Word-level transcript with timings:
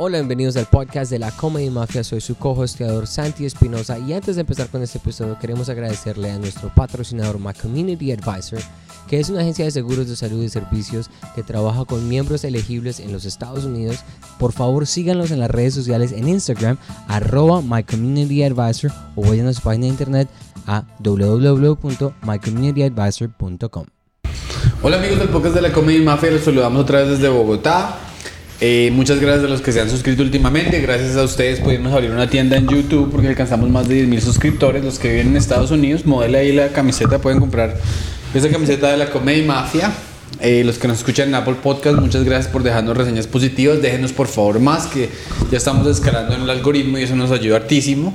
Hola, 0.00 0.18
bienvenidos 0.18 0.56
al 0.56 0.66
podcast 0.66 1.10
de 1.10 1.18
la 1.18 1.32
Comedy 1.32 1.70
Mafia. 1.70 2.04
Soy 2.04 2.20
su 2.20 2.36
co-hosteador 2.36 3.08
Santi 3.08 3.46
Espinosa 3.46 3.98
y 3.98 4.12
antes 4.12 4.36
de 4.36 4.42
empezar 4.42 4.68
con 4.68 4.80
este 4.80 4.98
episodio 4.98 5.36
queremos 5.40 5.68
agradecerle 5.68 6.30
a 6.30 6.38
nuestro 6.38 6.72
patrocinador 6.72 7.40
My 7.40 7.52
Community 7.52 8.12
Advisor, 8.12 8.60
que 9.08 9.18
es 9.18 9.28
una 9.28 9.40
agencia 9.40 9.64
de 9.64 9.72
seguros 9.72 10.08
de 10.08 10.14
salud 10.14 10.44
y 10.44 10.48
servicios 10.48 11.10
que 11.34 11.42
trabaja 11.42 11.84
con 11.84 12.08
miembros 12.08 12.44
elegibles 12.44 13.00
en 13.00 13.12
los 13.12 13.24
Estados 13.24 13.64
Unidos. 13.64 14.04
Por 14.38 14.52
favor, 14.52 14.86
síganlos 14.86 15.32
en 15.32 15.40
las 15.40 15.50
redes 15.50 15.74
sociales 15.74 16.12
en 16.12 16.28
Instagram, 16.28 16.78
arroba 17.08 17.60
My 17.60 17.82
Community 17.82 18.44
Advisor 18.44 18.92
o 19.16 19.22
vayan 19.22 19.48
a 19.48 19.52
su 19.52 19.62
página 19.62 19.86
de 19.86 19.90
internet 19.90 20.28
a 20.68 20.84
www.mycommunityadvisor.com. 21.00 23.86
Hola 24.80 24.98
amigos 24.98 25.18
del 25.18 25.30
podcast 25.30 25.56
de 25.56 25.62
la 25.62 25.72
Comedy 25.72 26.04
Mafia, 26.04 26.30
los 26.30 26.42
saludamos 26.42 26.82
otra 26.82 27.00
vez 27.00 27.18
desde 27.18 27.28
Bogotá. 27.28 28.04
Eh, 28.60 28.90
muchas 28.92 29.20
gracias 29.20 29.44
a 29.44 29.48
los 29.48 29.60
que 29.60 29.70
se 29.70 29.80
han 29.80 29.88
suscrito 29.88 30.22
últimamente. 30.22 30.80
Gracias 30.80 31.16
a 31.16 31.22
ustedes 31.22 31.60
pudimos 31.60 31.92
abrir 31.92 32.10
una 32.10 32.28
tienda 32.28 32.56
en 32.56 32.66
YouTube 32.66 33.10
porque 33.10 33.28
alcanzamos 33.28 33.70
más 33.70 33.88
de 33.88 34.04
10.000 34.04 34.20
suscriptores. 34.20 34.84
Los 34.84 34.98
que 34.98 35.08
viven 35.08 35.28
en 35.28 35.36
Estados 35.36 35.70
Unidos, 35.70 36.06
modela 36.06 36.38
ahí 36.38 36.52
la 36.52 36.68
camiseta, 36.68 37.20
pueden 37.20 37.38
comprar 37.38 37.76
esa 38.34 38.48
camiseta 38.48 38.90
de 38.90 38.96
la 38.96 39.10
Comedy 39.10 39.42
Mafia. 39.42 39.92
Eh, 40.40 40.62
los 40.64 40.78
que 40.78 40.88
nos 40.88 40.98
escuchan 40.98 41.28
en 41.28 41.36
Apple 41.36 41.56
Podcast, 41.62 41.98
muchas 41.98 42.24
gracias 42.24 42.52
por 42.52 42.62
dejarnos 42.62 42.96
reseñas 42.96 43.26
positivas. 43.26 43.80
Déjenos 43.80 44.12
por 44.12 44.26
favor 44.26 44.60
más, 44.60 44.86
que 44.86 45.08
ya 45.50 45.58
estamos 45.58 45.86
escalando 45.86 46.34
en 46.34 46.42
el 46.42 46.50
algoritmo 46.50 46.98
y 46.98 47.04
eso 47.04 47.16
nos 47.16 47.30
ayuda 47.30 47.56
hartísimo. 47.56 48.12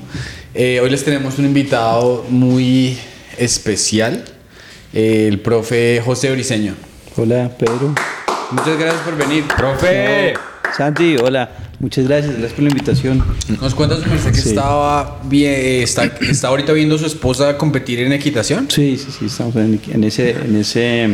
Eh, 0.53 0.79
hoy 0.81 0.89
les 0.89 1.03
tenemos 1.03 1.39
un 1.39 1.45
invitado 1.45 2.25
muy 2.29 2.97
especial, 3.37 4.25
el 4.93 5.39
profe 5.39 6.01
José 6.05 6.31
Briseño. 6.31 6.75
Hola, 7.15 7.49
Pedro. 7.57 7.95
Muchas 8.53 8.77
gracias 8.77 9.01
por 9.01 9.17
venir. 9.17 9.45
¡Profe! 9.57 10.33
Santi, 10.77 11.17
hola. 11.17 11.49
Muchas 11.79 12.07
gracias, 12.07 12.31
gracias 12.33 12.53
por 12.53 12.63
la 12.63 12.69
invitación. 12.69 13.23
¿Nos 13.61 13.75
cuentas, 13.75 13.99
que 14.01 14.33
Sí. 14.33 14.49
estaba 14.49 15.19
bien, 15.25 15.81
está, 15.83 16.05
está 16.21 16.47
ahorita 16.47 16.71
viendo 16.73 16.95
a 16.95 16.97
su 16.99 17.05
esposa 17.05 17.57
competir 17.57 17.99
en 17.99 18.13
equitación? 18.13 18.67
Sí, 18.69 18.97
sí, 18.97 19.07
sí, 19.17 19.25
estamos 19.25 19.55
en, 19.55 19.79
en 19.91 20.03
ese, 20.03 20.31
en 20.31 20.55
ese 20.55 21.09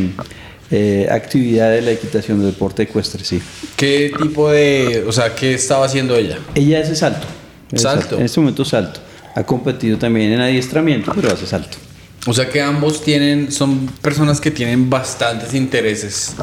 eh, 0.71 1.07
actividad 1.11 1.71
de 1.71 1.81
la 1.81 1.91
equitación, 1.91 2.39
del 2.39 2.51
deporte 2.51 2.83
ecuestre, 2.83 3.23
sí. 3.23 3.41
¿Qué 3.75 4.11
tipo 4.21 4.49
de, 4.51 5.03
o 5.07 5.11
sea, 5.11 5.33
qué 5.33 5.53
estaba 5.55 5.85
haciendo 5.85 6.15
ella? 6.15 6.37
Ella 6.55 6.81
hace 6.81 6.95
salto. 6.95 7.25
Hace 7.73 7.83
Salto. 7.83 8.17
En 8.17 8.25
este 8.25 8.39
momento 8.39 8.65
salto. 8.65 8.99
Ha 9.35 9.43
competido 9.43 9.97
también 9.97 10.31
en 10.33 10.41
adiestramiento, 10.41 11.11
pero 11.15 11.31
hace 11.33 11.45
salto. 11.47 11.77
O 12.27 12.33
sea 12.33 12.49
que 12.49 12.61
ambos 12.61 13.01
tienen, 13.03 13.51
son 13.51 13.87
personas 14.01 14.39
que 14.41 14.51
tienen 14.51 14.89
bastantes 14.89 15.53
intereses. 15.53 16.35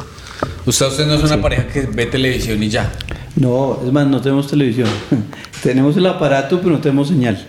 Usted, 0.65 0.87
usted 0.87 1.07
no 1.07 1.15
es 1.15 1.23
una 1.23 1.41
pareja 1.41 1.67
que 1.67 1.81
ve 1.81 2.05
televisión 2.05 2.61
y 2.61 2.69
ya. 2.69 2.91
No, 3.35 3.79
es 3.85 3.91
más, 3.91 4.07
no 4.07 4.21
tenemos 4.21 4.47
televisión. 4.47 4.89
tenemos 5.63 5.95
el 5.97 6.05
aparato, 6.05 6.59
pero 6.59 6.71
no 6.71 6.79
tenemos 6.79 7.07
señal. 7.07 7.45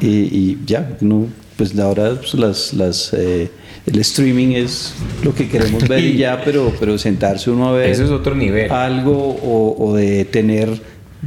Y, 0.00 0.06
y 0.06 0.58
ya, 0.66 0.96
no, 1.00 1.26
pues 1.56 1.78
ahora 1.78 2.14
pues, 2.16 2.34
las, 2.34 2.74
las, 2.74 3.12
eh, 3.14 3.50
el 3.86 3.98
streaming 3.98 4.48
es 4.48 4.94
lo 5.22 5.34
que 5.34 5.48
queremos 5.48 5.86
ver 5.88 6.04
y 6.04 6.16
ya, 6.16 6.42
pero, 6.44 6.72
pero 6.78 6.98
sentarse 6.98 7.50
uno 7.50 7.68
a 7.68 7.72
ver 7.72 7.90
Eso 7.90 8.04
es 8.04 8.10
otro 8.10 8.34
nivel. 8.34 8.70
algo 8.70 9.12
o, 9.12 9.76
o 9.78 9.94
de 9.94 10.24
tener 10.24 10.68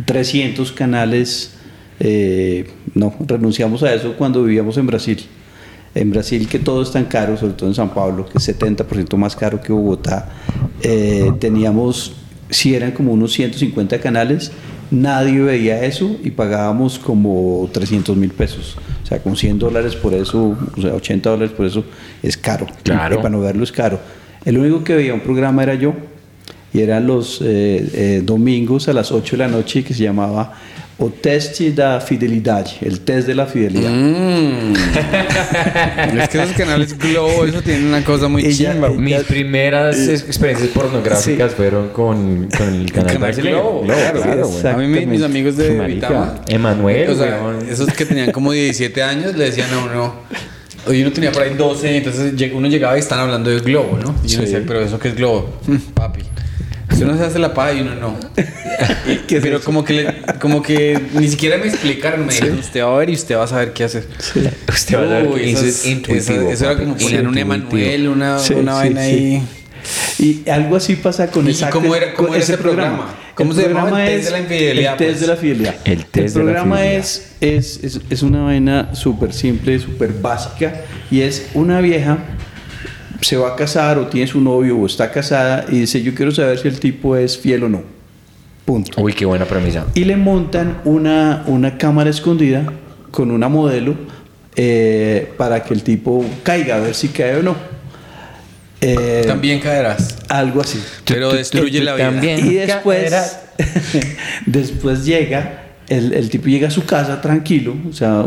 300 0.06 0.72
canales, 0.72 1.54
eh, 2.00 2.70
no, 2.94 3.16
renunciamos 3.26 3.84
a 3.84 3.94
eso 3.94 4.14
cuando 4.14 4.44
vivíamos 4.44 4.78
en 4.78 4.88
Brasil. 4.88 5.26
En 5.96 6.12
Brasil 6.12 6.48
que 6.48 6.60
todo 6.60 6.82
es 6.82 6.92
tan 6.92 7.06
caro, 7.06 7.38
sobre 7.38 7.54
todo 7.54 7.70
en 7.70 7.76
San 7.76 7.94
Pablo, 7.94 8.26
que 8.26 8.38
es 8.38 8.60
70% 8.60 9.16
más 9.18 9.36
caro 9.36 9.62
que 9.62 9.72
Bogotá, 9.72 10.30
eh, 10.82 11.32
teníamos, 11.40 12.14
si 12.50 12.76
eran 12.76 12.92
como 12.92 13.14
unos 13.14 13.34
150 13.34 14.00
canales, 14.00 14.52
nadie 14.92 15.40
veía 15.42 15.84
eso 15.84 16.18
y 16.24 16.32
pagábamos 16.32 17.00
como 17.00 17.70
300 17.72 18.16
mil 18.16 18.32
pesos. 18.32 18.78
O 19.04 19.08
sea, 19.08 19.20
con 19.20 19.36
100 19.36 19.60
dólares 19.60 19.96
por 19.96 20.14
eso, 20.14 20.56
o 20.76 20.82
sea, 20.82 20.94
80 20.94 21.30
dólares 21.30 21.56
por 21.56 21.66
eso, 21.66 21.84
es 22.22 22.38
caro. 22.38 22.68
Claro. 22.84 23.16
Y 23.16 23.18
para 23.18 23.30
no 23.30 23.40
verlo 23.40 23.64
es 23.64 23.72
caro. 23.72 24.00
El 24.46 24.58
único 24.58 24.84
que 24.84 24.96
veía 24.96 25.14
un 25.14 25.22
programa 25.22 25.64
era 25.64 25.76
yo, 25.76 25.94
y 26.74 26.82
eran 26.82 27.08
los 27.08 27.42
eh, 27.42 27.90
eh, 27.94 28.22
domingos 28.24 28.88
a 28.88 28.94
las 28.94 29.12
8 29.12 29.36
de 29.36 29.38
la 29.38 29.48
noche 29.48 29.84
que 29.84 29.94
se 29.94 30.04
llamaba 30.04 30.54
O 31.00 31.10
Teste 31.12 31.72
da 31.74 32.00
Fidelidad, 32.02 32.66
el 32.82 33.02
test 33.02 33.28
de 33.28 33.36
la 33.36 33.46
fidelidad. 33.46 33.92
Mm. 33.92 34.74
es 36.20 36.30
que 36.30 36.42
esos 36.42 36.56
canales 36.58 36.98
Globo, 36.98 37.46
eso 37.46 37.62
tiene 37.62 37.86
una 37.88 38.04
cosa 38.04 38.28
muy 38.28 38.44
Ella- 38.44 38.72
chimba. 38.74 38.88
ella- 38.88 38.98
Mis 39.00 39.24
primeras 39.26 39.96
experiencias 40.08 40.70
pornográficas 40.72 41.54
fueron 41.54 41.90
con, 41.90 42.48
con 42.58 42.74
el 42.74 42.92
canal, 42.92 43.06
Canal 43.14 43.18
brasileño. 43.20 43.58
Globo, 43.58 43.82
Globo, 43.84 44.00
claro. 44.00 44.22
claro, 44.24 44.48
güey. 44.48 44.68
A 44.68 44.78
mí 44.78 45.06
mis, 45.06 45.22
amigos 45.22 45.56
de 45.58 45.70
Vitama, 45.86 46.42
Emanuel, 46.48 47.10
o 47.12 47.16
sea, 47.16 47.42
weón. 47.44 47.70
esos 47.70 47.94
que 47.94 48.06
tenían 48.06 48.32
como 48.32 48.52
17 48.52 49.04
años, 49.04 49.36
le 49.36 49.46
decían 49.46 49.72
a 49.74 49.84
uno, 49.86 50.16
oye, 50.88 51.04
uno 51.04 51.12
tenía 51.12 51.32
por 51.32 51.44
ahí 51.44 51.54
12, 51.54 51.98
entonces 51.98 52.34
uno 52.54 52.68
llegaba 52.68 52.96
y 52.98 53.02
están 53.02 53.20
hablando 53.20 53.52
de 53.52 53.60
Globo, 53.60 54.00
¿no? 54.02 54.16
Y 54.26 54.34
uno 54.34 54.46
Sí. 54.46 54.52
decía, 54.52 54.64
pero 54.66 54.82
¿eso 54.82 54.98
qué 54.98 55.10
es 55.10 55.16
Globo? 55.16 55.60
"Mm, 55.68 55.76
papi. 55.94 56.22
Usted 56.98 57.12
no 57.12 57.18
se 57.18 57.24
hace 57.26 57.40
la 57.40 57.54
paja 57.54 57.74
y 57.74 57.82
uno 57.82 57.96
no. 57.96 58.16
¿Qué 59.28 59.38
es 59.38 59.42
pero 59.44 59.62
como 59.62 59.84
que, 59.84 59.94
le- 59.94 60.16
como 60.40 60.62
que 60.62 61.00
ni 61.14 61.28
siquiera 61.28 61.58
me 61.58 61.68
explicaron, 61.68 62.26
me 62.26 62.34
dijeron, 62.34 62.58
usted 62.60 62.82
va 62.84 62.96
a 62.96 62.98
ver 62.98 63.10
y 63.10 63.14
usted 63.14 63.36
va 63.38 63.44
a 63.44 63.48
saber 63.48 63.74
qué 63.74 63.84
hacer. 63.84 64.08
Usted 64.68 64.96
va 64.98 65.02
a 65.02 65.06
ver 65.22 65.28
Uy, 65.28 65.52
eso, 65.52 65.66
es- 65.66 65.86
intuitivo. 65.86 66.42
Eso, 66.42 66.50
eso 66.52 66.66
era 66.72 66.78
como 66.80 66.96
ponían 66.96 67.28
un. 67.28 67.38
Emanuel, 67.38 68.08
una, 68.10 68.40
Sí, 68.40 68.54
una 68.54 68.74
sí, 68.74 68.78
vaina 68.80 69.02
sí. 69.04 69.08
ahí. 69.10 69.44
Y 70.20 70.50
algo 70.50 70.76
así 70.76 70.96
pasa 70.96 71.28
con 71.28 71.48
¿Y 71.48 71.52
esa- 71.52 71.70
cómo 71.70 71.96
era- 71.96 72.14
cómo 72.14 72.34
era 72.34 72.44
ese 72.44 72.58
programa? 72.58 73.14
¿Cómo 73.36 73.54
se 73.54 73.68
llamaba? 73.68 74.04
El 74.04 74.16
test 74.18 74.26
de 74.26 74.32
la 74.32 74.40
infidelidad, 74.40 74.92
El 74.94 74.98
test 74.98 75.10
pues. 75.12 75.22
de 75.22 75.28
la 75.28 75.36
fidelidad. 75.36 75.76
El 75.86 76.06
test 76.08 76.34
de 76.36 76.40
la 76.40 76.46
programa 76.46 76.78
fidelidad. 76.78 77.00
es, 77.00 77.32
es, 77.40 77.84
es, 77.84 78.02
es 78.10 78.22
una 78.24 78.44
vaina 78.44 78.96
súper 78.96 79.32
simple, 79.32 79.78
súper 79.80 80.12
básica, 80.14 80.74
y 81.12 81.22
es 81.22 81.50
una 81.54 81.80
vieja 81.82 82.18
se 83.22 83.38
va 83.38 83.50
a 83.50 83.56
casar 83.56 83.98
o 83.98 84.08
tiene 84.08 84.28
su 84.28 84.42
novio 84.42 84.78
o 84.78 84.86
está 84.86 85.12
casada 85.12 85.66
y 85.70 85.80
dice 85.80 86.02
yo 86.02 86.14
quiero 86.14 86.32
saber 86.32 86.58
si 86.60 86.68
el 86.68 86.80
tipo 86.80 87.16
es 87.16 87.38
fiel 87.38 87.64
o 87.64 87.70
no. 87.70 87.82
Punto. 88.66 89.02
Uy, 89.02 89.14
qué 89.14 89.26
buena 89.26 89.46
premisa. 89.46 89.86
Y 89.94 90.04
le 90.04 90.18
montan 90.18 90.82
una, 90.84 91.44
una 91.48 91.78
cámara 91.78 92.10
escondida 92.10 92.74
con 93.12 93.32
una 93.32 93.48
modelo 93.48 93.96
eh, 94.56 95.32
para 95.38 95.64
que 95.64 95.74
el 95.74 95.84
tipo 95.84 96.26
caiga, 96.44 96.76
a 96.76 96.80
ver 96.80 96.94
si 96.94 97.08
cae 97.10 97.38
o 97.38 97.44
no. 97.44 97.56
Eh, 98.82 99.24
También 99.26 99.60
caerás. 99.60 100.18
Algo 100.28 100.62
así. 100.62 100.80
Pero 101.06 101.32
destruye 101.32 101.82
la 101.82 101.96
vida. 101.96 102.12
también. 102.12 102.46
Y 102.46 102.56
después, 102.56 103.38
después 104.46 105.06
llega, 105.06 105.64
el, 105.88 106.14
el 106.14 106.30
tipo 106.30 106.48
llega 106.48 106.68
a 106.68 106.72
su 106.72 106.86
casa 106.86 107.22
tranquilo, 107.22 107.76
o 107.90 107.94
sea, 107.94 108.26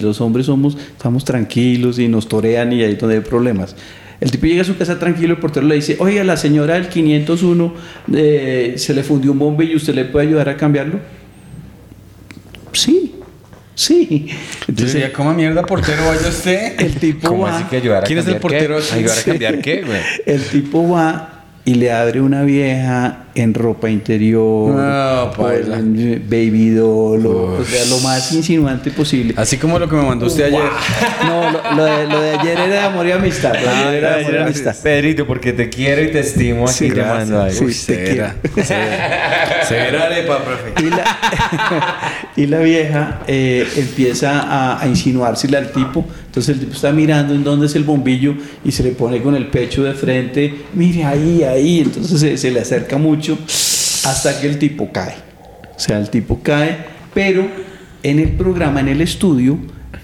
los 0.00 0.20
hombres 0.20 0.46
somos, 0.46 0.76
estamos 0.76 1.24
tranquilos 1.24 1.98
y 1.98 2.08
nos 2.08 2.28
torean 2.28 2.72
y 2.72 2.82
ahí 2.82 2.92
es 2.92 2.98
donde 2.98 3.16
hay 3.16 3.22
problemas. 3.22 3.74
El 4.20 4.30
tipo 4.32 4.46
llega 4.46 4.62
a 4.62 4.64
su 4.64 4.76
casa 4.76 4.98
tranquilo, 4.98 5.34
el 5.34 5.40
portero 5.40 5.66
le 5.66 5.76
dice, 5.76 5.96
oiga, 6.00 6.24
la 6.24 6.36
señora 6.36 6.74
del 6.74 6.88
501 6.88 7.74
eh, 8.14 8.74
se 8.76 8.92
le 8.94 9.04
fundió 9.04 9.30
un 9.30 9.38
bombe 9.38 9.64
y 9.64 9.76
usted 9.76 9.94
le 9.94 10.04
puede 10.06 10.26
ayudar 10.26 10.48
a 10.48 10.56
cambiarlo. 10.56 10.98
Sí, 12.72 13.14
sí. 13.74 14.26
Yo 14.28 14.34
Entonces 14.68 14.94
decía, 14.94 15.12
¿cómo 15.12 15.32
mierda 15.34 15.62
portero 15.64 16.04
vaya 16.06 16.28
usted? 16.28 16.74
el 16.80 16.94
tipo 16.96 17.28
¿Cómo 17.28 17.44
va, 17.44 17.56
así 17.56 17.64
que 17.64 17.76
ayudar 17.76 18.04
a 18.04 18.06
¿Quién 18.06 18.18
es 18.18 18.26
el 18.26 18.34
qué? 18.34 18.40
portero? 18.40 18.78
¿Ayudar 18.92 19.18
a 19.18 19.22
cambiar 19.22 19.60
qué, 19.60 19.82
güey? 19.82 20.00
El 20.26 20.42
tipo 20.42 20.88
va 20.88 21.44
y 21.64 21.74
le 21.74 21.92
abre 21.92 22.20
una 22.20 22.42
vieja 22.42 23.26
en 23.42 23.54
ropa 23.54 23.88
interior, 23.90 24.74
No, 24.74 25.30
paila. 25.32 25.76
con 25.76 25.94
baby 26.28 26.70
doll, 26.70 27.26
o, 27.26 27.64
sea, 27.64 27.84
lo 27.86 27.98
más 28.00 28.32
insinuante 28.32 28.90
posible. 28.90 29.34
Así 29.36 29.56
como 29.56 29.78
lo 29.78 29.88
que 29.88 29.96
me 29.96 30.02
mandó 30.02 30.26
usted 30.26 30.44
ayer. 30.44 30.60
No, 31.26 31.50
lo, 31.50 31.74
lo 31.76 31.84
de, 31.84 32.06
lo 32.06 32.20
de 32.20 32.30
ayer 32.38 32.52
era 32.58 32.66
de 32.66 32.78
amor 32.78 33.06
y 33.06 33.12
amistad. 33.12 33.54
Ayer 33.54 33.94
era 33.94 34.16
de 34.16 34.24
amor 34.24 34.34
y 34.34 34.38
amistad. 34.38 34.76
Pedrito, 34.82 35.26
porque 35.26 35.52
te 35.52 35.68
quiero 35.68 36.02
y 36.02 36.10
te 36.10 36.20
estimo 36.20 36.64
aquí 36.64 36.74
Sí, 36.74 36.90
llamando 36.90 37.38
gracias. 37.40 37.60
ahí. 37.60 37.66
Uy, 37.66 37.72
te 37.72 37.78
severa. 37.78 38.36
Severa. 38.64 39.64
Severa 39.68 40.04
arepa, 40.06 40.38
profe. 40.44 40.72
Y 40.86 40.90
la, 40.90 41.04
y 42.36 42.46
la 42.46 42.58
vieja 42.60 43.20
eh, 43.26 43.66
empieza 43.76 44.40
a, 44.40 44.82
a 44.82 44.86
insinuársele 44.86 45.56
al 45.56 45.72
tipo. 45.72 46.04
Entonces 46.26 46.54
el 46.54 46.60
tipo 46.60 46.72
está 46.74 46.92
mirando 46.92 47.34
en 47.34 47.42
dónde 47.42 47.66
es 47.66 47.74
el 47.74 47.84
bombillo 47.84 48.34
y 48.64 48.70
se 48.72 48.82
le 48.82 48.90
pone 48.90 49.20
con 49.20 49.34
el 49.34 49.46
pecho 49.48 49.82
de 49.82 49.92
frente. 49.94 50.54
Mire 50.74 51.04
ahí, 51.04 51.42
ahí. 51.42 51.80
Entonces 51.80 52.20
se, 52.20 52.36
se 52.36 52.50
le 52.50 52.60
acerca 52.60 52.96
mucho 52.96 53.27
hasta 54.04 54.40
que 54.40 54.48
el 54.48 54.58
tipo 54.58 54.90
cae. 54.92 55.14
O 55.76 55.80
sea, 55.80 55.98
el 55.98 56.10
tipo 56.10 56.40
cae, 56.42 56.76
pero 57.14 57.46
en 58.02 58.18
el 58.18 58.30
programa, 58.32 58.80
en 58.80 58.88
el 58.88 59.00
estudio, 59.00 59.58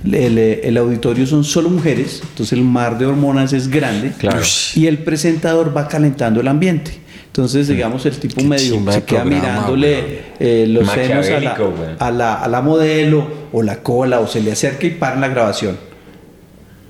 el, 0.04 0.38
el 0.38 0.76
auditorio 0.76 1.26
son 1.26 1.44
solo 1.44 1.70
mujeres. 1.70 2.20
Entonces 2.22 2.52
el 2.52 2.64
mar 2.64 2.98
de 2.98 3.06
hormonas 3.06 3.52
es 3.52 3.68
grande. 3.68 4.12
Claro. 4.18 4.42
Y 4.74 4.86
el 4.86 4.98
presentador 4.98 5.76
va 5.76 5.88
calentando 5.88 6.40
el 6.40 6.48
ambiente. 6.48 7.04
Entonces, 7.26 7.66
digamos, 7.66 8.06
el 8.06 8.16
tipo 8.16 8.44
medio 8.44 8.74
chimba 8.76 8.92
se 8.92 9.02
queda 9.02 9.22
programa, 9.22 9.48
mirándole 9.48 10.20
eh, 10.38 10.66
los 10.68 10.88
senos 10.88 11.28
a 11.28 11.40
la, 11.40 11.58
a, 11.98 12.10
la, 12.12 12.34
a 12.34 12.46
la 12.46 12.62
modelo 12.62 13.26
o 13.52 13.60
la 13.60 13.82
cola 13.82 14.20
o 14.20 14.28
se 14.28 14.40
le 14.40 14.52
acerca 14.52 14.86
y 14.86 14.90
paran 14.90 15.20
la 15.20 15.26
grabación. 15.26 15.76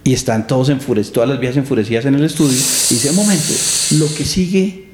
Y 0.05 0.13
están 0.13 0.47
todos 0.47 0.69
enfurecidos, 0.69 1.15
todas 1.15 1.31
las 1.31 1.41
viejas 1.41 1.57
enfurecidas 1.57 2.05
en 2.05 2.17
el 2.17 2.25
estudio. 2.25 2.53
Y 2.53 2.95
dice, 2.95 3.09
un 3.09 3.17
momento, 3.17 3.55
lo 3.93 4.15
que 4.15 4.27
sigue 4.27 4.85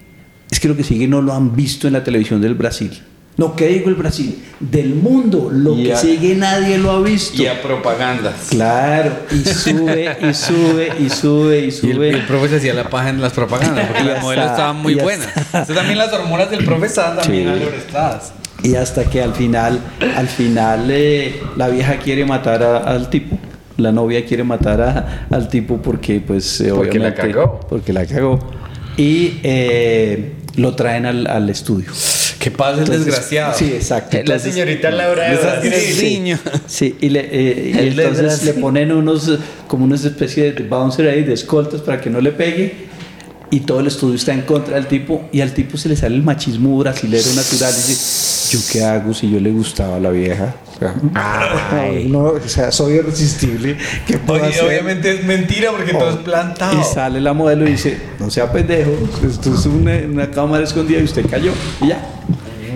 es 0.51 0.61
que 0.61 0.69
lo 0.69 0.77
que 0.77 0.85
sigue 0.85 1.07
no 1.09 1.23
lo 1.23 1.33
han 1.33 1.55
visto 1.55 1.87
en 1.87 1.93
la 1.95 2.05
televisión 2.05 2.41
del 2.41 2.55
Brasil. 2.55 3.01
No, 3.37 3.57
¿qué 3.57 3.69
digo 3.69 3.89
el 3.89 3.95
Brasil? 3.95 4.37
Del 4.59 4.95
mundo, 4.95 5.49
lo 5.51 5.75
Y 5.79 5.85
que 5.85 5.93
a- 5.95 5.97
sigue 5.97 6.35
nadie 6.35 6.77
lo 6.77 6.91
ha 6.91 7.01
visto. 7.01 7.41
Y 7.43 7.47
a 7.47 7.63
propagandas. 7.63 8.49
Claro, 8.51 9.13
y 9.31 9.37
sube, 9.49 10.15
y 10.21 10.35
sube, 10.35 10.93
y 10.99 11.09
sube, 11.09 11.59
y 11.59 11.63
Y 11.63 11.65
el, 11.67 11.73
sube. 11.73 12.11
el 12.11 12.27
profe 12.27 12.49
se 12.51 12.57
hacía 12.57 12.75
la 12.75 12.91
paja 12.91 13.09
en 13.09 13.21
las 13.23 13.33
propagandas 13.33 13.87
porque 13.87 14.05
las 14.05 14.23
modelos 14.23 14.51
estaban 14.51 14.77
muy 14.77 14.95
buenas. 14.97 15.29
Entonces 15.37 15.75
también 15.75 15.97
las 15.99 16.13
hormonas 16.13 16.51
del 16.51 16.65
profe 16.65 16.87
estaban 16.87 17.17
también 17.19 17.45
Sí. 17.45 17.51
alorestadas. 17.63 18.33
Y 18.63 18.75
hasta 18.75 19.05
que 19.09 19.23
al 19.23 19.33
final, 19.33 19.81
al 20.17 20.29
final 20.29 20.89
eh, 20.91 21.41
la 21.57 21.69
vieja 21.71 21.97
quiere 21.97 22.27
matar 22.27 22.63
a- 22.63 22.79
al 22.79 23.09
tipo. 23.09 23.39
La 23.79 23.91
novia 23.93 24.27
quiere 24.27 24.45
matar 24.45 24.83
a- 24.83 25.27
al 25.31 25.49
tipo 25.49 25.81
porque 25.81 26.21
pues 26.21 26.61
eh, 26.61 26.73
Porque 26.75 26.99
la 26.99 27.15
cagó. 27.15 27.59
Porque 27.71 27.95
la 27.95 28.05
cagó. 28.05 28.39
Y 28.99 29.39
eh, 29.45 30.35
lo 30.57 30.75
traen 30.75 31.07
al, 31.07 31.27
al 31.27 31.49
estudio. 31.51 31.91
Que 32.39 32.51
pasa 32.51 32.83
el 32.83 32.89
desgraciado. 32.89 33.53
Sí, 33.57 33.67
exacto. 33.75 34.17
La 34.17 34.21
Entonces- 34.21 34.53
señorita 34.55 34.91
Laura 34.91 35.31
Brasil. 35.35 35.73
sí, 35.75 36.19
niño. 36.21 36.39
Sí, 36.67 36.97
y, 37.01 37.11
le, 37.11 37.21
eh, 37.31 37.73
y 37.75 37.89
entonces 38.01 38.45
le 38.45 38.55
ponen 38.55 38.93
unos, 38.93 39.31
como 39.67 39.85
una 39.85 39.97
especie 39.97 40.53
de 40.53 40.63
bouncer 40.67 41.07
ahí, 41.09 41.23
de 41.23 41.35
escoltas 41.35 41.83
para 41.83 42.01
que 42.01 42.09
no 42.09 42.21
le 42.21 42.33
pegue. 42.33 42.89
Y 43.53 43.61
todo 43.61 43.81
el 43.81 43.89
estudio 43.89 44.15
está 44.15 44.33
en 44.33 44.43
contra 44.43 44.77
del 44.77 44.87
tipo. 44.87 45.29
Y 45.33 45.41
al 45.41 45.53
tipo 45.53 45.77
se 45.77 45.89
le 45.89 45.97
sale 45.97 46.15
el 46.15 46.23
machismo 46.23 46.79
brasilero 46.79 47.29
natural. 47.35 47.75
Dice, 47.75 47.95
¿yo 48.51 48.59
qué 48.73 48.85
hago 48.85 49.15
si 49.15 49.31
yo 49.31 49.41
le 49.41 49.51
gustaba 49.51 49.97
a 49.97 50.01
la 50.01 50.11
vieja? 50.11 50.55
O 50.77 50.79
sea, 50.79 50.95
no, 52.07 52.19
o 52.25 52.41
sea, 52.49 52.73
soy 52.73 52.95
irresistible. 52.95 53.77
¿Qué 54.07 54.19
puedo 54.19 54.43
Oye, 54.43 54.53
hacer? 54.55 54.65
obviamente 54.67 55.13
es 55.13 55.25
mentira 55.25 55.71
porque 55.73 55.93
todo 55.93 56.11
es 56.11 56.17
plantado. 56.17 56.81
Y 56.81 56.85
sale 56.85 57.21
la 57.21 57.33
modelo 57.33 57.67
y 57.69 57.73
dice, 57.73 57.99
no 58.19 58.31
sea 58.31 58.51
pendejo, 58.51 58.91
esto 59.27 59.55
es 59.55 59.67
una, 59.67 59.97
una 60.09 60.31
cámara 60.31 60.65
escondida 60.65 61.01
y 61.01 61.05
usted 61.05 61.27
cayó. 61.29 61.53
Y 61.83 61.89
ya. 61.89 62.07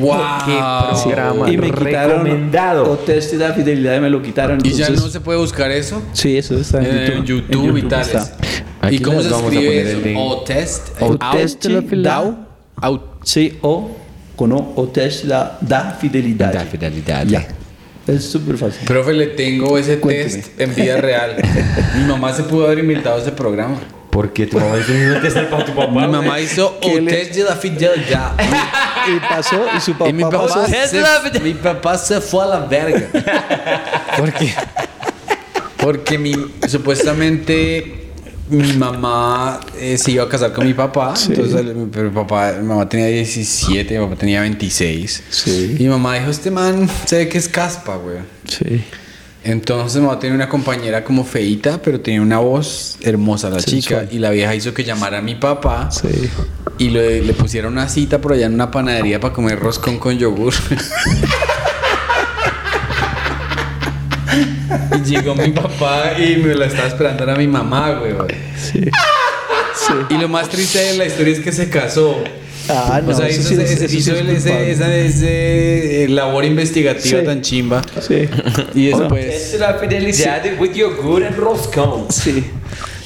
¡Wow! 0.00 0.18
Qué 0.44 1.02
programa 1.04 1.50
y 1.50 1.56
me 1.56 1.70
quitaron 1.70 2.24
recomendado. 2.24 2.90
o 2.92 2.96
test 2.98 3.30
de 3.32 3.38
la 3.38 3.54
fidelidad 3.54 3.96
y 3.96 4.00
me 4.00 4.10
lo 4.10 4.20
quitaron. 4.22 4.58
¿Y 4.64 4.70
ya 4.72 4.86
entonces- 4.86 5.04
no 5.04 5.10
se 5.10 5.20
puede 5.20 5.38
buscar 5.38 5.70
eso? 5.70 6.02
Sí, 6.12 6.36
eso 6.36 6.58
está 6.58 6.78
en, 6.80 6.86
En 6.86 7.24
YouTube. 7.24 7.48
YouTube, 7.50 7.76
En 7.78 7.86
y 7.86 7.88
tales. 7.88 8.32
¿Y 8.90 8.98
cómo 8.98 9.22
se 9.22 9.28
escribe 9.28 9.92
eso? 9.92 10.20
O 10.20 10.42
test. 10.42 10.88
O 11.00 11.14
eh, 11.14 11.18
test 11.32 11.64
out- 11.66 11.84
de 11.88 11.96
la 11.96 12.34
out- 12.82 13.00
Sí, 13.22 13.56
o 13.62 13.90
con 14.36 14.52
test 14.92 15.24
da, 15.24 15.58
da 15.60 15.96
fidelidad. 16.00 16.52
Da 16.52 16.60
fidelidad. 16.64 17.24
Ya. 17.26 17.46
Es 18.06 18.24
súper 18.30 18.58
fácil. 18.58 18.84
Profe, 18.86 19.12
le 19.14 19.28
tengo 19.28 19.78
ese 19.78 19.98
Cuénteme. 19.98 20.42
test 20.42 20.60
en 20.60 20.74
vida 20.74 20.96
real. 20.98 21.36
Mi 21.96 22.04
mamá 22.04 22.32
se 22.34 22.42
pudo 22.42 22.66
haber 22.66 22.80
inventado 22.80 23.18
ese 23.18 23.32
programa. 23.32 23.78
Porque 24.10 24.46
tu 24.46 24.60
mamá 24.60 24.76
hizo 24.78 24.92
mismo 24.92 25.20
test 25.20 25.36
para 25.48 25.64
tu 25.64 25.74
papá. 25.74 25.90
Mi 25.90 26.06
mamá 26.06 26.38
hizo 26.38 26.78
¿Qué 26.80 26.96
o 26.96 27.00
le- 27.00 27.10
test 27.10 27.34
de 27.34 27.44
la 27.44 27.56
fidelidad. 27.56 28.32
Y 29.06 29.20
pasó, 29.20 29.66
y 29.76 29.80
su 29.82 29.92
papá, 29.92 30.08
Y 30.08 30.12
mi 30.14 30.22
papá, 30.22 30.46
pasó. 30.46 30.66
se, 30.66 31.40
mi 31.40 31.52
papá 31.52 31.98
se 31.98 32.22
fue 32.22 32.42
a 32.42 32.46
la 32.46 32.60
verga. 32.60 33.06
¿Por 34.16 34.32
qué? 34.32 34.54
Porque 35.76 36.16
mi, 36.16 36.34
supuestamente 36.66 38.03
mi 38.50 38.72
mamá 38.74 39.60
eh, 39.78 39.96
se 39.98 40.12
iba 40.12 40.24
a 40.24 40.28
casar 40.28 40.52
con 40.52 40.66
mi 40.66 40.74
papá. 40.74 41.14
Entonces, 41.28 41.54
el- 41.54 41.88
pero 41.92 42.10
mi 42.10 42.14
papá, 42.14 42.54
mi 42.60 42.66
mamá 42.66 42.88
tenía 42.88 43.06
17, 43.06 43.98
mi 43.98 44.04
papá 44.04 44.16
tenía 44.16 44.40
26. 44.42 45.22
Sí. 45.30 45.76
Y 45.78 45.82
mi 45.84 45.88
mamá 45.88 46.14
dijo, 46.18 46.30
este 46.30 46.50
man 46.50 46.88
se 47.06 47.16
ve 47.18 47.28
que 47.28 47.38
es 47.38 47.48
caspa, 47.48 47.96
güey. 47.96 48.18
Sí. 48.46 48.82
Entonces 49.46 50.00
mi 50.00 50.06
mamá 50.06 50.18
tenía 50.18 50.34
una 50.34 50.48
compañera 50.48 51.04
como 51.04 51.22
feita, 51.24 51.80
pero 51.82 52.00
tenía 52.00 52.22
una 52.22 52.38
voz 52.38 52.96
hermosa 53.02 53.50
la 53.50 53.60
chica. 53.62 54.06
Y 54.10 54.18
la 54.18 54.30
vieja 54.30 54.54
hizo 54.54 54.72
que 54.72 54.84
llamara 54.84 55.18
a 55.18 55.22
mi 55.22 55.34
papá. 55.34 55.90
Sí. 55.90 56.30
Y 56.78 56.88
le, 56.90 57.20
le 57.22 57.32
pusieron 57.34 57.74
una 57.74 57.88
cita 57.88 58.20
por 58.20 58.32
allá 58.32 58.46
en 58.46 58.54
una 58.54 58.70
panadería 58.70 59.20
para 59.20 59.34
comer 59.34 59.58
roscón 59.58 59.98
con 59.98 60.16
yogur. 60.18 60.54
y 64.96 65.08
llegó 65.10 65.34
mi 65.34 65.48
papá 65.50 66.12
y 66.18 66.36
me 66.36 66.54
la 66.54 66.66
estaba 66.66 66.88
esperando 66.88 67.24
era 67.24 67.36
mi 67.36 67.46
mamá, 67.46 67.92
güey. 67.92 68.12
Sí. 68.56 68.80
Sí. 69.74 69.92
Y 70.10 70.14
lo 70.18 70.28
más 70.28 70.48
triste 70.48 70.78
de 70.78 70.94
la 70.98 71.06
historia 71.06 71.32
es 71.34 71.40
que 71.40 71.52
se 71.52 71.68
casó. 71.68 72.22
Ah, 72.68 73.00
no, 73.04 73.10
o 73.10 73.14
sea, 73.14 73.28
eso 73.28 73.40
hizo, 73.40 73.48
sí 73.50 73.54
ese- 73.56 73.64
es- 73.64 73.70
eso 73.82 73.88
sí 73.88 73.96
hizo 73.98 74.12
es 74.14 74.20
ese- 74.46 74.70
esa 74.70 74.94
ese, 74.96 76.04
eh, 76.04 76.08
labor 76.08 76.44
investigativa 76.46 77.20
Sí. 77.20 77.26
tan 77.26 77.42
chimba. 77.42 77.82
Sí. 78.00 78.26
Y 78.74 78.86
después... 78.86 79.52
de 79.52 79.58
la 79.58 79.74
fidelidad 79.74 80.42
with 80.58 80.72
yogur 80.72 81.24
and 81.24 81.36
roscón. 81.36 82.06
Sí. 82.10 82.44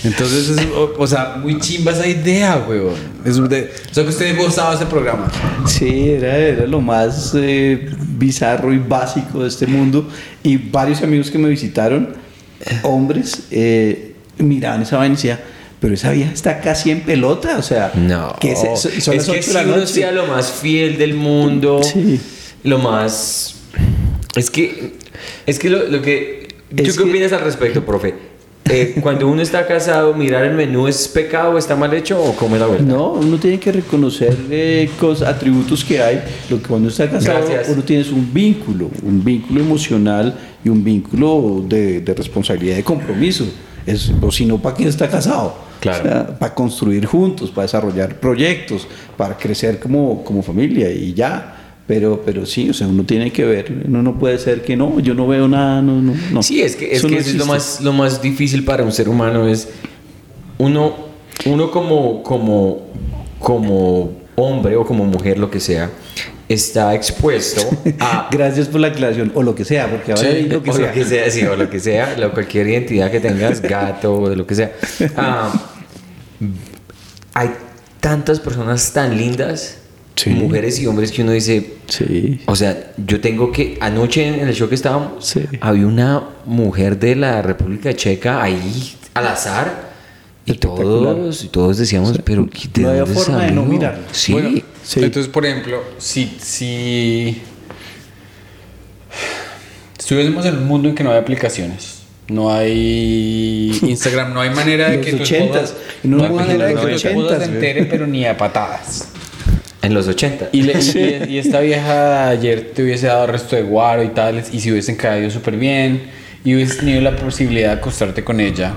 Entonces, 0.05 0.49
es, 0.51 0.67
o, 0.75 0.95
o 0.97 1.07
sea, 1.07 1.37
muy 1.43 1.59
chimba 1.59 1.91
esa 1.93 2.07
idea, 2.07 2.57
güey. 2.57 2.81
Es 3.25 3.37
de, 3.49 3.73
o 3.91 3.95
sea, 3.95 4.05
que 4.05 4.11
ustedes 4.11 4.37
gozaba 4.39 4.75
ese 4.75 4.87
programa. 4.87 5.31
Sí, 5.67 6.11
era, 6.11 6.37
era 6.37 6.67
lo 6.67 6.81
más 6.81 7.33
eh, 7.35 7.91
bizarro 8.17 8.73
y 8.73 8.79
básico 8.79 9.43
de 9.43 9.49
este 9.49 9.67
mundo. 9.67 10.09
Y 10.43 10.57
varios 10.57 11.03
amigos 11.03 11.31
que 11.31 11.39
me 11.39 11.49
visitaron, 11.49 12.15
hombres, 12.83 13.43
eh, 13.51 14.15
miraban 14.39 14.83
esa 14.83 14.99
vaina 14.99 15.15
y 15.15 15.17
decían, 15.17 15.41
pero 15.81 15.95
esa 15.95 16.11
vieja 16.13 16.33
está 16.33 16.61
casi 16.61 16.91
en 16.93 17.01
pelota, 17.03 17.57
o 17.59 17.63
sea, 17.63 17.93
No. 17.95 18.37
que 18.41 18.55
se- 18.57 18.77
son 18.77 19.15
es 19.17 19.25
que 19.27 19.31
8 19.31 19.33
de 19.33 19.43
si 19.43 19.57
uno 19.65 19.87
sea 19.87 20.13
lo 20.13 20.27
más 20.27 20.51
fiel 20.53 20.97
del 20.99 21.15
mundo, 21.15 21.81
Sí. 21.83 22.21
lo 22.65 22.79
más... 22.79 23.57
Es 24.37 24.51
que... 24.51 24.95
Es 25.47 25.59
que 25.59 25.71
lo, 25.71 25.87
lo 25.89 26.03
que... 26.03 26.49
¿Tú 26.75 26.83
Es 26.85 26.97
qué 26.97 27.03
que- 27.05 27.11
opinas 27.11 27.33
al 27.33 27.41
respecto, 27.41 27.85
profe? 27.85 28.15
Eh, 28.71 28.97
cuando 29.01 29.29
uno 29.29 29.41
está 29.41 29.67
casado, 29.67 30.15
mirar 30.15 30.45
el 30.45 30.55
menú 30.55 30.87
es 30.87 31.09
pecado, 31.09 31.57
está 31.57 31.75
mal 31.75 31.93
hecho 31.95 32.23
o 32.23 32.35
cómo 32.35 32.57
es 32.57 32.61
la 32.61 32.67
verdad? 32.67 32.87
No, 32.87 33.13
uno 33.13 33.39
tiene 33.39 33.59
que 33.59 33.73
reconocer 33.73 34.37
eh, 34.51 34.91
cosas, 34.99 35.29
atributos 35.29 35.85
que 35.85 36.03
hay. 36.03 36.23
Lo 36.51 36.61
que 36.61 36.69
cuando 36.69 36.89
está 36.89 37.09
casado, 37.09 37.47
Gracias. 37.47 37.69
uno 37.71 37.83
tiene 37.83 38.05
un 38.11 38.33
vínculo, 38.33 38.91
un 39.03 39.25
vínculo 39.25 39.61
emocional 39.61 40.35
y 40.65 40.69
un 40.69 40.85
vínculo 40.85 41.65
de, 41.67 42.01
de 42.01 42.15
responsabilidad, 42.15 42.77
de 42.77 42.85
compromiso. 42.85 43.47
Es, 43.87 44.13
o 44.21 44.31
si 44.31 44.45
no, 44.45 44.59
¿para 44.59 44.77
quién 44.77 44.89
está 44.89 45.09
casado? 45.09 45.55
Claro. 45.81 46.01
O 46.01 46.03
sea, 46.03 46.39
para 46.39 46.55
construir 46.55 47.07
juntos, 47.07 47.51
para 47.51 47.63
desarrollar 47.63 48.17
proyectos, 48.21 48.87
para 49.17 49.37
crecer 49.37 49.79
como, 49.79 50.23
como 50.25 50.43
familia 50.43 50.91
y 50.91 51.15
ya. 51.15 51.55
Pero, 51.89 52.23
pero 52.25 52.45
sí, 52.47 52.69
o 52.71 52.75
sea, 52.75 52.87
uno 52.87 53.03
tiene 53.05 53.33
que 53.33 53.45
ver, 53.45 53.73
uno 53.89 54.03
no 54.03 54.19
puede 54.19 54.39
ser 54.39 54.63
que 54.63 54.77
no, 54.77 55.01
yo 55.01 55.15
no 55.15 55.27
veo 55.27 55.49
nada, 55.49 55.81
no, 55.83 56.01
no, 56.03 56.15
no. 56.31 56.43
Sí, 56.43 56.61
es 56.63 56.77
que, 56.77 56.93
es, 56.93 56.99
Eso 56.99 57.09
que 57.09 57.15
no 57.15 57.21
eso 57.21 57.31
es 57.31 57.37
lo 57.37 57.47
más, 57.47 57.81
lo 57.81 57.93
más 57.95 58.21
difícil 58.23 58.63
para 58.65 58.85
un 58.85 58.93
ser 58.93 59.09
humano 59.09 59.49
es 59.49 59.69
uno, 60.59 60.95
uno 61.47 61.71
como, 61.71 62.23
como, 62.23 62.83
como 63.39 64.13
hombre 64.37 64.77
o 64.77 64.85
como 64.85 65.05
mujer, 65.07 65.39
lo 65.39 65.51
que 65.51 65.61
sea, 65.61 65.91
está 66.47 66.95
expuesto 66.95 67.63
a 68.01 68.29
Gracias 68.31 68.69
por 68.69 68.81
la 68.83 68.89
aclaración, 68.89 69.33
o 69.35 69.43
lo 69.43 69.55
que 69.55 69.65
sea, 69.65 69.91
porque 69.91 70.13
ahora 70.13 70.31
Sí, 70.31 70.43
lo 70.43 70.63
que 70.63 70.71
o 70.71 70.75
sea. 70.75 70.87
lo 70.89 70.93
que 70.93 71.05
sea, 71.07 71.31
sí, 71.31 71.43
o 71.45 71.57
lo 71.57 71.71
que 71.71 71.81
sea, 71.81 72.19
lo- 72.19 72.33
cualquier 72.33 72.69
identidad 72.69 73.11
que 73.11 73.21
tengas, 73.21 73.63
gato 73.63 74.15
o 74.15 74.35
lo 74.35 74.47
que 74.47 74.55
sea. 74.55 74.73
Ah, 75.17 75.53
hay 77.33 77.51
tantas 78.01 78.41
personas 78.41 78.93
tan 78.93 79.17
lindas, 79.17 79.78
Sí. 80.25 80.31
mujeres 80.31 80.79
y 80.81 80.87
hombres, 80.87 81.13
que 81.13 81.23
uno 81.23 81.33
dice, 81.33 81.75
Sí. 81.87 82.41
o 82.47 82.57
sea, 82.57 82.93
yo 82.97 83.21
tengo 83.21 83.53
que. 83.53 83.79
Anoche 83.81 84.27
en 84.27 84.41
el 84.49 84.55
show 84.55 84.69
que 84.69 84.75
estábamos, 84.75 85.25
Sí. 85.27 85.45
había 85.61 85.87
una 85.87 86.23
mujer 86.45 86.99
de 86.99 87.15
la 87.17 87.41
República 87.43 87.95
Checa 87.95 88.43
ahí 88.43 88.97
al 89.15 89.27
azar. 89.29 89.89
Y 90.45 90.55
todos, 90.55 91.45
y 91.45 91.49
todos 91.49 91.77
decíamos, 91.77 92.19
pero 92.25 92.49
¿de 92.73 92.83
No 92.83 92.89
había 92.89 93.03
dónde 93.03 93.15
forma 93.15 93.45
de 93.45 93.53
no 93.53 93.61
salió?" 93.63 93.73
mirarlo. 93.79 94.05
Sí. 94.13 94.33
Bueno, 94.33 94.51
Sí. 94.83 95.01
Entonces, 95.05 95.31
por 95.31 95.45
ejemplo, 95.45 95.83
si, 95.99 96.33
si 96.41 97.43
estuviésemos 99.99 100.47
en 100.47 100.57
un 100.57 100.67
mundo 100.67 100.89
en 100.89 100.95
que 100.95 101.05
no 101.05 101.11
hay 101.11 101.19
aplicaciones, 101.19 101.99
no 102.29 102.51
hay 102.53 103.79
Instagram, 103.83 104.33
no 104.33 104.41
hay 104.41 104.51
manera 104.51 104.89
de 104.91 104.97
Los 105.13 105.29
que 105.29 105.41
un 105.43 105.59
no 106.05 106.25
hay 106.25 106.31
manera 106.33 106.67
de 106.67 106.75
que 106.75 106.81
los 106.93 107.03
tu 107.03 107.09
esposa 107.09 107.19
ochentas, 107.27 107.39
se 107.43 107.45
güey. 107.53 107.55
entere, 107.69 107.85
pero 107.85 108.07
ni 108.07 108.25
a 108.25 108.37
patadas. 108.37 109.09
En 109.83 109.95
los 109.95 110.09
80. 110.09 110.49
Y, 110.53 110.63
le- 110.63 110.73
y- 111.29 111.35
y 111.35 111.39
esta 111.39 111.61
vieja 111.61 112.29
ayer 112.29 112.73
te 112.75 112.83
hubiese 112.83 113.07
dado 113.07 113.27
resto 113.27 113.57
de 113.57 113.63
guaro 113.63 114.03
y 114.03 114.09
tales, 114.09 114.53
y 114.53 114.61
si 114.61 114.71
hubiesen 114.73 114.97
caído 114.97 115.31
súper 115.31 115.57
bien, 115.57 116.03
y 116.45 116.55
hubieses 116.55 116.79
tenido 116.79 117.01
la 117.01 117.15
posibilidad 117.17 117.69
de 117.75 117.79
acostarte 117.79 118.25
con 118.25 118.41
ella, 118.41 118.75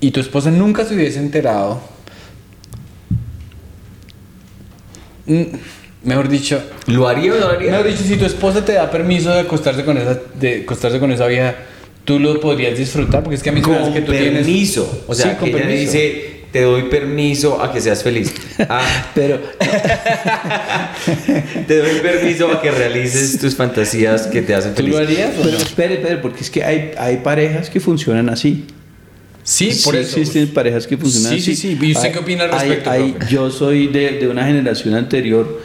y 0.00 0.10
tu 0.12 0.20
esposa 0.20 0.50
nunca 0.50 0.84
se 0.84 0.94
hubiese 0.94 1.18
enterado, 1.18 1.80
mm, 5.26 5.42
mejor 6.04 6.28
dicho, 6.28 6.62
¿Lo 6.86 7.06
haría 7.08 7.32
o 7.32 7.34
no 7.36 7.40
lo 7.46 7.50
haría? 7.52 7.70
mejor 7.72 7.86
dicho, 7.88 8.02
si 8.02 8.16
tu 8.16 8.24
esposa 8.24 8.64
te 8.64 8.72
da 8.72 8.90
permiso 8.90 9.30
de 9.32 9.40
acostarse 9.40 9.84
con 9.84 9.96
esa, 9.98 10.18
de 10.38 10.62
acostarse 10.62 10.98
con 10.98 11.12
esa 11.12 11.26
vieja, 11.26 11.54
tú 12.04 12.18
lo 12.18 12.40
podrías 12.40 12.76
disfrutar, 12.78 13.22
porque 13.22 13.36
es 13.36 13.42
que 13.42 13.50
a 13.50 13.52
mí 13.52 13.60
se 13.62 13.68
me 13.70 13.78
con 13.78 13.92
que 13.92 14.00
tú 14.00 14.12
tienes... 14.12 14.32
permiso. 14.44 15.04
O 15.06 15.14
sea, 15.14 15.32
Sí, 15.32 15.36
con 15.38 15.50
que 15.50 15.56
ella 15.56 15.66
permiso. 15.66 15.92
dice, 15.92 16.39
te 16.52 16.62
doy 16.62 16.82
permiso 16.84 17.62
a 17.62 17.72
que 17.72 17.80
seas 17.80 18.02
feliz. 18.02 18.32
Ah, 18.68 19.10
Pero 19.14 19.38
te 21.66 21.78
doy 21.78 22.00
permiso 22.00 22.50
a 22.50 22.60
que 22.60 22.70
realices 22.70 23.38
tus 23.38 23.54
fantasías 23.54 24.26
que 24.26 24.42
te 24.42 24.54
hacen 24.54 24.72
¿Tú 24.74 24.82
feliz. 24.82 24.92
lo 24.92 24.98
harías 24.98 25.30
Pero 25.36 25.50
no? 25.52 25.58
espere, 25.58 25.94
espere, 25.94 26.16
porque 26.18 26.40
es 26.40 26.50
que 26.50 26.64
hay, 26.64 26.92
hay 26.98 27.18
parejas 27.18 27.70
que 27.70 27.80
funcionan 27.80 28.28
así. 28.28 28.64
Sí, 29.42 29.70
por 29.84 29.96
eso. 29.96 30.18
existen 30.18 30.48
parejas 30.48 30.86
que 30.86 30.96
funcionan 30.98 31.32
Sí, 31.32 31.40
sí, 31.40 31.52
así. 31.52 31.76
sí. 31.76 31.78
¿Y 31.80 31.92
usted 31.92 32.06
Hay- 32.08 32.12
qué 32.12 32.18
opina 32.18 32.44
al 32.44 32.52
hay- 32.52 32.58
respecto, 32.68 32.90
hay- 32.90 33.12
profe? 33.12 33.32
yo 33.32 33.50
soy 33.50 33.86
de, 33.88 34.12
de 34.18 34.28
una 34.28 34.44
generación 34.46 34.94
anterior, 34.94 35.60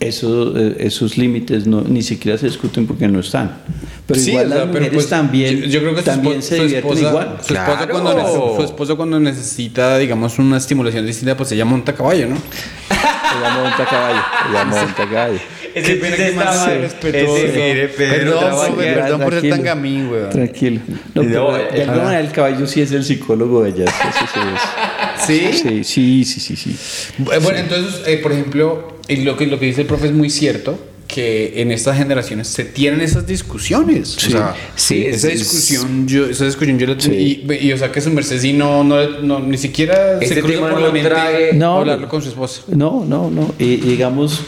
eso, 0.00 0.56
eh, 0.56 0.76
esos 0.80 1.16
límites 1.18 1.66
no, 1.66 1.82
ni 1.82 2.02
siquiera 2.02 2.36
se 2.38 2.46
discuten 2.46 2.86
porque 2.86 3.08
no 3.08 3.20
están. 3.20 3.58
Pero 4.06 4.20
Sí, 4.20 4.30
igual 4.30 4.46
o 4.46 4.48
sea, 4.48 4.56
las 4.58 4.66
pero 4.66 4.78
mujeres 4.80 4.94
pues, 4.94 5.08
también, 5.08 5.56
yo, 5.62 5.66
yo 5.66 5.80
creo 5.80 5.94
que 5.94 6.02
también 6.02 6.42
se 6.42 6.56
su 6.56 6.62
divierten 6.62 6.92
esposa, 6.92 7.08
igual. 7.08 7.26
Su 7.44 7.54
esposo, 7.54 7.76
Claro. 7.76 7.88
cuando 7.90 8.56
su 8.56 8.62
esposo 8.62 8.96
cuando 8.96 9.20
necesita, 9.20 9.98
digamos, 9.98 10.38
una 10.38 10.56
estimulación 10.58 11.06
distinta, 11.06 11.36
pues 11.36 11.50
ella 11.52 11.64
monta 11.64 11.92
a 11.92 11.94
caballo, 11.94 12.26
¿no? 12.28 12.36
Ella 12.36 13.54
monta 13.62 13.82
a 13.82 13.86
caballo, 13.86 14.20
ella 14.50 14.64
monta 14.84 15.02
a 15.02 15.08
caballo. 15.08 15.38
Ese 15.74 15.96
pena 15.96 16.16
que 16.16 16.32
más 16.32 16.54
estaba- 16.56 16.74
respetuoso. 16.74 17.36
ese, 17.36 17.52
mire, 17.74 17.88
Pedro, 17.88 18.38
Perdón, 18.38 18.44
profe, 18.66 18.82
perdón 18.94 19.20
por 19.20 19.32
ser 19.32 19.40
Tranquilo. 19.42 19.56
tan 19.56 19.64
gamín, 19.64 20.08
weón. 20.08 20.30
Tranquilo. 20.30 20.80
No, 21.14 21.22
No, 21.22 21.28
pero 21.28 21.52
de 21.74 21.82
alguna 21.82 22.02
manera 22.04 22.20
el 22.20 22.30
caballo 22.32 22.66
sí 22.66 22.80
es 22.80 22.92
el 22.92 23.04
psicólogo 23.04 23.62
de 23.62 23.70
ellas. 23.70 23.90
eso 23.90 24.26
sí 24.32 24.40
es. 24.54 25.26
¿Sí? 25.26 25.52
Sí, 25.52 25.84
sí, 25.84 26.24
sí, 26.24 26.40
sí, 26.40 26.56
sí. 26.56 26.76
Bueno, 27.18 27.50
entonces, 27.58 28.02
eh, 28.06 28.18
por 28.22 28.32
ejemplo, 28.32 28.95
y 29.08 29.16
lo 29.16 29.36
que, 29.36 29.46
lo 29.46 29.58
que 29.58 29.66
dice 29.66 29.82
el 29.82 29.86
profe 29.86 30.06
es 30.06 30.12
muy 30.12 30.30
cierto, 30.30 30.78
que 31.06 31.62
en 31.62 31.70
estas 31.70 31.96
generaciones 31.98 32.48
se 32.48 32.64
tienen 32.64 33.00
esas 33.00 33.26
discusiones. 33.26 34.16
Sí. 34.18 34.28
O 34.28 34.30
sea, 34.32 34.54
Sí, 34.74 35.04
esa 35.06 35.28
es- 35.28 35.38
discusión, 35.38 36.08
yo, 36.08 36.26
esa 36.26 36.44
discusión 36.46 36.78
yo 36.80 36.86
la 36.88 36.98
Sí. 36.98 37.44
y, 37.48 37.52
y, 37.68 37.72
o 37.72 37.78
sea, 37.78 37.92
que 37.92 38.00
su 38.00 38.10
merced 38.10 38.40
sí 38.40 38.52
no, 38.52 38.82
no, 38.82 39.20
no, 39.20 39.38
ni 39.38 39.56
siquiera 39.56 40.14
Este 40.20 40.34
se 40.34 40.40
cruza 40.40 40.54
tema 40.56 40.70
por 40.70 40.80
no 40.80 40.86
la 40.88 40.92
mente 40.92 41.08
trae- 41.10 41.52
No, 41.54 41.78
hablarlo 41.78 42.06
no. 42.06 42.08
con 42.10 42.22
su 42.22 42.28
esposa. 42.30 42.62
No, 42.74 43.04
no, 43.04 43.30
no. 43.30 43.54
Y, 43.58 43.64
y 43.64 43.76
digamos, 43.76 44.40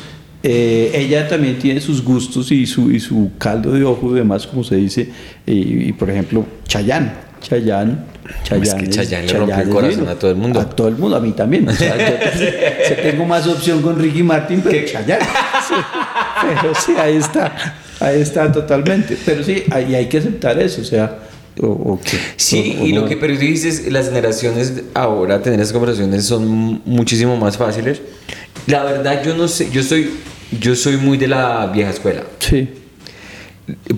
eh, 0.43 0.91
ella 0.95 1.29
también 1.29 1.59
tiene 1.61 1.81
sus 1.81 2.03
gustos 2.03 2.51
y 2.51 2.67
su, 2.67 2.91
y 2.91 2.99
su 2.99 3.31
caldo 3.39 3.71
de 3.73 3.85
ojo 3.85 4.11
y 4.13 4.19
demás, 4.19 4.45
como 4.47 4.65
se 4.65 4.75
dice. 4.77 5.09
Y, 5.47 5.89
y, 5.89 5.93
por 5.93 6.11
ejemplo, 6.11 6.45
Chayán. 6.67 7.15
Chayán. 7.41 8.05
Chayán 8.45 8.79
que 8.79 8.85
es- 8.85 8.91
Chayanne 8.97 9.27
le 9.27 9.33
rompió 9.35 9.59
el 9.61 9.69
corazón 9.69 9.91
divino. 9.97 10.11
a 10.13 10.15
todo 10.19 10.31
el 10.31 10.37
mundo. 10.37 10.61
A 10.61 10.69
todo 10.71 10.89
el 10.89 10.97
mundo, 10.97 11.17
a 11.17 11.21
mí 11.21 11.33
también. 11.33 11.69
O 11.69 11.73
sea, 11.73 11.97
yo 11.97 12.97
tengo 13.03 13.25
más 13.27 13.47
opción 13.47 13.83
con 13.83 13.99
Ricky 13.99 14.23
Martin, 14.23 14.61
pero 14.63 14.87
Chayán. 14.87 15.21
Sí, 15.21 15.75
pero 16.61 16.75
sí, 16.75 16.93
ahí 16.99 17.17
está. 17.17 17.75
Ahí 18.01 18.21
está 18.21 18.51
totalmente. 18.53 19.17
Pero 19.25 19.43
sí, 19.43 19.65
ahí 19.71 19.95
hay 19.95 20.07
que 20.09 20.19
aceptar 20.19 20.59
eso. 20.61 20.81
O 20.83 20.85
sea, 20.85 21.19
que- 21.57 22.19
Sí, 22.37 22.77
o- 22.79 22.83
o 22.83 22.87
y 22.87 22.93
lo 22.93 23.05
que 23.07 23.17
pero 23.17 23.35
tú 23.35 23.41
dices, 23.41 23.91
las 23.91 24.07
generaciones 24.09 24.73
ahora 24.95 25.43
tener 25.43 25.59
esas 25.61 25.73
conversaciones 25.73 26.25
son 26.25 26.81
muchísimo 26.85 27.37
más 27.37 27.57
fáciles. 27.57 28.01
La 28.67 28.85
verdad 28.85 29.23
yo 29.25 29.35
no 29.37 29.49
sé, 29.49 29.69
yo 29.73 29.83
soy 29.83 30.11
yo 30.61 30.75
soy 30.77 30.97
muy 30.97 31.19
de 31.19 31.29
la 31.29 31.67
vieja 31.67 31.91
escuela. 31.91 32.23
Sí. 32.39 32.69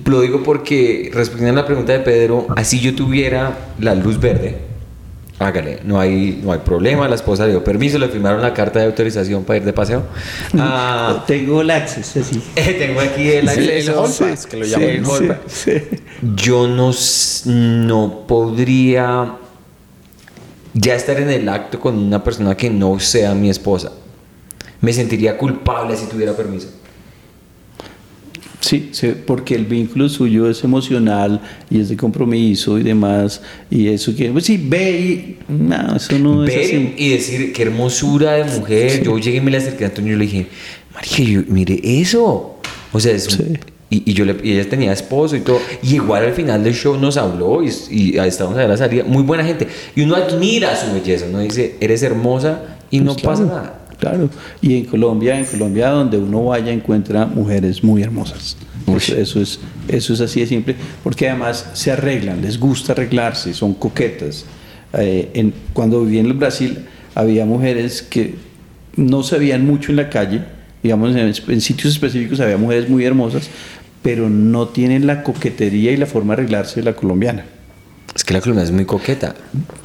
Lo 0.05 0.21
digo 0.23 0.43
porque 0.43 1.11
respondiendo 1.15 1.61
a 1.61 1.63
la 1.63 1.67
pregunta 1.67 1.93
de 1.93 2.01
Pedro, 2.01 2.47
así 2.57 2.81
yo 2.81 2.95
tuviera 2.95 3.71
la 3.79 3.95
luz 3.95 4.19
verde, 4.19 4.57
hágale, 5.39 5.79
no 5.85 6.01
hay 6.01 6.41
no 6.43 6.53
hay 6.53 6.59
problema, 6.59 7.09
la 7.09 7.15
esposa 7.15 7.45
le 7.45 7.53
dio 7.53 7.63
permiso, 7.65 7.99
le 7.99 8.09
firmaron 8.09 8.43
la 8.43 8.53
carta 8.53 8.81
de 8.81 8.87
autorización 8.87 9.45
para 9.45 9.59
ir 9.59 9.65
de 9.65 9.73
paseo. 9.73 10.03
Ah, 10.59 11.25
Tengo 11.27 11.61
el 11.61 11.71
acceso, 11.71 12.21
así. 12.21 12.43
tengo 12.55 13.01
aquí 13.01 13.29
el 13.31 13.49
Sí, 13.49 13.61
el 13.69 13.89
acceso. 13.89 14.49
que 14.51 14.57
lo 14.57 14.65
Sí, 14.65 14.71
llaman. 14.73 14.89
el 14.89 15.07
Sí, 15.47 15.73
sí. 15.73 15.73
yo 16.37 16.67
no, 16.67 16.91
no 17.47 18.25
podría 18.27 19.37
ya 20.75 20.95
estar 20.95 21.19
en 21.21 21.31
el 21.31 21.49
acto 21.49 21.79
con 21.81 21.97
una 21.99 22.23
persona 22.25 22.57
que 22.57 22.71
no 22.71 22.99
sea 23.01 23.35
mi 23.35 23.51
esposa. 23.51 23.93
Me 24.81 24.93
sentiría 24.93 25.37
culpable 25.37 25.97
si 25.97 26.07
tuviera 26.07 26.33
permiso. 26.33 26.69
Sí, 28.61 28.91
sí, 28.93 29.13
porque 29.27 29.55
el 29.55 29.65
vínculo 29.65 30.09
suyo 30.09 30.49
es 30.51 30.63
emocional 30.65 31.41
y 31.71 31.81
es 31.81 31.89
de 31.89 31.97
compromiso 31.97 32.79
y 32.79 32.83
demás. 32.83 33.41
Y 33.71 33.89
eso 33.89 34.15
que, 34.15 34.29
pues 34.31 34.45
sí, 34.45 34.61
ve 34.63 34.91
y. 35.01 35.39
No, 35.53 35.97
eso 35.97 36.19
no 36.19 36.45
es 36.45 36.67
así. 36.67 36.95
y 36.99 37.09
decir, 37.11 37.53
qué 37.55 37.63
hermosura 37.63 38.33
de 38.35 38.45
mujer. 38.45 39.03
Yo 39.03 39.19
llegué 39.19 39.39
y 39.39 39.41
me 39.41 39.51
le 39.51 39.57
acerqué 39.57 39.85
a 39.85 39.89
Antonio 39.89 40.13
y 40.15 40.17
le 40.19 40.25
dije, 40.27 40.47
María, 40.95 41.45
mire 41.49 41.81
eso. 41.83 42.59
O 42.93 43.01
sea, 43.01 43.13
es 43.15 43.29
un- 43.29 43.47
Sí. 43.47 43.53
y, 43.89 44.11
y 44.11 44.13
yo 44.15 44.25
le, 44.27 44.37
y 44.43 44.53
ella 44.53 44.69
tenía 44.69 44.93
esposo 44.93 45.37
y 45.37 45.41
todo. 45.41 45.59
Y 45.83 45.95
igual 45.95 46.25
al 46.25 46.33
final 46.35 46.63
del 46.63 46.75
show 46.75 46.99
nos 46.99 47.17
habló 47.17 47.63
y, 47.65 47.71
y 47.91 48.19
ahí 48.19 48.29
estábamos 48.29 48.59
a 48.59 48.69
la 48.69 48.77
salida. 48.77 49.05
Muy 49.05 49.23
buena 49.23 49.43
gente. 49.43 49.69
Y 49.97 50.03
uno 50.03 50.17
admira 50.17 50.77
su 50.77 50.93
belleza. 50.93 51.25
Uno 51.29 51.39
dice, 51.41 51.77
eres 51.81 52.03
hermosa 52.03 52.77
y 52.91 53.01
no 53.01 53.15
Pues 53.15 53.25
pasa 53.25 53.45
nada. 53.47 53.80
Claro. 54.01 54.29
Y 54.61 54.77
en 54.79 54.85
Colombia, 54.87 55.39
en 55.39 55.45
Colombia, 55.45 55.91
donde 55.91 56.19
uno 56.19 56.47
vaya, 56.47 56.73
encuentra 56.73 57.27
mujeres 57.27 57.85
muy 57.85 58.03
hermosas. 58.03 58.57
Eso, 58.97 59.15
eso 59.15 59.41
es, 59.41 59.61
eso 59.89 60.15
es 60.15 60.21
así 60.21 60.41
de 60.41 60.47
simple. 60.47 60.75
Porque 61.05 61.29
además 61.29 61.71
se 61.75 61.93
arreglan, 61.93 62.41
les 62.43 62.59
gusta 62.59 62.93
arreglarse, 62.93 63.55
son 63.55 63.75
coquetas. 63.75 64.47
Eh, 64.95 65.31
en, 65.35 65.53
cuando 65.73 66.03
viví 66.05 66.19
en 66.19 66.27
el 66.27 66.33
Brasil, 66.33 66.87
había 67.15 67.45
mujeres 67.47 68.03
que 68.03 68.35
no 68.97 69.23
se 69.23 69.39
veían 69.39 69.65
mucho 69.67 69.93
en 69.93 69.97
la 69.97 70.09
calle. 70.11 70.43
Digamos, 70.83 71.15
en, 71.15 71.19
en 71.53 71.61
sitios 71.61 71.93
específicos 71.93 72.41
había 72.41 72.57
mujeres 72.57 72.89
muy 72.89 73.05
hermosas, 73.05 73.49
pero 74.03 74.31
no 74.31 74.69
tienen 74.69 75.07
la 75.07 75.23
coquetería 75.23 75.93
y 75.93 75.97
la 75.99 76.07
forma 76.07 76.35
de 76.35 76.43
arreglarse 76.43 76.81
de 76.81 76.85
la 76.87 76.95
colombiana. 76.97 77.45
Es 78.17 78.25
que 78.25 78.33
la 78.35 78.41
colombiana 78.41 78.69
es 78.69 78.75
muy 78.75 78.87
coqueta. 78.87 79.35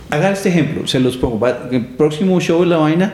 Haga 0.10 0.32
este 0.32 0.50
ejemplo, 0.50 0.88
se 0.88 1.00
los 1.00 1.18
pongo. 1.18 1.38
Va- 1.40 1.68
El 1.72 1.86
próximo 1.86 2.40
show 2.40 2.62
de 2.62 2.68
la 2.68 2.78
vaina, 2.78 3.14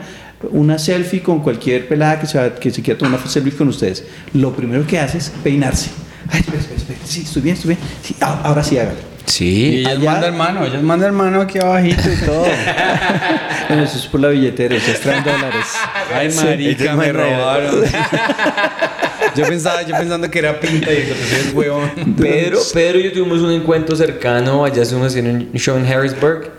una 0.50 0.78
selfie 0.78 1.22
con 1.22 1.40
cualquier 1.42 1.86
pelada 1.88 2.18
que 2.20 2.26
se, 2.26 2.38
va- 2.38 2.54
que 2.54 2.70
se 2.70 2.82
quiera 2.82 2.98
tomar 2.98 3.20
una 3.20 3.30
selfie 3.30 3.52
con 3.52 3.68
ustedes. 3.68 4.04
Lo 4.34 4.52
primero 4.54 4.86
que 4.86 4.98
hace 4.98 5.18
es 5.18 5.30
peinarse. 5.42 5.90
Ay, 6.30 6.40
espera, 6.40 6.58
espera, 6.60 6.76
espera. 6.78 6.98
Sí, 7.04 7.22
estoy 7.22 7.42
bien, 7.42 7.54
estoy 7.56 7.74
bien. 7.76 7.80
Sí, 8.02 8.16
ah, 8.20 8.40
ahora 8.44 8.62
sí, 8.62 8.78
hágalo. 8.78 8.98
Y 8.98 9.30
Sí. 9.30 9.74
ellas 9.78 9.92
Allá- 9.98 10.10
mandan 10.12 10.36
mano, 10.36 10.64
ellas 10.66 10.82
mandan 10.82 11.14
mano 11.14 11.40
aquí 11.40 11.58
abajito 11.58 12.02
y 12.12 12.16
todo. 12.26 12.44
Bueno, 13.68 13.84
eso 13.84 13.96
es 13.96 14.06
por 14.06 14.20
la 14.20 14.28
billetera, 14.28 14.78
se 14.78 14.90
extraen 14.90 15.24
dólares. 15.24 15.64
Ay, 16.14 16.30
Sí, 16.30 16.44
marica, 16.44 16.94
me 16.94 17.10
robaron. 17.12 17.82
yo 19.36 19.44
pensaba, 19.46 19.82
yo 19.82 19.96
pensando 19.96 20.30
que 20.30 20.38
era 20.38 20.58
pinta 20.60 20.92
y 20.92 20.96
eso, 20.98 21.14
pues 21.14 21.46
es 21.46 21.54
huevón. 21.54 21.90
Pedro, 22.18 22.58
Pedro 22.74 22.98
y 22.98 23.04
yo 23.04 23.12
tuvimos 23.12 23.40
un 23.40 23.52
encuentro 23.52 23.96
cercano, 23.96 24.64
allá 24.64 24.82
estuvimos 24.82 25.08
haciendo 25.08 25.30
un 25.30 25.58
show 25.58 25.76
en 25.78 25.86
Harrisburg 25.86 26.50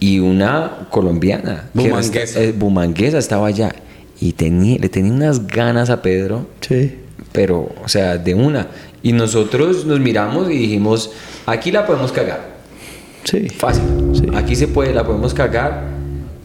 y 0.00 0.18
una 0.18 0.86
colombiana, 0.90 1.68
Bumanguesa. 1.74 2.40
eh, 2.42 2.52
bumanguesa 2.56 3.18
estaba 3.18 3.46
allá 3.46 3.72
y 4.20 4.32
tenía, 4.32 4.78
le 4.78 4.88
tenía 4.88 5.12
unas 5.12 5.46
ganas 5.46 5.90
a 5.90 6.02
Pedro, 6.02 6.46
Sí. 6.60 6.98
pero, 7.32 7.68
o 7.84 7.88
sea, 7.88 8.16
de 8.18 8.34
una. 8.34 8.66
Y 9.02 9.12
nosotros 9.12 9.84
nos 9.86 10.00
miramos 10.00 10.50
y 10.50 10.54
dijimos, 10.58 11.10
aquí 11.46 11.70
la 11.70 11.86
podemos 11.86 12.12
cagar, 12.12 12.40
Sí. 13.24 13.48
fácil. 13.50 13.82
Sí. 14.14 14.22
Aquí 14.34 14.56
se 14.56 14.68
puede, 14.68 14.92
la 14.94 15.04
podemos 15.04 15.32
cagar, 15.34 15.84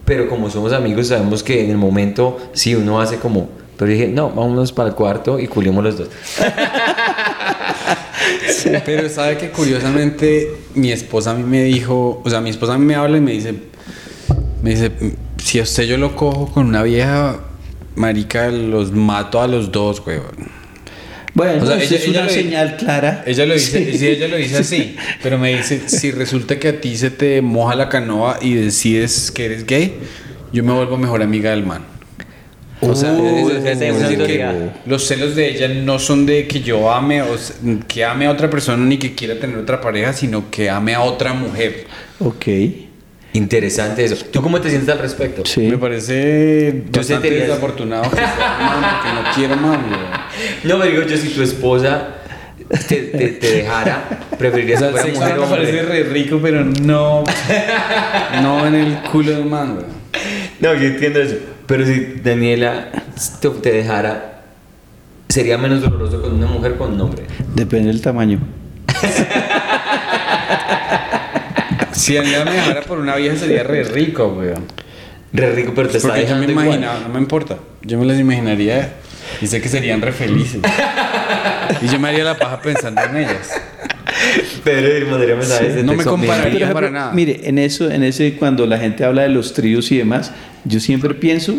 pero 0.05 0.29
como 0.29 0.49
somos 0.49 0.71
amigos 0.73 1.07
sabemos 1.07 1.41
que 1.43 1.63
en 1.63 1.71
el 1.71 1.77
momento 1.77 2.37
sí 2.53 2.75
uno 2.75 2.99
hace 3.01 3.17
como... 3.17 3.49
Pero 3.77 3.91
dije, 3.91 4.07
no, 4.07 4.29
vámonos 4.29 4.71
para 4.71 4.87
el 4.89 4.95
cuarto 4.95 5.37
y 5.37 5.47
culimos 5.47 5.83
los 5.83 5.97
dos. 5.97 6.07
Pero 8.85 9.09
sabe 9.09 9.37
que 9.37 9.49
curiosamente 9.49 10.49
mi 10.73 10.91
esposa 10.91 11.31
a 11.31 11.33
mí 11.35 11.43
me 11.43 11.63
dijo, 11.63 12.21
o 12.23 12.29
sea, 12.29 12.41
mi 12.41 12.49
esposa 12.49 12.73
a 12.73 12.77
mí 12.77 12.85
me 12.85 12.95
habla 12.95 13.17
y 13.17 13.21
me 13.21 13.31
dice, 13.31 13.53
me 14.61 14.71
dice, 14.71 14.91
si 15.43 15.59
a 15.59 15.63
usted 15.63 15.83
yo 15.83 15.97
lo 15.97 16.15
cojo 16.15 16.51
con 16.51 16.67
una 16.67 16.83
vieja 16.83 17.39
marica, 17.95 18.49
los 18.49 18.91
mato 18.91 19.41
a 19.41 19.47
los 19.47 19.71
dos, 19.71 20.01
weón. 20.05 20.55
Bueno, 21.33 21.63
O 21.63 21.65
sea, 21.65 21.75
eso 21.77 21.95
ella- 21.95 21.97
es 21.97 22.07
ella 22.07 22.19
una 22.21 22.27
lo- 22.27 22.33
señal 22.33 22.77
clara. 22.77 23.23
Ella 23.27 23.45
lo 23.45 23.53
dice, 23.55 23.91
Sí. 23.91 23.97
sí, 23.97 24.07
ella 24.07 24.27
lo 24.29 24.37
dice 24.37 24.57
así, 24.57 24.95
pero 25.21 25.37
me 25.37 25.55
dice, 25.57 25.81
si 25.87 26.11
resulta 26.11 26.57
que 26.59 26.69
a 26.69 26.79
ti 26.81 26.95
se 26.97 27.09
te 27.11 27.41
moja 27.41 27.75
la 27.75 27.89
canoa 27.89 28.39
y 28.41 28.53
decides 28.53 29.31
que 29.31 29.45
eres 29.45 29.65
gay, 29.65 29.95
yo 30.53 30.63
me 30.63 30.71
vuelvo 30.71 30.97
mejor 30.97 31.21
amiga 31.21 31.51
del 31.51 31.65
man. 31.65 31.83
O 32.89 32.95
sea, 32.95 33.11
Uy, 33.13 33.51
es- 33.51 33.57
es- 33.57 33.65
esa 33.65 33.85
es 33.85 33.99
decir, 33.99 34.17
que 34.17 34.25
teoría. 34.25 34.73
los 34.85 35.05
celos 35.07 35.35
de 35.35 35.49
ella 35.49 35.67
no 35.67 35.99
son 35.99 36.25
de 36.25 36.47
que 36.47 36.61
yo 36.61 36.91
ame 36.91 37.21
o 37.21 37.35
que 37.87 38.03
ame 38.05 38.25
a 38.27 38.31
otra 38.31 38.49
persona 38.49 38.83
ni 38.85 38.97
que 38.97 39.13
quiera 39.15 39.39
tener 39.39 39.57
otra 39.57 39.81
pareja, 39.81 40.13
sino 40.13 40.49
que 40.51 40.69
ame 40.69 40.93
a 40.95 41.01
otra 41.01 41.33
mujer. 41.33 41.85
Ok. 42.19 42.45
Interesante 43.33 44.05
eso. 44.05 44.23
¿Tú 44.31 44.41
cómo 44.41 44.61
te 44.61 44.69
sientes 44.69 44.87
al 44.89 44.99
respecto? 44.99 45.43
Sí. 45.45 45.61
Me 45.61 45.77
parece 45.77 46.83
Yo 46.85 46.99
bastante 46.99 47.03
sentiría- 47.27 47.41
desafortunado 47.47 48.03
que 48.09 48.15
sea 48.15 48.93
porque 48.93 49.13
no 49.13 49.35
quiero 49.35 49.55
más. 49.57 49.77
No, 50.63 50.77
me 50.77 50.87
digo 50.87 51.03
yo, 51.03 51.17
si 51.17 51.29
tu 51.29 51.41
esposa 51.41 52.07
te, 52.87 52.95
te- 52.95 53.27
te 53.29 53.51
dejara, 53.57 54.21
preferirías 54.37 54.81
O 54.81 54.93
que 54.93 54.99
sea, 55.01 55.13
fuera 55.13 55.35
mujer 55.35 55.49
me 55.49 55.55
parece 55.57 55.81
re 55.83 56.03
rico, 56.03 56.39
pero 56.41 56.63
no, 56.63 57.23
no 58.41 58.67
en 58.67 58.75
el 58.75 58.97
culo 59.11 59.31
de 59.31 59.41
un 59.41 59.49
man. 59.49 59.79
No, 60.59 60.73
yo 60.73 60.87
entiendo 60.87 61.21
eso. 61.21 61.35
Pero 61.67 61.85
si 61.85 62.19
Daniela 62.23 62.89
te, 63.41 63.49
te 63.49 63.71
dejara, 63.71 64.41
sería 65.29 65.57
menos 65.57 65.81
doloroso 65.81 66.21
con 66.21 66.33
una 66.33 66.47
mujer 66.47 66.73
o 66.73 66.77
con 66.77 66.93
un 66.93 67.01
hombre. 67.01 67.23
Depende 67.55 67.87
del 67.87 68.01
tamaño. 68.01 68.39
Si 71.91 72.15
ella 72.17 72.43
me 72.45 72.51
dejara 72.51 72.81
por 72.81 72.99
una 72.99 73.15
vieja 73.15 73.35
sería 73.37 73.63
re 73.63 73.83
rico, 73.83 74.29
güey. 74.29 74.49
Re 75.33 75.51
rico, 75.53 75.71
pero 75.73 75.89
te 75.89 75.97
está 75.97 76.09
Porque 76.09 76.27
yo 76.27 76.35
me 76.35 76.41
dejando 76.41 76.51
igual. 76.51 76.65
imaginaba, 76.67 76.99
no 76.99 77.09
me 77.09 77.19
importa. 77.19 77.57
Yo 77.81 77.97
me 77.97 78.05
las 78.05 78.19
imaginaría 78.19 78.93
y 79.41 79.47
sé 79.47 79.61
que 79.61 79.69
serían 79.69 80.01
re 80.01 80.11
felices. 80.11 80.61
y 81.81 81.87
yo 81.87 81.99
me 81.99 82.09
haría 82.09 82.23
la 82.23 82.37
paja 82.37 82.61
pensando 82.61 83.01
en 83.01 83.17
ellas. 83.17 83.49
Pero 84.63 85.05
no 85.83 85.93
me 85.93 86.03
compararía. 86.03 86.71
para 86.73 86.89
nada. 86.91 87.11
Mire, 87.13 87.41
en 87.43 87.57
eso, 87.59 87.89
en 87.89 88.03
ese, 88.03 88.35
cuando 88.35 88.65
la 88.65 88.77
gente 88.77 89.03
habla 89.03 89.23
de 89.23 89.29
los 89.29 89.53
tríos 89.53 89.91
y 89.91 89.97
demás, 89.97 90.31
yo 90.63 90.79
siempre 90.79 91.13
pienso 91.13 91.55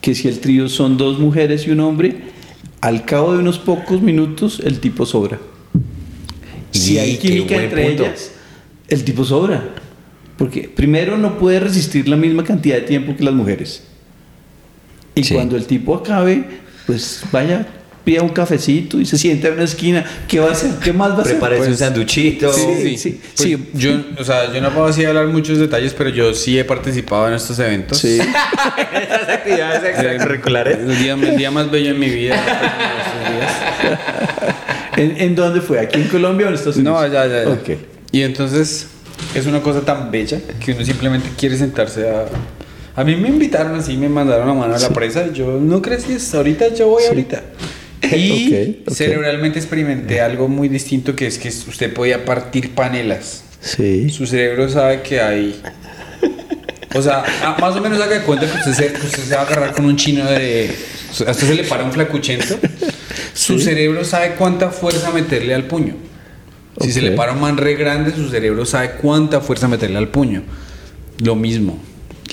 que 0.00 0.14
si 0.14 0.28
el 0.28 0.38
trío 0.40 0.68
son 0.68 0.96
dos 0.96 1.18
mujeres 1.18 1.66
y 1.66 1.70
un 1.70 1.80
hombre, 1.80 2.36
Al 2.82 3.04
cabo 3.06 3.32
de 3.32 3.38
unos 3.40 3.58
pocos 3.58 4.02
minutos, 4.02 4.60
el 4.62 4.78
tipo 4.80 5.06
sobra. 5.06 5.38
Si 6.70 6.94
Y 6.94 6.98
hay 6.98 7.16
qué 7.16 7.28
química 7.30 7.56
entre 7.56 7.86
punto. 7.86 8.04
ellas, 8.04 8.32
el 8.88 9.02
tipo 9.02 9.24
sobra. 9.24 9.70
Porque 10.36 10.68
primero 10.68 11.16
no 11.16 11.38
puede 11.38 11.58
resistir 11.58 12.06
la 12.06 12.16
misma 12.16 12.44
cantidad 12.44 12.76
de 12.76 12.82
tiempo 12.82 13.16
que 13.16 13.24
las 13.24 13.32
mujeres. 13.34 13.82
Y 15.14 15.24
Sí. 15.24 15.34
cuando 15.34 15.56
el 15.56 15.66
tipo 15.66 15.94
acabe, 15.96 16.44
pues 16.86 17.22
vaya, 17.32 17.66
pida 18.06 18.22
un 18.22 18.28
cafecito 18.28 19.00
y 19.00 19.04
se 19.04 19.18
sienta 19.18 19.48
en 19.48 19.54
una 19.54 19.64
esquina. 19.64 20.04
¿Qué 20.28 20.38
va 20.38 20.50
a 20.50 20.52
hacer? 20.52 20.70
¿Qué 20.82 20.92
más 20.92 21.10
va 21.10 21.18
a 21.18 21.20
hacer? 21.22 21.32
Prepárese 21.32 21.62
un 21.62 21.66
Pues, 21.66 21.78
sanduchito. 21.80 22.52
Sí, 22.52 22.60
Sí, 22.82 22.96
sí, 22.98 23.20
Pues 23.36 23.48
sí. 23.48 23.68
Yo, 23.74 23.90
o 24.16 24.22
sea, 24.22 24.52
yo 24.54 24.60
no 24.60 24.70
puedo 24.70 24.86
así 24.86 25.04
hablar 25.04 25.26
muchos 25.26 25.58
detalles, 25.58 25.92
pero 25.92 26.10
yo 26.10 26.32
sí 26.32 26.56
he 26.56 26.64
participado 26.64 27.26
en 27.26 27.34
estos 27.34 27.58
eventos. 27.58 27.98
Sí. 27.98 28.18
Esas 29.02 29.28
actividades 29.28 29.82
extracurriculares. 29.82 30.78
El 30.78 30.96
día, 30.98 31.14
el 31.14 31.36
día 31.36 31.50
más 31.50 31.68
bello 31.68 31.90
en 31.90 31.98
mi 31.98 32.08
vida. 32.08 32.40
¿En, 34.96 35.20
en 35.20 35.34
dónde 35.34 35.60
fue? 35.60 35.80
¿Aquí 35.80 36.00
en 36.00 36.08
Colombia 36.08 36.46
o 36.46 36.48
en 36.50 36.54
Estados 36.54 36.76
No, 36.78 36.92
Unidos? 36.98 37.12
ya, 37.12 37.26
ya, 37.26 37.44
ya. 37.44 37.50
Ok. 37.50 37.70
Y 38.12 38.22
entonces 38.22 38.86
es 39.34 39.46
una 39.46 39.60
cosa 39.60 39.80
tan 39.82 40.10
bella 40.10 40.38
que 40.64 40.72
uno 40.72 40.84
simplemente 40.84 41.28
quiere 41.36 41.56
sentarse 41.58 42.08
a... 42.08 42.26
A 42.98 43.04
mí 43.04 43.14
me 43.16 43.28
invitaron 43.28 43.74
así, 43.74 43.96
me 43.96 44.08
mandaron 44.08 44.48
a 44.48 44.54
mano 44.54 44.74
a 44.74 44.78
la 44.78 44.88
presa 44.90 45.26
y 45.30 45.34
yo 45.36 45.58
no 45.60 45.82
crecí 45.82 46.16
ahorita, 46.34 46.68
yo 46.72 46.86
voy 46.88 47.02
ahorita. 47.04 47.42
Y 48.16 48.74
Ok, 48.82 48.88
ok. 48.88 48.94
cerebralmente 48.94 49.58
experimenté 49.58 50.20
algo 50.20 50.48
muy 50.48 50.68
distinto 50.68 51.14
que 51.16 51.26
es 51.26 51.38
que 51.38 51.48
usted 51.48 51.92
podía 51.92 52.24
partir 52.24 52.70
panelas. 52.74 53.42
Sí. 53.60 54.10
Su 54.10 54.26
cerebro 54.26 54.68
sabe 54.68 55.02
que 55.02 55.20
hay... 55.20 55.60
O 56.94 57.02
sea, 57.02 57.24
más 57.60 57.74
o 57.76 57.80
menos 57.80 58.00
haga 58.00 58.18
de 58.18 58.24
cuenta 58.24 58.46
que 58.50 58.56
usted 58.70 58.72
se, 58.72 59.06
usted 59.06 59.24
se 59.24 59.34
va 59.34 59.42
a 59.42 59.44
agarrar 59.44 59.72
con 59.74 59.84
un 59.84 59.96
chino 59.96 60.24
de... 60.24 60.70
A 61.26 61.30
usted 61.30 61.46
se 61.48 61.54
le 61.54 61.64
para 61.64 61.84
un 61.84 61.92
flacuchento. 61.92 62.58
Su 63.34 63.58
Sí. 63.58 63.64
cerebro 63.66 64.04
sabe 64.04 64.34
cuánta 64.36 64.70
fuerza 64.70 65.10
meterle 65.12 65.54
al 65.54 65.64
puño. 65.64 65.94
Si 66.80 66.92
se 66.92 67.00
Ok. 67.00 67.04
le 67.06 67.10
para 67.12 67.32
un 67.32 67.40
man 67.40 67.56
re 67.56 67.74
grande, 67.74 68.12
su 68.12 68.28
cerebro 68.30 68.64
sabe 68.66 68.92
cuánta 69.00 69.40
fuerza 69.40 69.68
meterle 69.68 69.98
al 69.98 70.08
puño. 70.08 70.42
Lo 71.22 71.34
mismo. 71.34 71.82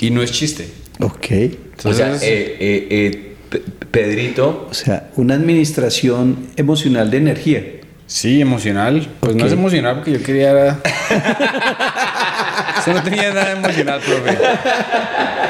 Y 0.00 0.10
no 0.10 0.22
es 0.22 0.32
chiste. 0.32 0.68
Ok. 1.00 1.26
O 1.84 1.92
sea, 1.92 2.06
Entonces- 2.06 2.22
eh, 2.22 2.56
eh, 2.60 2.88
eh, 2.90 3.33
Pedrito, 3.90 4.68
O 4.70 4.74
sea, 4.74 5.10
una 5.16 5.34
administración 5.34 6.48
emocional 6.56 7.10
de 7.10 7.16
energía. 7.18 7.62
Sí, 8.06 8.40
emocional. 8.40 9.06
Pues 9.20 9.34
no 9.34 9.46
es 9.46 9.52
emocional 9.52 9.94
porque 9.96 10.12
yo 10.12 10.22
quería... 10.22 10.50
era- 10.50 10.80
Eso 12.80 12.92
no 12.92 13.02
tenía 13.02 13.32
nada 13.32 13.52
emocional, 13.52 14.00
profe. 14.00 14.36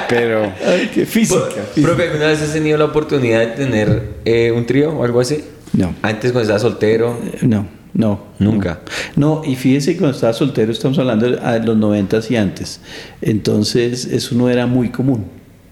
Pero... 0.08 0.52
Ay, 0.64 0.90
qué 0.94 1.04
física. 1.06 1.40
Pro- 1.75 1.82
profe, 1.82 2.02
¿alguna 2.04 2.26
vez 2.28 2.42
has 2.42 2.52
tenido 2.52 2.78
la 2.78 2.84
oportunidad 2.84 3.40
de 3.40 3.46
tener 3.49 4.02
eh, 4.25 4.52
un 4.52 4.66
trío 4.66 4.92
o 4.92 5.04
algo 5.04 5.20
así? 5.20 5.44
No. 5.73 5.94
Antes 6.02 6.30
cuando 6.30 6.42
estabas 6.42 6.62
soltero. 6.62 7.18
No, 7.42 7.66
no. 7.92 8.23
Nunca. 8.38 8.80
No, 9.16 9.42
y 9.44 9.56
fíjese 9.56 9.94
que 9.94 9.99
cuando 9.99 10.14
estaba 10.14 10.32
soltero, 10.32 10.70
estamos 10.70 10.96
hablando 10.99 11.28
de 11.28 11.37
de 11.37 11.66
los 11.66 11.76
noventas 11.76 12.30
y 12.30 12.37
antes. 12.37 12.80
Entonces, 13.20 14.04
eso 14.04 14.34
no 14.37 14.49
era 14.49 14.66
muy 14.66 14.90
común. 14.90 15.26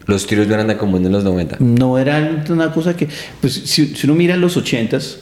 Los 0.06 0.26
tríos 0.26 0.46
no 0.48 0.54
eran 0.54 0.66
tan 0.66 0.78
comunes 0.78 1.06
en 1.06 1.12
los 1.12 1.24
90. 1.24 1.56
No 1.60 1.96
era 1.98 2.44
una 2.48 2.72
cosa 2.72 2.96
que, 2.96 3.08
pues 3.40 3.54
si, 3.54 3.86
si 3.94 4.06
uno 4.06 4.14
mira 4.16 4.36
los 4.36 4.56
ochentas, 4.56 5.18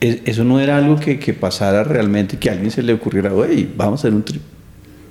es- 0.00 0.18
eso 0.24 0.44
no 0.44 0.60
era 0.60 0.76
algo 0.76 0.96
que, 0.98 1.18
que 1.18 1.34
pasara 1.34 1.82
realmente, 1.84 2.38
que 2.38 2.48
a 2.48 2.52
alguien 2.52 2.70
se 2.70 2.82
le 2.82 2.92
ocurriera, 2.92 3.34
oye, 3.34 3.68
vamos 3.76 4.00
a 4.00 4.08
hacer 4.08 4.14
un 4.14 4.22
tri-". 4.24 4.40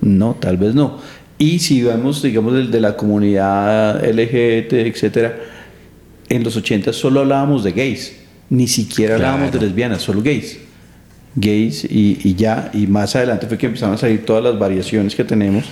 No, 0.01 0.35
tal 0.39 0.57
vez 0.57 0.73
no. 0.73 0.99
Y 1.37 1.59
si 1.59 1.81
vemos, 1.81 2.21
digamos, 2.21 2.53
del- 2.53 2.71
de, 2.71 2.79
la 2.81 2.95
comunidad 2.97 4.03
LGBT, 4.03 4.73
etcétera, 4.87 5.37
en 6.29 6.43
los 6.43 6.55
ochentas 6.55 6.95
solo 6.95 7.21
hablábamos 7.21 7.63
de 7.63 7.71
gays, 7.73 8.15
ni 8.49 8.67
siquiera 8.67 9.15
hablábamos 9.15 9.47
de 9.47 9.51
Claro. 9.57 9.65
lesbianas, 9.67 10.01
solo 10.01 10.21
gays. 10.21 10.57
Gays 11.35 11.83
y, 11.85 12.19
y 12.23 12.35
ya, 12.35 12.71
y 12.73 12.87
más 12.87 13.15
adelante 13.15 13.47
fue 13.47 13.57
que 13.57 13.67
empezaron 13.67 13.95
a 13.95 13.97
salir 13.97 14.25
todas 14.25 14.43
las 14.43 14.57
variaciones 14.57 15.15
que 15.15 15.23
tenemos. 15.23 15.65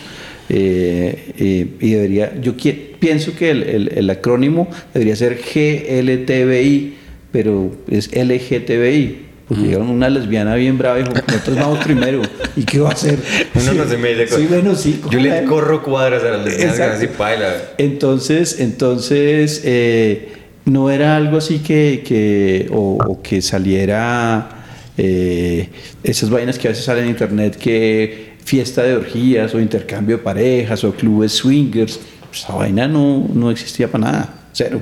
Eh, 0.50 1.34
eh, 1.38 1.68
y 1.80 1.92
debería, 1.92 2.34
yo 2.42 2.54
pienso 3.00 3.36
que 3.36 3.52
el, 3.52 3.64
el- 3.64 3.92
el 3.96 4.10
acrónimo 4.10 4.68
debería 4.94 5.16
ser 5.16 5.36
GLTBI, 5.38 6.94
pero 7.32 7.72
es 7.90 8.10
LGTBI. 8.16 9.28
Porque 9.48 9.64
llegaron 9.64 9.90
una 9.90 10.10
lesbiana 10.10 10.56
bien 10.56 10.78
brava 10.78 11.00
y 11.00 11.04
dijo, 11.04 11.14
nosotros 11.26 11.56
vamos 11.56 11.80
primero. 11.86 12.22
¿Y 12.58 12.64
qué 12.64 12.80
va 12.80 12.90
a 12.90 12.92
hacer? 12.92 13.18
Uno 13.56 13.74
no 13.76 13.86
se 13.88 14.28
Sí, 14.28 14.46
bueno, 14.50 14.76
sí. 14.76 15.00
Yo 15.10 15.20
le 15.20 15.46
corro 15.46 15.84
cuadras 15.84 16.22
a 16.24 16.32
las 16.32 16.46
lesbianas 16.46 16.80
así 16.82 17.08
paila. 17.08 17.56
Entonces, 17.78 18.60
entonces 18.60 19.62
eh, 19.64 20.34
no 20.66 20.92
era 20.92 21.16
algo 21.16 21.38
así 21.38 21.60
que, 21.60 22.04
que 22.06 22.68
o, 22.74 22.98
o 23.08 23.22
que 23.22 23.42
saliera 23.42 24.66
eh, 24.98 25.70
esas 26.04 26.30
vainas 26.30 26.60
que 26.60 26.68
a 26.68 26.72
veces 26.72 26.84
salen 26.84 27.06
en 27.06 27.12
internet 27.12 27.56
que 27.56 28.27
fiesta 28.48 28.82
de 28.84 28.96
orgías 28.96 29.54
o 29.54 29.60
intercambio 29.60 30.18
de 30.18 30.24
parejas 30.24 30.82
o 30.86 30.94
clubes 30.94 31.34
swingers. 31.34 32.00
Esa 32.34 32.54
vaina 32.54 32.88
no, 32.88 33.28
no 33.34 33.52
existía 33.52 33.92
para 33.92 34.06
nada, 34.06 34.34
cero. 34.54 34.82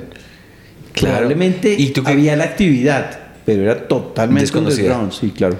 Claro. 0.92 1.16
Probablemente 1.16 1.74
¿Y 1.76 1.90
tú 1.90 2.02
había 2.04 2.36
la 2.36 2.44
actividad, 2.44 3.18
pero 3.44 3.62
era 3.64 3.88
totalmente 3.88 4.42
Desconocida. 4.44 5.10
sí, 5.10 5.30
claro. 5.36 5.56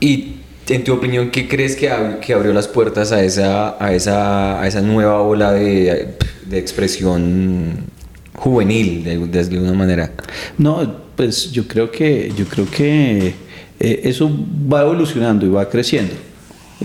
Y 0.00 0.34
en 0.68 0.84
tu 0.84 0.92
opinión, 0.92 1.30
¿qué 1.30 1.48
crees 1.48 1.76
que, 1.76 1.90
ab- 1.90 2.20
que 2.20 2.34
abrió 2.34 2.52
las 2.52 2.68
puertas 2.68 3.10
a 3.10 3.22
esa, 3.24 3.82
a 3.82 3.94
esa, 3.94 4.60
a 4.60 4.66
esa 4.68 4.82
nueva 4.82 5.22
ola 5.22 5.52
de, 5.52 6.14
de 6.46 6.58
expresión 6.58 7.84
juvenil, 8.34 9.02
de, 9.02 9.18
de 9.26 9.40
alguna 9.56 9.72
manera? 9.72 10.12
No, 10.58 10.94
pues 11.16 11.50
yo 11.52 11.66
creo 11.66 11.90
que, 11.90 12.30
yo 12.36 12.44
creo 12.44 12.70
que 12.70 13.34
eh, 13.80 14.00
eso 14.04 14.30
va 14.72 14.82
evolucionando 14.82 15.46
y 15.46 15.48
va 15.48 15.68
creciendo. 15.68 16.12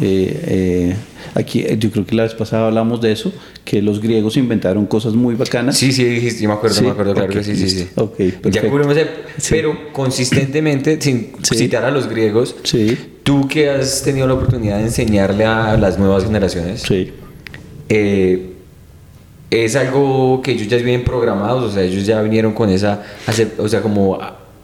Eh, 0.02 0.44
eh, 0.48 0.96
aquí 1.36 1.62
eh, 1.62 1.78
yo 1.80 1.92
creo 1.92 2.04
que 2.06 2.16
la 2.16 2.24
vez 2.24 2.34
pasada 2.34 2.68
hablamos 2.68 3.00
de 3.02 3.12
eso, 3.12 3.32
que 3.64 3.82
los 3.82 4.02
griegos 4.02 4.38
inventaron 4.38 4.86
cosas 4.88 5.14
muy 5.14 5.36
bacanas. 5.36 5.78
Sí, 5.78 5.92
sí, 5.92 6.04
dijiste, 6.04 6.42
yo 6.44 6.50
me 6.50 6.56
acuerdo, 6.56 6.76
Sí, 6.78 6.84
me 6.84 6.90
acuerdo, 6.92 7.14
claro 7.14 7.30
que 7.32 7.44
sí, 7.44 7.56
sí, 7.56 7.70
sí. 7.70 7.76
listo. 7.82 8.04
Ok, 8.04 8.20
ya 8.52 8.68
cubrimos 8.70 8.96
Sí. 9.38 9.48
pero 9.52 9.94
consistentemente, 9.94 11.00
sin 11.00 11.34
Sí. 11.44 11.56
citar 11.58 11.86
a 11.86 11.92
los 11.92 12.08
griegos, 12.10 12.56
Sí, 12.64 12.98
tú 13.24 13.48
que 13.48 13.70
has 13.70 14.02
tenido 14.04 14.26
la 14.28 14.34
oportunidad 14.34 14.78
de 14.78 14.84
enseñarle 14.86 15.46
a 15.46 15.78
las 15.78 16.00
nuevas 16.00 16.24
generaciones, 16.24 16.82
sí. 16.82 17.12
eh, 17.90 18.50
es 19.52 19.76
algo 19.76 20.42
que 20.42 20.54
ellos 20.54 20.68
ya 20.68 20.78
vienen 20.78 21.04
programados, 21.04 21.72
o 21.72 21.72
sea, 21.74 21.84
ellos 21.84 22.06
ya 22.08 22.20
vinieron 22.24 22.54
con 22.54 22.72
esa, 22.72 23.04
o 23.60 23.68
sea, 23.68 23.82
como, 23.82 24.18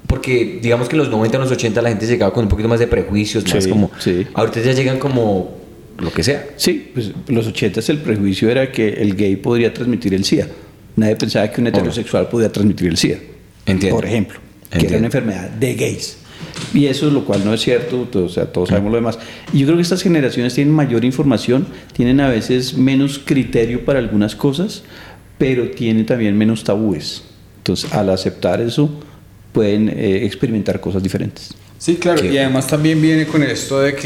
porque 0.10 0.58
digamos 0.62 0.90
que 0.90 0.96
en 0.96 1.00
los 1.00 1.10
90, 1.10 1.38
en 1.38 1.44
los 1.44 1.52
80 1.52 1.82
la 1.84 1.90
gente 1.90 2.08
llegaba 2.08 2.34
con 2.34 2.44
un 2.44 2.50
poquito 2.50 2.68
más 2.68 2.80
de 2.80 2.88
prejuicios, 2.88 3.46
más 3.54 3.64
Sí, 3.64 3.70
como, 3.70 3.92
sí. 4.00 4.26
ahorita 4.34 4.60
ya 4.62 4.74
llegan 4.74 4.98
como 4.98 5.56
lo 6.00 6.12
que 6.12 6.24
sea. 6.24 6.48
Sí, 6.58 6.90
pues 6.94 7.12
los 7.28 7.46
ochentas 7.46 7.88
el 7.90 8.00
prejuicio 8.00 8.50
era 8.50 8.72
que 8.72 8.90
el 8.90 9.16
gay 9.16 9.36
podría 9.36 9.72
transmitir 9.72 10.14
el 10.16 10.26
SIDA. 10.26 10.48
Nadie 10.96 11.16
pensaba 11.16 11.50
que 11.52 11.62
un 11.62 11.68
heterosexual 11.68 12.28
podía 12.28 12.52
transmitir 12.52 12.88
el 12.88 12.98
SIDA. 12.98 13.18
Entiendo. 13.68 13.96
Por 13.98 14.06
ejemplo, 14.06 14.40
que 14.70 14.78
Entiendo. 14.78 14.88
era 14.90 14.98
una 14.98 15.06
enfermedad 15.08 15.50
de 15.52 15.76
gays. 15.76 16.18
Y 16.74 16.88
eso 16.88 17.08
es 17.08 17.14
lo 17.14 17.24
cual 17.26 17.46
no 17.46 17.54
es 17.54 17.62
cierto, 17.62 18.08
to- 18.12 18.26
o 18.26 18.30
sea, 18.30 18.46
todos 18.52 18.70
sabemos 18.70 18.90
lo 18.92 18.96
demás. 18.98 19.20
Y 19.54 19.60
yo 19.60 19.66
creo 19.68 19.78
que 19.78 19.84
estas 19.84 20.02
generaciones 20.02 20.56
tienen 20.56 20.74
mayor 20.74 21.06
información, 21.06 21.68
tienen 21.94 22.20
a 22.20 22.30
veces 22.30 22.76
menos 22.76 23.20
criterio 23.24 23.86
para 23.86 24.00
algunas 24.00 24.36
cosas, 24.36 24.84
pero 25.38 25.70
tienen 25.70 26.06
también 26.08 26.36
menos 26.38 26.64
tabúes. 26.64 27.24
Entonces, 27.58 27.94
al 27.94 28.10
aceptar 28.10 28.62
eso, 28.62 28.90
pueden 29.60 29.90
eh, 29.90 30.26
experimentar 30.26 30.80
cosas 30.80 31.04
diferentes. 31.04 31.50
Sí, 31.78 31.96
claro. 31.98 32.22
Qué- 32.22 32.32
Y 32.34 32.38
además 32.38 32.66
también 32.68 33.02
viene 33.02 33.26
con 33.26 33.44
esto 33.44 33.82
de 33.82 33.94
que 33.94 34.02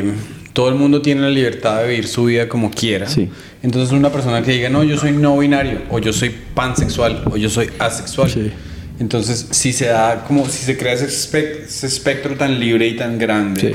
eh, 0.00 0.04
todo 0.52 0.68
el 0.70 0.74
mundo 0.74 1.00
tiene 1.02 1.20
la 1.20 1.30
libertad 1.30 1.82
de 1.82 1.88
vivir 1.90 2.08
su 2.08 2.24
vida 2.24 2.48
como 2.48 2.70
quiera. 2.72 3.08
Sí. 3.08 3.28
Entonces 3.62 3.92
una 3.92 4.10
persona 4.10 4.42
que 4.42 4.50
diga, 4.52 4.68
no, 4.68 4.82
yo 4.82 4.96
soy 4.98 5.12
no 5.12 5.38
binario, 5.38 5.82
o 5.90 6.00
yo 6.00 6.12
soy 6.12 6.30
pansexual, 6.54 7.22
o 7.30 7.36
yo 7.36 7.48
soy 7.48 7.70
asexual. 7.78 8.28
Sí. 8.30 8.50
Entonces, 8.98 9.46
si 9.52 9.72
se 9.72 9.86
da 9.86 10.24
como, 10.26 10.48
si 10.48 10.64
se 10.64 10.76
crea 10.76 10.94
ese, 10.94 11.06
espe- 11.06 11.64
ese 11.66 11.86
espectro 11.86 12.34
tan 12.34 12.58
libre 12.58 12.88
y 12.88 12.96
tan 12.96 13.18
grande, 13.18 13.60
Sí. 13.60 13.72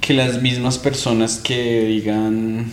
que 0.00 0.14
las 0.14 0.42
mismas 0.42 0.78
personas 0.78 1.36
que 1.44 1.84
digan, 1.86 2.66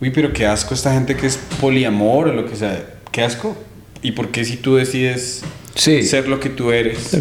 uy, 0.00 0.10
pero 0.10 0.32
qué 0.32 0.46
asco 0.46 0.72
esta 0.72 0.92
gente 0.94 1.16
que 1.16 1.26
es 1.26 1.38
poliamor 1.60 2.28
o 2.28 2.32
lo 2.32 2.46
que 2.48 2.56
sea, 2.56 2.82
qué 3.12 3.22
asco. 3.22 3.54
¿Y 4.02 4.12
por 4.12 4.28
qué 4.30 4.44
si 4.44 4.56
tú 4.56 4.76
decides 4.76 5.42
Sí. 5.74 6.02
ser 6.02 6.28
lo 6.28 6.38
que 6.40 6.50
tú 6.50 6.70
eres? 6.70 7.14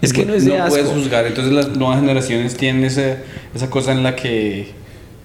Es 0.00 0.12
que 0.12 0.24
no 0.24 0.34
es 0.34 0.44
de 0.44 0.58
asco. 0.58 0.70
puedes 0.70 0.88
juzgar. 0.88 1.26
Entonces 1.26 1.52
las 1.52 1.76
nuevas 1.76 2.00
generaciones 2.00 2.56
tienen 2.56 2.84
esa, 2.84 3.18
esa 3.54 3.68
cosa 3.68 3.92
en 3.92 4.02
la 4.02 4.16
que 4.16 4.68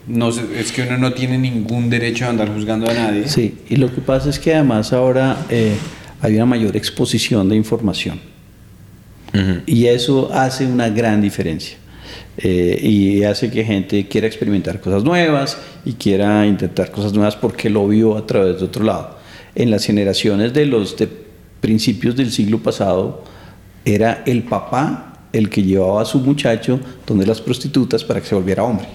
no 0.07 0.29
es 0.29 0.71
que 0.71 0.81
uno 0.81 0.97
no 0.97 1.13
tiene 1.13 1.37
ningún 1.37 1.89
derecho 1.89 2.25
a 2.25 2.29
andar 2.29 2.53
juzgando 2.53 2.89
a 2.89 2.93
nadie. 2.93 3.27
Sí, 3.27 3.59
y 3.69 3.77
lo 3.77 3.93
que 3.93 4.01
pasa 4.01 4.29
es 4.29 4.37
que 4.39 4.53
además 4.53 4.91
ahora 4.91 5.45
eh, 5.49 5.75
hay 6.21 6.35
una 6.35 6.45
mayor 6.45 6.75
exposición 6.75 7.47
de 7.49 7.55
información. 7.55 8.19
Ujú. 9.33 9.61
Y 9.65 9.87
eso 9.87 10.29
hace 10.33 10.65
una 10.65 10.89
gran 10.89 11.21
diferencia. 11.21 11.77
Eh, 12.37 12.79
y 12.81 13.23
hace 13.23 13.51
que 13.51 13.63
gente 13.63 14.07
quiera 14.07 14.25
experimentar 14.25 14.81
cosas 14.81 15.03
nuevas 15.03 15.57
y 15.85 15.93
quiera 15.93 16.45
intentar 16.47 16.89
cosas 16.91 17.13
nuevas 17.13 17.35
porque 17.35 17.69
lo 17.69 17.87
vio 17.87 18.17
a 18.17 18.25
través 18.25 18.59
de 18.59 18.65
otro 18.65 18.83
lado. 18.83 19.17
En 19.55 19.69
las 19.69 19.85
generaciones 19.85 20.51
de 20.53 20.65
los 20.65 20.97
de 20.97 21.22
principios 21.67 22.13
del 22.17 22.30
siglo 22.30 22.60
pasado, 22.60 23.23
era 23.86 24.21
el 24.26 24.43
papá 24.43 25.13
el 25.32 25.49
que 25.49 25.63
llevaba 25.63 26.02
a 26.02 26.06
su 26.06 26.19
muchacho 26.19 26.78
donde 27.08 27.26
las 27.26 27.39
prostitutas 27.39 28.04
para 28.04 28.19
que 28.19 28.28
se 28.28 28.36
volviera 28.36 28.63
hombre, 28.63 28.86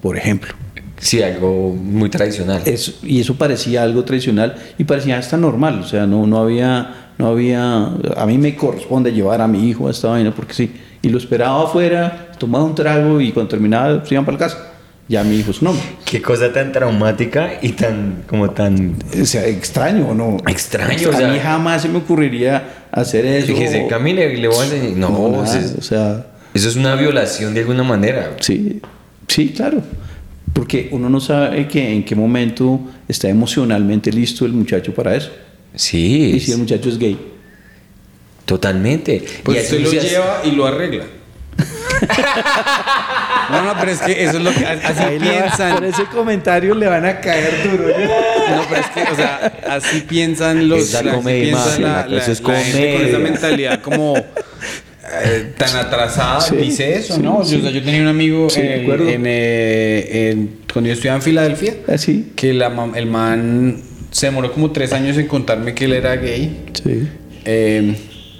por 0.00 0.16
ejemplo. 0.16 0.54
Sí, 0.98 1.20
algo 1.20 1.70
muy 1.74 2.08
tradicional. 2.10 2.62
Eso- 2.64 2.92
y 3.02 3.20
eso 3.20 3.34
parecía 3.34 3.82
algo 3.82 4.04
tradicional 4.04 4.54
y 4.78 4.84
parecía 4.84 5.18
hasta 5.18 5.36
normal, 5.36 5.80
o 5.80 5.84
sea, 5.86 6.06
no, 6.06 6.24
no 6.28 6.38
había, 6.38 7.10
no 7.18 7.26
había, 7.26 7.86
a 8.16 8.24
mí 8.26 8.38
me 8.38 8.54
corresponde 8.54 9.10
llevar 9.12 9.40
a 9.40 9.48
mi 9.48 9.68
hijo 9.68 9.88
a 9.88 9.90
esta 9.90 10.08
vaina 10.08 10.32
porque 10.32 10.54
sí, 10.54 10.70
y 11.02 11.08
lo 11.08 11.18
esperaba 11.18 11.64
afuera, 11.64 12.30
tomaba 12.38 12.62
un 12.62 12.76
trago 12.76 13.20
y 13.20 13.32
cuando 13.32 13.50
terminaba 13.50 14.04
se 14.06 14.14
iban 14.14 14.24
para 14.24 14.38
la 14.38 14.44
casa, 14.44 14.71
ya 15.08 15.22
mi 15.24 15.36
hijo 15.36 15.50
es 15.50 15.60
un 15.60 15.68
hombre. 15.68 15.84
Qué 16.04 16.22
cosa 16.22 16.52
tan 16.52 16.72
traumática 16.72 17.58
y 17.60 17.70
tan, 17.70 18.22
como 18.26 18.50
tan... 18.50 18.96
O 19.20 19.24
sea, 19.26 19.46
extraño 19.46 20.08
o 20.08 20.14
no. 20.14 20.38
Extraño, 20.48 21.08
A 21.08 21.14
o 21.14 21.16
sea- 21.16 21.28
mí 21.28 21.38
jamás 21.38 21.82
se 21.82 21.88
me 21.88 21.98
ocurriría 21.98 22.86
hacer 22.90 23.26
eso. 23.26 23.54
Que 23.54 23.68
se 23.68 23.86
camine 23.88 24.26
y 24.32 24.36
le 24.36 24.48
voy 24.48 24.58
a 24.58 24.64
enseñar. 24.64 24.96
No, 24.96 25.08
No, 25.10 25.44
eso, 25.44 25.54
nada, 25.54 25.58
es, 25.66 25.74
o 25.78 25.82
sea, 25.82 26.26
eso 26.54 26.68
es 26.68 26.76
una 26.76 26.94
violación 26.94 27.52
de 27.54 27.60
alguna 27.60 27.82
manera. 27.82 28.36
sí, 28.40 28.80
sí, 29.28 29.50
claro. 29.56 29.82
Porque 30.52 30.88
uno 30.92 31.08
no 31.08 31.18
sabe 31.18 31.66
que 31.66 31.92
en 31.94 32.04
qué 32.04 32.14
momento 32.14 32.78
está 33.08 33.28
emocionalmente 33.28 34.12
listo 34.12 34.44
el 34.44 34.52
muchacho 34.52 34.92
para 34.94 35.14
eso. 35.16 35.30
Sí, 35.74 36.32
Y 36.34 36.40
si 36.40 36.52
el 36.52 36.58
muchacho 36.58 36.90
es 36.90 36.98
gay. 36.98 37.18
totalmente. 38.44 39.24
Pues 39.42 39.58
Y 39.72 39.76
usted 39.76 39.80
lo 39.80 39.90
lleva 40.02 40.40
y 40.44 40.50
lo 40.50 40.66
arregla. 40.66 41.04
No, 43.52 43.62
no, 43.62 43.74
pero 43.80 43.92
es 43.92 44.00
que 44.00 44.24
eso 44.24 44.38
es 44.38 44.42
lo 44.42 44.50
que 44.52 44.64
así 44.66 45.02
Ahí 45.02 45.18
le 45.18 45.26
va- 45.26 45.38
piensan. 45.46 45.74
por 45.74 45.84
ese 45.84 46.04
comentario 46.06 46.74
le 46.74 46.86
van 46.88 47.04
a 47.04 47.20
caer 47.20 47.52
duro. 47.70 47.88
No, 47.88 48.62
pero 48.68 48.80
es 48.80 48.86
que, 48.88 49.12
o 49.12 49.14
sea, 49.16 49.52
así 49.68 50.00
piensan 50.00 50.68
los. 50.68 50.80
Es 50.80 50.92
la 50.94 51.00
así 51.00 51.08
comedia, 51.10 51.42
piensa 51.44 51.78
la, 51.78 52.06
la 52.08 52.20
cosa 52.20 52.26
la- 52.26 52.32
es 52.32 52.40
la 52.42 52.60
gente 52.60 52.92
con 52.96 53.06
esa 53.06 53.18
mentalidad 53.18 53.80
como 53.82 54.16
eh, 54.16 55.52
tan 55.56 55.76
atrasada. 55.76 56.40
Sí, 56.40 56.56
dice 56.56 56.96
eso, 56.96 57.14
sí, 57.16 57.22
¿no? 57.22 57.44
sí. 57.44 57.56
O 57.56 57.60
sea, 57.62 57.70
yo 57.70 57.82
tenía 57.82 58.00
un 58.02 58.08
amigo 58.08 58.48
en- 58.56 58.82
acuerdo. 58.82 59.08
en, 59.08 59.22
eh, 59.26 60.30
en- 60.30 60.50
cuando 60.72 60.88
yo 60.88 60.94
estudiaba 60.94 61.16
en 61.16 61.22
Filadelfia 61.22 61.74
Así. 61.88 62.32
que 62.34 62.54
la, 62.54 62.72
el 62.96 63.06
man 63.06 63.82
se 64.10 64.26
demoró 64.26 64.52
como 64.52 64.70
tres 64.72 64.92
años 64.92 65.18
en 65.18 65.26
contarme 65.26 65.74
que 65.74 65.84
él 65.84 65.92
era 65.92 66.16
gay. 66.16 66.64
Sí. 66.82 67.08
Eh, 67.44 67.94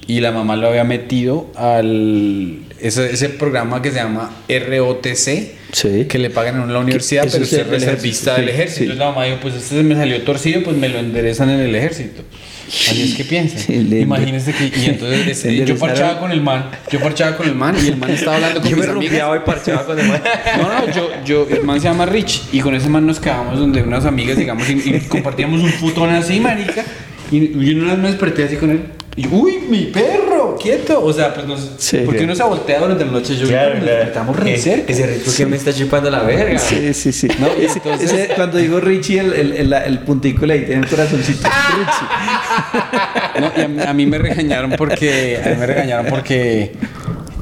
y 0.07 0.21
la 0.21 0.33
mamá 0.33 0.57
lo 0.57 0.69
había 0.69 0.85
metido 0.85 1.51
al 1.57 2.59
ese, 2.83 3.13
ese 3.13 3.29
programa 3.31 3.81
que 3.83 3.91
se 3.91 3.97
llama 3.97 4.31
ROTC, 4.49 5.53
Sí. 5.73 6.05
que 6.09 6.19
le 6.19 6.29
pagan 6.29 6.61
en 6.61 6.73
la 6.73 6.79
universidad, 6.81 7.23
pero 7.31 7.45
es 7.45 7.51
usted 7.51 7.61
es 7.63 7.67
reservista 7.69 8.35
del 8.37 8.49
ejército. 8.51 8.83
Entonces 8.93 8.99
la 8.99 9.11
mamá 9.11 9.25
dijo, 9.25 9.39
pues 9.41 9.55
este 9.55 9.83
me 9.83 9.95
salió 9.95 10.21
torcido, 10.23 10.63
pues 10.63 10.77
me 10.77 10.89
lo 10.91 10.99
enderezan 10.99 11.49
en 11.51 11.61
el 11.61 11.75
ejército. 11.75 12.23
Así 12.69 13.17
es 13.19 13.27
que 13.67 13.83
le- 13.83 14.01
Imagínense 14.01 14.53
que... 14.53 14.67
Y 14.79 14.85
entonces 14.87 15.27
ese- 15.29 15.65
yo 15.65 15.77
parchaba 15.79 16.21
con 16.21 16.31
el 16.31 16.41
man, 16.43 16.71
yo 16.91 17.01
parchaba 17.01 17.37
con 17.37 17.49
el 17.49 17.55
man 17.55 17.75
y 17.83 17.89
el 17.89 17.97
man 17.97 18.11
estaba 18.11 18.37
hablando 18.37 18.61
con 18.63 18.71
Yo 18.71 18.77
me 18.77 18.83
mis 18.83 18.91
amigas. 18.91 19.11
rumbeaba 19.11 19.37
y 19.37 19.41
parchaba 19.41 19.85
con 19.87 19.99
el 19.99 20.07
man. 20.09 20.23
No, 20.59 20.87
no, 20.87 20.93
yo, 20.95 21.11
yo, 21.25 21.47
el 21.51 21.63
man 21.65 21.81
se 21.81 21.89
llama 21.89 22.07
Rich 22.07 22.43
y 22.53 22.61
con 22.61 22.75
ese 22.75 22.89
man 22.89 23.07
nos 23.07 23.19
quedábamos 23.21 23.59
donde 23.59 23.83
unas 23.83 24.05
amigas, 24.05 24.37
digamos, 24.37 24.69
y, 24.69 24.73
y 24.95 25.01
compartíamos 25.09 25.61
un 25.63 25.73
putón 25.73 26.11
así, 26.11 26.39
marica. 26.41 26.85
Y, 27.31 27.37
y 27.39 27.75
una 27.75 27.93
vez 27.95 27.99
me 27.99 28.09
desperté 28.09 28.45
así 28.45 28.57
con 28.57 28.71
él. 28.71 28.81
Y, 29.17 29.27
uy, 29.27 29.59
mi 29.69 29.85
perro, 29.87 30.32
quieto. 30.57 31.03
O 31.05 31.13
sea, 31.13 31.35
pues 31.35 31.47
nos, 31.47 31.71
Sí, 31.79 31.99
¿por 31.99 32.15
qué 32.15 32.21
sí. 32.21 32.27
no 32.27 32.35
se 32.35 32.43
voltea 32.43 32.79
durante 32.81 33.05
la 33.05 33.13
noche? 33.13 33.37
Yo 33.37 33.47
Claro, 33.49 33.75
nos 33.75 33.83
claro. 33.83 33.97
despertamos 33.99 34.37
re 34.39 34.55
Eh, 34.55 34.59
cerca. 34.59 34.93
Ese 34.93 35.07
ritmo 35.07 35.33
que 35.37 35.47
me 35.47 35.57
está 35.57 35.73
chupando 35.73 36.11
la 36.11 36.21
verga. 36.21 36.59
Sí, 36.59 36.93
sí, 36.95 37.13
sí. 37.13 37.29
No, 37.39 37.49
y 37.61 37.65
Ese- 37.65 37.79
entonces- 37.79 38.13
ese- 38.13 38.35
cuando 38.35 38.59
digo 38.59 38.81
Richie, 38.81 39.19
el, 39.21 39.33
el, 39.33 39.53
el, 39.53 39.73
el 39.73 39.99
puntico 40.01 40.47
le 40.47 40.61
tiene 40.61 40.83
el 40.83 40.89
corazoncito. 40.89 41.49
Richie. 41.79 43.41
No, 43.41 43.53
y 43.57 43.61
a, 43.63 43.69
mí- 43.69 43.83
a 43.83 43.93
mí 43.95 44.07
me 44.07 44.19
regañaron 44.19 44.73
porque. 44.77 45.41
A 45.45 45.49
mí 45.51 45.57
me 45.57 45.67
regañaron 45.67 46.07
porque. 46.07 46.73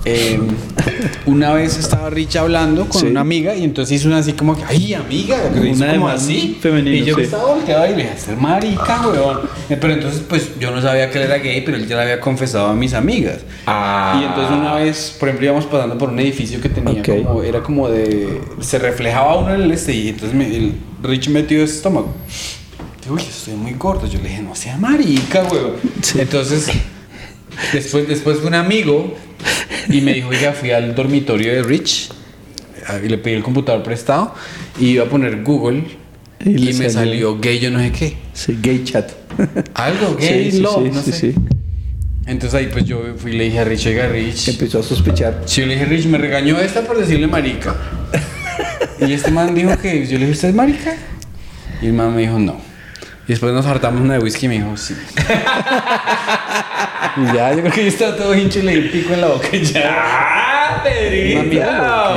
Eh, 0.04 0.40
una 1.26 1.52
vez 1.52 1.76
estaba 1.78 2.08
Rich 2.10 2.36
hablando 2.36 2.86
con 2.88 3.00
Sí. 3.02 3.06
una 3.08 3.20
amiga 3.20 3.54
y 3.54 3.64
entonces 3.64 4.00
hizo 4.00 4.08
una 4.08 4.18
así 4.18 4.32
como 4.32 4.56
que, 4.56 4.64
ay, 4.64 4.94
amiga, 4.94 5.36
Una 5.54 5.86
de 5.86 5.92
como 5.94 6.06
más 6.06 6.22
así. 6.22 6.58
femenino, 6.60 6.96
y 6.96 7.04
yo 7.04 7.14
sí. 7.16 7.22
estaba 7.22 7.44
volteado 7.54 7.86
y 7.86 7.90
le 7.90 7.96
dije, 8.04 8.18
ser 8.18 8.36
marica, 8.36 9.06
weón. 9.06 9.40
Eh, 9.68 9.76
Pero 9.80 9.92
entonces, 9.94 10.22
pues 10.28 10.58
yo 10.58 10.70
no 10.70 10.80
sabía 10.80 11.10
que 11.10 11.18
él 11.18 11.24
era 11.24 11.38
gay, 11.38 11.62
pero 11.64 11.76
él 11.76 11.86
ya 11.86 11.96
le 11.96 12.02
había 12.02 12.20
confesado 12.20 12.68
a 12.68 12.74
mis 12.74 12.94
amigas. 12.94 13.38
Ah. 13.66 14.18
Y 14.20 14.24
entonces 14.24 14.56
una 14.56 14.74
vez, 14.74 15.16
por 15.18 15.28
ejemplo, 15.28 15.46
íbamos 15.46 15.66
pasando 15.66 15.96
por 15.98 16.08
un 16.08 16.18
edificio 16.20 16.60
que 16.60 16.68
tenía 16.68 17.00
Ok. 17.00 17.24
como, 17.24 17.42
era 17.42 17.62
como 17.62 17.88
de, 17.88 18.40
se 18.60 18.78
reflejaba 18.78 19.36
uno 19.38 19.54
en 19.54 19.62
el 19.62 19.70
este 19.72 19.92
y 19.94 20.08
entonces 20.08 20.36
me- 20.36 20.46
el 20.56 20.74
Rich 21.02 21.28
metió 21.28 21.62
ese 21.62 21.76
estómago. 21.76 22.12
Uy, 23.10 23.20
estoy 23.22 23.54
muy 23.54 23.72
gordo. 23.74 24.06
Yo 24.06 24.18
le 24.22 24.28
dije, 24.28 24.42
no 24.42 24.54
sea 24.54 24.76
marica, 24.76 25.42
weón. 25.50 25.72
Entonces, 26.16 26.68
después, 27.72 28.08
después 28.08 28.38
fue 28.38 28.48
un 28.48 28.54
amigo 28.54 29.16
y 29.88 30.00
me 30.00 30.14
dijo, 30.14 30.28
oiga, 30.28 30.52
fui 30.52 30.70
al 30.70 30.94
dormitorio 30.94 31.52
de 31.52 31.62
Rich 31.62 32.10
ah, 32.86 32.98
y 33.04 33.08
le 33.08 33.18
pedí 33.18 33.34
el 33.34 33.42
computador 33.42 33.82
prestado 33.82 34.34
y 34.78 34.90
iba 34.90 35.04
a 35.04 35.08
poner 35.08 35.42
Google 35.42 35.84
Y 36.44 36.50
y, 36.50 36.58
le 36.58 36.72
me 36.74 36.90
salió. 36.90 36.90
salió 36.90 37.38
gay, 37.40 37.58
yo 37.58 37.70
no 37.70 37.78
sé 37.80 37.92
qué. 37.92 38.16
Sí, 38.32 38.58
gay 38.62 38.82
chat. 38.84 39.10
Algo, 39.74 40.16
gay, 40.16 40.50
Sí, 40.50 40.56
sí, 40.58 40.62
love, 40.62 40.84
sí, 40.84 40.90
no 40.94 41.02
sí, 41.02 41.12
sé. 41.12 41.34
Entonces 42.26 42.54
ahí 42.58 42.68
pues 42.72 42.84
yo 42.84 43.02
fui 43.16 43.32
y 43.32 43.36
le 43.38 43.44
dije 43.44 43.58
a 43.58 43.64
Rich, 43.64 43.86
oiga, 43.86 44.06
Rich. 44.08 44.48
Empezó 44.48 44.78
a 44.80 44.82
sospechar. 44.82 45.42
Sí, 45.46 45.62
yo 45.62 45.66
le 45.66 45.74
dije, 45.74 45.86
Rich, 45.86 46.06
me 46.06 46.18
regañó 46.18 46.58
esta 46.60 46.82
por 46.82 46.98
decirle 46.98 47.26
marica. 47.26 47.74
Y 49.00 49.12
este 49.14 49.30
man 49.30 49.54
dijo 49.54 49.70
que 49.78 50.06
yo 50.06 50.12
le 50.18 50.26
dije, 50.26 50.32
¿usted 50.32 50.48
es 50.50 50.54
marica? 50.54 50.94
Y 51.80 51.86
el 51.86 51.94
man 51.94 52.14
me 52.14 52.20
dijo, 52.20 52.38
no. 52.38 52.60
Y 53.30 53.32
después 53.32 53.52
nos 53.52 53.64
hartamos 53.64 54.00
una 54.00 54.14
de 54.14 54.18
whisky 54.18 54.46
y 54.46 54.48
me 54.48 54.54
dijo, 54.56 54.76
sí. 54.76 54.92
y 57.16 57.26
ya, 57.32 57.54
yo 57.54 57.60
creo 57.60 57.72
que 57.72 57.82
yo 57.82 57.86
estaba 57.86 58.16
todo 58.16 58.34
hincho 58.34 58.58
y 58.58 58.62
le 58.62 58.72
di 58.72 58.78
un 58.78 58.90
pico 58.90 59.14
en 59.14 59.20
la 59.20 59.28
boca 59.28 59.48
y 59.52 59.62
ya. 59.62 59.82
¡Ah, 59.88 60.82
Pedrito! 60.82 61.38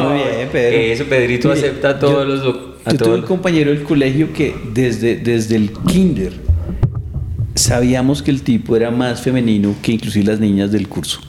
Muy 0.10 0.24
bien, 0.24 0.50
Pedro. 0.52 0.76
Eso, 0.76 1.06
Pedrito 1.06 1.50
Mire, 1.50 1.60
acepta 1.60 1.90
a 1.90 2.00
todos 2.00 2.28
los... 2.28 2.44
lo- 2.44 2.78
A 2.84 2.90
Yo 2.90 2.98
tuve 2.98 3.06
todos 3.06 3.20
un 3.20 3.26
compañero 3.28 3.70
del 3.70 3.84
colegio 3.84 4.34
que 4.34 4.56
desde, 4.74 5.18
desde 5.18 5.56
el 5.56 5.72
kinder 5.86 6.34
sabíamos 7.54 8.24
que 8.24 8.32
el 8.32 8.42
tipo 8.42 8.76
era 8.76 8.90
más 8.90 9.22
femenino 9.22 9.76
que 9.84 9.92
inclusive 9.92 10.26
las 10.26 10.40
niñas 10.40 10.72
del 10.72 10.90
curso. 10.90 11.20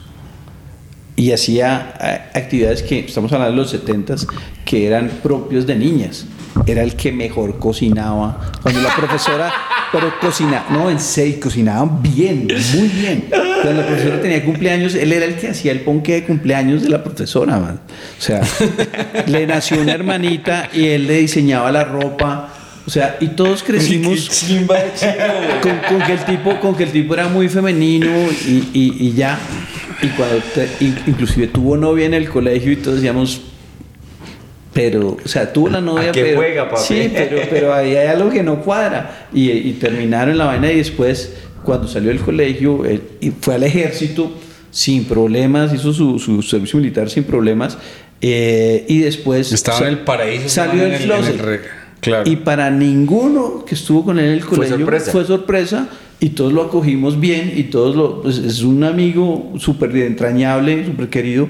Y 1.15 1.31
hacía 1.31 1.93
eh, 2.01 2.37
actividades 2.39 2.81
que, 2.81 3.01
estamos 3.01 3.31
hablando 3.31 3.51
de 3.51 3.61
los 3.61 3.69
70 3.69 4.15
que 4.65 4.87
eran 4.87 5.09
propios 5.21 5.67
de 5.67 5.75
niñas. 5.75 6.25
Era 6.65 6.81
el 6.81 6.95
que 6.95 7.11
mejor 7.11 7.59
cocinaba. 7.59 8.51
Cuando 8.63 8.81
la 8.81 8.95
profesora, 8.95 9.53
pero 9.95 10.13
cocinaba, 10.19 10.65
no, 10.71 10.89
en 10.89 10.99
serio, 10.99 11.37
cocinaba 11.41 11.89
bien, 12.01 12.47
muy 12.75 12.87
bien. 12.89 13.25
Cuando 13.29 13.81
la 13.81 13.87
profesora 13.87 14.21
tenía 14.21 14.43
cumpleaños, 14.43 14.93
él 14.95 15.13
era 15.13 15.25
el 15.25 15.35
que 15.35 15.47
hacía 15.49 15.71
el 15.71 15.79
ponque 15.81 16.13
de 16.15 16.23
cumpleaños 16.25 16.83
de 16.83 16.89
la 16.89 17.01
profesora, 17.03 17.57
man. 17.57 17.79
O 18.19 18.21
sea, 18.21 18.41
le 19.27 19.47
nació 19.47 19.79
una 19.81 19.93
hermanita 19.93 20.69
y 20.73 20.85
él 20.87 21.07
le 21.07 21.19
diseñaba 21.19 21.71
la 21.71 21.83
ropa. 21.85 22.49
O 22.85 22.89
sea, 22.91 23.17
y 23.19 23.27
todos 23.29 23.63
crecimos 23.63 24.29
con, 25.61 25.77
con 25.97 26.05
que 26.05 26.13
el 26.13 26.19
tipo, 26.25 26.59
con 26.59 26.75
que 26.75 26.83
el 26.83 26.91
tipo 26.91 27.13
era 27.15 27.27
muy 27.29 27.49
femenino 27.49 28.11
y, 28.45 28.69
y- 28.73 28.95
y 28.99 29.13
ya. 29.13 29.39
Y 30.01 30.07
cuando 30.09 30.37
te- 30.53 30.69
inclusive 31.07 31.47
tuvo 31.47 31.77
novia 31.77 32.05
en 32.05 32.13
el 32.13 32.29
colegio 32.29 32.71
y 32.73 32.75
todos 32.75 32.97
decíamos, 32.97 33.41
pero, 34.75 35.15
o 35.23 35.27
sea, 35.27 35.51
tuvo 35.53 35.69
la 35.69 35.79
novia, 35.81 36.09
¿A 36.09 36.11
qué 36.11 36.21
pero, 36.21 36.37
juega, 36.37 36.69
papi? 36.69 36.81
sí, 36.85 37.09
pero, 37.11 37.37
pero 37.49 37.73
ahí 37.73 37.95
hay 37.95 38.07
algo 38.07 38.29
que 38.29 38.43
no 38.43 38.61
cuadra. 38.61 39.29
Y, 39.33 39.49
y 39.49 39.73
terminaron 39.79 40.37
la 40.37 40.45
vaina 40.45 40.71
y 40.71 40.75
después, 40.77 41.33
cuando 41.63 41.87
salió 41.87 42.09
del 42.09 42.19
colegio, 42.19 42.83
él- 42.85 43.01
y 43.21 43.31
fue 43.31 43.55
al 43.55 43.63
ejército 43.63 44.31
sin 44.71 45.05
problemas, 45.05 45.73
hizo 45.73 45.93
su, 45.93 46.19
su 46.19 46.41
servicio 46.43 46.77
militar 46.79 47.09
sin 47.09 47.23
problemas. 47.23 47.77
eh, 48.21 48.85
y 48.89 48.99
después 48.99 49.51
Estaba 49.53 49.79
en 49.79 49.87
el 49.87 49.99
paraíso. 49.99 50.49
salió 50.49 50.83
del 50.83 50.91
el- 50.93 51.01
el 51.01 51.07
closet. 51.07 51.41
re- 51.41 51.61
Claro. 52.01 52.29
Y 52.29 52.35
para 52.35 52.69
ninguno 52.69 53.63
que 53.65 53.73
estuvo 53.75 54.03
con 54.05 54.19
él 54.19 54.25
en 54.25 54.31
el 54.33 54.41
Fue 54.41 54.57
colegio 54.57 54.77
sorpresa. 54.77 55.11
fue 55.11 55.25
sorpresa 55.25 55.89
y 56.19 56.29
todos 56.29 56.53
lo 56.53 56.63
acogimos 56.63 57.19
bien 57.19 57.53
y 57.55 57.63
todos 57.63 57.95
lo 57.95 58.21
pues, 58.21 58.37
es 58.37 58.61
un 58.61 58.83
amigo 58.83 59.53
súper 59.57 59.95
entrañable, 59.97 60.85
súper 60.85 61.09
querido, 61.09 61.47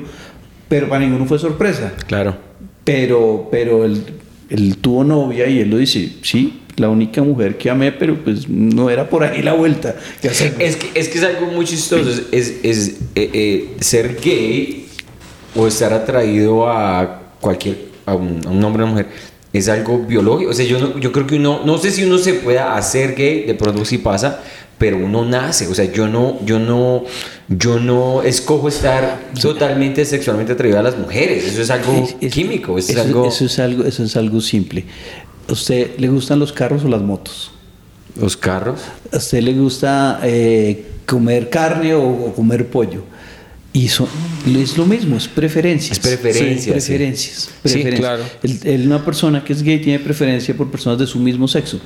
pero 0.69 0.87
para 0.87 1.03
ninguno 1.03 1.25
fue 1.25 1.39
sorpresa. 1.39 1.93
Claro. 2.07 2.37
Pero 2.85 3.49
pero 3.51 3.83
él, 3.83 4.01
él 4.49 4.77
tuvo 4.77 5.03
novia 5.03 5.47
y 5.47 5.59
él 5.59 5.69
lo 5.69 5.77
dice, 5.77 6.13
sí, 6.21 6.61
la 6.77 6.89
única 6.89 7.21
mujer 7.21 7.57
que 7.57 7.69
amé, 7.69 7.91
pero 7.91 8.15
pues 8.23 8.47
no 8.49 8.89
era 8.89 9.09
por 9.09 9.23
ahí 9.23 9.41
la 9.41 9.53
vuelta. 9.53 9.95
Es 10.21 10.41
que, 10.75 10.91
es 10.93 11.09
que 11.09 11.17
es 11.17 11.23
algo 11.23 11.47
muy 11.47 11.65
chistoso. 11.65 12.09
Es, 12.09 12.23
es, 12.31 12.53
es, 12.63 12.87
eh, 13.15 13.29
eh, 13.33 13.75
ser 13.79 14.17
gay 14.21 14.87
o 15.55 15.67
estar 15.67 15.93
atraído 15.93 16.69
a 16.69 17.33
cualquier, 17.39 17.77
a 18.05 18.15
un, 18.15 18.41
a 18.45 18.49
un 18.49 18.63
hombre 18.63 18.83
o 18.83 18.87
mujer, 18.87 19.07
es 19.53 19.69
algo 19.69 19.99
biológico. 19.99 20.51
O 20.51 20.53
sea, 20.53 20.65
yo, 20.65 20.79
no, 20.79 20.99
yo 20.99 21.11
creo 21.11 21.25
que 21.25 21.35
uno, 21.35 21.61
no 21.65 21.77
sé 21.77 21.91
si 21.91 22.03
uno 22.03 22.17
se 22.17 22.33
pueda 22.33 22.75
hacer 22.75 23.15
gay, 23.15 23.43
de 23.43 23.55
pronto 23.55 23.85
sí 23.85 23.97
pasa, 23.97 24.41
pero 24.77 24.97
uno 24.97 25.23
nace. 25.25 25.67
O 25.67 25.73
sea, 25.75 25.85
yo 25.91 26.07
no, 26.07 26.37
yo 26.45 26.59
no, 26.59 27.03
yo 27.47 27.79
no 27.79 28.21
escojo 28.23 28.67
estar 28.67 29.19
totalmente 29.41 30.03
sexualmente 30.05 30.53
atraído 30.53 30.79
a 30.79 30.83
las 30.83 30.97
mujeres. 30.97 31.45
Eso 31.45 31.61
es 31.61 31.69
algo 31.69 31.93
Es- 31.93 32.15
es- 32.21 32.33
químico. 32.33 32.77
Eso, 32.77 32.91
eso, 32.91 33.01
es 33.01 33.05
algo. 33.07 33.27
eso 33.27 33.45
es 33.45 33.59
algo, 33.59 33.83
eso 33.85 34.03
es 34.03 34.15
algo 34.17 34.41
simple. 34.41 34.85
¿A 35.47 35.53
usted 35.53 35.91
le 35.97 36.07
gustan 36.09 36.39
los 36.39 36.51
carros 36.51 36.83
o 36.83 36.87
las 36.87 37.01
motos? 37.01 37.51
Los 38.19 38.35
carros. 38.37 38.79
¿A 39.13 39.17
usted 39.17 39.41
le 39.41 39.53
gusta 39.53 40.19
eh, 40.23 40.85
comer 41.05 41.49
carne 41.49 41.93
o, 41.93 42.03
o 42.07 42.33
comer 42.33 42.67
pollo? 42.67 43.03
Y 43.73 43.89
son, 43.89 44.07
es 44.47 44.77
lo 44.77 44.85
mismo, 44.85 45.17
es 45.17 45.27
preferencias. 45.27 45.97
Es 45.97 45.99
preferencias, 45.99 46.63
Sí, 46.63 46.71
preferencias. 46.71 47.37
Sí, 47.41 47.49
preferencias. 47.61 47.99
claro. 47.99 48.23
El- 48.41 48.59
el- 48.67 48.87
una 48.87 49.03
persona 49.03 49.43
que 49.43 49.51
es 49.51 49.61
gay 49.61 49.79
tiene 49.81 49.99
preferencia 49.99 50.55
por 50.55 50.71
personas 50.71 50.97
de 50.97 51.05
su 51.05 51.19
mismo 51.19 51.45
sexo. 51.47 51.79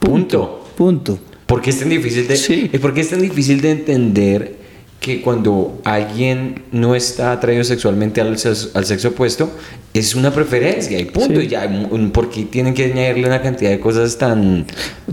Punto. 0.00 0.66
Punto. 0.76 1.18
¿Por 1.52 1.60
qué 1.62 1.68
es 1.70 1.78
tan 1.78 1.90
difícil 1.90 2.26
de, 2.26 2.36
Sí. 2.36 2.70
¿por 2.80 2.94
qué 2.94 3.02
es 3.02 3.10
tan 3.10 3.20
difícil 3.20 3.60
de 3.60 3.70
entender 3.72 4.54
que 5.00 5.20
cuando 5.20 5.80
alguien 5.84 6.62
no 6.72 6.94
está 6.94 7.32
atraído 7.32 7.62
sexualmente 7.64 8.20
al, 8.22 8.28
al 8.74 8.84
sexo 8.86 9.08
opuesto, 9.08 9.52
es 9.92 10.14
una 10.14 10.30
preferencia 10.32 10.98
y 10.98 11.04
punto? 11.04 11.40
Sí. 11.40 11.46
Y 11.46 11.48
ya, 11.48 11.68
mm, 11.68 12.10
¿por 12.10 12.30
qué 12.30 12.44
tienen 12.44 12.72
que 12.72 12.86
añadirle 12.86 13.26
una 13.26 13.42
cantidad 13.42 13.70
de 13.70 13.80
cosas 13.80 14.16
tan... 14.16 14.64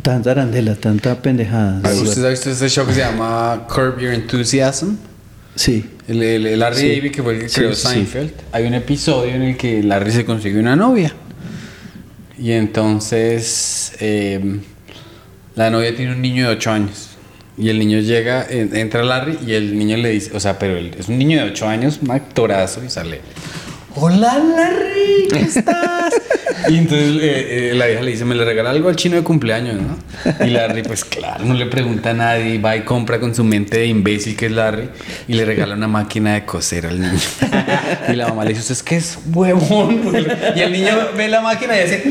Tanta 0.01 0.31
arandela, 0.31 0.75
tanta 0.75 1.21
pendejada. 1.21 1.81
¿Usted 1.91 2.23
ha 2.23 2.29
visto 2.29 2.49
este 2.51 2.69
show 2.69 2.85
que 2.87 2.93
se 2.93 2.99
llama 3.01 3.65
Curb 3.67 3.99
Your 3.99 4.13
Enthusiasm? 4.13 4.95
Sí. 5.55 5.83
El, 6.07 6.23
el- 6.23 6.45
el 6.45 6.59
Larry 6.59 6.77
Sí. 6.79 6.95
David, 6.95 7.11
que 7.11 7.21
fue 7.23 7.33
el 7.35 7.41
que 7.41 7.49
Sí, 7.49 7.55
creó 7.55 7.73
sí. 7.75 7.85
Seinfeld. 7.87 8.31
Hay 8.53 8.65
un 8.65 8.75
episodio 8.75 9.33
en 9.35 9.41
el 9.41 9.57
que 9.57 9.83
Larry 9.83 10.11
se 10.13 10.23
consigue 10.23 10.57
una 10.57 10.75
novia. 10.77 11.13
Y 12.37 12.51
entonces 12.53 13.91
eh, 13.99 14.59
la 15.55 15.69
novia 15.69 15.95
tiene 15.95 16.11
un 16.13 16.21
niño 16.21 16.47
de 16.47 16.55
8 16.55 16.71
años. 16.71 17.09
Y 17.57 17.69
el 17.69 17.77
niño 17.79 17.99
llega, 17.99 18.45
en- 18.49 18.73
entra 18.75 19.03
Larry 19.03 19.37
y 19.45 19.53
el 19.53 19.77
niño 19.77 19.97
le 19.97 20.09
dice, 20.11 20.31
o 20.35 20.39
sea, 20.39 20.57
pero 20.57 20.77
él 20.77 20.95
es 20.97 21.09
un 21.09 21.17
niño 21.17 21.37
de 21.43 21.51
8 21.51 21.67
años, 21.67 21.99
un 22.01 22.11
actorazo, 22.11 22.83
y 22.83 22.89
sale. 22.89 23.19
Hola 23.95 24.37
Larry, 24.39 25.27
¿cómo 25.29 25.41
estás? 25.45 26.13
Y 26.67 26.77
entonces 26.77 27.21
eh, 27.21 27.69
eh, 27.71 27.73
la 27.75 27.89
hija 27.89 28.01
le 28.01 28.11
dice, 28.11 28.25
me 28.25 28.35
le 28.35 28.43
regala 28.45 28.69
algo 28.71 28.89
al 28.89 28.95
chino 28.95 29.15
de 29.15 29.23
cumpleaños, 29.23 29.77
¿no? 29.81 29.97
Y 30.45 30.49
Larry, 30.49 30.83
pues 30.83 31.05
claro, 31.05 31.45
no 31.45 31.53
le 31.53 31.65
pregunta 31.67 32.09
a 32.11 32.13
nadie, 32.13 32.57
va 32.59 32.75
y 32.75 32.81
compra 32.81 33.19
con 33.19 33.33
su 33.33 33.43
mente 33.43 33.79
de 33.79 33.85
imbécil 33.87 34.35
que 34.35 34.47
es 34.47 34.51
Larry 34.51 34.89
y 35.27 35.33
le 35.33 35.45
regala 35.45 35.75
una 35.75 35.87
máquina 35.87 36.33
de 36.33 36.45
coser 36.45 36.85
al 36.87 36.99
niño. 36.99 37.19
y 38.09 38.13
la 38.15 38.27
mamá 38.27 38.43
le 38.43 38.49
dice, 38.49 38.61
¿usted 38.61 38.73
es 38.75 38.83
que 38.83 38.95
es 38.97 39.17
huevón? 39.33 40.01
Y 40.55 40.59
el 40.59 40.71
niño 40.71 40.97
ve 41.15 41.27
la 41.29 41.41
máquina 41.41 41.75
y 41.77 41.79
hace... 41.81 42.03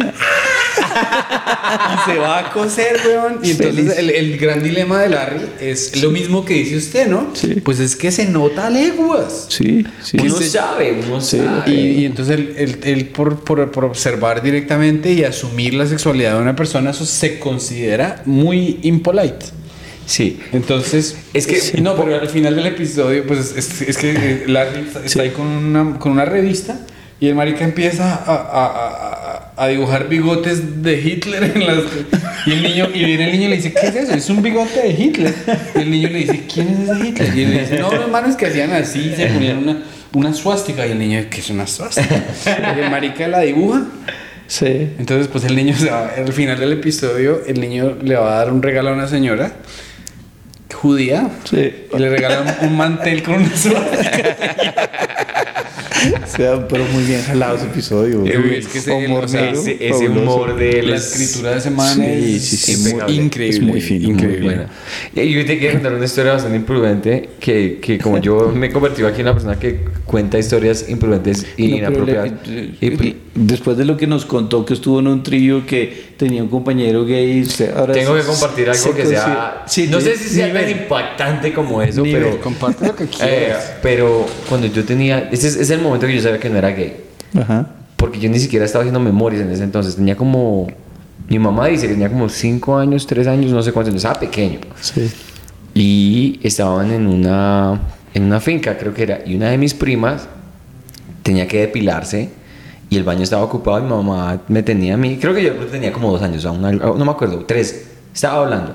y 0.78 2.11
se 2.11 2.18
va 2.18 2.38
a 2.38 2.50
coser, 2.50 2.96
weón. 3.06 3.40
Y 3.42 3.50
entonces 3.52 3.98
el, 3.98 4.11
el 4.11 4.38
gran 4.38 4.62
dilema 4.62 5.00
de 5.02 5.08
Larry 5.11 5.40
es 5.61 6.00
lo 6.02 6.11
mismo 6.11 6.44
que 6.44 6.54
dice 6.54 6.76
usted, 6.76 7.06
¿no? 7.08 7.30
Sí. 7.34 7.61
Pues 7.61 7.80
es 7.80 7.96
que 7.96 8.11
se 8.11 8.26
nota 8.26 8.66
a 8.66 8.70
leguas. 8.70 9.46
Sí, 9.48 9.84
sí. 10.02 10.16
Uno 10.20 10.37
se- 10.37 10.48
sabe, 10.48 10.98
uno 11.06 11.20
sabe. 11.20 11.70
Y, 11.70 11.72
y 12.00 12.04
entonces 12.06 12.37
él, 12.37 12.54
él- 12.56 12.78
él 12.84 13.06
por, 13.06 13.40
por- 13.44 13.70
por 13.70 13.84
observar 13.84 14.38
directamente 14.42 15.12
y 15.12 15.24
asumir 15.24 15.74
la 15.74 15.87
sexualidad 15.87 16.35
de 16.37 16.42
una 16.42 16.57
persona, 16.57 16.90
eso 16.90 17.05
se 17.07 17.38
considera 17.38 18.22
muy 18.27 18.79
impolite. 18.83 19.46
Sí. 20.07 20.40
Entonces, 20.53 21.16
Es 21.35 21.46
que- 21.46 21.61
sí, 21.61 21.81
no, 21.83 21.94
pero 21.96 22.18
al 22.20 22.29
final 22.29 22.57
del 22.57 22.66
episodio, 22.66 23.27
pues 23.27 23.55
es, 23.57 23.83
es 23.83 23.98
que 23.98 24.11
eh, 24.12 24.44
Larry 24.46 24.81
está, 24.87 25.05
está 25.05 25.22
ahí 25.22 25.31
con 25.31 25.46
una, 25.46 25.98
con 25.98 26.12
una 26.12 26.24
revista 26.24 26.81
y 27.20 27.27
el 27.27 27.35
marica 27.35 27.64
empieza 27.64 28.14
a, 28.14 28.35
a- 28.35 29.53
a- 29.57 29.64
a- 29.64 29.68
dibujar 29.68 30.09
bigotes 30.09 30.83
de 30.83 31.01
Hitler 31.03 31.53
en 31.55 31.66
las. 31.66 31.79
Y 32.46 32.53
el 32.53 32.62
niño, 32.62 32.88
y 32.94 33.05
viene 33.05 33.24
el 33.27 33.33
niño 33.33 33.46
y 33.46 33.51
le 33.51 33.57
dice, 33.57 33.74
¿qué 33.79 33.88
es 33.88 33.96
eso? 33.96 34.14
Es 34.14 34.31
un 34.31 34.40
bigote 34.40 34.81
de 34.81 34.90
Hitler. 34.92 35.35
Y 35.74 35.79
el 35.81 35.90
niño 35.90 36.09
le 36.09 36.18
dice, 36.20 36.44
¿quién 36.53 36.68
es 36.68 36.88
ese 36.88 37.09
Hitler? 37.09 37.37
Y 37.37 37.42
él 37.42 37.51
le 37.51 37.61
dice, 37.62 37.79
no, 37.81 37.90
los 37.90 38.01
hermanos 38.05 38.37
que 38.37 38.46
hacían 38.46 38.72
así, 38.72 39.12
se 39.14 39.27
ponían 39.27 39.59
una, 39.59 39.83
una 40.14 40.33
suástica. 40.33 40.87
Y 40.87 40.92
el 40.92 40.98
niño, 41.01 41.24
¿qué 41.29 41.40
es 41.40 41.51
una 41.51 41.66
suástica? 41.66 42.24
Y 42.77 42.81
el 42.81 42.90
marica 42.90 43.27
la 43.29 43.40
dibuja. 43.40 43.85
Sí. 44.48 44.90
Entonces, 44.98 45.28
pues 45.28 45.44
el 45.44 45.54
niño, 45.54 45.74
se 45.78 45.90
va- 45.90 46.08
al 46.16 46.32
final 46.32 46.58
del 46.58 46.72
episodio, 46.72 47.42
el 47.46 47.61
niño 47.61 47.96
le 48.02 48.16
va 48.16 48.32
a 48.34 48.38
dar 48.38 48.52
un 48.52 48.61
regalo 48.62 48.88
a 48.90 48.92
una 48.94 49.06
señora 49.06 49.52
judía 50.74 51.28
Sí. 51.44 51.87
y 51.92 51.98
le 51.98 52.08
regala 52.11 52.58
un, 52.62 52.76
mantel 52.76 53.22
con 53.22 53.34
una 53.34 53.56
suástica. 53.56 54.37
Sea, 56.26 56.66
pero 56.68 56.84
muy 56.92 57.04
bien 57.04 57.22
jalado 57.22 57.56
ese 57.56 57.66
episodio. 57.66 58.24
Eh, 58.26 58.58
es 58.58 58.68
que 58.68 58.78
ese- 58.78 58.92
Humor 58.92 59.24
o 59.24 59.28
sea, 59.28 59.42
negro, 59.42 59.61
ese, 59.61 59.88
ese 59.88 60.08
humor 60.08 60.56
de 60.56 60.82
La 60.82 60.90
las- 60.92 61.12
escritura 61.12 61.52
de 61.52 61.58
ese 61.58 61.70
man 61.70 61.94
Sí, 61.96 62.34
es, 62.37 62.42
sí, 62.44 62.56
sí, 62.56 62.72
es 62.72 62.78
muy- 62.80 63.02
muy 63.02 63.12
increíble. 63.20 63.56
es 63.56 63.62
muy 63.62 63.80
fino, 63.80 64.04
muy 64.08 64.14
increíble. 64.14 64.44
Bueno, 64.44 64.64
y 65.14 65.32
yo 65.32 65.46
te 65.46 65.58
quiero 65.58 65.74
contar 65.74 65.94
una 65.94 66.04
historia 66.04 66.32
bastante 66.32 66.56
imprudente 66.56 67.28
que, 67.40 67.78
que 67.80 67.98
como 67.98 68.18
yo 68.18 68.52
me 68.54 68.66
he 68.66 68.70
convertido 68.70 69.08
aquí 69.08 69.20
en 69.20 69.26
la 69.26 69.32
persona 69.32 69.58
que 69.58 69.80
cuenta 70.04 70.38
historias 70.38 70.88
imprudentes 70.88 71.46
y 71.56 71.68
No, 71.68 71.76
inapropiadas. 71.78 72.32
le- 72.46 72.70
y- 72.80 72.90
pues, 72.90 73.14
después 73.34 73.76
de 73.76 73.84
lo 73.84 73.96
que 73.96 74.06
nos 74.06 74.24
contó 74.24 74.64
que 74.66 74.74
estuvo 74.74 74.98
en 75.00 75.06
un 75.06 75.22
trío 75.22 75.64
que 75.66 76.08
tenía 76.16 76.42
un 76.42 76.48
compañero 76.48 77.04
gay, 77.04 77.42
usted 77.42 77.76
ahora 77.76 77.92
tengo 77.94 78.14
que 78.16 78.22
compartir 78.22 78.68
algo 78.68 78.82
se 78.82 78.92
que 78.92 79.06
sea... 79.06 79.64
no 79.90 80.00
sé 80.00 80.16
si 80.16 80.28
sea 80.30 80.52
tan 80.52 80.68
impactante 80.68 81.52
como 81.52 81.80
eso, 81.80 82.02
Nivel. 82.02 82.22
pero... 82.24 82.40
Comparte 82.40 82.87
lo 82.88 82.96
que 82.96 83.04
eh, 83.04 83.08
quieras. 83.08 83.72
pero 83.82 84.26
cuando 84.48 84.66
yo 84.66 84.84
tenía... 84.84 85.28
Ese 85.30 85.46
es, 85.48 85.56
es 85.56 85.70
el 85.70 85.80
momento 85.88 86.07
que 86.07 86.14
yo 86.16 86.22
sabía 86.22 86.38
que 86.40 86.48
no 86.51 86.57
era 86.59 86.70
gay. 86.70 86.96
Ajá. 87.38 87.66
Porque 87.96 88.18
yo 88.20 88.31
ni 88.31 88.38
siquiera 88.38 88.64
estaba 88.64 88.83
haciendo 88.83 89.01
memorias 89.01 89.42
en 89.42 89.51
ese 89.51 89.64
entonces. 89.64 89.96
Tenía 89.96 90.16
como... 90.16 90.68
Mi 91.29 91.38
mamá 91.38 91.66
dice 91.66 91.87
que 91.87 91.92
tenía 91.94 92.09
como 92.09 92.29
5 92.29 92.79
años, 92.79 93.07
3 93.07 93.27
años, 93.27 93.51
no 93.53 93.62
sé 93.62 93.72
cuántos. 93.72 93.94
Estaba 93.94 94.18
pequeño. 94.18 94.61
Sí. 94.81 95.11
Y 95.74 96.40
estaban 96.42 96.90
en 96.92 97.07
una, 97.07 97.79
en 98.14 98.22
una 98.24 98.40
finca, 98.40 98.79
creo 98.79 98.94
que 98.94 99.03
era. 99.03 99.20
Y 99.27 99.35
una 99.37 99.51
de 99.51 99.59
mis 99.59 99.74
primas 99.74 100.27
tenía 101.22 101.46
que 101.46 101.61
depilarse 101.61 102.31
y 102.88 102.96
el 102.96 103.05
baño 103.05 103.22
estaba 103.22 103.42
ocupado 103.42 103.79
y 103.81 103.83
mi 103.83 103.88
mamá 103.90 104.40
me 104.48 104.62
tenía 104.62 104.94
a 104.94 104.96
mí. 104.96 105.18
Creo 105.20 105.35
que 105.35 105.42
yo 105.44 105.53
tenía 105.66 105.92
como 105.92 106.11
dos 106.11 106.22
años, 106.22 106.38
o 106.38 106.40
sea, 106.40 106.53
una- 106.53 106.72
no 106.72 107.05
me 107.05 107.11
acuerdo, 107.11 107.44
tres. 107.44 107.88
Estaba 108.14 108.44
hablando. 108.44 108.74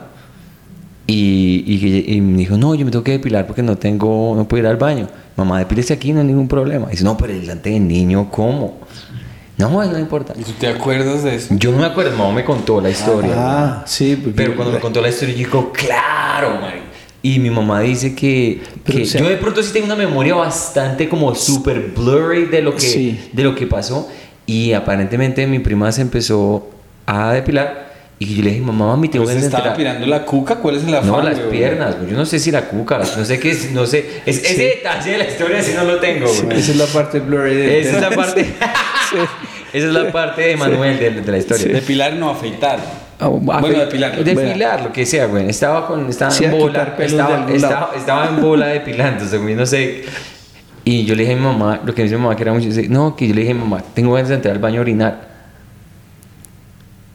Y, 1.06 1.64
y, 1.68 2.14
y 2.16 2.22
me 2.22 2.38
dijo, 2.38 2.58
no, 2.58 2.76
yo 2.76 2.86
me 2.86 2.92
tengo 2.92 3.04
que 3.04 3.12
depilar 3.12 3.46
porque 3.46 3.62
no 3.62 3.78
tengo, 3.78 4.34
no 4.36 4.48
puedo 4.48 4.64
ir 4.64 4.68
al 4.68 4.78
baño. 4.78 5.10
Mamá, 5.36 5.60
depílese 5.60 5.94
aquí, 5.94 6.14
no 6.14 6.22
hay 6.22 6.28
ningún 6.28 6.48
problema. 6.48 6.88
dice, 6.90 7.04
no, 7.04 7.18
pero 7.18 7.34
delante 7.34 7.72
del 7.72 7.88
niño, 7.88 8.30
¿cómo? 8.32 8.78
No, 9.58 9.70
no 9.86 10.00
importa. 10.00 10.34
¿Y 10.38 10.44
tú 10.44 10.52
te 10.54 10.68
acuerdas 10.68 11.24
de 11.24 11.36
eso? 11.36 11.54
Yo 11.58 11.72
no 11.72 11.78
me 11.80 11.86
acuerdo, 11.86 12.16
mamá 12.18 12.32
me 12.34 12.44
contó 12.46 12.80
la 12.82 12.90
historia. 12.90 13.32
Ah, 13.36 13.84
sí. 13.86 14.16
porque- 14.16 14.36
Pero 14.36 14.56
cuando 14.56 14.74
me 14.74 14.80
contó 14.80 15.02
la 15.02 15.10
historia, 15.10 15.34
yo 15.36 15.40
digo, 15.46 15.72
claro, 15.74 16.52
man. 16.62 16.74
Y 17.22 17.40
mi 17.40 17.50
mamá 17.50 17.80
dice 17.82 18.16
que, 18.16 18.62
Pero, 18.84 18.98
que 18.98 19.04
o 19.04 19.06
sea- 19.06 19.22
yo 19.22 19.30
de 19.30 19.38
pronto 19.38 19.62
sí 19.64 19.72
tengo 19.72 19.86
una 19.86 19.96
memoria 19.96 20.36
bastante 20.36 21.08
como 21.08 21.34
super 21.36 21.92
blurry 21.96 22.46
de 22.46 22.62
lo 22.62 22.74
que, 22.74 22.82
Sí. 22.82 23.20
de 23.32 23.44
lo 23.44 23.56
que 23.56 23.68
pasó. 23.68 24.10
Y 24.46 24.74
aparentemente 24.74 25.46
mi 25.48 25.60
prima 25.60 25.92
se 25.92 26.02
empezó 26.02 26.68
a 27.06 27.32
depilar. 27.34 27.83
Y 28.24 28.36
yo 28.36 28.44
le 28.44 28.50
dije, 28.52 28.62
mamá, 28.62 28.88
mami, 28.88 29.10
tengo 29.10 29.26
¿Pero 29.26 29.36
que 29.36 29.42
se 29.42 29.48
estaba 29.48 29.74
pirando 29.76 30.06
la 30.08 30.24
cuca? 30.24 30.56
¿Cuál 30.56 30.78
es 30.78 30.84
el 30.86 30.96
afán? 30.96 31.10
No, 31.12 31.22
las 31.22 31.38
güey? 31.38 31.52
piernas, 31.52 31.98
güey. 31.98 32.12
Yo 32.12 32.18
no 32.18 32.26
sé 32.26 32.40
si 32.40 32.52
la 32.52 32.62
cuca, 32.62 33.00
no 33.00 33.26
sé 33.26 33.40
qué 33.40 33.52
es, 33.52 33.72
no 33.72 33.86
sé. 33.86 34.22
Es, 34.26 34.44
Ese 34.44 34.64
detalle 34.64 35.12
de 35.12 35.18
la 35.18 35.26
historia 35.26 35.62
sí 35.62 35.74
no 35.76 35.84
lo 35.84 36.00
tengo, 36.00 36.28
güey. 36.28 36.58
Esa 36.58 36.72
es 36.72 36.78
la 36.78 36.86
parte 36.86 37.20
blurry 37.20 37.56
de 37.56 37.80
Esa 37.82 37.96
es 37.98 38.02
la 38.02 38.12
parte. 38.12 38.42
Esa 39.74 39.88
es 39.88 39.94
la 39.94 40.12
parte 40.12 40.42
de 40.44 40.56
Manuel 40.56 41.00
de, 41.00 41.12
de 41.12 41.32
la 41.32 41.38
historia. 41.38 41.74
Depilar 41.74 42.14
no 42.14 42.30
afeitar. 42.30 42.80
Ah, 43.20 43.28
bueno, 43.28 43.80
depilar. 43.80 44.24
Depilar, 44.24 44.84
lo 44.84 44.92
que 44.94 45.06
sea, 45.06 45.26
güey. 45.26 45.50
Estaba 45.50 45.88
con, 45.88 46.10
estaba 46.10 46.32
Sí, 46.32 46.46
en 46.46 46.52
a 46.52 46.56
bola, 46.56 46.96
estaba, 47.00 47.52
estaba, 47.52 47.92
estaba 47.96 48.28
en 48.30 48.42
bola 48.42 48.68
depilando, 48.68 49.26
según 49.26 49.50
yo 49.50 49.56
no 49.56 49.66
sé. 49.66 50.04
Y 50.86 51.06
yo 51.06 51.16
le 51.16 51.24
dije 51.24 51.34
a 51.34 51.38
mi 51.38 51.44
mamá, 51.44 51.80
lo 51.86 51.94
que 51.94 52.02
me 52.02 52.04
dice 52.04 52.18
mi 52.18 52.24
mamá 52.24 52.36
que 52.36 52.44
era 52.44 52.54
mucho, 52.54 52.68
no, 52.90 53.16
que 53.16 53.28
yo 53.28 53.34
le 53.34 53.42
dije 53.42 53.54
a 53.54 53.56
mi 53.56 53.62
mamá, 53.62 53.84
tengo 53.94 54.14
ganas 54.14 54.30
de 54.30 54.36
entrar 54.36 54.54
al 54.54 54.62
baño 54.62 54.80
a 54.80 54.82
orinar. 54.82 55.33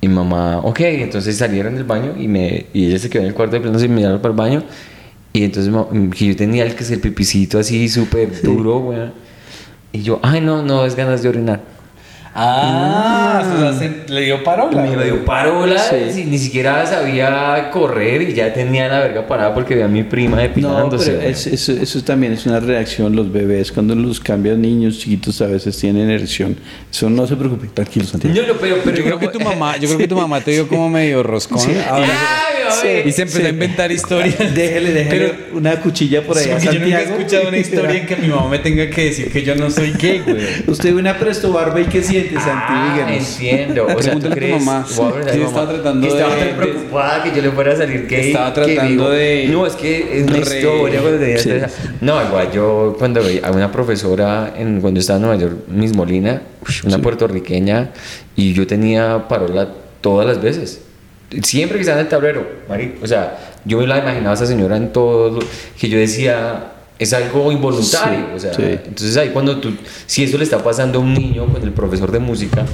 Y 0.00 0.08
mamá, 0.08 0.58
ok, 0.58 0.80
entonces 0.80 1.36
salieron 1.36 1.74
del 1.74 1.84
baño 1.84 2.14
y, 2.16 2.28
me, 2.28 2.66
y 2.72 2.86
ella 2.86 2.98
se 2.98 3.10
quedó 3.10 3.22
en 3.22 3.28
el 3.28 3.34
cuarto 3.34 3.54
depilándose 3.54 3.86
y 3.86 3.88
me 3.88 3.96
miraron 3.96 4.20
para 4.20 4.32
el 4.32 4.36
baño. 4.36 4.62
Y 5.32 5.44
entonces 5.44 5.72
que 6.16 6.26
yo 6.26 6.36
tenía 6.36 6.64
el 6.64 6.74
que 6.74 6.84
es 6.84 6.90
el 6.90 7.00
pipicito 7.00 7.58
así 7.58 7.88
súper 7.88 8.42
duro, 8.42 8.78
güey. 8.80 9.10
Y 9.92 10.02
yo, 10.02 10.20
ay, 10.22 10.40
no, 10.40 10.62
no, 10.62 10.84
es 10.84 10.94
ganas 10.94 11.22
de 11.22 11.28
orinar. 11.28 11.60
Ah, 12.34 13.42
o 13.44 13.58
sea, 13.58 13.72
se- 13.78 14.12
le 14.12 14.20
dio 14.22 14.42
parola. 14.44 14.82
Me 14.82 15.04
dio 15.04 15.24
parola, 15.24 15.78
si- 16.12 16.24
ni 16.24 16.38
siquiera 16.38 16.86
sabía 16.86 17.70
correr 17.72 18.22
y 18.22 18.32
ya 18.34 18.52
tenía 18.52 18.88
la 18.88 19.00
verga 19.00 19.26
parada 19.26 19.54
porque 19.54 19.74
veía 19.74 19.86
a 19.86 19.88
mi 19.88 20.02
prima 20.04 20.36
No, 20.36 20.42
depilándose. 20.42 21.06
pero 21.10 21.18
güey. 21.22 21.30
es- 21.32 21.46
eso, 21.46 21.72
eso 21.72 22.02
también 22.02 22.32
es 22.32 22.46
una 22.46 22.60
reacción. 22.60 23.14
Los 23.14 23.32
bebés, 23.32 23.72
cuando 23.72 23.94
los 23.94 24.20
cambian 24.20 24.60
niños 24.60 24.98
chiquitos, 24.98 25.40
a 25.42 25.46
veces 25.46 25.76
tienen 25.78 26.10
erección. 26.10 26.56
Eso 26.92 27.10
no 27.10 27.26
se 27.26 27.36
preocupe, 27.36 27.68
tranquilo, 27.68 28.06
Santiago. 28.06 28.34
No, 28.40 28.46
no, 28.54 28.58
pero, 28.58 28.76
pero 28.84 28.96
yo 28.96 29.04
creo 29.04 29.18
que 29.18 29.28
tu 29.28 29.40
mamá, 29.40 29.76
yo 29.76 29.86
creo 29.88 29.98
que 29.98 30.08
tu 30.08 30.16
mamá 30.16 30.40
te 30.40 30.52
dio 30.52 30.68
como 30.68 30.88
medio 30.88 31.22
roscón. 31.22 31.60
Ahora- 31.88 32.06
Ay, 32.70 33.04
y 33.06 33.12
se 33.12 33.22
empezó 33.22 33.46
a 33.46 33.48
inventar 33.48 33.90
historias. 33.90 34.36
Déjele, 34.54 34.92
déjele 34.92 35.34
una 35.54 35.80
cuchilla 35.80 36.22
por 36.22 36.36
ahí 36.36 36.44
Sí, 36.44 36.50
a 36.50 36.58
yo 36.58 36.78
nunca 36.80 37.00
he 37.00 37.04
escuchado 37.04 37.48
una 37.48 37.56
historia 37.56 37.96
en 37.98 38.06
que 38.06 38.16
mi 38.16 38.28
mamá 38.28 38.46
me 38.50 38.58
tenga 38.58 38.90
que 38.90 39.04
decir 39.06 39.32
que 39.32 39.42
yo 39.42 39.54
no 39.54 39.70
soy 39.70 39.92
gay, 39.98 40.18
güey. 40.20 40.36
Usted 40.66 40.92
ve 40.94 41.00
una 41.00 41.16
presto 41.18 41.50
barba 41.50 41.80
y 41.80 41.84
qué 41.86 42.02
siente, 42.02 42.17
Santi, 42.34 42.72
Ah, 42.72 43.06
entiendo. 43.10 43.86
O 43.96 44.02
sea, 44.02 44.18
¿tú 44.18 44.30
crees? 44.30 44.62
mamá. 44.64 44.84
Sí, 44.86 45.00
estaba 45.40 45.68
tratando 45.68 46.06
que 46.06 46.12
estaba 46.14 46.34
de- 46.34 46.44
tan 46.46 46.56
preocupada 46.56 47.22
que 47.22 47.36
yo 47.36 47.42
le 47.42 47.50
fuera 47.50 47.72
a 47.72 47.76
salir 47.76 48.06
gay. 48.08 48.28
Estaba 48.28 48.52
que 48.54 48.74
tratando 48.74 49.10
de- 49.10 49.48
No, 49.50 49.66
es 49.66 49.74
que 49.74 50.18
es 50.20 50.24
una 50.24 50.32
Re- 50.40 50.40
historia 50.58 51.00
cuando 51.00 51.18
tenía 51.18 51.38
Sí. 51.38 51.50
No, 52.00 52.22
igual 52.26 52.52
yo 52.52 52.96
cuando 52.98 53.22
veía 53.22 53.40
a 53.46 53.50
una 53.52 53.70
profesora 53.72 54.54
en, 54.56 54.80
cuando 54.80 55.00
estaba 55.00 55.16
en 55.18 55.22
Nueva 55.22 55.36
York, 55.40 55.54
Miss 55.68 55.94
Molina, 55.94 56.42
una 56.84 56.98
puertorriqueña, 56.98 57.90
y 58.36 58.52
yo 58.52 58.66
tenía 58.66 59.26
parola 59.28 59.68
todas 60.00 60.26
las 60.26 60.40
veces. 60.42 60.82
Siempre 61.42 61.76
que 61.76 61.82
estaba 61.82 62.00
en 62.00 62.06
el 62.06 62.10
tablero. 62.10 62.46
O 63.02 63.06
sea, 63.06 63.38
yo 63.64 63.78
me 63.78 63.86
la 63.86 63.98
imaginaba 63.98 64.30
a 64.30 64.34
esa 64.34 64.46
señora 64.46 64.76
en 64.76 64.92
todo. 64.92 65.40
Que 65.78 65.88
yo 65.88 65.98
decía, 65.98 66.72
es 66.98 67.12
algo 67.12 67.52
involuntario. 67.52 68.18
Sí, 68.18 68.34
o 68.34 68.38
sea, 68.38 68.54
sí. 68.54 68.62
entonces 68.62 69.16
ahí 69.16 69.30
cuando 69.30 69.58
tú, 69.58 69.72
si 70.06 70.24
eso 70.24 70.36
le 70.36 70.44
está 70.44 70.62
pasando 70.62 70.98
a 70.98 71.02
un 71.02 71.14
niño 71.14 71.46
con 71.46 71.62
el 71.62 71.72
profesor 71.72 72.10
de 72.10 72.18
música, 72.18 72.64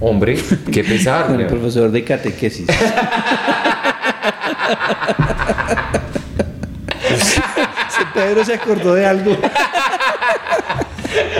hombre, 0.00 0.38
qué 0.70 0.84
pesar. 0.84 1.26
Con 1.26 1.40
el 1.40 1.46
profesor 1.46 1.90
de 1.90 2.04
catequesis. 2.04 2.66
Si 7.88 8.02
Pedro 8.14 8.44
se 8.44 8.54
acordó 8.54 8.94
de 8.94 9.04
algo. 9.04 9.36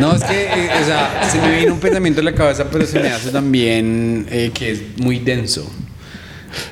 No, 0.01 0.15
es 0.15 0.25
que, 0.25 0.45
eh, 0.45 0.71
o 0.83 0.85
sea, 0.85 1.29
se 1.31 1.41
me 1.41 1.61
vino 1.61 1.73
un 1.75 1.81
pensamiento 1.81 2.21
en 2.21 2.27
la 2.27 2.35
cabeza, 2.35 2.67
pero 2.71 2.87
se 2.87 3.01
me 3.01 3.09
hace 3.09 3.31
también 3.31 4.27
eh, 4.31 4.51
que 4.53 4.73
es 4.73 4.83
muy 4.99 5.19
denso. 5.19 5.71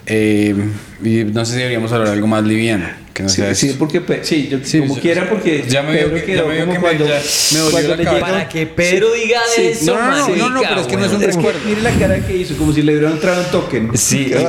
Eh, 0.06 0.54
y 1.02 1.24
no 1.24 1.44
sé 1.44 1.52
si 1.52 1.58
deberíamos 1.58 1.92
hablar 1.92 2.08
de 2.08 2.14
algo 2.14 2.26
más 2.26 2.44
liviano. 2.44 2.86
Que 3.20 3.24
no 3.24 3.28
Sí, 3.28 3.36
sea 3.42 3.54
sí, 3.54 3.66
esto. 3.66 3.78
porque 3.78 4.00
Pe- 4.00 4.20
sí, 4.24 4.48
yo- 4.50 4.58
Sí, 4.62 4.78
como 4.80 4.96
yo- 4.96 5.02
quiera, 5.02 5.28
porque 5.28 5.64
ya 5.68 5.82
me 5.82 5.92
veo 5.92 6.04
Pedro 6.08 6.14
que- 6.14 6.20
ya 6.20 6.26
quedó 6.26 6.46
me 6.48 6.54
veo 6.54 6.60
como 6.66 6.72
que 6.72 6.78
me- 6.78 6.82
cuando, 6.82 7.06
ya 7.06 7.20
me 7.52 7.58
dolió 7.58 7.70
cuando 7.70 7.88
la 7.90 7.96
llega- 7.96 8.20
Para 8.20 8.48
que 8.48 8.66
Pedro 8.66 9.12
diga 9.12 9.40
Sí, 9.54 9.62
eso, 9.66 9.84
no, 9.94 10.00
no, 10.00 10.10
no, 10.10 10.28
no, 10.36 10.48
no, 10.48 10.48
marica, 10.54 10.68
pero 10.70 10.80
es 10.80 10.86
que 10.86 10.96
no 10.96 11.04
es 11.04 11.12
un 11.12 11.18
weón. 11.18 11.30
Es 11.30 11.36
que 11.36 11.42
recuerdo. 11.42 11.60
mire 11.66 11.80
la 11.82 11.90
cara 11.92 12.18
que 12.26 12.36
hizo, 12.36 12.56
como 12.56 12.72
si 12.72 12.80
le 12.82 12.92
hubieran 12.94 13.12
entrado 13.12 13.42
un 13.42 13.50
token. 13.50 13.90
Sí, 13.98 14.32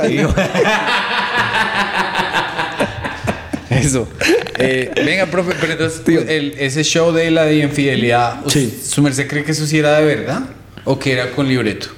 Eso. 3.70 4.08
Eh, 4.58 4.90
venga, 5.04 5.26
profe, 5.26 5.52
pero 5.60 5.72
entonces 5.72 6.02
el- 6.28 6.54
ese 6.58 6.84
show 6.84 7.12
de 7.12 7.30
la 7.30 7.44
de 7.44 7.56
infidelidad, 7.56 8.40
Sí. 8.46 8.72
¿su 8.84 9.02
merced 9.02 9.26
cree 9.28 9.44
que 9.44 9.52
eso 9.52 9.66
sí 9.66 9.78
era 9.78 9.98
de 9.98 10.04
verdad? 10.04 10.42
¿O 10.84 10.98
que 10.98 11.12
era 11.12 11.30
con 11.32 11.48
libreto? 11.48 11.88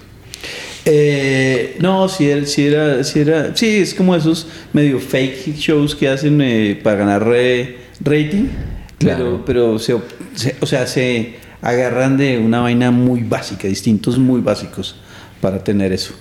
Eh, 0.87 1.77
no, 1.81 2.09
sí 2.09 2.29
era, 2.29 2.45
sí 2.47 2.67
era, 2.67 3.03
sí 3.05 3.21
era, 3.21 3.57
sí, 3.57 3.77
es 3.79 3.95
como 3.95 4.15
esos 4.15 4.47
medio 4.73 5.01
fake 5.01 5.57
shows 5.57 5.95
que 5.95 6.09
hacen 6.09 6.41
eh, 6.43 6.79
para 6.83 6.97
ganar 6.99 7.27
rating, 7.27 8.49
Claro. 8.99 9.43
pero, 9.45 9.45
pero 9.47 9.79
se, 9.79 9.97
se- 10.35 10.57
o 10.61 10.67
sea, 10.67 10.87
se 10.87 11.35
agarran 11.63 12.17
de 12.19 12.37
una 12.39 12.61
vaina 12.61 12.91
muy 12.91 13.23
básica, 13.23 13.67
distintos 13.67 14.19
muy 14.19 14.41
básicos 14.43 14.97
para 15.41 15.63
tener 15.65 15.93
eso. 15.93 16.13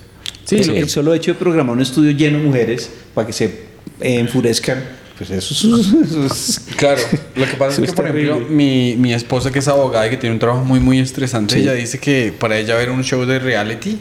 Sí, 0.45 0.55
el, 0.57 0.89
solo 0.89 1.13
hecho 1.13 1.33
de 1.33 1.39
programar 1.39 1.75
un 1.75 1.81
estudio 1.81 2.11
lleno 2.11 2.37
de 2.37 2.43
mujeres 2.45 2.89
para 3.13 3.27
que 3.27 3.33
se 3.33 3.45
eh, 3.45 4.19
enfurezcan, 4.19 4.81
pues 5.17 5.29
eso, 5.29 5.53
es- 5.77 5.93
eso 6.11 6.25
es- 6.25 6.61
Claro, 6.77 7.01
lo 7.35 7.45
que 7.45 7.53
pasa 7.57 7.81
es 7.81 7.89
Eso 7.89 7.95
que, 7.95 8.01
por 8.01 8.07
ejemplo, 8.17 8.39
mi, 8.49 8.95
mi 8.97 9.13
esposa, 9.13 9.51
que 9.51 9.59
es 9.59 9.67
abogada 9.67 10.07
y 10.07 10.09
que 10.09 10.17
tiene 10.17 10.33
un 10.33 10.39
trabajo 10.39 10.63
muy, 10.63 10.79
muy 10.79 10.99
estresante, 10.99 11.55
Sí. 11.55 11.61
ella 11.63 11.73
dice 11.73 11.99
que 11.99 12.33
para 12.37 12.57
ella 12.57 12.75
ver 12.75 12.89
un 12.91 13.03
show 13.03 13.25
de 13.25 13.39
reality 13.39 13.97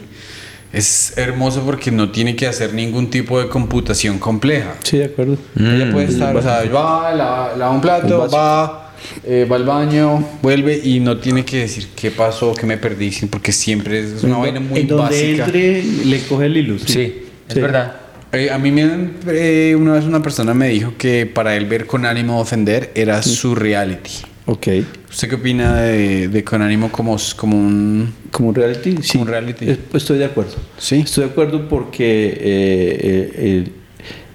es 0.73 1.13
hermoso 1.17 1.61
porque 1.63 1.91
no 1.91 2.09
tiene 2.11 2.35
que 2.35 2.47
hacer 2.47 2.73
ningún 2.73 3.09
tipo 3.09 3.39
de 3.39 3.47
computación 3.47 4.17
compleja. 4.19 4.75
Sí, 4.83 4.97
de 4.97 5.05
acuerdo. 5.05 5.37
Ella 5.57 5.91
puede 5.91 6.07
estar, 6.07 6.35
o 6.35 6.41
sea, 6.41 6.63
va, 6.65 7.13
lava, 7.13 7.55
lava 7.55 7.71
un 7.71 7.79
plato, 7.81 8.27
va, 8.33 8.91
eh, 9.23 9.47
va 9.49 9.55
al 9.57 9.65
baño, 9.65 10.27
vuelve 10.41 10.81
y 10.83 10.99
no 10.99 11.17
tiene 11.17 11.45
que 11.45 11.59
decir 11.59 11.89
qué 11.95 12.09
pasó, 12.11 12.53
qué 12.53 12.65
me 12.65 12.77
perdí, 12.77 13.11
sí, 13.11 13.27
porque 13.27 13.51
siempre 13.51 13.99
es 13.99 14.23
una 14.23 14.37
vaina 14.37 14.59
muy 14.59 14.79
en 14.81 14.87
donde 14.87 15.03
básica. 15.03 15.45
entre, 15.45 15.83
le 15.83 16.19
coge 16.23 16.45
el 16.47 16.57
hilo. 16.57 16.79
sí, 16.79 17.23
es 17.47 17.53
Sí. 17.53 17.61
verdad. 17.61 17.97
Eh, 18.31 18.49
a 18.49 18.57
mí 18.57 18.71
me, 18.71 19.11
eh, 19.27 19.75
una 19.77 19.93
vez 19.93 20.05
una 20.05 20.19
persona 20.23 20.55
me 20.55 20.69
dijo 20.69 20.95
que 20.97 21.27
para 21.27 21.55
él 21.55 21.67
ver 21.67 21.85
con 21.85 22.03
ánimo 22.03 22.37
de 22.37 22.41
ofender 22.41 22.91
era 22.95 23.21
su 23.21 23.53
reality. 23.53 24.09
Ok. 24.45 24.67
¿Usted 25.09 25.29
qué 25.29 25.35
opina 25.35 25.75
de, 25.77 26.27
de 26.27 26.43
con 26.43 26.61
ánimo 26.61 26.91
como, 26.91 27.15
como 27.37 27.57
un... 27.57 28.13
¿Como 28.31 28.49
un 28.49 28.55
reality? 28.55 28.97
Sí. 29.01 29.17
un 29.17 29.27
reality. 29.27 29.69
Es- 29.69 29.79
estoy 29.93 30.17
de 30.17 30.25
acuerdo. 30.25 30.55
Sí. 30.77 30.99
Estoy 30.99 31.25
de 31.25 31.29
acuerdo 31.31 31.69
porque 31.69 32.27
eh, 32.27 32.37
eh, 32.41 33.31
eh, 33.37 33.67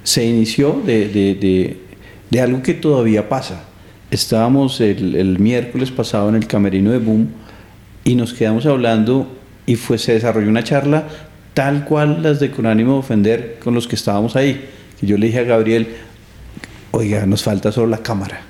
se 0.03 0.25
inició 0.25 0.81
de, 0.85 1.09
de- 1.09 1.79
de- 2.31 2.41
algo 2.41 2.63
que 2.63 2.73
todavía 2.75 3.29
pasa. 3.29 3.65
Estábamos 4.11 4.81
el, 4.81 5.15
el 5.15 5.39
miércoles 5.39 5.91
pasado 5.91 6.29
en 6.31 6.37
el 6.37 6.47
camerino 6.47 6.91
de 6.91 6.99
Boom 6.99 7.29
y 8.05 8.15
nos 8.15 8.33
quedamos 8.33 8.65
hablando 8.65 9.31
y 9.67 9.75
fue, 9.77 9.99
se 9.99 10.13
desarrolló 10.15 10.49
una 10.49 10.65
charla 10.65 11.07
tal 11.53 11.85
cual 11.85 12.23
las 12.23 12.41
de 12.41 12.51
con 12.51 12.65
ánimo 12.65 12.93
de 12.95 12.99
ofender 13.01 13.59
con 13.63 13.75
los 13.75 13.87
que 13.87 13.97
estábamos 13.97 14.37
ahí. 14.37 14.65
Que 14.99 15.07
yo 15.07 15.19
le 15.19 15.27
dije 15.27 15.41
a 15.41 15.43
Gabriel, 15.43 15.89
oiga, 16.93 17.27
nos 17.27 17.43
falta 17.43 17.71
solo 17.73 17.89
la 17.89 17.99
cámara. 17.99 18.41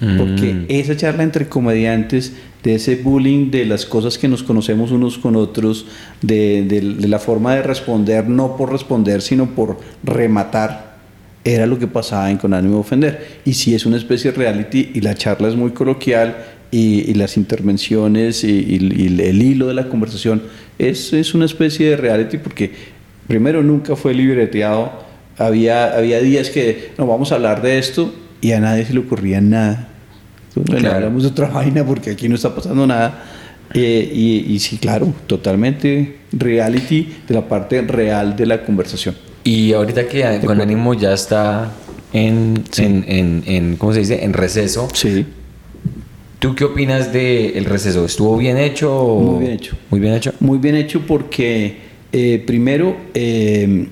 Porque 0.00 0.54
Mm. 0.54 0.64
esa 0.68 0.96
charla 0.96 1.22
entre 1.22 1.46
comediantes, 1.48 2.32
de 2.62 2.74
ese 2.76 2.96
bullying, 2.96 3.50
de 3.50 3.66
las 3.66 3.84
cosas 3.84 4.16
que 4.18 4.28
nos 4.28 4.42
conocemos 4.42 4.90
unos 4.92 5.18
con 5.18 5.36
otros, 5.36 5.86
de, 6.22 6.62
de- 6.66 6.80
de 6.80 7.08
la 7.08 7.18
forma 7.18 7.54
de 7.54 7.62
responder, 7.62 8.28
no 8.28 8.56
por 8.56 8.72
responder, 8.72 9.20
sino 9.22 9.50
por 9.50 9.78
rematar, 10.02 10.96
era 11.44 11.66
lo 11.66 11.78
que 11.78 11.86
pasaba 11.86 12.30
en 12.30 12.36
Con 12.38 12.52
ánimo 12.54 12.74
de 12.76 12.80
ofender. 12.80 13.26
Y 13.44 13.54
si 13.54 13.74
es 13.74 13.84
una 13.86 13.96
especie 13.96 14.30
de 14.32 14.36
reality 14.38 14.90
y 14.94 15.00
la 15.00 15.14
charla 15.14 15.48
es 15.48 15.56
muy 15.56 15.70
coloquial 15.72 16.36
y, 16.70 17.10
y 17.10 17.14
las 17.14 17.36
intervenciones 17.36 18.44
y, 18.44 18.50
y- 18.50 18.94
y 19.04 19.20
el 19.20 19.42
hilo 19.42 19.66
de 19.68 19.74
la 19.74 19.88
conversación 19.88 20.42
es, 20.78 21.12
es 21.12 21.34
una 21.34 21.44
especie 21.46 21.90
de 21.90 21.96
reality 21.96 22.38
porque 22.38 22.70
primero 23.26 23.62
nunca 23.62 23.96
fue 23.96 24.12
libreteado, 24.14 24.92
había, 25.38 25.94
había 25.96 26.20
días 26.20 26.50
que 26.50 26.90
no 26.98 27.06
vamos 27.06 27.32
a 27.32 27.36
hablar 27.36 27.62
de 27.62 27.78
esto 27.78 28.14
y 28.42 28.52
a 28.52 28.60
nadie 28.60 28.84
se 28.84 28.92
le 28.94 29.00
ocurría 29.00 29.40
nada. 29.40 29.88
De 30.54 31.26
otra 31.26 31.48
vaina 31.52 31.84
porque 31.84 32.10
aquí 32.10 32.28
no 32.28 32.34
está 32.34 32.54
pasando 32.54 32.86
nada. 32.86 33.24
Eh, 33.72 34.10
y, 34.12 34.52
y 34.52 34.58
sí, 34.58 34.78
claro, 34.78 35.12
totalmente 35.28 36.16
reality 36.32 37.08
de 37.28 37.34
la 37.34 37.46
parte 37.48 37.80
real 37.82 38.34
de 38.34 38.46
la 38.46 38.62
conversación. 38.64 39.14
Y 39.44 39.72
ahorita 39.72 40.06
que 40.08 40.40
con 40.44 40.60
ánimo 40.60 40.92
ya 40.94 41.12
está 41.12 41.70
en, 42.12 42.64
en, 42.78 43.04
en, 43.06 43.42
en- 43.46 43.76
¿cómo 43.76 43.92
se 43.92 44.00
dice? 44.00 44.24
En 44.24 44.32
receso. 44.32 44.88
Sí. 44.92 45.24
¿Tú 46.40 46.54
qué 46.56 46.64
opinas 46.64 47.12
del 47.12 47.64
receso? 47.64 48.04
¿Estuvo 48.04 48.36
bien 48.36 48.56
hecho? 48.58 48.92
o- 48.96 49.20
Muy 49.32 49.40
bien 49.44 49.52
hecho. 49.52 49.76
Muy 49.90 50.00
bien 50.00 50.14
hecho. 50.14 50.32
Muy 50.40 50.58
bien 50.58 50.74
hecho 50.74 51.02
porque 51.06 51.76
eh, 52.12 52.42
primero 52.44 52.96
eh, 53.14 53.88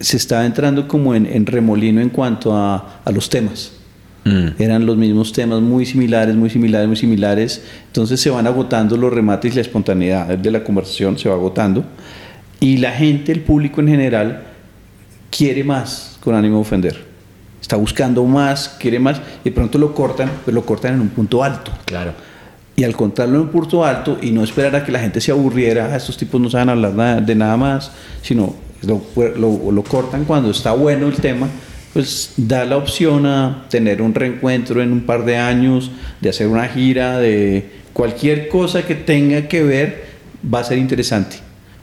se 0.00 0.16
estaba 0.16 0.44
entrando 0.46 0.88
como 0.88 1.14
en, 1.14 1.26
en 1.26 1.46
remolino 1.46 2.00
en 2.00 2.08
cuanto 2.08 2.52
a, 2.56 3.00
a 3.04 3.10
los 3.12 3.30
temas. 3.30 3.72
Mm. 4.24 4.48
Eran 4.62 4.84
los 4.86 4.96
mismos 4.96 5.32
temas 5.32 5.60
muy 5.62 5.86
similares, 5.86 6.34
muy 6.36 6.50
similares, 6.50 6.86
muy 6.88 6.96
similares. 6.96 7.62
Entonces 7.86 8.20
se 8.20 8.28
van 8.30 8.46
agotando 8.46 8.96
los 8.96 9.12
remates 9.12 9.52
y 9.52 9.54
la 9.56 9.62
espontaneidad 9.62 10.26
de 10.38 10.50
la 10.50 10.62
conversación 10.62 11.18
se 11.18 11.28
va 11.28 11.34
agotando. 11.36 11.84
Y 12.60 12.76
la 12.76 12.92
gente, 12.92 13.32
el 13.32 13.40
público 13.40 13.80
en 13.80 13.88
general, 13.88 14.42
quiere 15.30 15.64
más 15.64 16.18
con 16.20 16.34
ánimo 16.34 16.56
de 16.56 16.60
ofender. 16.62 17.04
Está 17.60 17.76
buscando 17.76 18.24
más, 18.24 18.76
quiere 18.80 18.98
más, 18.98 19.20
y 19.42 19.50
de 19.50 19.52
pronto 19.52 19.78
lo 19.78 19.94
cortan, 19.94 20.30
pero 20.44 20.54
lo 20.56 20.66
cortan 20.66 20.94
en 20.94 21.00
un 21.00 21.08
punto 21.08 21.42
alto. 21.42 21.70
Claro. 21.86 22.12
Y 22.76 22.84
al 22.84 22.94
contarlo 22.96 23.36
en 23.36 23.42
un 23.42 23.48
punto 23.48 23.84
alto 23.84 24.18
y 24.20 24.30
no 24.32 24.42
esperar 24.42 24.74
a 24.76 24.84
que 24.84 24.90
la 24.92 24.98
gente 24.98 25.20
se 25.20 25.30
aburriera, 25.30 25.90
"Ah, 25.92 25.96
estos 25.96 26.16
tipos 26.16 26.40
no 26.40 26.50
saben 26.50 26.68
hablar 26.70 27.24
de 27.24 27.34
nada 27.34 27.56
más, 27.56 27.92
sino 28.22 28.54
lo, 28.82 29.02
lo- 29.36 29.70
lo 29.72 29.82
cortan 29.84 30.24
cuando 30.24 30.50
está 30.50 30.72
bueno 30.72 31.06
el 31.08 31.14
tema, 31.16 31.48
pues 31.92 32.34
da 32.36 32.64
la 32.64 32.76
opción 32.76 33.26
a 33.26 33.66
tener 33.68 34.00
un 34.02 34.14
reencuentro 34.14 34.82
en 34.82 34.92
un 34.92 35.00
par 35.00 35.24
de 35.24 35.36
años, 35.36 35.90
de 36.20 36.28
hacer 36.30 36.46
una 36.46 36.68
gira, 36.68 37.18
de 37.18 37.70
cualquier 37.92 38.48
cosa 38.48 38.86
que 38.86 38.94
tenga 38.94 39.48
que 39.48 39.62
ver, 39.62 40.04
va 40.52 40.60
a 40.60 40.64
ser 40.64 40.78
interesante, 40.78 41.36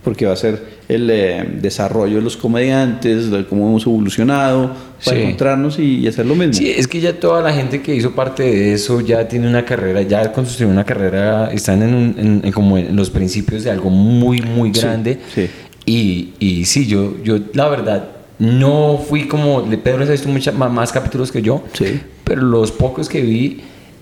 porque 0.04 0.26
va 0.26 0.34
a 0.34 0.38
ser 0.38 0.78
el 0.88 1.10
eh, 1.10 1.46
desarrollo 1.62 2.16
de 2.16 2.22
los 2.22 2.38
comediantes, 2.38 3.30
de 3.30 3.46
cómo 3.46 3.68
hemos 3.68 3.86
evolucionado, 3.86 4.72
para 5.04 5.18
Sí. 5.18 5.24
encontrarnos 5.24 5.78
y, 5.80 5.98
y 6.00 6.08
hacer 6.08 6.26
lo 6.26 6.34
mismo. 6.36 6.54
Sí, 6.54 6.72
es 6.72 6.88
que 6.88 7.02
ya 7.02 7.20
toda 7.20 7.42
la 7.42 7.52
gente 7.54 7.82
que 7.82 7.94
hizo 7.94 8.12
parte 8.16 8.44
de 8.44 8.74
eso 8.74 9.02
ya 9.02 9.28
tiene 9.28 9.48
una 9.50 9.66
carrera, 9.66 10.02
ya 10.04 10.32
construyó 10.32 10.70
una 10.72 10.86
carrera, 10.86 11.52
están 11.52 11.84
en, 11.84 11.94
un- 11.94 12.16
en- 12.18 12.42
en 12.46 12.52
como 12.54 12.78
en 12.78 12.96
los 12.96 13.10
principios 13.10 13.66
de 13.66 13.72
algo 13.72 13.90
muy, 13.90 14.42
muy 14.42 14.74
Sí, 14.74 14.80
grande. 14.82 15.20
sí. 15.36 15.48
Y, 15.86 16.30
y 16.40 16.66
sí, 16.66 16.88
yo, 16.88 17.22
yo 17.24 17.38
la 17.54 17.68
verdad 17.70 18.10
no 18.40 19.04
fui 19.08 19.28
como, 19.28 19.66
Pedro 19.84 20.04
ha 20.04 20.06
visto 20.12 20.30
mucha- 20.30 20.52
ma- 20.52 20.70
más, 20.70 20.92
capítulos 20.92 21.32
que 21.32 21.42
yo, 21.42 21.64
Sí. 21.74 22.00
pero 22.24 22.42
los 22.42 22.72
pocos 22.72 23.10
que 23.10 23.22
vi, 23.22 23.62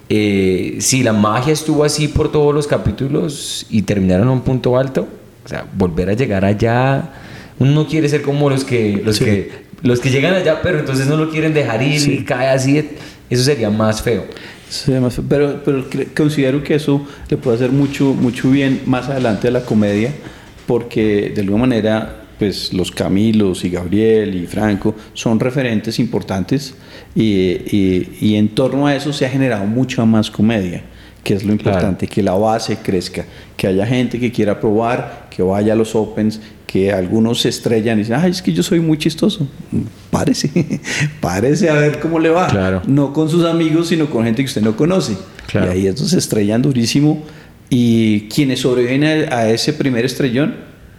eh, 0.10 0.78
si 0.80 1.04
la 1.04 1.14
magia 1.14 1.54
estuvo 1.54 1.84
así 1.84 2.08
por 2.08 2.32
todos 2.32 2.54
los 2.54 2.68
capítulos 2.68 3.66
y 3.70 3.84
terminaron 3.84 4.28
a 4.28 4.32
un 4.32 4.42
punto 4.42 4.78
alto, 4.78 5.08
o 5.44 5.48
sea, 5.48 5.66
volver 5.78 6.10
a 6.10 6.14
llegar 6.14 6.44
allá, 6.46 7.14
uno 7.60 7.72
no 7.72 7.88
quiere 7.88 8.10
ser 8.10 8.22
como 8.22 8.50
los 8.50 8.64
que, 8.66 9.02
los 9.04 9.16
Sí. 9.18 9.26
que, 9.26 9.52
los 9.82 10.00
que 10.00 10.10
llegan 10.10 10.34
allá, 10.34 10.62
pero 10.62 10.80
entonces 10.80 11.08
no 11.08 11.16
lo 11.18 11.30
quieren 11.30 11.54
dejar 11.54 11.82
ir 11.82 12.00
Sí. 12.00 12.12
y 12.20 12.24
cae 12.26 12.50
así, 12.50 12.90
eso 13.30 13.44
sería 13.44 13.70
más 13.70 14.02
feo. 14.02 14.26
Sí, 14.70 14.92
además, 14.92 15.20
pero, 15.30 15.62
pero 15.64 15.86
considero 16.18 16.64
que 16.64 16.76
eso 16.76 17.06
le 17.30 17.38
puede 17.38 17.56
hacer 17.58 17.72
mucho, 17.72 18.14
mucho 18.14 18.50
bien 18.50 18.82
más 18.86 19.08
adelante 19.10 19.48
a 19.48 19.52
la 19.52 19.62
comedia, 19.62 20.12
porque 20.68 21.32
de 21.34 21.42
alguna 21.42 21.62
manera, 21.62 22.25
pues 22.40 22.74
los 22.74 22.92
Camilos 22.92 23.64
y 23.64 23.70
Gabriel 23.70 24.36
y 24.36 24.46
Franco 24.48 24.94
son 25.14 25.40
referentes 25.40 26.00
importantes 26.00 26.74
y, 27.16 27.24
y- 27.24 28.10
y 28.22 28.36
en 28.36 28.50
torno 28.50 28.88
a 28.88 28.96
eso 28.96 29.14
se 29.14 29.26
ha 29.26 29.30
generado 29.30 29.66
mucha 29.66 30.06
más 30.06 30.30
comedia. 30.30 30.84
que 31.24 31.34
es 31.34 31.44
lo 31.44 31.54
importante, 31.54 32.06
que 32.06 32.22
la 32.22 32.34
base 32.36 32.78
crezca, 32.84 33.26
que 33.58 33.66
haya 33.66 33.84
gente 33.88 34.20
que 34.20 34.32
quiera 34.32 34.60
probar, 34.60 35.28
que 35.32 35.42
vaya 35.42 35.74
a 35.74 35.76
los 35.76 35.96
opens, 35.96 36.40
que 36.68 36.92
algunos 36.94 37.42
se 37.42 37.50
estrellan 37.50 37.98
y 37.98 38.02
dicen, 38.04 38.18
ay, 38.20 38.30
es 38.30 38.44
que 38.44 38.54
yo 38.54 38.62
soy 38.62 38.80
muy 38.80 39.00
chistoso. 39.00 39.48
Párese, 40.12 40.52
párese 41.22 41.68
a 41.70 41.74
ver 41.74 42.00
cómo 42.00 42.20
le 42.20 42.30
va. 42.30 42.46
Claro. 42.48 42.84
No 42.86 43.12
con 43.12 43.28
sus 43.28 43.44
amigos, 43.44 43.88
sino 43.88 44.08
con 44.08 44.24
gente 44.24 44.44
que 44.44 44.48
usted 44.48 44.62
no 44.62 44.76
conoce. 44.78 45.18
Claro. 45.48 45.72
Y 45.74 45.76
ahí 45.78 45.88
estos 45.88 46.10
se 46.12 46.20
estrellan 46.20 46.62
durísimo 46.62 47.24
y 47.72 48.28
quienes 48.30 48.60
sobreviven 48.60 49.04
a, 49.32 49.36
a 49.36 49.50
ese 49.50 49.74
primer 49.74 50.06
estrellón 50.06 50.54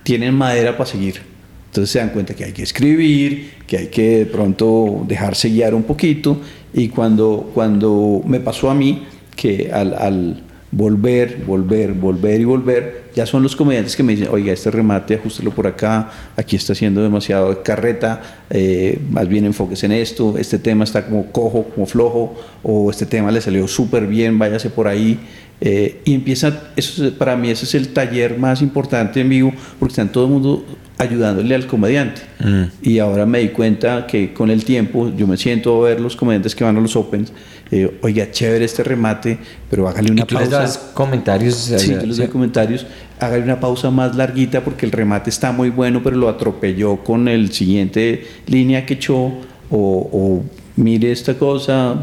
tienen 0.07 0.34
madera 0.34 0.76
para 0.76 0.88
seguir. 0.88 1.20
Entonces 1.66 1.90
se 1.90 1.98
dan 1.98 2.11
cuenta 2.11 2.32
que 2.32 2.44
hay 2.44 2.52
que 2.52 2.62
escribir, 2.62 3.54
que 3.66 3.76
hay 3.76 3.86
que 3.88 4.18
de 4.18 4.26
pronto 4.26 5.04
dejarse 5.04 5.48
guiar 5.48 5.74
un 5.74 5.82
poquito. 5.82 6.40
Y 6.72 6.88
cuando, 6.90 7.50
cuando 7.52 8.22
me 8.24 8.38
pasó 8.38 8.70
a 8.70 8.74
mí, 8.74 9.02
que 9.34 9.68
al, 9.72 9.94
al 9.94 10.44
volver, 10.70 11.42
volver, 11.44 11.92
volver 11.92 12.40
y 12.40 12.44
volver, 12.44 13.05
ya 13.16 13.24
son 13.24 13.42
los 13.42 13.56
comediantes 13.56 13.96
que 13.96 14.02
me 14.02 14.14
dicen, 14.14 14.28
oiga, 14.30 14.52
este 14.52 14.70
remate, 14.70 15.14
ajustelo 15.14 15.50
por 15.50 15.66
acá, 15.66 16.10
aquí 16.36 16.54
está 16.54 16.74
haciendo 16.74 17.02
demasiado 17.02 17.62
carreta, 17.62 18.20
eh, 18.50 19.00
más 19.10 19.26
bien 19.26 19.46
enfoques 19.46 19.82
en 19.84 19.92
esto, 19.92 20.36
este 20.38 20.58
tema 20.58 20.84
está 20.84 21.06
como 21.06 21.32
cojo, 21.32 21.64
como 21.74 21.86
flojo, 21.86 22.36
o 22.62 22.90
este 22.90 23.06
tema 23.06 23.32
le 23.32 23.40
salió 23.40 23.66
súper 23.66 24.06
bien, 24.06 24.38
váyase 24.38 24.68
por 24.68 24.86
ahí. 24.86 25.18
Eh, 25.58 26.02
y 26.04 26.12
empieza, 26.14 26.64
eso 26.76 27.06
es- 27.06 27.12
para 27.12 27.34
mí 27.34 27.48
ese 27.48 27.64
es 27.64 27.74
el 27.74 27.88
taller 27.88 28.36
más 28.38 28.60
importante 28.60 29.22
en 29.22 29.30
vivo, 29.30 29.52
porque 29.78 29.92
están 29.92 30.12
todo 30.12 30.26
el 30.26 30.30
mundo 30.32 30.66
ayudándole 30.98 31.54
al 31.54 31.66
comediante. 31.66 32.20
Mm. 32.40 32.62
Y 32.82 32.98
ahora 32.98 33.24
me 33.24 33.38
di 33.40 33.48
cuenta 33.48 34.06
que 34.06 34.34
con 34.34 34.50
el 34.50 34.64
tiempo 34.64 35.10
yo 35.16 35.26
me 35.26 35.38
siento 35.38 35.82
a 35.84 35.88
ver 35.88 36.00
los 36.00 36.16
comediantes 36.16 36.54
que 36.54 36.64
van 36.64 36.76
a 36.76 36.80
los 36.80 36.94
Opens, 36.96 37.32
eh, 37.70 37.98
oiga, 38.02 38.30
chévere 38.30 38.64
este 38.64 38.84
remate, 38.84 39.38
pero 39.68 39.88
hágale 39.88 40.08
¿Y 40.08 40.12
una 40.12 40.24
tú 40.26 40.38
les 40.38 40.50
das 40.50 40.78
comentarios? 40.94 41.54
Sí, 41.54 41.92
yo 41.92 42.06
les 42.06 42.16
doy 42.18 42.28
comentarios. 42.28 42.86
Hágale 43.18 43.42
una 43.44 43.58
pausa 43.60 43.90
más 43.90 44.14
larguita 44.14 44.62
porque 44.62 44.84
el 44.86 44.92
remate 44.92 45.30
está 45.30 45.50
muy 45.52 45.70
bueno, 45.70 46.02
pero 46.04 46.16
lo 46.16 46.28
atropelló 46.28 46.98
con 47.02 47.28
el 47.28 47.52
siguiente 47.52 48.26
línea 48.46 48.84
que 48.84 48.94
echó. 48.94 49.32
O, 49.70 50.42
mire 50.76 51.10
esta 51.12 51.34
cosa. 51.34 51.96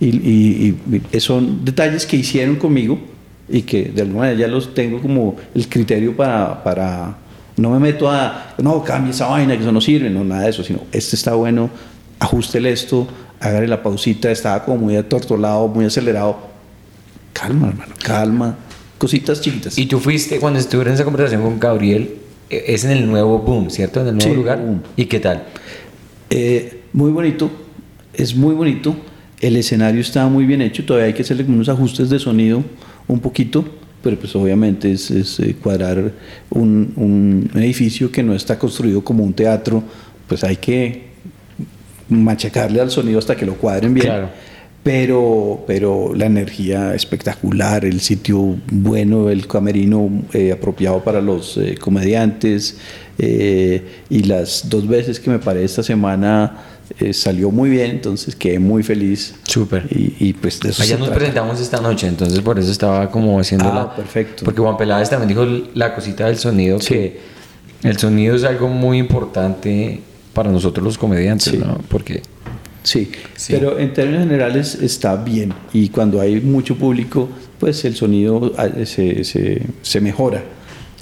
Y, 0.00 0.08
y- 0.08 1.00
y 1.12 1.20
son 1.20 1.64
detalles 1.64 2.06
que 2.06 2.16
hicieron 2.16 2.56
conmigo 2.56 2.98
y 3.48 3.62
que 3.62 3.84
de 3.86 4.02
alguna 4.02 4.20
manera 4.20 4.38
ya 4.40 4.48
los 4.48 4.72
tengo 4.74 5.00
como 5.00 5.36
el 5.54 5.68
criterio 5.68 6.16
para. 6.16 6.62
para 6.62 7.16
no 7.56 7.68
me 7.70 7.78
meto 7.78 8.10
a, 8.10 8.54
no, 8.62 8.82
cambie 8.82 9.10
esa 9.10 9.26
vaina, 9.26 9.54
que 9.56 9.62
eso 9.62 9.72
no 9.72 9.80
sirve, 9.80 10.08
no, 10.08 10.24
nada 10.24 10.44
de 10.44 10.50
eso, 10.50 10.64
sino 10.64 10.80
este 10.90 11.16
está 11.16 11.34
bueno, 11.34 11.68
ajustele 12.18 12.72
esto, 12.72 13.06
hágale 13.40 13.68
la 13.68 13.82
pausita, 13.82 14.30
estaba 14.30 14.64
como 14.64 14.78
muy 14.78 14.96
atortolado, 14.96 15.68
muy 15.68 15.84
acelerado, 15.84 16.38
calma, 17.34 17.68
hermano, 17.68 17.94
calma. 18.02 18.56
Cositas 19.02 19.40
chiquitas. 19.40 19.76
Y 19.76 19.86
tú 19.86 19.98
fuiste, 19.98 20.38
cuando 20.38 20.60
estuve 20.60 20.82
en 20.82 20.92
esa 20.92 21.02
conversación 21.02 21.42
con 21.42 21.58
Gabriel, 21.58 22.08
eh, 22.48 22.66
es 22.68 22.84
en 22.84 22.92
el 22.92 23.04
nuevo 23.04 23.40
Boom, 23.40 23.68
¿cierto? 23.68 24.00
En 24.00 24.06
el 24.06 24.14
nuevo 24.14 24.30
Sí, 24.30 24.36
lugar. 24.36 24.60
Boom. 24.60 24.80
¿Y 24.94 25.06
qué 25.06 25.18
tal? 25.18 25.42
Eh, 26.30 26.82
muy 26.92 27.10
bonito, 27.10 27.50
es 28.14 28.36
muy 28.36 28.54
bonito. 28.54 28.94
El 29.40 29.56
escenario 29.56 30.00
está 30.00 30.28
muy 30.28 30.46
bien 30.46 30.62
hecho, 30.62 30.84
todavía 30.84 31.08
hay 31.08 31.14
que 31.14 31.22
hacerle 31.22 31.42
unos 31.48 31.68
ajustes 31.68 32.10
de 32.10 32.20
sonido 32.20 32.62
un 33.08 33.18
poquito, 33.18 33.64
pero 34.04 34.16
pues 34.16 34.36
obviamente 34.36 34.92
es, 34.92 35.10
es, 35.10 35.40
eh, 35.40 35.56
cuadrar 35.60 36.12
un, 36.50 36.92
un 36.94 37.60
edificio 37.60 38.12
que 38.12 38.22
no 38.22 38.36
está 38.36 38.56
construido 38.56 39.02
como 39.02 39.24
un 39.24 39.32
teatro, 39.32 39.82
pues 40.28 40.44
hay 40.44 40.58
que 40.58 41.06
machacarle 42.08 42.80
al 42.80 42.92
sonido 42.92 43.18
hasta 43.18 43.34
que 43.34 43.46
lo 43.46 43.56
cuadren 43.56 43.94
bien. 43.94 44.06
Claro. 44.06 44.28
Pero, 44.82 45.62
pero 45.66 46.12
la 46.14 46.26
energía 46.26 46.92
espectacular, 46.94 47.84
el 47.84 48.00
sitio 48.00 48.56
bueno, 48.70 49.28
el 49.30 49.46
camerino 49.46 50.10
eh, 50.32 50.50
apropiado 50.50 51.04
para 51.04 51.20
los 51.20 51.56
eh, 51.56 51.76
comediantes. 51.80 52.78
eh, 53.18 53.82
y 54.10 54.24
las 54.24 54.68
dos 54.68 54.88
veces 54.88 55.20
que 55.20 55.30
me 55.30 55.38
paré 55.38 55.62
esta 55.64 55.82
semana 55.84 56.64
salió 57.12 57.50
muy 57.50 57.70
bien, 57.70 57.90
entonces 57.92 58.34
quedé 58.34 58.58
muy 58.58 58.82
feliz. 58.82 59.34
Súper. 59.44 59.86
Y, 59.90 60.14
y 60.18 60.32
pues 60.34 60.58
de 60.60 60.70
eso 60.70 60.82
Allá 60.82 60.96
nos 60.98 61.06
trata. 61.06 61.18
presentamos 61.20 61.60
esta 61.60 61.80
noche, 61.80 62.06
entonces 62.06 62.40
por 62.40 62.58
eso 62.58 62.70
estaba 62.70 63.08
como 63.10 63.38
haciendo 63.40 63.68
Ah, 63.70 63.74
la... 63.74 63.96
perfecto. 63.96 64.44
Porque 64.44 64.60
Juan 64.60 64.76
Peláez 64.76 65.08
también 65.08 65.28
dijo 65.28 65.46
la 65.74 65.94
cosita 65.94 66.26
del 66.26 66.36
sonido, 66.38 66.80
Sí. 66.80 66.88
que 66.88 67.20
el 67.84 67.96
sonido 67.98 68.34
es 68.36 68.44
algo 68.44 68.68
muy 68.68 68.98
importante 68.98 70.00
para 70.34 70.50
nosotros 70.50 70.84
los 70.84 70.98
comediantes, 70.98 71.52
Sí. 71.52 71.58
¿no? 71.58 71.78
Porque... 71.88 72.22
Sí, 72.82 73.10
Sí. 73.36 73.52
pero 73.52 73.78
en 73.78 73.92
términos 73.92 74.22
generales 74.24 74.74
está 74.74 75.16
bien 75.16 75.52
y 75.72 75.88
cuando 75.88 76.20
hay 76.20 76.40
mucho 76.40 76.76
público, 76.76 77.28
pues 77.58 77.84
el 77.84 77.94
sonido 77.94 78.52
ah, 78.58 78.68
se, 78.84 79.22
se, 79.24 79.62
se 79.82 80.00
mejora. 80.00 80.42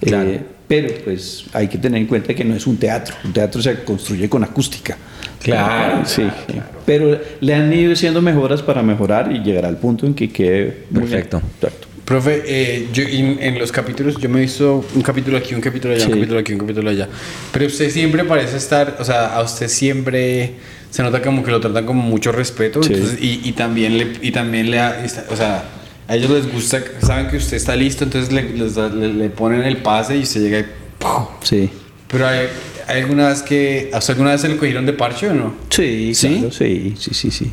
Claro. 0.00 0.30
Eh, 0.30 0.40
pero 0.68 0.88
pues 1.04 1.44
hay 1.52 1.66
que 1.68 1.78
tener 1.78 2.00
en 2.00 2.06
cuenta 2.06 2.32
que 2.34 2.44
no 2.44 2.54
es 2.54 2.66
un 2.66 2.76
teatro, 2.76 3.16
un 3.24 3.32
teatro 3.32 3.60
se 3.60 3.82
construye 3.82 4.28
con 4.28 4.44
acústica. 4.44 4.96
Claro, 5.42 6.04
sí, 6.04 6.22
sí. 6.48 6.54
Pero 6.84 7.18
le 7.40 7.54
han 7.54 7.72
ido 7.72 7.92
haciendo 7.94 8.20
mejoras 8.22 8.62
para 8.62 8.82
mejorar 8.82 9.32
y 9.32 9.38
llegar 9.40 9.64
al 9.64 9.78
punto 9.78 10.06
en 10.06 10.14
que 10.14 10.28
quede. 10.30 10.84
Perfecto. 10.92 11.40
Exacto. 11.60 11.86
Profe, 12.04 12.42
eh, 12.44 12.88
yo 12.92 13.04
en, 13.04 13.38
en 13.40 13.58
los 13.58 13.72
capítulos, 13.72 14.16
yo 14.18 14.28
me 14.28 14.38
he 14.38 14.42
visto 14.42 14.84
un 14.94 15.02
capítulo 15.02 15.38
aquí, 15.38 15.54
un 15.54 15.60
capítulo 15.60 15.94
allá, 15.94 16.04
Sí. 16.04 16.10
un 16.10 16.18
capítulo 16.18 16.40
aquí, 16.40 16.52
un 16.52 16.58
capítulo 16.58 16.90
allá. 16.90 17.08
Pero 17.52 17.66
usted 17.66 17.88
siempre 17.90 18.24
parece 18.24 18.56
estar, 18.56 18.96
o 19.00 19.04
sea, 19.04 19.34
a 19.34 19.42
usted 19.42 19.68
siempre 19.68 20.54
se 20.90 21.02
nota 21.02 21.22
como 21.22 21.42
que 21.42 21.50
lo 21.50 21.60
tratan 21.60 21.86
con 21.86 21.96
mucho 21.96 22.32
respeto. 22.32 22.82
Sí. 22.82 22.92
entonces, 22.94 23.18
y, 23.22 23.40
y 23.48 23.52
también 23.52 23.96
le, 23.96 24.12
y 24.22 24.30
también 24.32 24.70
le, 24.70 24.80
o 24.80 25.36
sea, 25.36 25.64
a 26.08 26.16
ellos 26.16 26.30
les 26.30 26.52
gusta, 26.52 26.82
saben 27.00 27.28
que 27.28 27.36
usted 27.36 27.56
está 27.56 27.76
listo, 27.76 28.04
entonces 28.04 28.32
le, 28.32 28.42
les 28.50 28.76
le, 28.76 29.12
le 29.12 29.30
ponen 29.30 29.62
el 29.62 29.76
pase 29.78 30.16
y 30.16 30.22
usted 30.22 30.40
llega 30.42 30.58
y 30.60 30.64
¡pum! 30.98 31.26
Sí. 31.42 31.70
Pero 32.08 32.26
hay, 32.26 32.48
hay 32.88 33.02
alguna 33.02 33.28
vez 33.28 33.42
que, 33.42 33.90
¿a 33.92 33.98
usted 33.98 34.14
alguna 34.14 34.32
vez 34.32 34.40
se 34.40 34.48
le 34.48 34.56
cogieron 34.56 34.84
de 34.86 34.92
parche 34.92 35.28
o 35.28 35.34
no? 35.34 35.54
Sí, 35.70 36.12
¿Sí? 36.14 36.28
claro, 36.38 36.50
sí, 36.50 36.94
sí, 36.98 37.14
sí, 37.14 37.30
sí. 37.30 37.52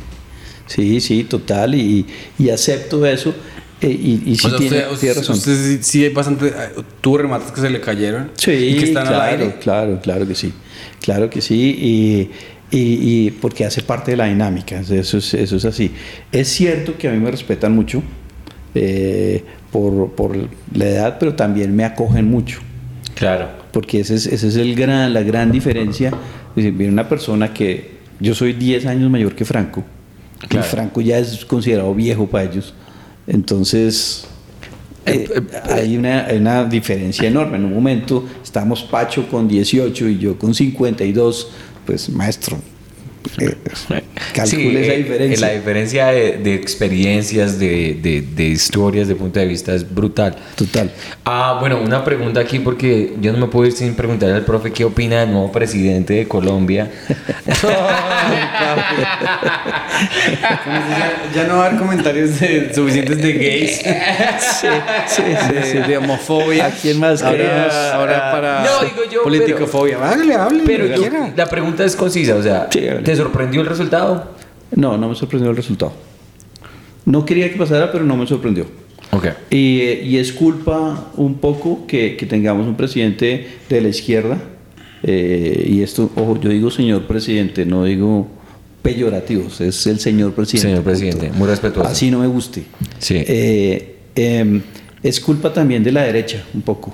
Sí, 0.66 1.00
sí, 1.00 1.24
total, 1.24 1.74
y, 1.76 2.04
y 2.38 2.50
acepto 2.50 3.06
eso. 3.06 3.34
eh, 3.80 3.88
y, 3.88 4.22
y 4.26 4.36
sí 4.36 4.46
o 4.48 4.50
sea, 4.50 4.58
tiene, 4.58 4.86
usted, 4.88 4.98
tiene 4.98 5.14
razón. 5.14 5.36
usted 5.36 5.54
sí, 5.64 5.78
sí 5.82 6.04
hay 6.04 6.10
bastante, 6.12 6.52
tuvo 7.00 7.18
remates 7.18 7.52
que 7.52 7.60
se 7.60 7.70
le 7.70 7.80
cayeron. 7.80 8.32
Sí, 8.36 8.50
y 8.50 8.76
que 8.76 8.84
están 8.86 9.06
claro, 9.06 9.22
al 9.22 9.28
aire. 9.30 9.54
claro, 9.60 10.00
claro 10.02 10.26
que 10.26 10.34
sí. 10.34 10.52
Claro 11.00 11.30
que 11.30 11.40
sí, 11.40 11.54
y, 11.78 12.30
y- 12.70 13.26
y 13.26 13.30
porque 13.30 13.64
hace 13.64 13.82
parte 13.82 14.10
de 14.12 14.16
la 14.18 14.26
dinámica, 14.26 14.78
eso 14.80 14.94
es, 15.18 15.34
eso 15.34 15.56
es 15.56 15.64
así. 15.64 15.90
Es 16.32 16.48
cierto 16.48 16.96
que 16.98 17.08
a 17.08 17.12
mí 17.12 17.18
me 17.18 17.30
respetan 17.30 17.74
mucho 17.74 18.02
eh, 18.74 19.42
por, 19.72 20.10
por 20.12 20.36
la 20.74 20.84
edad, 20.86 21.16
pero 21.18 21.34
también 21.34 21.74
me 21.74 21.84
acogen 21.84 22.26
mucho, 22.30 22.60
Claro. 23.14 23.48
porque 23.72 24.00
esa 24.00 24.14
es, 24.14 24.26
ese 24.26 24.48
es 24.48 24.56
el 24.56 24.74
gran, 24.74 25.12
la 25.12 25.22
gran 25.22 25.50
diferencia. 25.50 26.12
Viene 26.54 26.88
una 26.88 27.08
persona 27.08 27.52
que 27.54 27.98
yo 28.20 28.34
soy 28.34 28.52
10 28.52 28.86
años 28.86 29.10
mayor 29.10 29.34
que 29.34 29.44
Franco, 29.44 29.84
Claro. 30.48 30.66
y 30.66 30.68
Franco 30.70 31.00
ya 31.00 31.18
es 31.18 31.44
considerado 31.44 31.94
viejo 31.94 32.26
para 32.26 32.44
ellos, 32.50 32.74
entonces... 33.26 34.26
eh, 35.06 35.26
hay 35.70 35.96
una, 35.96 36.26
hay 36.26 36.36
una 36.38 36.64
diferencia 36.64 37.26
enorme. 37.28 37.56
En 37.56 37.64
un 37.64 37.72
momento 37.74 38.24
estamos 38.42 38.82
Pacho 38.82 39.26
con 39.28 39.48
18 39.48 40.08
y 40.08 40.18
yo 40.18 40.38
con 40.38 40.54
52, 40.54 41.50
pues 41.88 42.10
maestro, 42.10 42.60
eh, 43.38 43.54
Sí, 44.44 44.76
esa 44.76 44.92
eh, 44.92 44.96
diferencia. 44.98 45.46
La 45.48 45.52
diferencia 45.54 46.06
de, 46.08 46.38
de 46.38 46.54
experiencias, 46.54 47.58
de, 47.58 47.98
de- 48.00 48.22
de 48.22 48.44
historias, 48.44 49.08
de 49.08 49.14
punto 49.14 49.38
de 49.40 49.46
vista 49.46 49.74
es 49.74 49.92
brutal. 49.94 50.36
Total. 50.54 50.90
Ah, 51.24 51.56
bueno, 51.60 51.80
una 51.80 52.04
pregunta 52.04 52.40
aquí 52.40 52.58
porque 52.58 53.14
yo 53.20 53.32
no 53.32 53.38
me 53.38 53.46
puedo 53.46 53.66
ir 53.66 53.72
sin 53.72 53.94
preguntarle 53.94 54.34
al 54.36 54.44
profe 54.44 54.72
qué 54.72 54.84
opina 54.84 55.20
del 55.20 55.32
nuevo 55.32 55.50
presidente 55.52 56.14
de 56.14 56.28
Colombia. 56.28 56.90
ya, 60.38 61.32
ya 61.34 61.44
no 61.48 61.56
va 61.58 61.64
a 61.64 61.66
haber 61.68 61.78
comentarios 61.78 62.38
de- 62.40 62.72
suficientes 62.74 63.18
de 63.18 63.32
gays, 63.32 63.78
Sí, 63.80 64.66
sí, 65.08 65.22
sí, 65.22 65.52
de, 65.54 65.62
sí. 65.64 65.78
de 65.78 65.96
homofobia. 65.98 66.66
¿A 66.66 66.70
quién 66.70 66.98
más 66.98 67.22
ahora, 67.22 67.36
queremos? 67.38 67.74
ahora 67.74 68.32
para 68.32 68.60
No, 68.64 68.80
digo 68.84 69.02
yo, 69.10 69.22
politicofobia. 69.22 69.98
Hágale, 70.02 70.34
hable. 70.34 70.62
Pero 70.66 70.86
yo- 70.86 70.94
quiera. 71.00 71.30
la 71.36 71.46
pregunta 71.46 71.84
es 71.84 71.96
concisa, 71.96 72.34
o 72.36 72.42
sea, 72.42 72.68
Sí, 72.70 72.86
hágale. 72.86 73.02
¿te 73.02 73.16
sorprendió 73.18 73.60
el 73.60 73.66
resultado? 73.66 74.32
No, 74.74 74.96
no 74.96 75.08
me 75.10 75.14
sorprendió 75.14 75.50
el 75.50 75.56
resultado. 75.56 75.92
No 77.04 77.24
quería 77.24 77.50
que 77.50 77.56
pasara, 77.58 77.90
pero 77.92 78.04
no 78.04 78.16
me 78.16 78.26
sorprendió. 78.26 78.66
Ok. 79.12 79.26
Y, 79.50 79.80
eh, 79.80 80.02
y 80.04 80.16
es 80.18 80.32
culpa 80.32 81.10
un 81.16 81.34
poco 81.38 81.86
que, 81.86 82.16
que 82.16 82.26
tengamos 82.26 82.66
un 82.66 82.76
presidente 82.76 83.46
de 83.68 83.80
la 83.80 83.88
izquierda. 83.88 84.38
eh, 85.02 85.66
y 85.68 85.82
esto, 85.82 86.10
ojo, 86.16 86.38
yo 86.40 86.50
digo 86.50 86.70
señor 86.70 87.06
presidente, 87.06 87.64
no 87.64 87.84
digo 87.84 88.26
peyorativos, 88.82 89.60
es 89.60 89.86
el 89.86 89.98
señor 90.00 90.32
presidente. 90.32 90.68
Señor 90.68 90.82
presidente, 90.84 91.26
punto. 91.26 91.38
muy 91.38 91.48
respetuoso. 91.48 91.88
Así 91.88 92.10
no 92.10 92.18
me 92.20 92.26
guste. 92.26 92.64
Sí. 92.98 93.14
Eh, 93.26 93.96
em, 94.14 94.60
es 95.02 95.20
culpa 95.20 95.52
también 95.52 95.82
de 95.84 95.92
la 95.92 96.02
derecha, 96.02 96.44
un 96.54 96.62
poco, 96.62 96.92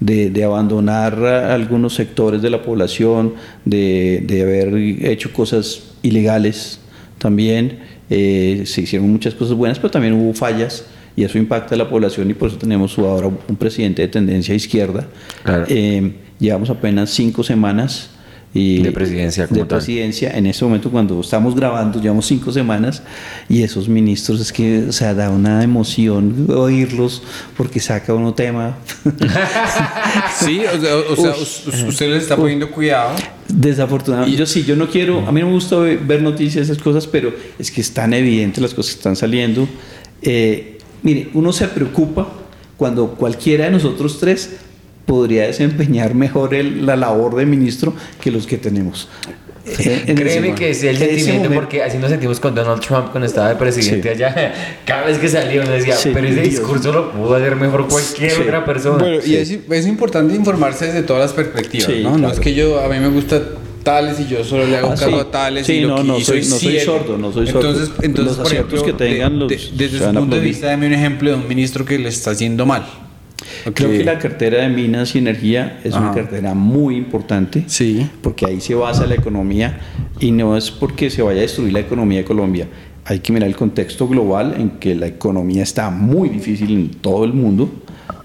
de, 0.00 0.30
de 0.30 0.44
abandonar 0.44 1.24
a 1.24 1.54
algunos 1.54 1.94
sectores 1.94 2.42
de 2.42 2.50
la 2.50 2.62
población, 2.62 3.34
de, 3.64 4.22
de 4.26 4.42
haber 4.42 4.74
hecho 5.10 5.32
cosas 5.32 5.82
ilegales 6.02 6.80
también. 7.18 7.78
eh, 8.10 8.62
se 8.66 8.82
hicieron 8.82 9.10
muchas 9.10 9.34
cosas 9.34 9.56
buenas, 9.56 9.78
pero 9.78 9.90
también 9.90 10.14
hubo 10.14 10.32
fallas 10.34 10.84
y 11.16 11.24
eso 11.24 11.38
impacta 11.38 11.74
a 11.74 11.78
la 11.78 11.88
población 11.88 12.30
y 12.30 12.34
por 12.34 12.48
eso 12.48 12.58
tenemos 12.58 12.98
ahora 12.98 13.26
un 13.26 13.56
presidente 13.56 14.02
de 14.02 14.08
tendencia 14.08 14.54
izquierda. 14.54 15.06
Claro. 15.42 15.64
Eh, 15.68 16.12
llevamos 16.38 16.70
apenas 16.70 17.10
cinco 17.10 17.42
semanas 17.42 18.10
y 18.56 18.78
De 18.82 18.90
presidencia 18.92 19.46
como 19.46 19.60
de 19.60 19.66
tal. 19.66 19.78
presidencia 19.78 20.30
en 20.36 20.46
este 20.46 20.64
momento 20.64 20.90
cuando 20.90 21.20
estamos 21.20 21.54
grabando 21.54 22.00
llevamos 22.00 22.26
cinco 22.26 22.50
semanas 22.52 23.02
y 23.48 23.62
esos 23.62 23.88
ministros 23.88 24.40
es 24.40 24.52
que 24.52 24.84
o 24.88 24.92
sea 24.92 25.12
da 25.14 25.30
una 25.30 25.62
emoción 25.62 26.46
oírlos 26.54 27.22
porque 27.56 27.80
saca 27.80 28.14
uno 28.14 28.32
tema 28.34 28.78
Sí, 30.38 30.60
o 30.64 30.80
sea, 30.80 30.96
o 30.96 31.16
sea, 31.16 31.30
us- 31.32 31.62
usted 31.88 32.10
les 32.10 32.22
está 32.22 32.36
poniendo 32.36 32.70
cuidado. 32.70 33.14
Desafortunadamente, 33.48 34.36
yo 34.38 34.46
sí, 34.46 34.64
yo 34.64 34.76
no 34.76 34.88
quiero, 34.88 35.26
a 35.26 35.32
mí 35.32 35.40
no 35.40 35.46
me 35.46 35.52
gusta 35.52 35.76
ve- 35.76 35.96
ver 35.96 36.22
noticias, 36.22 36.68
esas 36.68 36.82
cosas, 36.82 37.06
pero 37.06 37.32
es 37.58 37.70
que 37.70 37.80
es 37.80 37.92
tan 37.92 38.12
evidente 38.12 38.60
las 38.60 38.74
cosas 38.74 38.94
que 38.94 38.98
están 38.98 39.16
saliendo. 39.16 39.68
Eh, 40.22 40.78
mire, 41.02 41.30
uno 41.34 41.52
se 41.52 41.68
preocupa 41.68 42.28
cuando 42.76 43.08
cualquiera 43.14 43.64
de 43.66 43.70
nosotros 43.72 44.18
tres 44.18 44.56
podría 45.06 45.44
desempeñar 45.44 46.14
mejor 46.14 46.54
el- 46.54 46.84
la 46.84 46.96
labor 46.96 47.36
de 47.36 47.46
ministro 47.46 47.94
que 48.20 48.30
los 48.30 48.46
que 48.46 48.58
tenemos. 48.58 49.08
Eh, 49.68 50.04
en 50.06 50.14
Créeme 50.16 50.54
que 50.54 50.70
es 50.70 50.84
el 50.84 50.96
sentimiento 50.96 51.50
porque 51.52 51.82
así 51.82 51.98
nos 51.98 52.08
sentimos 52.10 52.38
con 52.38 52.54
Donald 52.54 52.80
Trump 52.80 53.08
cuando 53.10 53.26
estaba 53.26 53.48
de 53.48 53.56
presidente 53.56 54.14
Sí. 54.14 54.22
allá. 54.22 54.54
Cada 54.86 55.06
vez 55.06 55.18
que 55.18 55.28
salía 55.28 55.62
uno 55.62 55.72
decía, 55.72 55.96
Sí, 55.96 56.10
pero 56.14 56.28
ese 56.28 56.40
Dios. 56.42 56.50
discurso 56.50 56.92
lo 56.92 57.10
pudo 57.10 57.34
hacer 57.34 57.56
mejor 57.56 57.88
cualquier 57.88 58.30
Sí. 58.30 58.42
otra 58.42 58.64
persona. 58.64 58.98
Bueno, 58.98 59.18
y 59.26 59.34
es, 59.34 59.50
es 59.68 59.86
importante 59.86 60.34
informarse 60.36 60.86
desde 60.86 61.02
todas 61.02 61.22
las 61.22 61.32
perspectivas, 61.32 61.86
Sí, 61.88 62.00
¿no? 62.04 62.10
No 62.12 62.18
claro. 62.18 62.34
es 62.34 62.40
que 62.40 62.54
yo, 62.54 62.78
a 62.80 62.88
mí 62.88 63.00
me 63.00 63.08
gusta 63.08 63.42
tales 63.82 64.20
y 64.20 64.28
yo 64.28 64.44
solo 64.44 64.66
le 64.66 64.76
hago 64.76 64.88
Ah, 64.92 64.94
caso 64.96 65.20
a 65.20 65.30
tales 65.32 65.66
Sí, 65.66 65.74
y 65.74 65.80
lo 65.80 65.88
no, 65.88 65.96
que 65.96 66.02
no 66.04 66.20
soy- 66.20 66.44
no 66.46 66.56
soy 66.58 66.78
sordo, 66.80 67.18
no 67.18 67.32
soy 67.32 67.46
sordo. 67.48 67.70
Entonces, 67.70 67.90
entonces 68.02 68.36
Los 68.36 68.46
por 68.46 68.52
ejemplo, 68.54 68.82
que 68.84 68.92
tengan 68.92 69.38
los- 69.38 69.48
de- 69.48 69.60
desde 69.76 69.98
su 69.98 70.12
punto 70.12 70.36
de 70.36 70.42
vista, 70.42 70.66
dame 70.68 70.86
un 70.86 70.92
ejemplo 70.92 71.30
de 71.30 71.36
un 71.36 71.48
ministro 71.48 71.84
que 71.84 71.98
le 71.98 72.08
está 72.08 72.30
haciendo 72.30 72.66
mal. 72.66 72.86
Creo 73.74 73.90
que 73.90 74.04
la 74.04 74.18
cartera 74.18 74.62
de 74.62 74.68
minas 74.68 75.14
y 75.14 75.18
energía 75.18 75.80
es 75.84 75.94
una 75.94 76.12
cartera 76.12 76.54
muy 76.54 76.96
importante. 76.96 77.64
Sí. 77.66 78.06
Porque 78.22 78.46
ahí 78.46 78.60
se 78.60 78.74
basa 78.74 79.06
la 79.06 79.14
economía 79.14 79.78
y 80.20 80.30
no 80.32 80.56
es 80.56 80.70
porque 80.70 81.10
se 81.10 81.22
vaya 81.22 81.38
a 81.38 81.42
destruir 81.42 81.72
la 81.72 81.80
economía 81.80 82.18
de 82.18 82.24
Colombia. 82.24 82.66
Hay 83.04 83.20
que 83.20 83.32
mirar 83.32 83.48
el 83.48 83.56
contexto 83.56 84.08
global 84.08 84.54
en 84.58 84.70
que 84.70 84.94
la 84.94 85.06
economía 85.06 85.62
está 85.62 85.90
muy 85.90 86.28
difícil 86.28 86.70
en 86.72 86.90
todo 86.90 87.24
el 87.24 87.32
mundo 87.32 87.70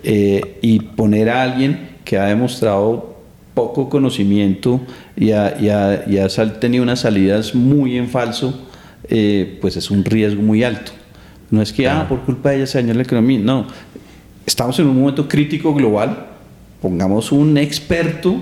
eh, 0.04 0.58
y 0.62 0.80
poner 0.80 1.30
a 1.30 1.44
alguien 1.44 1.90
que 2.04 2.18
ha 2.18 2.26
demostrado 2.26 3.16
poco 3.54 3.90
conocimiento 3.90 4.82
y 5.16 5.32
ha, 5.32 5.56
y 5.60 5.70
ha- 5.70 6.04
y 6.08 6.18
ha 6.18 6.30
sal- 6.30 6.60
tenido 6.60 6.84
unas 6.84 7.02
salidas 7.02 7.54
muy 7.54 7.98
en 7.98 8.08
falso, 8.08 8.68
eh, 9.10 9.58
pues 9.62 9.76
es 9.78 9.92
un 9.92 10.04
riesgo 10.06 10.42
muy 10.42 10.64
alto. 10.64 10.92
No 11.52 11.62
es 11.62 11.74
que, 11.74 11.88
ah, 11.90 12.06
por 12.08 12.22
culpa 12.22 12.52
de 12.52 12.58
ella 12.58 12.66
se 12.68 12.82
dañó 12.82 12.94
la 12.94 13.04
economía. 13.04 13.38
No, 13.40 13.68
estamos 14.46 14.78
en 14.80 14.88
un 14.88 15.00
momento 15.00 15.28
crítico 15.28 15.74
global. 15.74 16.28
Pongamos 16.82 17.32
un 17.32 17.58
experto 17.58 18.36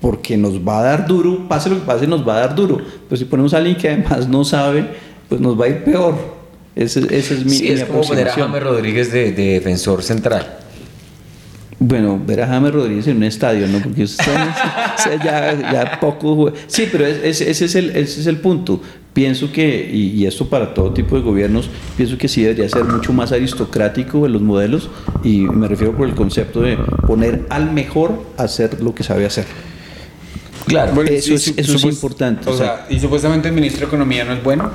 porque 0.00 0.36
nos 0.36 0.66
va 0.66 0.80
a 0.80 0.82
dar 0.82 1.06
duro, 1.06 1.46
pase 1.48 1.68
lo 1.68 1.76
que 1.76 1.86
pase, 1.86 2.06
nos 2.06 2.26
va 2.26 2.36
a 2.36 2.40
dar 2.40 2.54
duro. 2.54 2.78
Pero 3.08 3.16
si 3.16 3.24
ponemos 3.24 3.54
a 3.54 3.58
alguien 3.58 3.76
que 3.76 3.88
además 3.88 4.28
no 4.28 4.44
sabe, 4.44 4.86
pues 5.28 5.40
nos 5.40 5.60
va 5.60 5.66
a 5.66 5.68
ir 5.68 5.84
peor. 5.84 6.14
Ese, 6.74 7.00
ese 7.14 7.34
es 7.34 7.44
mi, 7.44 7.50
sí, 7.50 7.68
es 7.68 7.80
mi 7.80 7.86
como 7.86 8.02
poner 8.02 8.28
a. 8.28 8.32
James 8.32 8.62
Rodríguez 8.62 9.12
de, 9.12 9.32
de 9.32 9.52
defensor 9.54 10.02
central. 10.02 10.59
Bueno, 11.82 12.20
ver 12.24 12.42
a 12.42 12.46
James 12.46 12.72
Rodríguez 12.74 13.06
en 13.06 13.16
un 13.16 13.22
estadio, 13.24 13.66
¿no? 13.66 13.78
Porque 13.80 14.02
usted, 14.02 14.24
ya, 15.24 15.72
ya 15.72 15.98
poco. 15.98 16.52
Sí, 16.66 16.86
pero 16.92 17.06
es- 17.06 17.20
es- 17.24 17.40
ese, 17.40 17.64
es 17.64 17.74
el, 17.74 17.90
ese 17.96 18.20
es 18.20 18.26
el 18.26 18.36
punto. 18.36 18.80
Pienso 19.14 19.50
que, 19.50 19.90
y, 19.92 20.10
y 20.10 20.26
esto 20.26 20.46
para 20.48 20.72
todo 20.74 20.92
tipo 20.92 21.16
de 21.16 21.22
gobiernos, 21.22 21.68
pienso 21.96 22.16
que 22.18 22.28
sí 22.28 22.42
debería 22.42 22.68
ser 22.68 22.84
mucho 22.84 23.12
más 23.14 23.32
aristocrático 23.32 24.26
en 24.26 24.32
los 24.34 24.42
modelos, 24.42 24.90
y 25.24 25.38
me 25.40 25.66
refiero 25.68 25.96
por 25.96 26.06
el 26.06 26.14
concepto 26.14 26.60
de 26.60 26.76
poner 27.06 27.46
al 27.48 27.72
mejor 27.72 28.22
a 28.36 28.42
hacer 28.44 28.80
lo 28.82 28.94
que 28.94 29.02
sabe 29.02 29.24
hacer. 29.24 29.46
Claro. 30.66 30.92
Bueno, 30.94 31.10
Eso 31.10 31.32
y 31.32 31.34
es- 31.36 31.48
eso 31.56 31.76
es 31.76 31.84
importante, 31.84 32.48
O 32.48 32.52
o 32.52 32.56
sea, 32.56 32.86
y 32.90 33.00
supuestamente 33.00 33.48
el 33.48 33.54
ministro 33.54 33.80
de 33.80 33.86
Economía 33.86 34.24
no 34.24 34.34
es 34.34 34.42
bueno. 34.44 34.70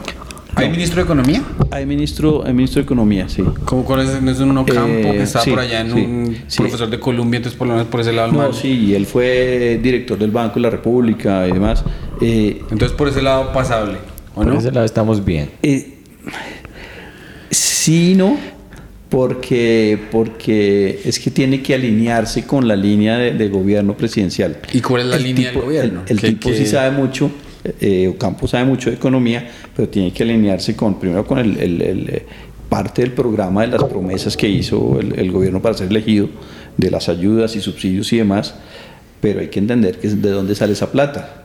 ¿Hay 0.56 0.70
ministro 0.70 0.98
de 0.98 1.04
Economía? 1.04 1.44
Hay 1.72 1.86
ministro, 1.86 2.44
hay 2.46 2.54
ministro 2.54 2.82
de 2.82 2.86
Economía, 2.86 3.28
sí. 3.28 3.44
¿Cómo 3.66 3.84
cuál 3.84 4.02
es? 4.02 4.22
¿No 4.22 4.32
es 4.32 4.40
un 4.40 4.58
Ocampo 4.58 4.88
Eh, 5.10 5.12
que 5.18 5.24
está 5.24 5.42
sí, 5.42 5.50
por 5.50 5.60
allá 5.60 5.82
en 5.82 5.88
sí, 5.94 6.00
un 6.02 6.38
sí. 6.48 6.58
profesor 6.58 6.90
de 6.90 7.00
Colombia, 7.00 7.38
entonces 7.38 7.58
por 7.58 7.68
lo 7.68 7.74
menos 7.74 7.88
por 7.90 8.00
ese 8.02 8.14
lado 8.14 8.30
el 8.30 8.34
No, 8.34 8.40
man. 8.40 8.54
sí, 8.54 8.70
y 8.70 8.94
él 8.96 9.06
fue 9.06 9.80
director 9.84 10.18
del 10.18 10.32
Banco 10.32 10.56
de 10.56 10.62
la 10.62 10.70
República 10.70 11.48
y 11.48 11.52
demás. 11.52 11.84
Eh, 12.22 12.60
Entonces 12.72 12.92
por 12.98 13.10
ese 13.10 13.22
lado 13.22 13.52
pasable, 13.52 13.98
¿o 14.34 14.36
Por 14.36 14.46
no? 14.48 14.58
ese 14.60 14.72
lado 14.72 14.86
estamos 14.86 15.24
bien. 15.26 15.50
Eh, 15.62 15.96
sí, 17.52 18.14
no, 18.16 18.38
porque, 19.10 20.00
porque 20.12 21.02
es 21.06 21.20
que 21.20 21.32
tiene 21.32 21.62
que 21.62 21.74
alinearse 21.76 22.46
con 22.46 22.68
la 22.68 22.76
línea 22.76 23.18
de, 23.18 23.32
de 23.34 23.50
gobierno 23.50 23.96
presidencial. 23.96 24.58
¿Y 24.74 24.80
cuál 24.82 25.02
es 25.04 25.08
la 25.08 25.16
El 25.18 25.24
línea 25.24 25.50
tipo- 25.50 25.60
del 25.60 25.66
gobierno? 25.66 26.02
El, 26.08 26.12
el 26.16 26.22
¿Qué- 26.22 26.28
tipo 26.30 26.50
sí 26.54 26.66
sabe 26.66 26.92
mucho, 26.92 27.30
eh, 27.82 28.08
Ocampo 28.08 28.48
sabe 28.48 28.66
mucho 28.66 28.90
de 28.90 28.96
economía, 28.98 29.50
pero 29.76 29.90
tiene 29.90 30.12
que 30.14 30.24
alinearse 30.24 30.76
con, 30.76 31.00
primero 31.00 31.26
con 31.26 31.40
el, 31.40 31.58
el- 31.58 31.82
el, 31.82 32.10
eh, 32.10 32.26
parte 32.70 33.02
del 33.04 33.12
programa 33.12 33.62
de 33.62 33.68
las 33.68 33.84
promesas 33.84 34.36
que 34.36 34.50
hizo 34.50 35.00
el, 35.00 35.18
el 35.20 35.32
gobierno 35.32 35.62
para 35.62 35.76
ser 35.78 35.88
elegido, 35.88 36.28
de 36.78 36.92
las 36.92 37.08
ayudas 37.10 37.56
y 37.56 37.62
subsidios 37.62 38.12
y 38.14 38.18
demás, 38.18 38.56
pero 39.22 39.40
hay 39.40 39.48
que 39.48 39.60
entender 39.60 39.98
que 40.00 40.08
es 40.08 40.22
de 40.22 40.30
dónde 40.32 40.56
sale 40.56 40.74
esa 40.74 40.92
plata. 40.92 41.44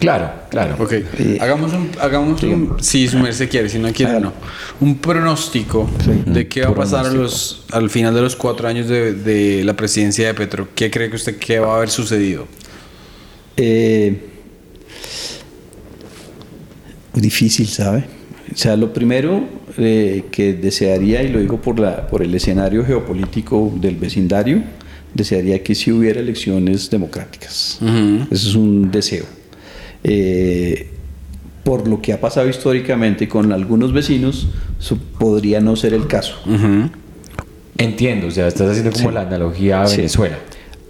Claro, 0.00 0.30
claro. 0.50 0.74
Ok, 0.82 0.92
Eh, 0.94 1.38
hagamos 1.40 1.72
un, 1.74 1.88
hagamos 2.00 2.42
un, 2.42 2.74
si 2.80 3.06
su 3.06 3.18
merced 3.20 3.48
quiere, 3.48 3.68
si 3.68 3.78
no 3.78 3.92
quiere, 3.92 4.18
no. 4.18 4.32
Un 4.80 4.96
pronóstico 4.96 5.88
de 6.26 6.48
qué 6.48 6.62
va 6.62 6.70
a 6.70 6.74
pasar 6.74 7.06
a 7.06 7.10
los, 7.12 7.64
al 7.70 7.88
final 7.88 8.12
de 8.12 8.22
los 8.22 8.34
cuatro 8.34 8.66
años 8.66 8.88
de, 8.88 9.12
de 9.12 9.62
la 9.62 9.74
presidencia 9.76 10.26
de 10.26 10.34
Petro. 10.34 10.68
¿Qué 10.74 10.90
cree 10.90 11.08
que 11.08 11.16
usted 11.16 11.36
que 11.36 11.60
va 11.60 11.74
a 11.74 11.76
haber 11.76 11.90
sucedido? 11.90 12.46
Eh, 13.56 14.30
difícil, 17.14 17.66
¿sabe? 17.68 18.04
O 18.52 18.56
sea, 18.56 18.76
lo 18.76 18.92
primero 18.92 19.44
eh, 19.78 20.24
que 20.30 20.52
desearía, 20.54 21.22
y 21.22 21.28
lo 21.28 21.40
digo 21.40 21.60
por, 21.60 21.78
la, 21.78 22.06
por 22.08 22.22
el 22.22 22.34
escenario 22.34 22.84
geopolítico 22.84 23.72
del 23.80 23.96
vecindario, 23.96 24.62
desearía 25.14 25.62
que 25.62 25.74
sí 25.74 25.90
hubiera 25.92 26.20
elecciones 26.20 26.90
democráticas. 26.90 27.78
Eso 28.30 28.48
es 28.48 28.54
un 28.54 28.90
deseo. 28.90 29.24
Eh, 30.04 30.88
por 31.64 31.86
lo 31.86 32.02
que 32.02 32.12
ha 32.12 32.20
pasado 32.20 32.48
históricamente 32.48 33.28
con 33.28 33.52
algunos 33.52 33.92
vecinos, 33.92 34.48
eso 34.80 34.98
podría 35.18 35.60
no 35.60 35.76
ser 35.76 35.94
el 35.94 36.06
caso. 36.08 36.34
Entiendo, 37.78 38.26
o 38.26 38.30
sea, 38.30 38.48
estás 38.48 38.70
haciendo 38.70 38.90
como 38.92 39.08
Sí. 39.10 39.14
la 39.14 39.20
analogía 39.22 39.82
a 39.82 39.86
Sí. 39.86 39.96
Venezuela. 39.98 40.38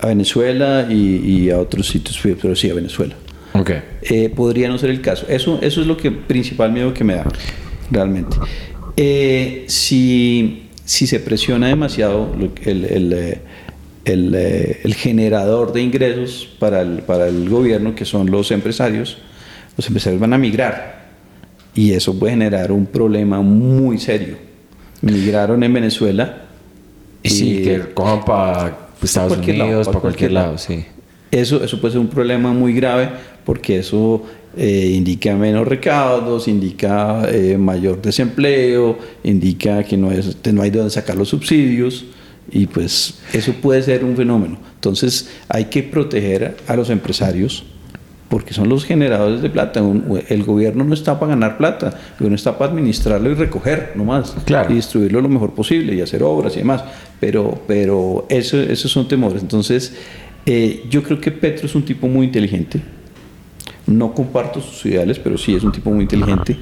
A 0.00 0.06
Venezuela 0.08 0.86
y, 0.90 1.16
y 1.44 1.50
a 1.50 1.58
otros 1.58 1.88
sitios, 1.88 2.18
pero 2.40 2.56
sí 2.56 2.70
a 2.70 2.74
Venezuela. 2.74 3.14
Ok. 3.54 3.70
Eh, 4.02 4.30
podría 4.34 4.68
no 4.68 4.78
ser 4.78 4.90
el 4.90 5.00
caso. 5.00 5.26
Eso, 5.28 5.58
eso 5.62 5.80
es 5.80 5.86
lo 5.86 5.96
que 5.96 6.10
principal 6.10 6.72
miedo 6.72 6.94
que 6.94 7.04
me 7.04 7.14
da, 7.14 7.26
realmente. 7.90 8.36
Eh, 8.96 9.64
si, 9.68 10.68
si 10.84 11.06
se 11.06 11.20
presiona 11.20 11.68
demasiado 11.68 12.34
el, 12.64 12.84
el, 12.84 13.12
eh, 13.12 13.40
el, 14.04 14.34
eh, 14.34 14.80
el 14.84 14.94
generador 14.94 15.72
de 15.72 15.82
ingresos 15.82 16.48
para 16.58 16.82
el, 16.82 16.98
para 17.00 17.28
el 17.28 17.48
gobierno, 17.48 17.94
que 17.94 18.04
son 18.04 18.30
los 18.30 18.50
empresarios, 18.50 19.18
los 19.76 19.86
empresarios 19.86 20.20
van 20.20 20.32
a 20.32 20.38
migrar 20.38 21.02
y 21.74 21.92
eso 21.92 22.18
puede 22.18 22.32
generar 22.32 22.72
un 22.72 22.86
problema 22.86 23.40
muy 23.40 23.98
serio. 23.98 24.36
Migraron 25.00 25.62
en 25.62 25.72
Venezuela. 25.72 26.42
Y 27.22 27.30
sí, 27.30 27.62
que 27.62 27.80
cojan 27.94 28.24
para 28.24 28.76
Estados 29.02 29.32
cualquier 29.32 29.58
lado, 29.58 29.70
Unidos, 29.70 29.86
pa' 29.86 29.92
para 29.92 30.00
cualquier 30.00 30.30
cualquier 30.30 30.32
lado, 30.32 30.46
lado. 30.46 30.58
sí. 30.58 30.84
Eso, 31.30 31.64
eso 31.64 31.80
puede 31.80 31.92
ser 31.92 32.00
un 32.00 32.08
problema 32.08 32.52
muy 32.52 32.74
grave 32.74 33.08
porque 33.44 33.78
eso 33.78 34.22
eh, 34.56 34.92
indica 34.94 35.34
menos 35.36 35.66
recaudos, 35.66 36.46
indica 36.48 37.22
eh, 37.30 37.56
mayor 37.58 38.00
desempleo, 38.02 38.98
indica 39.24 39.82
que 39.84 39.96
no, 39.96 40.10
es, 40.12 40.36
no 40.52 40.62
hay 40.62 40.70
de 40.70 40.78
dónde 40.78 40.90
sacar 40.92 41.16
los 41.16 41.28
subsidios 41.28 42.04
y 42.50 42.66
pues 42.66 43.14
eso 43.32 43.52
puede 43.54 43.82
ser 43.82 44.04
un 44.04 44.16
fenómeno. 44.16 44.58
Entonces 44.74 45.28
hay 45.48 45.66
que 45.66 45.82
proteger 45.82 46.56
a 46.66 46.76
los 46.76 46.90
empresarios 46.90 47.64
porque 48.28 48.54
son 48.54 48.68
los 48.68 48.84
generadores 48.84 49.42
de 49.42 49.50
plata. 49.50 49.82
Un- 49.82 50.20
el 50.28 50.42
gobierno 50.42 50.84
no 50.84 50.94
está 50.94 51.18
para 51.20 51.30
ganar 51.30 51.58
plata, 51.58 51.88
el 51.88 52.14
gobierno 52.18 52.36
está 52.36 52.56
para 52.56 52.72
administrarlo 52.72 53.30
y 53.30 53.34
recoger 53.34 53.92
nomás. 53.94 54.34
Claro. 54.46 54.72
Y 54.72 54.76
distribuirlo 54.76 55.20
lo 55.20 55.28
mejor 55.28 55.52
posible 55.54 55.94
y 55.94 56.00
hacer 56.00 56.22
obras 56.22 56.54
y 56.56 56.60
demás. 56.60 56.82
Pero, 57.20 57.62
pero 57.66 58.26
eso, 58.28 58.58
esos 58.60 58.90
son 58.90 59.06
temores. 59.06 59.42
Entonces, 59.42 59.94
eh, 60.46 60.82
yo 60.90 61.02
creo 61.02 61.20
que 61.20 61.30
Petro 61.30 61.66
es 61.66 61.74
un 61.74 61.84
tipo 61.84 62.08
muy 62.08 62.26
inteligente. 62.26 62.80
No 63.86 64.14
comparto 64.14 64.60
sus 64.60 64.86
ideales, 64.86 65.18
pero 65.18 65.36
sí 65.36 65.54
es 65.54 65.62
un 65.64 65.72
tipo 65.72 65.90
muy 65.90 66.02
inteligente. 66.02 66.56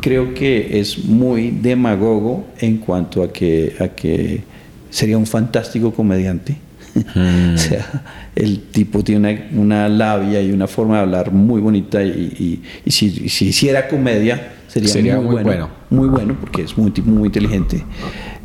Creo 0.00 0.32
que 0.34 0.78
es 0.80 1.04
muy 1.04 1.50
demagogo 1.50 2.46
en 2.60 2.78
cuanto 2.78 3.22
a 3.22 3.32
que, 3.32 3.74
a 3.80 3.88
que 3.88 4.42
sería 4.90 5.18
un 5.18 5.26
fantástico 5.26 5.92
comediante. 5.92 6.56
o 6.98 7.58
sea, 7.58 8.04
el 8.34 8.60
tipo 8.70 9.04
tiene 9.04 9.46
una, 9.52 9.62
una 9.62 9.88
labia 9.88 10.40
y 10.42 10.50
una 10.52 10.66
forma 10.66 10.96
de 10.96 11.02
hablar 11.02 11.32
muy 11.32 11.60
bonita 11.60 12.02
y, 12.02 12.08
y- 12.38 12.62
y 12.84 12.90
si, 12.90 13.06
y 13.24 13.28
si 13.28 13.48
hiciera 13.48 13.86
comedia 13.88 14.52
sería, 14.68 14.88
Sería 14.88 15.16
muy, 15.16 15.24
muy 15.26 15.32
bueno, 15.34 15.48
bueno. 15.48 15.70
Muy 15.90 16.08
bueno 16.08 16.36
porque 16.40 16.62
es 16.62 16.76
un 16.76 16.92
tipo 16.92 17.10
muy 17.10 17.26
inteligente. 17.26 17.84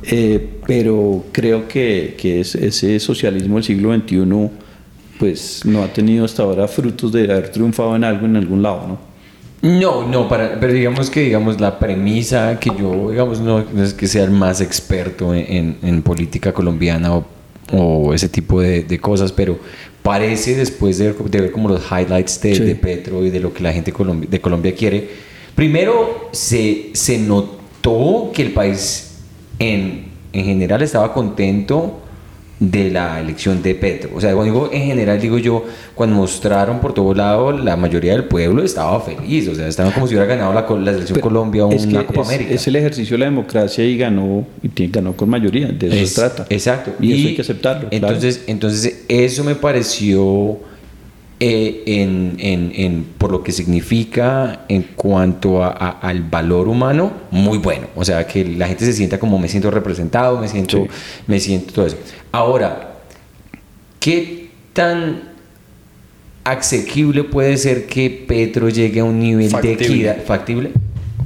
Eh, 0.04 0.60
pero 0.68 1.24
creo 1.32 1.68
que, 1.68 2.16
que 2.18 2.42
es- 2.42 2.56
ese 2.56 3.00
socialismo 3.00 3.56
del 3.56 3.64
siglo 3.64 3.94
XXI 3.96 4.50
pues 5.24 5.62
no 5.64 5.84
ha 5.84 5.88
tenido 5.88 6.26
hasta 6.26 6.44
ahora 6.44 6.68
frutos 6.68 7.14
de 7.14 7.24
haber 7.32 7.50
triunfado 7.50 7.96
en 7.96 8.04
algo 8.04 8.26
en 8.26 8.36
algún 8.36 8.62
lado, 8.62 8.86
¿no? 8.88 8.98
No, 9.80 10.06
no, 10.06 10.28
para, 10.28 10.60
pero 10.60 10.74
digamos 10.74 11.10
que 11.10 11.22
digamos 11.22 11.62
la 11.62 11.80
premisa 11.80 12.60
que 12.60 12.70
yo, 12.78 13.10
digamos, 13.12 13.40
no, 13.40 13.64
no 13.74 13.84
es 13.84 13.94
que 13.94 14.06
sea 14.08 14.26
el 14.26 14.32
más 14.32 14.60
experto 14.60 15.34
en, 15.34 15.46
en- 15.48 15.78
en 15.82 16.02
política 16.02 16.52
colombiana 16.54 17.16
o, 17.16 17.26
o 17.72 18.14
ese 18.14 18.28
tipo 18.28 18.60
de, 18.60 18.84
de 18.84 19.00
cosas, 19.00 19.32
pero 19.32 19.58
parece 20.02 20.56
después 20.58 20.98
de, 20.98 21.14
de 21.14 21.40
ver 21.42 21.52
como 21.54 21.70
los 21.70 21.82
highlights 21.90 22.42
de, 22.42 22.56
Sí. 22.56 22.64
de 22.66 22.76
Petro 22.76 23.24
y 23.26 23.30
de 23.30 23.40
lo 23.40 23.54
que 23.54 23.64
la 23.64 23.72
gente 23.72 23.94
de 24.30 24.42
Colombia 24.42 24.76
quiere, 24.76 25.08
primero 25.56 26.28
se, 26.34 26.90
se 26.92 27.18
notó 27.20 28.32
que 28.34 28.42
el 28.42 28.52
país 28.52 29.20
en, 29.60 30.08
en 30.34 30.44
general 30.44 30.82
estaba 30.82 31.14
contento 31.14 32.02
de 32.72 32.90
la 32.92 33.20
elección 33.20 33.62
de 33.62 33.76
Petro. 33.76 34.12
O 34.16 34.22
sea, 34.22 34.34
cuando 34.34 34.54
digo 34.54 34.70
en 34.72 34.84
general, 34.86 35.20
digo 35.20 35.38
yo, 35.38 35.66
cuando 35.96 36.16
mostraron 36.16 36.80
por 36.80 36.94
todo 36.94 37.14
lado, 37.14 37.52
la 37.52 37.76
mayoría 37.76 38.14
del 38.14 38.24
pueblo 38.26 38.64
estaba 38.64 39.02
feliz. 39.02 39.50
O 39.50 39.56
sea, 39.56 39.68
estaban 39.68 39.92
como 39.92 40.08
si 40.08 40.14
hubiera 40.16 40.34
ganado 40.34 40.54
la, 40.54 40.62
la 40.62 40.92
selección 40.94 41.16
Pero 41.16 41.22
Colombia 41.28 41.66
o 41.66 41.68
una 41.70 42.06
Copa 42.06 42.22
es, 42.22 42.28
América. 42.28 42.54
Es 42.54 42.68
el 42.68 42.76
ejercicio 42.78 43.16
de 43.16 43.20
la 43.20 43.26
democracia 43.26 43.84
y 43.84 43.98
ganó, 43.98 44.46
y 44.62 44.88
ganó 44.88 45.14
con 45.14 45.30
mayoría, 45.30 45.68
de 45.68 45.88
eso 45.88 45.96
Es- 45.96 46.10
se 46.14 46.22
trata. 46.22 46.46
Exacto. 46.50 46.92
Y, 47.02 47.12
eso 47.20 47.28
hay 47.28 47.36
que 47.36 47.42
aceptarlo. 47.42 47.90
claro. 47.90 48.08
Entonces, 48.08 48.44
entonces 48.48 49.04
eso 49.10 49.44
me 49.44 49.56
pareció 49.56 50.58
eh, 51.40 51.84
en, 51.88 52.36
en- 52.40 52.72
en- 52.76 53.04
por 53.18 53.30
lo 53.32 53.44
que 53.44 53.52
significa 53.52 54.62
en 54.70 54.84
cuanto 54.96 55.62
a- 55.62 55.72
a- 55.72 55.90
al 56.00 56.22
valor 56.24 56.70
humano, 56.70 57.12
muy 57.32 57.58
bueno. 57.58 57.88
O 57.96 58.06
sea, 58.06 58.26
que 58.26 58.46
la 58.46 58.68
gente 58.68 58.86
se 58.86 58.94
sienta 58.94 59.20
como 59.20 59.38
me 59.38 59.50
siento 59.50 59.70
representado, 59.70 60.40
me 60.40 60.48
siento, 60.48 60.78
Sí. 60.78 60.88
me 61.28 61.40
siento 61.42 61.74
todo 61.74 61.86
eso. 61.88 61.98
Ahora, 62.34 62.96
¿qué 64.00 64.50
tan 64.74 65.22
asequible 66.44 67.24
puede 67.24 67.58
ser 67.58 67.86
que 67.86 68.10
Petro 68.10 68.70
llegue 68.70 69.02
a 69.02 69.04
un 69.04 69.20
nivel 69.20 69.52
Factible. 69.52 69.78
de 69.78 69.86
equidad? 69.86 70.18
¿Factible? 70.26 70.72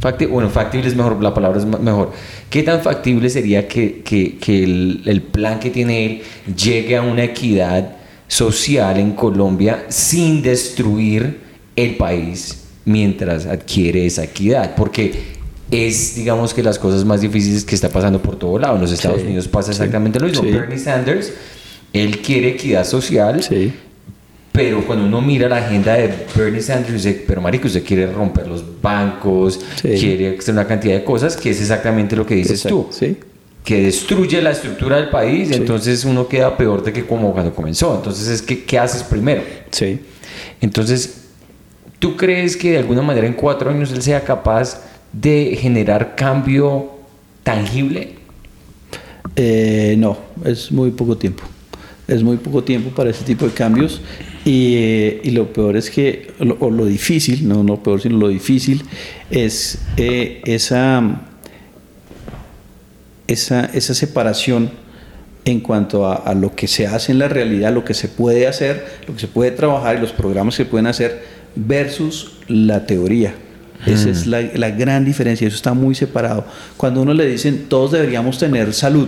Facti- 0.01 0.27
bueno, 0.29 0.49
factible 0.49 0.85
es 0.87 0.97
mejor, 0.97 1.23
la 1.23 1.33
palabra 1.33 1.59
es 1.59 1.65
mejor. 1.65 2.11
¿Qué 2.49 2.61
tan 2.61 2.81
factible 2.81 3.29
sería 3.29 3.69
que, 3.69 4.01
que- 4.01 4.37
que 4.37 4.63
el, 4.65 5.01
el 5.05 5.21
plan 5.21 5.59
que 5.61 5.69
tiene 5.69 6.05
él 6.05 6.21
llegue 6.55 6.97
a 6.97 7.01
una 7.01 7.23
equidad 7.23 7.95
social 8.27 8.97
en 8.99 9.13
Colombia 9.13 9.85
sin 9.87 10.41
destruir 10.41 11.39
el 11.77 11.95
país 11.95 12.65
mientras 12.83 13.45
adquiere 13.45 14.05
esa 14.05 14.25
equidad? 14.25 14.75
Porque 14.75 15.36
es, 15.71 16.15
digamos 16.15 16.53
que 16.53 16.63
las 16.63 16.79
cosas 16.79 17.03
más 17.05 17.21
difíciles 17.21 17.65
que 17.65 17.75
está 17.75 17.89
pasando 17.89 18.21
por 18.21 18.37
todo 18.37 18.57
lado. 18.57 18.75
En 18.75 18.81
los 18.81 18.91
Estados 18.91 19.19
Sí, 19.21 19.25
Unidos 19.27 19.47
pasa 19.47 19.67
sí, 19.73 19.77
exactamente 19.77 20.19
lo 20.19 20.27
mismo. 20.27 20.43
sí. 20.43 20.51
Bernie 20.51 20.79
Sanders, 20.79 21.33
él 21.93 22.19
quiere 22.19 22.49
equidad 22.49 22.85
social, 22.85 23.43
Sí. 23.43 23.73
pero 24.51 24.85
cuando 24.85 25.05
uno 25.05 25.21
mira 25.21 25.47
la 25.49 25.57
agenda 25.57 25.93
de 25.95 26.13
Bernie 26.35 26.61
Sanders, 26.61 26.93
dice, 27.03 27.23
pero 27.27 27.41
marico, 27.41 27.67
usted 27.67 27.83
quiere 27.83 28.07
romper 28.11 28.47
los 28.47 28.63
bancos, 28.81 29.59
quiere 29.81 30.37
hacer 30.37 30.53
una 30.53 30.65
cantidad 30.65 30.93
de 30.95 31.03
cosas, 31.03 31.35
que 31.35 31.49
es 31.51 31.59
exactamente 31.61 32.15
lo 32.15 32.25
que 32.25 32.35
dices 32.35 32.59
Exacto, 32.65 32.87
tú. 32.89 32.93
sí. 32.93 33.17
Que 33.63 33.81
destruye 33.83 34.41
la 34.41 34.51
estructura 34.51 34.95
del 34.95 35.09
país, 35.09 35.51
entonces 35.51 36.05
uno 36.05 36.29
queda 36.29 36.55
peor 36.55 36.81
de 36.85 36.93
que 36.93 37.05
como 37.05 37.33
cuando 37.33 37.53
comenzó. 37.53 37.93
Entonces 37.95 38.29
es 38.29 38.41
que, 38.41 38.63
¿qué 38.63 38.79
haces 38.79 39.03
primero? 39.03 39.41
Sí. 39.71 39.99
Entonces, 40.61 41.25
¿tú 41.99 42.15
crees 42.15 42.55
que 42.55 42.71
de 42.71 42.77
alguna 42.77 43.01
manera 43.01 43.27
en 43.27 43.33
cuatro 43.33 43.69
años 43.69 43.91
él 43.91 44.01
sea 44.01 44.21
capaz 44.23 44.81
de 45.13 45.57
generar 45.59 46.15
cambio 46.15 46.91
tangible? 47.43 48.13
Eh, 49.35 49.95
no, 49.97 50.17
es 50.45 50.71
muy 50.71 50.91
poco 50.91 51.17
tiempo. 51.17 51.43
Es 52.07 52.23
muy 52.23 52.37
poco 52.37 52.63
tiempo 52.63 52.89
para 52.91 53.09
ese 53.09 53.23
tipo 53.23 53.45
de 53.45 53.51
cambios. 53.51 54.01
Y, 54.45 54.75
eh, 54.77 55.21
y 55.23 55.31
lo 55.31 55.51
peor 55.51 55.75
es 55.75 55.89
que, 55.89 56.31
lo- 56.39 56.55
o 56.59 56.69
lo 56.71 56.85
difícil, 56.85 57.47
no 57.47 57.63
lo 57.63 57.83
peor, 57.83 58.01
sino 58.01 58.17
lo 58.17 58.29
difícil, 58.29 58.83
es 59.29 59.79
eh, 59.97 60.41
esa, 60.45 61.21
esa, 63.27 63.65
esa 63.65 63.93
separación 63.93 64.69
en 65.45 65.59
cuanto 65.61 66.05
a, 66.05 66.15
a 66.15 66.33
lo 66.33 66.55
que 66.55 66.67
se 66.67 66.87
hace 66.87 67.11
en 67.11 67.19
la 67.19 67.27
realidad, 67.27 67.73
lo 67.73 67.83
que 67.85 67.93
se 67.93 68.07
puede 68.07 68.47
hacer, 68.47 68.85
lo 69.07 69.13
que 69.13 69.19
se 69.21 69.27
puede 69.27 69.51
trabajar 69.51 69.97
y 69.97 70.01
los 70.01 70.11
programas 70.11 70.55
que 70.57 70.63
se 70.63 70.69
pueden 70.69 70.87
hacer 70.87 71.23
versus 71.55 72.37
la 72.47 72.85
teoría. 72.85 73.33
Esa 73.85 74.09
es 74.09 74.25
la, 74.27 74.41
la 74.41 74.71
gran 74.71 75.05
diferencia, 75.05 75.47
eso 75.47 75.55
está 75.55 75.73
muy 75.73 75.93
separado. 75.95 76.45
Cuando 76.77 77.01
uno 77.01 77.13
le 77.13 77.25
dicen 77.27 77.65
todos 77.69 77.91
deberíamos 77.91 78.37
tener 78.39 78.73
salud, 78.73 79.07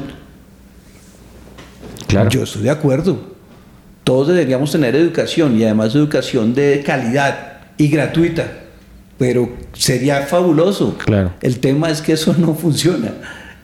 Claro. 2.08 2.30
yo 2.30 2.44
estoy 2.44 2.64
de 2.64 2.70
acuerdo. 2.70 3.20
Todos 4.04 4.30
deberíamos 4.30 4.72
tener 4.72 4.96
educación 4.96 5.58
y 5.60 5.64
además 5.64 5.94
educación 5.94 6.54
de 6.56 6.82
calidad 6.86 7.60
y 7.78 7.88
gratuita. 7.90 8.52
Pero 9.18 9.50
sería 9.74 10.22
fabuloso. 10.24 10.98
Claro. 10.98 11.34
El 11.42 11.60
tema 11.60 11.90
es 11.90 12.02
que 12.02 12.14
eso 12.14 12.34
no 12.38 12.56
funciona. 12.56 13.12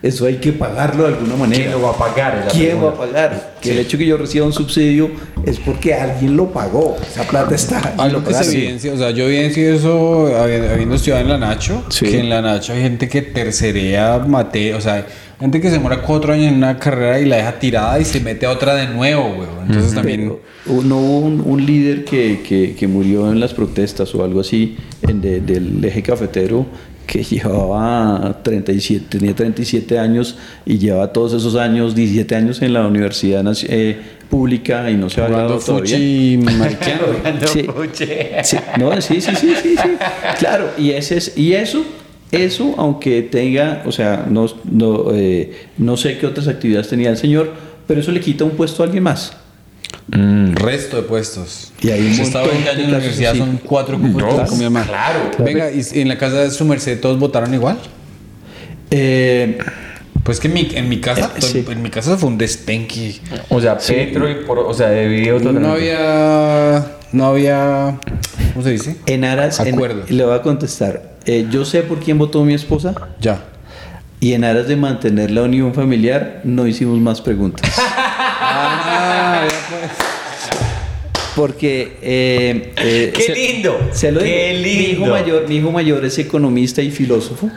Eso 0.03 0.25
hay 0.27 0.35
que 0.35 0.53
pagarlo 0.53 1.07
de 1.07 1.15
alguna 1.15 1.35
manera. 1.35 1.63
¿Quién 1.63 1.71
lo 1.71 1.81
va 1.81 1.89
a 1.91 1.97
pagar? 1.97 2.47
¿Quién 2.51 2.83
va 2.83 2.89
a 2.89 2.93
pagar? 2.95 3.55
Que 3.59 3.71
el 3.71 3.79
hecho 3.79 3.97
que 3.97 4.05
yo 4.05 4.17
reciba 4.17 4.45
un 4.45 4.53
subsidio 4.53 5.09
es 5.45 5.59
porque 5.59 5.95
alguien 5.95 6.37
lo 6.37 6.51
pagó. 6.51 6.95
Esa 7.01 7.23
plata 7.23 7.55
está. 7.55 7.79
Algo 7.97 8.19
lo 8.19 8.23
que 8.23 8.33
se 8.35 8.43
evidencia, 8.55 8.93
o 8.93 8.97
sea, 8.97 9.09
yo 9.11 9.25
evidencio 9.25 9.73
eso 9.73 10.27
habi- 10.27 10.69
habiendo 10.71 10.95
estudiado 10.95 11.21
en 11.21 11.29
la 11.29 11.37
Nacho, 11.39 11.83
Sí. 11.89 12.05
que 12.05 12.19
en 12.19 12.29
la 12.29 12.41
Nacho 12.43 12.73
hay 12.73 12.81
gente 12.83 13.09
que 13.09 13.23
tercerea 13.23 14.19
mate, 14.19 14.75
o 14.75 14.81
sea, 14.81 15.07
gente 15.39 15.59
que 15.59 15.69
se 15.69 15.73
demora 15.73 16.01
cuatro 16.01 16.33
años 16.33 16.49
en 16.49 16.55
una 16.57 16.77
carrera 16.77 17.19
y 17.19 17.25
la 17.25 17.37
deja 17.37 17.57
tirada 17.57 17.99
y 17.99 18.05
se 18.05 18.19
mete 18.19 18.45
a 18.45 18.51
otra 18.51 18.75
de 18.75 18.87
nuevo, 18.87 19.33
güey. 19.35 19.47
Entonces 19.67 19.93
también... 19.95 20.33
Pero 20.65 20.81
no 20.83 20.97
hubo 20.97 21.19
un, 21.19 21.41
un 21.45 21.65
líder 21.65 22.05
que, 22.05 22.41
que- 22.47 22.75
que 22.75 22.87
murió 22.87 23.31
en 23.31 23.39
las 23.39 23.53
protestas 23.53 24.13
o 24.13 24.23
algo 24.23 24.39
así 24.41 24.77
en 25.03 25.21
de- 25.21 25.39
del 25.41 25.83
eje 25.83 26.01
cafetero 26.03 26.65
que 27.05 27.23
llevaba 27.23 28.39
37, 28.43 29.05
tenía 29.19 29.35
37 29.35 29.97
años 29.99 30.37
y 30.65 30.77
lleva 30.77 31.11
todos 31.13 31.33
esos 31.33 31.55
años, 31.55 31.95
17 31.95 32.35
años 32.35 32.61
en 32.61 32.73
la 32.73 32.87
universidad 32.87 33.43
naci- 33.43 33.67
eh, 33.69 33.97
pública 34.29 34.89
y 34.89 34.95
no 34.97 35.09
se 35.09 35.21
ha 35.21 35.27
graduado 35.27 35.59
todavía. 35.65 35.97
fuchi. 36.47 36.97
Sí. 37.47 37.65
Sí, 38.43 38.57
no, 38.79 39.01
sí, 39.01 39.21
sí, 39.21 39.31
sí, 39.35 39.53
sí, 39.61 39.75
sí. 39.77 39.89
Claro, 40.39 40.71
y 40.77 40.91
ese 40.91 41.17
es, 41.17 41.37
y 41.37 41.53
eso, 41.53 41.83
eso, 42.31 42.73
aunque 42.77 43.21
tenga, 43.21 43.83
o 43.85 43.91
sea, 43.91 44.25
no, 44.29 44.47
no, 44.69 45.11
eh, 45.13 45.67
no 45.77 45.95
sé 45.97 46.17
qué 46.17 46.25
otras 46.25 46.47
actividades 46.47 46.87
tenía 46.89 47.09
el 47.11 47.17
señor, 47.17 47.51
pero 47.87 47.99
eso 48.01 48.11
le 48.11 48.19
quita 48.19 48.43
un 48.43 48.51
puesto 48.51 48.81
a 48.83 48.87
alguien 48.87 49.03
más. 49.03 49.37
Resto 50.07 50.97
de 50.97 51.03
puestos. 51.03 51.73
Y 51.81 51.89
un 51.89 52.13
Si 52.13 52.21
estaba 52.21 52.45
montón 52.45 52.63
20 52.63 52.69
años 52.69 52.79
en 52.81 52.85
de 52.85 52.91
la 52.91 52.97
universidad, 52.99 53.31
así. 53.31 53.39
son 53.39 53.59
cuatro 53.63 53.99
cupos 53.99 54.37
de 54.37 54.45
comida 54.45 54.69
más. 54.69 54.87
claro. 54.87 55.19
Venga, 55.39 55.71
y 55.71 55.81
en 55.99 56.07
la 56.07 56.17
casa 56.17 56.37
de 56.37 56.51
su 56.51 56.63
merced 56.65 56.99
todos 56.99 57.19
votaron 57.19 57.53
igual. 57.53 57.77
Eh, 58.91 59.57
Pues 60.23 60.39
que 60.39 60.47
en 60.47 60.53
mi, 60.55 60.67
en 60.73 60.89
mi 60.89 60.99
casa, 61.01 61.31
Eh, 61.37 61.41
sí. 61.41 61.63
en 61.69 61.81
mi 61.83 61.91
casa 61.91 62.17
fue 62.17 62.29
un 62.29 62.37
despenqui. 62.39 63.21
O 63.49 63.61
sea, 63.61 63.77
Petro 63.77 64.27
y 64.27 64.43
por, 64.45 64.57
o 64.57 64.73
sea, 64.73 64.89
debido 64.89 65.39
No 65.39 65.73
había, 65.73 66.83
no 67.11 67.25
había, 67.27 67.99
¿cómo 68.53 68.63
se 68.65 68.71
dice? 68.71 68.95
en 69.05 69.23
aras, 69.23 69.59
en- 69.59 69.75
Acuerdo. 69.75 70.01
le 70.09 70.25
voy 70.25 70.33
a 70.35 70.41
contestar. 70.41 71.13
Eh, 71.27 71.45
yo 71.51 71.63
sé 71.63 71.83
por 71.83 71.99
quién 71.99 72.17
votó 72.17 72.43
mi 72.43 72.55
esposa 72.55 72.95
Ya. 73.21 73.43
y 74.19 74.33
en 74.33 74.43
aras 74.45 74.67
de 74.67 74.75
mantener 74.77 75.29
la 75.29 75.43
unión 75.43 75.75
familiar 75.75 76.41
no 76.43 76.65
hicimos 76.65 76.97
más 76.99 77.21
preguntas. 77.21 77.71
Ah, 78.57 79.47
Porque 81.35 81.97
eh, 82.01 82.71
eh, 82.77 83.13
¡Qué 83.13 83.33
lindo! 83.33 83.77
Se 83.91 84.11
lo 84.11 84.21
¡Qué 84.21 84.53
digo. 84.53 84.63
Mi 84.63 84.69
hijo 84.71 84.99
lindo! 85.01 85.11
mayor, 85.11 85.49
mi 85.49 85.55
hijo 85.57 85.71
mayor 85.71 86.05
es 86.05 86.17
economista 86.17 86.81
y 86.81 86.91
filósofo. 86.91 87.49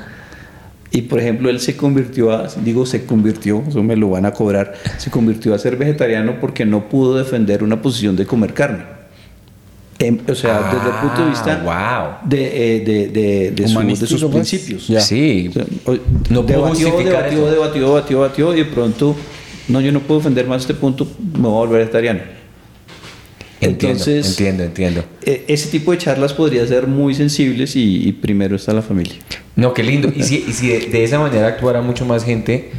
Y 0.90 1.02
por 1.02 1.20
ejemplo, 1.20 1.48
él 1.50 1.60
se 1.60 1.76
convirtió 1.76 2.32
a, 2.32 2.48
digo 2.64 2.86
se 2.86 3.04
convirtió, 3.04 3.62
eso 3.68 3.82
me 3.82 3.94
lo 3.94 4.08
van 4.10 4.24
a 4.24 4.32
cobrar, 4.32 4.72
se 4.96 5.10
convirtió 5.10 5.54
a 5.54 5.58
ser 5.58 5.76
vegetariano 5.76 6.40
porque 6.40 6.64
no 6.64 6.88
pudo 6.88 7.16
defender 7.18 7.62
una 7.62 7.80
posición 7.82 8.16
de 8.16 8.24
comer 8.26 8.54
carne. 8.54 8.84
Em, 10.00 10.18
o 10.28 10.34
sea, 10.34 10.60
desde 10.72 10.88
el 10.88 10.94
punto 11.02 11.24
de 11.24 11.30
vista 11.30 11.60
Ah, 11.66 12.18
wow. 12.22 12.28
de, 12.30 12.76
eh, 12.76 12.80
de, 12.80 13.08
de- 13.08 13.50
de 13.50 13.68
su- 13.68 13.80
de 13.80 13.96
sus 14.06 14.20
pues. 14.22 14.32
principios. 14.32 14.88
Ya. 14.88 15.00
Sí. 15.00 15.50
O 15.50 15.52
sea, 15.52 15.64
No 16.30 16.42
debatió, 16.42 16.86
debatió, 16.86 16.88
eso. 16.88 16.96
debatió, 17.50 17.50
debatió, 17.50 18.16
debatió, 18.18 18.54
y 18.54 18.58
de 18.58 18.64
pronto, 18.64 19.14
no, 19.68 19.80
yo 19.80 19.92
no 19.92 20.00
puedo 20.00 20.20
defender 20.20 20.46
más 20.46 20.62
este 20.62 20.74
punto, 20.74 21.06
me 21.34 21.40
voy 21.42 21.50
a 21.50 21.66
volver 21.66 21.80
vegetariano. 21.80 22.20
Entiendo, 23.60 23.98
Entonces- 23.98 24.28
entiendo, 24.30 24.62
entiendo. 24.62 25.04
Eh, 25.24 25.44
ese 25.48 25.68
tipo 25.68 25.90
de 25.90 25.98
charlas 25.98 26.32
podría 26.32 26.64
ser 26.66 26.86
muy 26.86 27.14
sensibles 27.14 27.74
y, 27.74 28.08
y 28.08 28.12
primero 28.12 28.54
está 28.56 28.72
la 28.72 28.82
familia. 28.82 29.16
No, 29.56 29.74
qué 29.74 29.82
lindo. 29.82 30.12
Y 30.14 30.22
si, 30.22 30.44
y 30.48 30.52
si 30.52 30.68
de, 30.68 30.78
de 30.86 31.02
esa 31.04 31.18
manera 31.18 31.48
actuara 31.48 31.82
mucho 31.82 32.04
más 32.04 32.24
gente, 32.24 32.70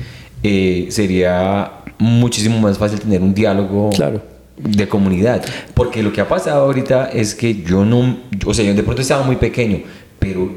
eh, 0.42 0.88
sería 0.90 1.72
muchísimo 1.98 2.58
más 2.62 2.78
fácil 2.78 3.00
tener 3.02 3.22
un 3.22 3.34
diálogo 3.34 3.90
Claro. 3.90 4.24
de 4.58 4.88
comunidad. 4.88 5.44
Porque 5.74 6.02
lo 6.02 6.14
que 6.14 6.22
ha 6.22 6.28
pasado 6.30 6.64
ahorita 6.64 7.10
es 7.12 7.36
que 7.36 7.62
yo 7.62 7.84
no, 7.84 8.18
o 8.46 8.54
sea, 8.54 8.64
yo 8.64 8.74
de 8.74 8.84
pronto 8.84 9.02
estaba 9.02 9.24
muy 9.26 9.36
pequeño, 9.36 9.82
pero 10.18 10.50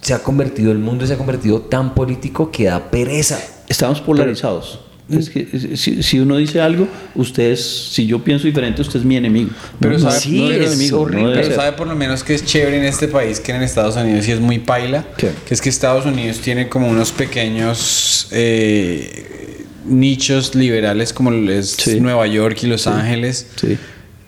se 0.00 0.12
ha 0.12 0.18
convertido, 0.24 0.72
el 0.72 0.78
mundo 0.78 1.06
se 1.06 1.12
ha 1.14 1.16
convertido 1.16 1.60
tan 1.60 1.94
político 1.94 2.50
que 2.50 2.64
da 2.64 2.90
pereza. 2.90 3.38
Estamos 3.68 4.00
polarizados. 4.00 4.80
Es 5.10 5.30
que 5.30 5.46
si, 5.76 6.02
si 6.02 6.20
uno 6.20 6.36
dice 6.36 6.60
algo, 6.60 6.86
usted 7.14 7.52
es, 7.52 7.64
si 7.92 8.06
yo 8.06 8.22
pienso 8.22 8.46
diferente, 8.46 8.82
usted 8.82 9.00
es 9.00 9.06
mi 9.06 9.16
enemigo. 9.16 9.50
Pero 9.80 9.94
no, 9.94 9.98
sabe- 10.00 10.14
no- 10.14 10.20
sí, 10.20 10.38
no 10.40 10.50
es 10.50 10.66
enemigo, 10.72 11.00
horrible. 11.00 11.22
no 11.22 11.28
debe 11.30 11.42
Pero 11.44 11.54
sabe 11.56 11.72
por 11.72 11.86
lo 11.86 11.96
menos 11.96 12.22
que 12.22 12.34
es 12.34 12.44
chévere 12.44 12.76
en 12.78 12.84
este 12.84 13.08
país 13.08 13.40
que 13.40 13.52
en 13.52 13.62
Estados 13.62 13.96
Unidos 13.96 14.28
y 14.28 14.32
es 14.32 14.40
muy 14.40 14.58
paila. 14.58 15.06
¿Qué? 15.16 15.30
Que 15.46 15.54
es 15.54 15.60
que 15.62 15.70
Estados 15.70 16.04
Unidos 16.04 16.38
tiene 16.40 16.68
como 16.68 16.88
unos 16.88 17.12
pequeños 17.12 18.28
eh, 18.32 19.64
nichos 19.86 20.54
liberales 20.54 21.12
como 21.14 21.32
es 21.32 21.70
Sí. 21.78 22.00
Nueva 22.00 22.26
York 22.26 22.58
y 22.62 22.66
Los 22.66 22.86
Ángeles. 22.86 23.46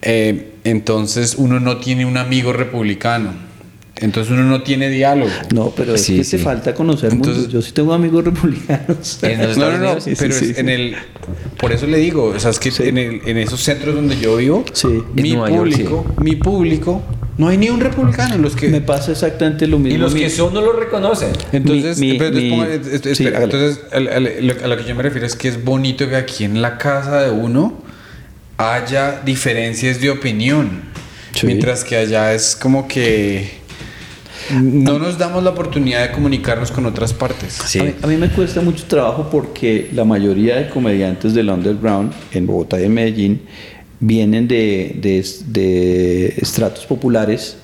Eh, 0.02 0.52
entonces 0.64 1.34
uno 1.36 1.60
no 1.60 1.76
tiene 1.76 2.06
un 2.06 2.16
amigo 2.16 2.52
republicano. 2.54 3.49
Entonces 4.00 4.32
uno 4.32 4.44
no 4.44 4.62
tiene 4.62 4.88
diálogo. 4.88 5.30
No, 5.54 5.72
pero 5.76 5.94
es 5.94 6.02
Sí, 6.02 6.16
que 6.16 6.24
sí. 6.24 6.36
te 6.36 6.42
falta 6.42 6.74
conocer 6.74 7.12
Entonces- 7.12 7.42
mundo. 7.42 7.50
Yo 7.52 7.62
sí 7.62 7.72
tengo 7.72 7.92
amigos 7.92 8.24
republicanos. 8.24 9.18
En 9.22 9.42
los 9.46 9.56
No, 9.56 9.70
no, 9.70 9.78
no, 9.78 10.00
sí, 10.00 10.14
pero 10.18 10.34
sí, 10.34 10.46
es 10.46 10.54
sí. 10.56 10.60
en 10.60 10.68
el 10.68 10.96
por 11.58 11.72
eso 11.72 11.86
le 11.86 11.98
digo, 11.98 12.24
o 12.24 12.40
sea, 12.40 12.50
es 12.50 12.58
que 12.58 12.70
Sí. 12.70 12.84
en, 12.84 12.96
el- 12.98 13.20
en 13.26 13.36
esos 13.36 13.60
centros 13.62 13.94
donde 13.94 14.18
yo 14.18 14.36
vivo, 14.36 14.64
Sí. 14.72 14.88
mi 15.14 15.30
York, 15.32 15.50
público, 15.50 16.06
mi 16.22 16.36
público, 16.36 17.02
no 17.36 17.48
hay 17.48 17.58
ni 17.58 17.68
un 17.68 17.80
republicano, 17.80 18.38
los 18.38 18.56
que 18.56 18.68
Me 18.68 18.80
pasa 18.80 19.12
exactamente 19.12 19.66
lo 19.66 19.78
mismo. 19.78 19.96
Y 19.96 19.98
los 20.00 20.14
Mi- 20.14 20.20
que 20.20 20.30
son 20.30 20.52
no 20.54 20.60
lo 20.62 20.72
reconocen. 20.72 21.30
Entonces, 21.52 21.98
Mi- 21.98 22.12
mi- 22.12 22.18
pero 22.18 22.38
entonces, 22.38 23.04
espera, 23.04 23.40
lo- 23.46 24.64
a 24.64 24.66
lo 24.68 24.76
que 24.78 24.84
yo 24.84 24.94
me 24.94 25.02
refiero 25.02 25.26
es 25.26 25.36
que 25.36 25.48
es 25.48 25.62
bonito 25.62 26.08
que 26.08 26.16
aquí 26.16 26.44
en 26.44 26.62
la 26.62 26.78
casa 26.78 27.22
de 27.22 27.30
uno 27.30 27.82
haya 28.56 29.20
diferencias 29.24 30.00
de 30.00 30.10
opinión, 30.10 30.82
Sí. 31.34 31.46
mientras 31.46 31.84
que 31.84 31.96
allá 31.96 32.34
es 32.34 32.56
como 32.56 32.88
que 32.88 33.59
no 34.62 34.98
nos 34.98 35.18
damos 35.18 35.42
la 35.44 35.50
oportunidad 35.50 36.06
de 36.08 36.12
comunicarnos 36.12 36.70
con 36.70 36.86
otras 36.86 37.12
partes. 37.12 37.52
Sí. 37.66 37.78
A, 37.78 37.84
mí, 37.84 37.94
a 38.02 38.06
mí 38.06 38.16
me 38.16 38.28
cuesta 38.28 38.60
mucho 38.60 38.84
trabajo 38.86 39.28
porque 39.30 39.90
la 39.92 40.04
mayoría 40.04 40.56
de 40.56 40.68
comediantes 40.68 41.34
del 41.34 41.50
underground 41.50 42.12
en 42.32 42.46
Bogotá 42.46 42.80
y 42.80 42.84
en 42.84 42.94
Medellín 42.94 43.40
vienen 44.00 44.48
de, 44.48 44.96
de- 45.00 45.26
de 45.46 46.26
estratos 46.38 46.86
populares 46.86 47.58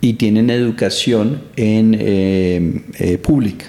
y 0.00 0.14
tienen 0.14 0.48
educación 0.50 1.42
en 1.56 1.96
eh, 1.98 2.82
eh, 2.98 3.18
pública. 3.18 3.66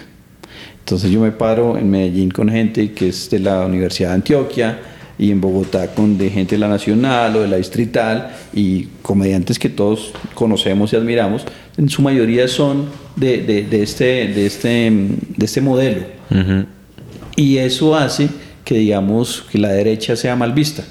Entonces 0.79 1.11
yo 1.11 1.19
me 1.21 1.31
paro 1.31 1.77
en 1.77 1.89
Medellín 1.89 2.31
con 2.31 2.49
gente 2.49 2.91
que 2.93 3.09
es 3.09 3.29
de 3.29 3.39
la 3.39 3.65
Universidad 3.65 4.09
de 4.09 4.15
Antioquia 4.15 4.79
y 5.17 5.29
en 5.31 5.39
Bogotá 5.39 5.87
con 5.93 6.17
de 6.17 6.29
gente 6.29 6.55
de 6.55 6.59
la 6.59 6.67
Nacional 6.67 7.35
o 7.35 7.41
de 7.41 7.47
la 7.47 7.57
Distrital 7.57 8.35
y 8.53 8.87
comediantes 9.01 9.59
que 9.59 9.69
todos 9.69 10.13
conocemos 10.33 10.93
y 10.93 10.95
admiramos. 10.95 11.45
En 11.77 11.89
su 11.89 12.01
mayoría 12.01 12.47
son 12.47 12.85
de, 13.15 13.37
de- 13.43 13.63
de 13.63 13.83
este, 13.83 14.03
de, 14.27 14.45
este, 14.45 14.69
de 15.37 15.45
este 15.45 15.61
modelo. 15.61 16.01
Ujú. 16.29 16.65
Y 17.35 17.57
eso 17.57 17.95
hace 17.95 18.29
que 18.65 18.75
digamos 18.75 19.45
que 19.51 19.57
la 19.57 19.69
derecha 19.69 20.15
sea 20.15 20.35
mal 20.35 20.53
vista 20.53 20.83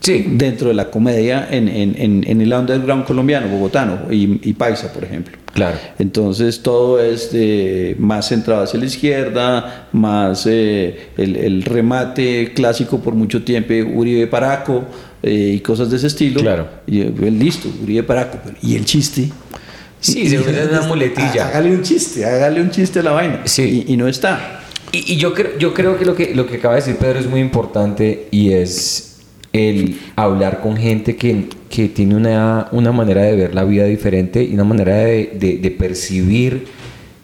Sí. 0.00 0.24
dentro 0.32 0.68
de 0.68 0.74
la 0.74 0.90
comedia 0.90 1.46
en, 1.50 1.68
en- 1.68 1.94
en- 1.96 2.24
en 2.26 2.40
el 2.40 2.52
underground 2.52 3.04
colombiano, 3.04 3.46
bogotano 3.48 4.10
y, 4.10 4.40
y 4.48 4.52
paisa, 4.54 4.92
por 4.92 5.04
ejemplo. 5.04 5.38
Claro. 5.54 5.76
Entonces 5.98 6.60
todo 6.62 6.98
es 7.00 7.30
más 8.00 8.28
centrado 8.28 8.64
hacia 8.64 8.80
la 8.80 8.86
izquierda, 8.86 9.88
más 9.92 10.44
eh, 10.46 11.10
el, 11.18 11.36
el 11.36 11.62
remate 11.62 12.52
clásico 12.54 12.98
por 13.00 13.14
mucho 13.14 13.44
tiempo, 13.44 13.72
Uribe 13.94 14.26
Paraco 14.26 14.82
eh, 15.22 15.52
y 15.56 15.60
cosas 15.60 15.90
de 15.90 15.96
ese 15.96 16.06
estilo. 16.08 16.40
Claro. 16.40 16.68
Y 16.86 17.00
eh, 17.02 17.12
listo, 17.30 17.68
Uribe 17.82 18.02
Paraco. 18.02 18.38
pero- 18.44 18.56
¿Y 18.62 18.76
el 18.76 18.84
chiste? 18.84 19.28
Sí, 20.00 20.28
se 20.28 20.38
vuelve 20.38 20.66
una 20.66 20.82
muletilla. 20.82 21.46
Hágale 21.48 21.70
un 21.76 21.82
chiste, 21.82 22.24
hágale 22.24 22.60
un 22.60 22.70
chiste 22.70 22.98
a 22.98 23.02
la 23.04 23.12
vaina. 23.12 23.40
Sí. 23.44 23.84
Y, 23.86 23.92
y 23.92 23.96
no 23.96 24.08
está. 24.08 24.60
Y, 24.90 25.12
y 25.12 25.16
yo, 25.16 25.32
creo, 25.32 25.56
yo 25.58 25.72
creo 25.72 25.96
que 25.98 26.04
lo, 26.04 26.14
que 26.16 26.34
lo 26.34 26.46
que 26.46 26.56
acaba 26.56 26.74
de 26.74 26.80
decir 26.80 26.96
Pedro 26.96 27.18
es 27.20 27.26
muy 27.26 27.40
importante 27.40 28.26
y 28.32 28.52
es 28.52 29.08
el 29.52 29.98
hablar 30.16 30.60
con 30.60 30.76
gente 30.76 31.14
que, 31.16 31.44
que 31.70 31.88
tiene 31.88 32.16
una, 32.16 32.68
una 32.72 32.90
manera 32.90 33.22
de 33.22 33.36
ver 33.36 33.54
la 33.54 33.64
vida 33.64 33.84
diferente 33.84 34.42
y 34.42 34.54
una 34.54 34.64
manera 34.64 34.96
de, 34.96 35.36
de- 35.38 35.58
de 35.58 35.70
percibir 35.70 36.64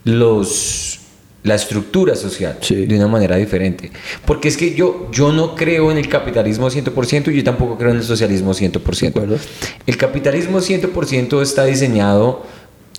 los, 0.05 0.98
la 1.45 1.55
estructura 1.55 2.15
social 2.17 2.59
Sí. 2.61 2.87
de 2.87 2.97
una 2.97 3.07
manera 3.09 3.37
diferente. 3.37 3.91
Porque 4.27 4.49
es 4.49 4.57
que 4.57 4.75
yo, 4.75 5.09
yo 5.13 5.33
no 5.33 5.55
creo 5.55 5.91
en 5.93 5.99
el 5.99 6.09
capitalismo 6.09 6.69
100% 6.71 7.31
y 7.33 7.37
yo 7.37 7.45
tampoco 7.45 7.79
creo 7.79 7.91
en 7.93 7.99
el 7.99 8.03
socialismo 8.05 8.53
100%. 8.55 9.21
De 9.21 9.25
acuerdo. 9.25 9.45
El 9.87 9.97
capitalismo 9.97 10.59
100% 10.61 11.41
está 11.41 11.65
diseñado 11.65 12.43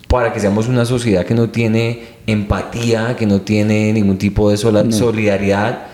para 0.08 0.32
que 0.32 0.40
seamos 0.40 0.66
una 0.68 0.84
sociedad 0.86 1.24
que 1.24 1.34
no 1.34 1.50
tiene 1.50 2.02
empatía, 2.26 3.14
que 3.16 3.26
no 3.26 3.42
tiene 3.42 3.92
ningún 3.92 4.18
tipo 4.18 4.50
de 4.50 4.56
sola- 4.56 4.90
solidaridad 4.90 5.86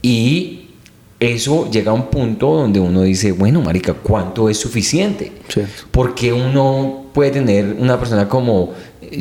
y 0.00 0.70
eso 1.20 1.68
llega 1.70 1.90
a 1.90 1.94
un 1.94 2.06
punto 2.06 2.46
donde 2.54 2.78
uno 2.80 3.02
dice, 3.02 3.32
bueno, 3.32 3.60
marica, 3.60 3.92
¿cuánto 3.92 4.48
es 4.48 4.56
suficiente? 4.58 5.32
Cierto. 5.48 5.82
Porque 5.90 6.32
uno 6.32 7.06
puede 7.12 7.32
tener 7.32 7.76
una 7.78 7.98
persona 7.98 8.28
como 8.28 8.72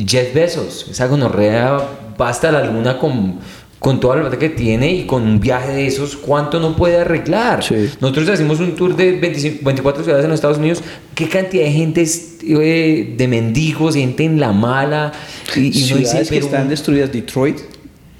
Jeff 0.08 0.34
Bezos, 0.34 0.86
esa 0.92 1.08
gonorrea 1.08 1.80
va 2.20 2.30
hasta 2.30 2.52
la 2.52 2.66
luna 2.66 2.98
con, 2.98 3.36
con 3.80 4.00
toda 4.00 4.16
la 4.16 4.22
plata 4.24 4.38
que 4.40 4.50
tiene 4.50 4.92
y 4.92 5.06
con 5.06 5.24
un 5.24 5.40
viaje 5.40 5.72
de 5.72 5.88
esos, 5.88 6.16
¿cuánto 6.18 6.60
no 6.60 6.76
puede 6.76 6.98
arreglar? 7.02 7.64
Sí. 7.64 7.90
Nosotros 8.02 8.30
hacemos 8.30 8.60
un 8.60 8.76
tour 8.76 8.96
de 8.96 9.14
25 9.14 9.60
24 9.64 10.04
ciudades 10.04 10.24
en 10.26 10.30
los 10.32 10.38
Estados 10.38 10.58
Unidos. 10.58 10.82
¿Qué 11.16 11.28
cantidad 11.30 11.64
de 11.64 11.72
gente 11.72 12.02
es, 12.02 12.38
eh, 12.44 13.14
de 13.18 13.28
mendigos, 13.28 13.96
gente 13.96 14.24
en 14.24 14.40
la 14.40 14.52
mala? 14.52 15.12
Y, 15.56 15.60
y 15.60 15.84
uno 15.92 15.98
dice, 15.98 16.10
Ciudades 16.10 16.30
que 16.30 16.38
están 16.38 16.70
destruidas, 16.70 17.12
Detroit. 17.12 17.58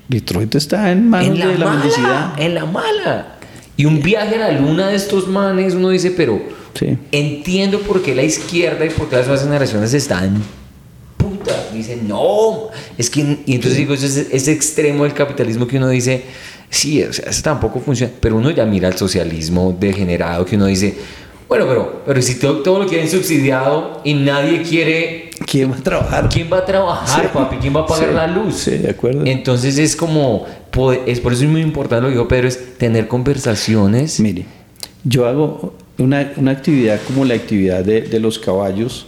Detroit 0.08 0.56
está 0.56 0.92
en 0.92 1.10
manos 1.10 1.28
en 1.30 1.40
la, 1.40 1.48
de 1.48 1.58
la 1.58 1.66
mala, 1.66 1.80
mendicidad. 1.80 2.34
en 2.40 2.54
la 2.54 2.66
mala. 2.66 3.28
Y 3.76 3.86
un 3.86 4.02
viaje 4.02 4.36
a 4.36 4.52
la 4.52 4.60
luna 4.60 4.88
de 4.88 4.96
estos 4.96 5.28
manes, 5.28 5.74
uno 5.76 5.90
dice, 5.90 6.12
pero 6.12 6.42
Sí. 6.74 6.96
entiendo 7.12 7.80
por 7.80 8.02
qué 8.04 8.14
la 8.14 8.22
izquierda 8.24 8.86
y 8.86 8.90
por 8.90 9.10
qué 9.10 9.16
las 9.18 9.26
nuevas 9.28 9.44
generaciones 9.44 9.94
están 9.96 10.42
putas. 11.48 11.74
Dicen, 11.74 12.08
no, 12.08 12.68
es 12.98 13.10
que. 13.10 13.40
Y 13.46 13.56
entonces 13.56 13.78
digo, 13.78 13.94
ese, 13.94 14.28
ese 14.32 14.52
extremo 14.52 15.04
del 15.04 15.14
capitalismo 15.14 15.68
que 15.68 15.78
uno 15.78 15.90
dice, 15.90 16.24
sí, 16.70 17.04
o 17.04 17.14
sea, 17.14 17.30
eso 17.30 17.42
tampoco 17.44 17.80
funciona. 17.80 18.12
Pero 18.20 18.36
uno 18.38 18.52
ya 18.52 18.66
mira 18.66 18.88
el 18.88 18.96
socialismo 18.98 19.76
degenerado 19.80 20.46
que 20.46 20.56
uno 20.56 20.66
dice, 20.66 20.96
bueno, 21.48 21.66
pero, 21.68 22.04
pero 22.06 22.22
si 22.22 22.36
todo, 22.36 22.58
todo 22.62 22.80
lo 22.80 22.88
quieren 22.88 23.10
subsidiado 23.10 24.02
y 24.04 24.14
nadie 24.14 24.62
quiere. 24.64 25.30
¿Quién 25.46 25.72
va 25.72 25.76
a 25.78 25.82
trabajar? 25.84 26.30
¿Quién 26.30 26.50
va 26.52 26.58
a 26.58 26.66
trabajar, 26.66 27.22
Sí. 27.24 27.30
papi? 27.34 27.56
¿Quién 27.58 27.74
va 27.76 27.82
a 27.82 27.86
pagar 27.86 28.10
Sí, 28.10 28.14
la 28.16 28.28
luz? 28.28 28.56
sí, 28.56 28.72
de 28.72 28.90
acuerdo. 28.90 29.26
Entonces 29.26 29.78
es 29.78 29.96
como, 29.96 30.46
es 31.06 31.20
por 31.22 31.32
eso 31.34 31.44
es 31.44 31.50
muy 31.50 31.62
importante 31.62 32.02
lo 32.02 32.08
que 32.10 32.16
dijo 32.16 32.28
Pedro, 32.28 32.48
es 32.50 32.78
tener 32.78 33.08
conversaciones. 33.08 34.20
Mire, 34.20 34.46
yo 35.06 35.26
hago 35.26 35.74
una, 36.00 36.34
una 36.36 36.52
actividad 36.52 37.00
como 37.08 37.24
la 37.24 37.36
actividad 37.36 37.84
de, 37.86 38.02
de 38.02 38.20
los 38.20 38.40
caballos. 38.40 39.06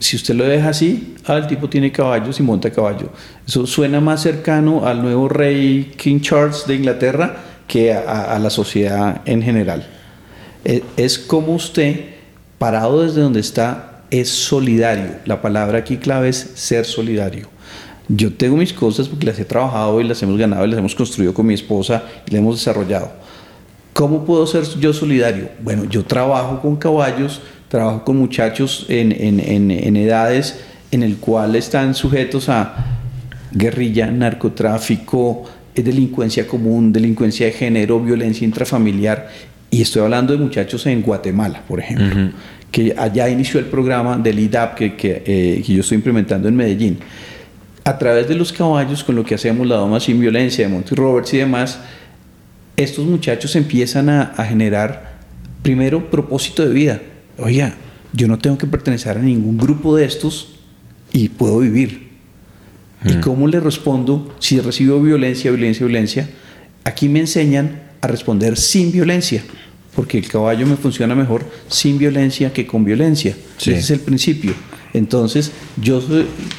Si 0.00 0.16
usted 0.16 0.34
lo 0.34 0.44
deja 0.44 0.70
así, 0.70 1.14
ah, 1.26 1.36
el 1.36 1.46
tipo 1.46 1.68
tiene 1.68 1.92
caballos 1.92 2.40
y 2.40 2.42
monta 2.42 2.70
caballo. 2.70 3.10
Eso 3.46 3.66
suena 3.66 4.00
más 4.00 4.22
cercano 4.22 4.86
al 4.86 5.02
nuevo 5.02 5.28
rey 5.28 5.92
King 5.96 6.20
Charles 6.20 6.64
de 6.66 6.74
Inglaterra 6.74 7.36
que 7.68 7.92
a, 7.92 8.36
la 8.38 8.50
sociedad 8.50 9.20
en 9.26 9.42
general. 9.42 9.86
E- 10.64 10.82
Es 10.96 11.18
como 11.18 11.54
usted, 11.54 12.00
parado 12.58 13.02
desde 13.02 13.20
donde 13.20 13.40
está, 13.40 14.02
es 14.10 14.28
solidario. 14.30 15.16
La 15.26 15.40
palabra 15.42 15.78
aquí 15.78 15.98
clave 15.98 16.30
es 16.30 16.50
ser 16.54 16.84
solidario. 16.86 17.48
Yo 18.08 18.32
tengo 18.32 18.56
mis 18.56 18.72
cosas 18.72 19.06
porque 19.06 19.26
las 19.26 19.38
he 19.38 19.44
trabajado 19.44 20.00
y 20.00 20.04
las 20.04 20.20
hemos 20.22 20.36
ganado 20.38 20.64
y 20.64 20.68
las 20.70 20.78
hemos 20.78 20.94
construido 20.96 21.32
con 21.32 21.46
mi 21.46 21.54
esposa 21.54 22.02
y 22.26 22.30
las 22.32 22.38
hemos 22.40 22.56
desarrollado. 22.56 23.12
¿Cómo 23.92 24.24
puedo 24.24 24.46
ser 24.46 24.64
yo 24.80 24.92
solidario? 24.92 25.48
Bueno, 25.62 25.84
yo 25.84 26.04
trabajo 26.04 26.60
con 26.60 26.74
caballos, 26.76 27.40
trabajo 27.70 28.04
con 28.04 28.16
muchachos 28.18 28.84
en, 28.88 29.12
en- 29.12 29.40
en- 29.40 29.70
en 29.70 29.96
edades 29.96 30.60
en 30.90 31.02
el 31.04 31.16
cual 31.16 31.54
están 31.54 31.94
sujetos 31.94 32.48
a 32.48 32.74
guerrilla, 33.52 34.10
narcotráfico, 34.10 35.44
eh, 35.74 35.82
delincuencia 35.82 36.46
común, 36.46 36.92
delincuencia 36.92 37.46
de 37.46 37.52
género, 37.52 38.00
violencia 38.00 38.44
intrafamiliar. 38.44 39.28
Y 39.70 39.82
estoy 39.82 40.02
hablando 40.02 40.32
de 40.32 40.38
muchachos 40.40 40.84
en 40.86 41.00
Guatemala, 41.00 41.62
por 41.68 41.78
ejemplo, 41.78 42.32
que 42.72 42.92
allá 42.98 43.28
inició 43.28 43.60
el 43.60 43.66
programa 43.66 44.18
del 44.18 44.38
IDAP 44.40 44.74
que, 44.76 44.94
que, 44.96 45.22
eh, 45.24 45.62
que 45.64 45.72
yo 45.74 45.80
estoy 45.80 45.96
implementando 45.96 46.48
en 46.48 46.56
Medellín. 46.56 46.98
A 47.84 47.96
través 47.96 48.26
de 48.28 48.34
los 48.34 48.52
caballos, 48.52 49.02
con 49.04 49.14
lo 49.14 49.24
que 49.24 49.36
hacemos 49.36 49.66
la 49.66 49.76
Doma 49.76 50.00
Sin 50.00 50.20
Violencia, 50.20 50.66
de 50.66 50.72
Monty 50.74 50.94
Roberts 50.96 51.32
y 51.34 51.38
demás, 51.38 51.78
estos 52.76 53.06
muchachos 53.06 53.54
empiezan 53.56 54.08
a, 54.08 54.22
a 54.36 54.44
generar, 54.44 55.18
primero, 55.62 56.10
propósito 56.10 56.66
de 56.66 56.74
vida. 56.74 57.00
Oiga, 57.40 57.74
yo 58.12 58.28
no 58.28 58.38
tengo 58.38 58.58
que 58.58 58.66
pertenecer 58.66 59.16
a 59.16 59.22
ningún 59.22 59.56
grupo 59.56 59.96
de 59.96 60.04
estos 60.04 60.54
y 61.12 61.28
puedo 61.28 61.58
vivir. 61.58 62.10
¿Y 63.04 63.14
cómo 63.20 63.48
le 63.48 63.60
respondo 63.60 64.34
si 64.40 64.60
recibo 64.60 65.00
violencia, 65.00 65.50
violencia, 65.50 65.86
violencia? 65.86 66.28
Aquí 66.84 67.08
me 67.08 67.20
enseñan 67.20 67.80
a 68.02 68.06
responder 68.06 68.58
sin 68.58 68.92
violencia, 68.92 69.42
porque 69.94 70.18
el 70.18 70.28
caballo 70.28 70.66
me 70.66 70.76
funciona 70.76 71.14
mejor 71.14 71.46
sin 71.68 71.96
violencia 71.96 72.52
que 72.52 72.66
con 72.66 72.84
violencia. 72.84 73.34
Sí. 73.56 73.70
Ese 73.70 73.80
es 73.80 73.90
el 73.90 74.00
principio. 74.00 74.52
Entonces, 74.92 75.52
yo, 75.80 76.02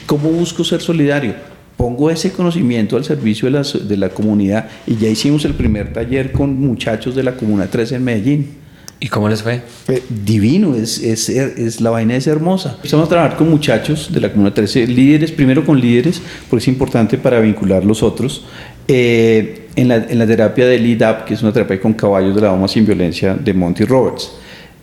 ¿cómo 0.07 0.29
busco 0.29 0.63
ser 0.63 0.81
solidario? 0.81 1.35
Pongo 1.77 2.09
ese 2.09 2.31
conocimiento 2.31 2.97
al 2.97 3.03
servicio 3.03 3.45
de 3.45 3.51
la, 3.51 3.61
de 3.63 3.97
la 3.97 4.09
comunidad 4.09 4.69
y 4.87 4.95
ya 4.95 5.09
hicimos 5.09 5.45
el 5.45 5.53
primer 5.53 5.93
taller 5.93 6.31
con 6.31 6.59
muchachos 6.59 7.15
de 7.15 7.23
la 7.23 7.35
Comuna 7.35 7.67
13 7.67 7.95
en 7.95 8.03
Medellín. 8.03 8.60
¿Y 9.03 9.07
cómo 9.07 9.27
les 9.27 9.41
fue? 9.41 9.61
Eh, 9.87 10.03
divino, 10.23 10.75
es, 10.75 10.99
es, 11.01 11.27
es- 11.27 11.81
la 11.81 11.89
vaina 11.89 12.15
es 12.15 12.27
hermosa. 12.27 12.73
Empezamos 12.75 13.07
a 13.07 13.09
trabajar 13.09 13.35
con 13.35 13.49
muchachos 13.49 14.09
de 14.13 14.21
la 14.21 14.31
Comuna 14.31 14.53
13, 14.53 14.85
líderes, 14.85 15.31
primero 15.31 15.65
con 15.65 15.81
líderes, 15.81 16.21
porque 16.49 16.61
es 16.61 16.67
importante 16.67 17.17
para 17.17 17.39
vincular 17.39 17.83
los 17.83 18.03
otros. 18.03 18.45
Eh, 18.87 19.67
en, 19.75 19.87
la, 19.87 19.95
en 19.95 20.19
la 20.19 20.27
terapia 20.27 20.67
del 20.67 20.85
IDAP, 20.85 21.25
que 21.25 21.33
es 21.33 21.41
una 21.41 21.51
terapia 21.51 21.81
con 21.81 21.93
caballos 21.93 22.35
de 22.35 22.41
la 22.41 22.49
Doma 22.49 22.67
sin 22.67 22.85
violencia 22.85 23.33
de 23.33 23.53
Monty 23.55 23.85
Roberts. 23.85 24.33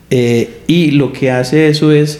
Eh, 0.09 0.63
y 0.67 0.91
lo 0.91 1.13
que 1.13 1.31
hace 1.31 1.69
eso 1.69 1.93
es, 1.93 2.19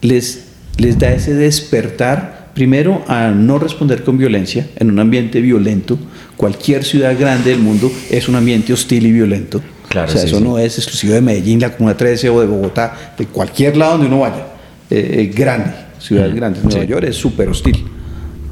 les, 0.00 0.44
les 0.78 0.96
da 0.98 1.12
ese 1.12 1.34
despertar, 1.34 2.50
primero 2.54 3.02
a 3.08 3.30
no 3.30 3.58
responder 3.58 4.04
con 4.04 4.16
violencia 4.16 4.68
en 4.76 4.90
un 4.92 4.98
ambiente 5.00 5.40
violento. 5.40 5.98
Cualquier 6.36 6.84
ciudad 6.84 7.18
grande 7.18 7.50
del 7.50 7.58
mundo 7.58 7.90
es 8.10 8.28
un 8.28 8.36
ambiente 8.36 8.72
hostil 8.72 9.06
y 9.06 9.12
violento. 9.12 9.60
Claro, 9.92 10.08
o 10.08 10.12
sea, 10.12 10.20
sí, 10.22 10.26
eso 10.28 10.38
sí. 10.38 10.44
no 10.44 10.58
es 10.58 10.76
exclusivo 10.78 11.14
de 11.14 11.20
Medellín, 11.20 11.60
la 11.60 11.70
Comuna 11.76 11.96
13 11.96 12.28
o 12.30 12.40
de 12.40 12.46
Bogotá, 12.46 13.14
de 13.18 13.26
cualquier 13.26 13.76
lado 13.76 13.92
donde 13.92 14.06
uno 14.08 14.20
vaya. 14.20 14.46
Eh, 14.90 15.16
eh, 15.20 15.32
grande, 15.34 15.70
ciudades 15.98 16.34
grandes. 16.34 16.64
Nueva 16.64 16.80
sí. 16.82 16.86
York 16.86 17.04
es 17.08 17.16
súper 17.16 17.48
hostil. 17.48 17.84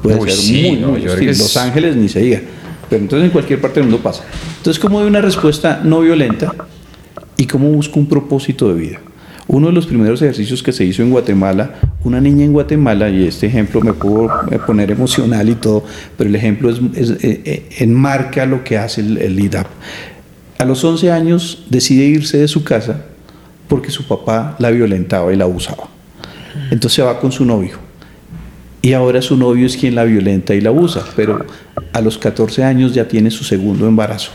Puede 0.01 0.17
Uy, 0.19 0.29
ser 0.31 0.61
muy, 0.71 0.77
muy 0.99 1.07
hostil. 1.07 1.29
es- 1.29 1.39
Los 1.39 1.57
Ángeles 1.57 1.95
ni 1.95 2.07
se 2.09 2.19
diga. 2.21 2.41
Pero 2.89 3.03
entonces 3.03 3.25
en 3.25 3.31
cualquier 3.31 3.59
parte 3.61 3.79
del 3.79 3.89
mundo 3.89 4.03
pasa. 4.03 4.23
Entonces, 4.57 4.79
¿cómo 4.79 4.99
doy 4.99 5.07
una 5.07 5.21
respuesta 5.21 5.79
no 5.83 6.01
violenta 6.01 6.53
y 7.37 7.45
cómo 7.45 7.69
busco 7.69 7.99
un 7.99 8.07
propósito 8.07 8.67
de 8.73 8.79
vida? 8.79 8.99
Uno 9.47 9.67
de 9.67 9.73
los 9.73 9.85
primeros 9.85 10.21
ejercicios 10.21 10.61
que 10.63 10.71
se 10.71 10.85
hizo 10.85 11.01
en 11.01 11.09
Guatemala, 11.09 11.75
una 12.03 12.21
niña 12.21 12.45
en 12.45 12.53
Guatemala, 12.53 13.09
y 13.09 13.25
este 13.27 13.47
ejemplo 13.47 13.81
me 13.81 13.91
puedo 13.93 14.29
poner 14.65 14.91
emocional 14.91 15.49
y 15.49 15.55
todo, 15.55 15.83
pero 16.17 16.29
el 16.29 16.35
ejemplo 16.35 16.69
es, 16.69 16.77
es- 16.95 17.23
eh, 17.23 17.41
eh, 17.45 17.69
enmarca 17.79 18.45
lo 18.45 18.63
que 18.63 18.77
hace 18.77 19.01
el, 19.01 19.17
el 19.17 19.39
IDAP. 19.39 19.67
A 20.61 20.63
los 20.63 20.83
11 20.83 21.11
años 21.11 21.63
decide 21.71 22.03
irse 22.03 22.37
de 22.37 22.47
su 22.47 22.63
casa 22.63 23.01
porque 23.67 23.89
su 23.89 24.03
papá 24.03 24.55
la 24.59 24.69
violentaba 24.69 25.33
y 25.33 25.35
la 25.35 25.45
abusaba. 25.45 25.85
Entonces 26.69 26.93
se 26.93 27.01
va 27.01 27.19
con 27.19 27.31
su 27.31 27.45
novio. 27.45 27.79
Y 28.83 28.93
ahora 28.93 29.23
su 29.23 29.35
novio 29.37 29.65
es 29.65 29.75
quien 29.75 29.95
la 29.95 30.03
violenta 30.03 30.53
y 30.53 30.61
la 30.61 30.69
abusa, 30.69 31.03
pero 31.15 31.43
a 31.91 32.01
los 32.01 32.19
14 32.19 32.63
años 32.63 32.93
ya 32.93 33.07
tiene 33.07 33.31
su 33.31 33.43
segundo 33.43 33.87
embarazo. 33.87 34.33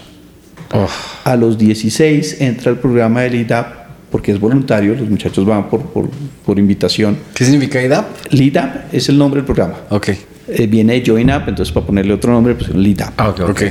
A 1.22 1.36
los 1.36 1.58
16 1.58 2.40
entra 2.40 2.72
al 2.72 2.80
programa 2.80 3.20
del 3.20 3.36
IDAP 3.36 3.86
porque 4.10 4.32
es 4.32 4.40
voluntario, 4.40 4.96
los 4.96 5.08
muchachos 5.08 5.46
van 5.46 5.70
por, 5.70 5.82
por, 5.82 6.10
por 6.44 6.58
invitación. 6.58 7.18
¿Qué 7.34 7.44
significa 7.44 7.80
IDAP? 7.80 8.32
El 8.32 8.40
IDAP 8.40 8.92
es 8.92 9.08
el 9.08 9.16
nombre 9.16 9.42
del 9.42 9.46
programa. 9.46 9.76
Ok. 9.90 10.08
Eh, 10.48 10.66
viene 10.66 11.00
de 11.00 11.04
Join 11.06 11.30
Up, 11.30 11.42
entonces 11.46 11.72
para 11.72 11.86
ponerle 11.86 12.14
otro 12.14 12.32
nombre, 12.32 12.56
pues 12.56 12.70
el 12.70 12.84
IDAP. 12.84 13.12
Ah, 13.16 13.28
ok, 13.28 13.40
ok. 13.42 13.50
Ok. 13.50 13.62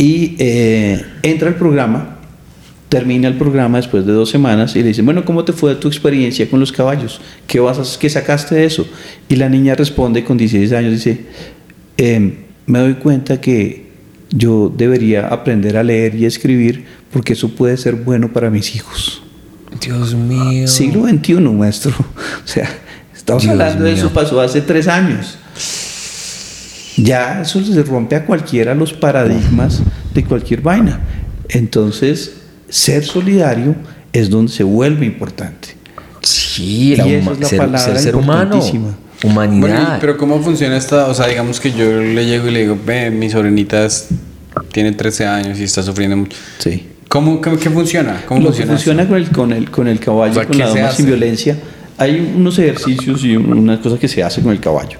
Y 0.00 0.34
eh, 0.38 1.04
entra 1.22 1.48
al 1.48 1.56
programa, 1.56 2.16
termina 2.88 3.28
el 3.28 3.34
programa 3.34 3.76
después 3.76 4.06
de 4.06 4.14
dos 4.14 4.30
semanas 4.30 4.74
y 4.74 4.78
le 4.80 4.88
dicen, 4.88 5.04
bueno, 5.04 5.26
¿cómo 5.26 5.44
te 5.44 5.52
fue 5.52 5.74
tu 5.74 5.88
experiencia 5.88 6.48
con 6.48 6.58
los 6.58 6.72
caballos? 6.72 7.20
¿Qué, 7.46 7.60
vas 7.60 7.78
a, 7.78 7.98
qué 7.98 8.08
sacaste 8.08 8.54
de 8.54 8.64
eso? 8.64 8.88
Y 9.28 9.36
la 9.36 9.50
niña 9.50 9.74
responde 9.74 10.24
con 10.24 10.38
16 10.38 10.72
años, 10.72 10.92
dice, 10.92 11.26
"Em, 11.98 12.32
me 12.64 12.78
doy 12.78 12.94
cuenta 12.94 13.42
que 13.42 13.90
yo 14.30 14.72
debería 14.74 15.28
aprender 15.28 15.76
a 15.76 15.82
leer 15.82 16.14
y 16.14 16.24
escribir 16.24 16.86
porque 17.12 17.34
eso 17.34 17.50
puede 17.50 17.76
ser 17.76 17.96
bueno 17.96 18.32
para 18.32 18.48
mis 18.48 18.74
hijos. 18.74 19.22
Dios 19.80 20.14
mío. 20.14 20.66
Siglo 20.66 21.06
XXI, 21.06 21.34
maestro. 21.40 21.92
O 22.44 22.46
sea, 22.46 22.68
estamos 23.14 23.42
Dios 23.42 23.52
hablando 23.52 23.84
de 23.84 23.92
eso, 23.92 24.06
mío. 24.06 24.14
pasó 24.14 24.40
hace 24.40 24.62
tres 24.62 24.88
años. 24.88 25.36
Ya 27.02 27.42
eso 27.42 27.62
se 27.64 27.82
rompe 27.82 28.16
a 28.16 28.24
cualquiera 28.26 28.74
los 28.74 28.92
paradigmas 28.92 29.80
de 30.14 30.24
cualquier 30.24 30.60
vaina. 30.60 31.00
Entonces, 31.48 32.32
ser 32.68 33.04
solidario 33.04 33.74
es 34.12 34.30
donde 34.30 34.52
se 34.52 34.62
vuelve 34.62 35.06
importante. 35.06 35.68
Sí, 36.22 36.94
la 36.96 37.06
Y 37.06 37.14
esa 37.14 37.32
es 37.32 37.40
la 37.40 37.48
ser, 37.48 37.58
palabra 37.58 37.78
ser, 37.80 37.98
ser 37.98 38.16
humano. 38.16 38.42
importantísima. 38.56 38.96
Humanidad. 39.22 39.60
Bueno, 39.60 39.88
pero 40.00 40.16
¿cómo 40.16 40.40
funciona 40.40 40.76
esta? 40.76 41.06
O 41.08 41.14
sea, 41.14 41.26
digamos 41.26 41.60
que 41.60 41.72
yo 41.72 41.84
le 42.00 42.24
llego 42.24 42.48
y 42.48 42.50
le 42.52 42.60
digo, 42.60 42.78
ve, 42.86 43.10
mi 43.10 43.28
sobrinita 43.28 43.84
es- 43.84 44.08
tiene 44.72 44.92
13 44.92 45.26
años 45.26 45.58
y 45.58 45.64
está 45.64 45.82
sufriendo 45.82 46.16
mucho. 46.16 46.36
Sí. 46.58 46.86
¿Cómo, 47.08 47.40
qué, 47.40 47.50
qué 47.58 47.68
funciona? 47.70 48.22
¿Cómo 48.26 48.40
Lo 48.40 48.46
que 48.46 48.64
funciona? 48.64 48.72
funciona 48.72 49.02
esto? 49.02 49.12
con 49.12 49.20
el, 49.22 49.30
con 49.30 49.52
el, 49.52 49.70
con 49.70 49.88
el 49.88 50.00
caballo, 50.00 50.30
O 50.32 50.34
sea, 50.34 50.44
con 50.44 50.52
¿qué 50.52 50.58
la 50.58 50.68
doma 50.68 50.90
sin 50.92 51.06
violencia, 51.06 51.56
hay 52.00 52.32
unos 52.34 52.58
ejercicios 52.58 53.22
y 53.24 53.36
unas 53.36 53.78
cosas 53.80 53.98
que 53.98 54.08
se 54.08 54.22
hace 54.22 54.40
con 54.40 54.52
el 54.52 54.58
caballo. 54.58 54.96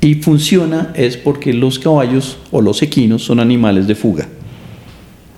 Y 0.00 0.14
funciona 0.14 0.92
es 0.94 1.16
porque 1.16 1.52
los 1.52 1.80
caballos 1.80 2.38
o 2.52 2.62
los 2.62 2.80
equinos 2.80 3.24
son 3.24 3.40
animales 3.40 3.88
de 3.88 3.96
fuga. 3.96 4.28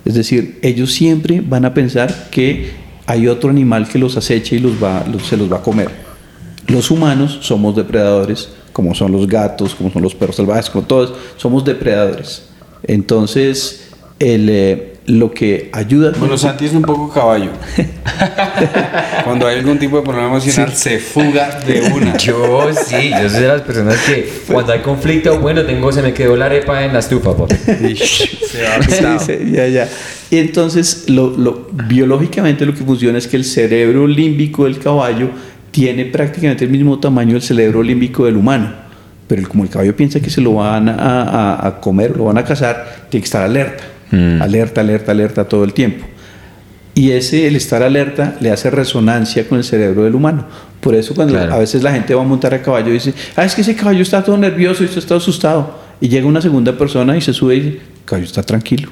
Es 0.04 0.12
decir, 0.12 0.58
ellos 0.60 0.92
siempre 0.92 1.40
van 1.40 1.64
a 1.64 1.72
pensar 1.72 2.28
que 2.30 2.72
hay 3.06 3.28
otro 3.28 3.48
animal 3.48 3.88
que 3.88 3.98
los 3.98 4.18
acecha 4.18 4.56
y 4.56 4.58
los 4.58 4.72
va, 4.72 5.06
se 5.26 5.38
los 5.38 5.50
va 5.50 5.56
a 5.56 5.62
comer. 5.62 5.88
Los 6.66 6.90
humanos 6.90 7.38
somos 7.40 7.74
depredadores, 7.74 8.50
como 8.74 8.94
son 8.94 9.10
los 9.10 9.26
gatos, 9.26 9.74
como 9.74 9.90
son 9.90 10.02
los 10.02 10.14
perros 10.14 10.36
salvajes, 10.36 10.68
como 10.68 10.86
todos, 10.86 11.14
somos 11.38 11.64
depredadores. 11.64 12.42
Entonces, 12.82 13.88
el, 14.18 14.50
eh, 14.50 14.95
lo 15.06 15.30
que 15.32 15.70
ayuda... 15.72 16.12
Bueno, 16.18 16.36
Santi 16.36 16.66
es 16.66 16.72
un 16.72 16.82
poco 16.82 17.12
caballo. 17.12 17.50
Cuando 19.24 19.46
hay 19.46 19.58
algún 19.58 19.78
tipo 19.78 19.96
de 19.98 20.02
problema 20.02 20.28
emocional, 20.28 20.72
se 20.72 20.98
fuga 20.98 21.60
de 21.66 21.82
una. 21.92 22.16
Yo 22.18 22.70
sí, 22.74 23.10
yo 23.10 23.28
soy 23.28 23.42
de 23.42 23.48
las 23.48 23.62
personas 23.62 23.96
que 24.06 24.28
cuando 24.50 24.72
hay 24.72 24.80
conflicto, 24.80 25.38
bueno, 25.40 25.62
tengo, 25.64 25.92
se 25.92 26.02
me 26.02 26.12
quedó 26.12 26.36
la 26.36 26.46
arepa 26.46 26.84
en 26.84 26.92
la 26.92 26.98
estufa, 27.00 27.36
papi. 27.36 27.54
Se 27.96 28.62
va 28.62 29.18
Sí, 29.18 29.24
sí, 29.26 29.50
ya, 29.52 29.66
ya. 29.68 29.88
Y 30.30 30.38
entonces, 30.38 31.04
lo, 31.08 31.36
lo- 31.36 31.68
biológicamente 31.72 32.64
lo 32.66 32.74
que 32.74 32.84
funciona 32.84 33.18
es 33.18 33.26
que 33.28 33.36
el 33.36 33.44
cerebro 33.44 34.06
límbico 34.06 34.64
del 34.64 34.78
caballo 34.78 35.30
tiene 35.70 36.06
prácticamente 36.06 36.64
el 36.64 36.70
mismo 36.70 36.98
tamaño 36.98 37.34
del 37.34 37.42
cerebro 37.42 37.82
límbico 37.82 38.24
del 38.24 38.36
humano. 38.36 38.72
Pero 39.28 39.40
el- 39.42 39.48
como 39.48 39.64
el 39.64 39.70
caballo 39.70 39.94
piensa 39.94 40.20
que 40.20 40.30
se 40.30 40.40
lo 40.40 40.54
van 40.54 40.88
a, 40.88 40.94
a- 41.22 41.66
a 41.68 41.80
comer, 41.80 42.16
lo 42.16 42.24
van 42.24 42.38
a 42.38 42.44
cazar, 42.44 43.06
tiene 43.10 43.22
que 43.22 43.26
estar 43.26 43.42
alerta. 43.42 43.84
Mm. 44.10 44.42
Alerta, 44.42 44.80
alerta, 44.80 45.12
alerta 45.12 45.44
todo 45.48 45.64
el 45.64 45.72
tiempo. 45.72 46.06
Y 46.94 47.10
ese, 47.12 47.46
el 47.46 47.56
estar 47.56 47.82
alerta, 47.82 48.36
le 48.40 48.50
hace 48.50 48.70
resonancia 48.70 49.46
con 49.46 49.58
el 49.58 49.64
cerebro 49.64 50.04
del 50.04 50.14
humano. 50.14 50.46
Por 50.80 50.94
eso 50.94 51.14
cuando 51.14 51.34
Claro. 51.34 51.52
a 51.54 51.58
veces 51.58 51.82
la 51.82 51.92
gente 51.92 52.14
va 52.14 52.22
a 52.22 52.24
montar 52.24 52.54
a 52.54 52.62
caballo 52.62 52.88
y 52.88 52.94
dice, 52.94 53.12
ah, 53.36 53.44
es 53.44 53.54
que 53.54 53.60
ese 53.60 53.74
caballo 53.76 54.00
está 54.00 54.22
todo 54.24 54.38
nervioso 54.38 54.82
y 54.82 54.86
está 54.86 55.16
asustado. 55.16 55.78
Y 56.00 56.08
llega 56.08 56.26
una 56.26 56.40
segunda 56.40 56.76
persona 56.76 57.16
y 57.16 57.20
se 57.20 57.32
sube 57.34 57.56
y 57.56 57.60
dice, 57.60 57.76
el 57.76 58.04
caballo 58.06 58.24
está 58.24 58.42
tranquilo. 58.42 58.88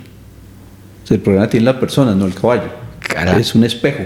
O 1.03 1.07
sea, 1.07 1.15
el 1.17 1.23
problema 1.23 1.49
tiene 1.49 1.65
la 1.65 1.79
persona, 1.81 2.15
no 2.15 2.27
el 2.27 2.35
caballo. 2.35 2.65
Es 3.39 3.55
un 3.55 3.65
espejo. 3.65 4.05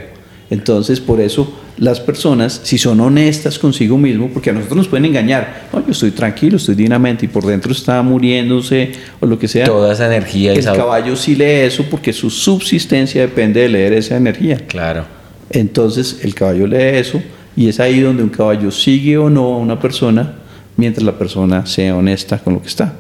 Entonces, 0.51 1.01
por 1.01 1.21
eso 1.21 1.53
las 1.77 2.01
personas, 2.01 2.61
si 2.65 2.79
son 2.79 3.01
honestas 3.01 3.59
consigo 3.59 3.99
mismo, 3.99 4.31
porque 4.33 4.51
a 4.51 4.53
nosotros 4.53 4.79
nos 4.79 4.89
pueden 4.89 5.05
engañar, 5.05 5.69
no, 5.73 5.85
yo 5.85 5.93
estoy 5.93 6.11
tranquilo, 6.11 6.57
estoy 6.57 6.75
dignamente 6.75 7.27
y 7.27 7.29
por 7.29 7.47
dentro 7.47 7.73
está 7.73 8.03
muriéndose 8.03 8.93
o 9.21 9.27
lo 9.27 9.39
que 9.39 9.47
sea. 9.47 9.67
Toda 9.67 9.93
esa 9.93 10.07
energía 10.07 10.55
y 10.55 10.59
el 10.59 10.65
caballo 10.65 11.17
sí 11.17 11.37
lee 11.37 11.67
eso 11.67 11.85
porque 11.91 12.13
su 12.13 12.31
subsistencia 12.31 13.21
depende 13.21 13.61
de 13.61 13.69
leer 13.69 13.93
esa 13.93 14.17
energía. 14.17 14.59
Claro. 14.67 15.05
Entonces, 15.51 16.21
el 16.23 16.35
caballo 16.35 16.67
lee 16.67 16.99
eso 16.99 17.23
y 17.57 17.69
es 17.69 17.79
ahí 17.81 18.01
donde 18.01 18.23
un 18.23 18.31
caballo 18.31 18.71
sigue 18.71 19.19
o 19.19 19.31
no 19.31 19.55
a 19.55 19.59
una 19.59 19.79
persona 19.79 20.35
mientras 20.77 21.05
la 21.05 21.19
persona 21.19 21.67
sea 21.67 21.95
honesta 21.95 22.39
con 22.39 22.55
lo 22.55 22.63
que 22.63 22.69
está. 22.69 22.95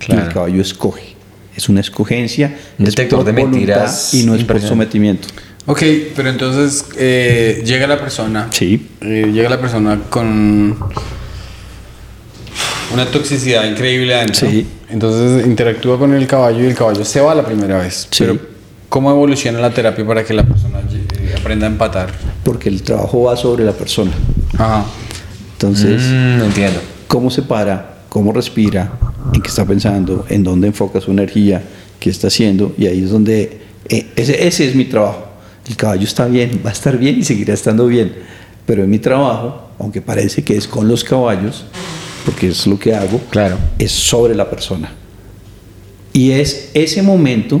Y 0.00 0.04
Claro. 0.04 0.26
el 0.26 0.32
caballo 0.32 0.60
escoge. 0.60 1.14
Es 1.56 1.68
una 1.68 1.80
escogencia. 1.80 2.56
Un 2.78 2.86
es 2.86 2.94
detector 2.94 3.20
por 3.20 3.26
de 3.26 3.32
mentiras 3.32 4.12
Y 4.12 4.24
no 4.24 4.34
es 4.34 4.44
por 4.44 4.60
sometimiento. 4.60 5.28
Ok, 5.66 5.82
pero 6.14 6.28
entonces 6.28 6.84
eh, 6.98 7.62
llega 7.64 7.86
la 7.86 7.98
persona. 7.98 8.48
Sí. 8.50 8.86
eh, 9.00 9.30
llega 9.32 9.48
la 9.48 9.60
persona 9.60 9.98
con 10.10 10.76
una 12.92 13.06
toxicidad 13.06 13.64
increíble 13.68 14.14
adentro. 14.14 14.48
Sí. 14.50 14.66
Entonces 14.90 15.46
interactúa 15.46 15.98
con 15.98 16.12
el 16.14 16.26
caballo 16.26 16.62
y 16.62 16.66
el 16.66 16.74
caballo 16.74 17.04
se 17.04 17.20
va 17.20 17.34
la 17.34 17.44
primera 17.44 17.78
vez. 17.78 18.06
Sí. 18.10 18.24
Pero 18.24 18.38
¿cómo 18.88 19.10
evoluciona 19.10 19.58
la 19.58 19.70
terapia 19.70 20.06
para 20.06 20.24
que 20.24 20.34
la 20.34 20.44
persona 20.44 20.80
eh, 20.92 21.34
aprenda 21.38 21.66
a 21.66 21.70
empatar? 21.70 22.12
Porque 22.44 22.68
el 22.68 22.82
trabajo 22.82 23.22
va 23.24 23.36
sobre 23.36 23.64
la 23.64 23.72
persona. 23.72 24.12
Ajá. 24.58 24.84
Entonces, 25.54 26.02
Mm, 26.02 26.42
entiendo. 26.42 26.80
cómo 27.08 27.30
se 27.30 27.40
para, 27.42 28.02
cómo 28.10 28.32
respira, 28.32 28.92
en 29.32 29.40
qué 29.40 29.48
está 29.48 29.64
pensando, 29.64 30.26
en 30.28 30.44
dónde 30.44 30.66
enfoca 30.66 31.00
su 31.00 31.10
energía, 31.10 31.62
qué 31.98 32.10
está 32.10 32.26
haciendo, 32.26 32.74
y 32.76 32.86
ahí 32.86 33.02
es 33.04 33.10
donde 33.10 33.60
eh, 33.88 34.06
ese, 34.14 34.46
ese 34.46 34.68
es 34.68 34.74
mi 34.74 34.84
trabajo. 34.84 35.23
El 35.68 35.76
caballo 35.76 36.04
está 36.04 36.26
bien, 36.26 36.60
va 36.64 36.70
a 36.70 36.72
estar 36.72 36.96
bien 36.98 37.18
y 37.18 37.24
seguirá 37.24 37.54
estando 37.54 37.86
bien, 37.86 38.12
pero 38.66 38.84
en 38.84 38.90
mi 38.90 38.98
trabajo, 38.98 39.70
aunque 39.78 40.00
parece 40.02 40.42
que 40.44 40.56
es 40.56 40.66
con 40.68 40.88
los 40.88 41.02
caballos, 41.04 41.64
porque 42.24 42.48
es 42.48 42.66
lo 42.66 42.78
que 42.78 42.94
hago, 42.94 43.20
Claro. 43.30 43.56
es 43.78 43.90
sobre 43.92 44.34
la 44.34 44.48
persona. 44.50 44.92
Y 46.12 46.30
es 46.32 46.70
ese 46.74 47.02
momento 47.02 47.60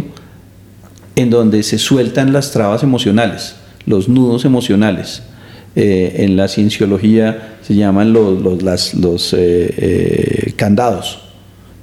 en 1.16 1.30
donde 1.30 1.62
se 1.62 1.78
sueltan 1.78 2.32
las 2.32 2.50
trabas 2.50 2.82
emocionales, 2.82 3.56
los 3.86 4.08
nudos 4.08 4.44
emocionales. 4.44 5.22
eh, 5.76 6.22
en 6.24 6.36
la 6.36 6.46
cienciología 6.46 7.56
se 7.66 7.74
llaman 7.74 8.12
los, 8.12 8.40
los, 8.40 8.62
las- 8.62 8.94
los, 8.94 9.32
eh, 9.32 9.74
eh, 9.76 10.52
candados. 10.54 11.18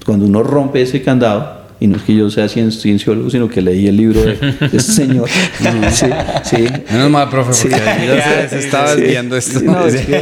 Cuando 0.06 0.26
uno 0.28 0.44
rompe 0.44 0.82
ese 0.82 1.02
candado, 1.02 1.61
y 1.82 1.88
no 1.88 1.98
es 1.98 2.04
que 2.04 2.16
yo 2.16 2.30
sea 2.30 2.46
cien- 2.46 2.72
cienciólogo, 2.72 3.30
sino 3.32 3.50
que 3.50 3.60
leí 3.62 3.88
el 3.88 3.98
libro 3.98 4.22
de, 4.22 4.36
de 4.36 4.66
este 4.78 4.80
señor. 4.94 5.28
sí, 5.92 6.06
sí. 6.44 6.68
Menos 6.92 7.10
mal, 7.10 7.28
profe, 7.30 7.50
porque 7.60 7.76
Sí. 7.76 8.08
ya 8.08 8.42
se, 8.44 8.50
se 8.56 8.60
estaba 8.60 8.96
desviando 8.96 9.36
esto. 9.36 9.60
No, 9.62 9.86
es 9.88 9.96
que 10.06 10.14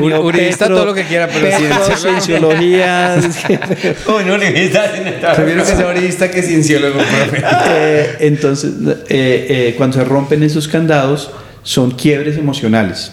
Ur- 0.00 0.22
Uribista 0.22 0.66
Petro- 0.66 0.76
todo 0.76 0.84
lo 0.86 0.94
que 0.94 1.04
quiera, 1.04 1.26
pero 1.26 1.46
Petro, 1.46 1.58
cienciólogo. 1.96 2.52
cienciología. 2.52 3.16
le 4.38 4.64
está 4.66 5.32
Prefiero 5.34 5.64
que 5.64 5.72
sea 5.72 5.88
uribista 5.88 6.30
que 6.30 6.42
cienciólogo, 6.42 6.98
profe. 6.98 7.42
Eh, 7.70 8.16
entonces, 8.20 8.72
eh, 9.08 9.46
eh, 9.48 9.74
cuando 9.76 9.96
se 9.98 10.04
rompen 10.04 10.42
esos 10.42 10.68
candados, 10.68 11.30
son 11.62 11.90
quiebres 11.92 12.36
emocionales. 12.36 13.12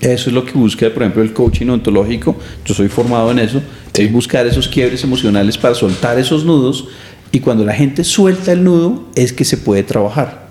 Eso 0.00 0.30
es 0.30 0.34
lo 0.34 0.44
que 0.44 0.52
busca, 0.52 0.88
por 0.90 1.02
ejemplo, 1.02 1.22
el 1.22 1.32
coaching 1.32 1.66
ontológico. 1.68 2.36
Yo 2.64 2.74
soy 2.74 2.86
formado 2.88 3.32
en 3.32 3.40
eso. 3.40 3.60
Es 4.04 4.12
buscar 4.12 4.46
esos 4.46 4.68
quiebres 4.68 5.02
emocionales 5.04 5.56
para 5.58 5.74
soltar 5.74 6.18
esos 6.18 6.44
nudos. 6.44 6.86
Y 7.32 7.40
cuando 7.40 7.64
la 7.64 7.74
gente 7.74 8.04
suelta 8.04 8.52
el 8.52 8.64
nudo, 8.64 9.04
es 9.14 9.32
que 9.32 9.44
se 9.44 9.56
puede 9.58 9.82
trabajar. 9.82 10.48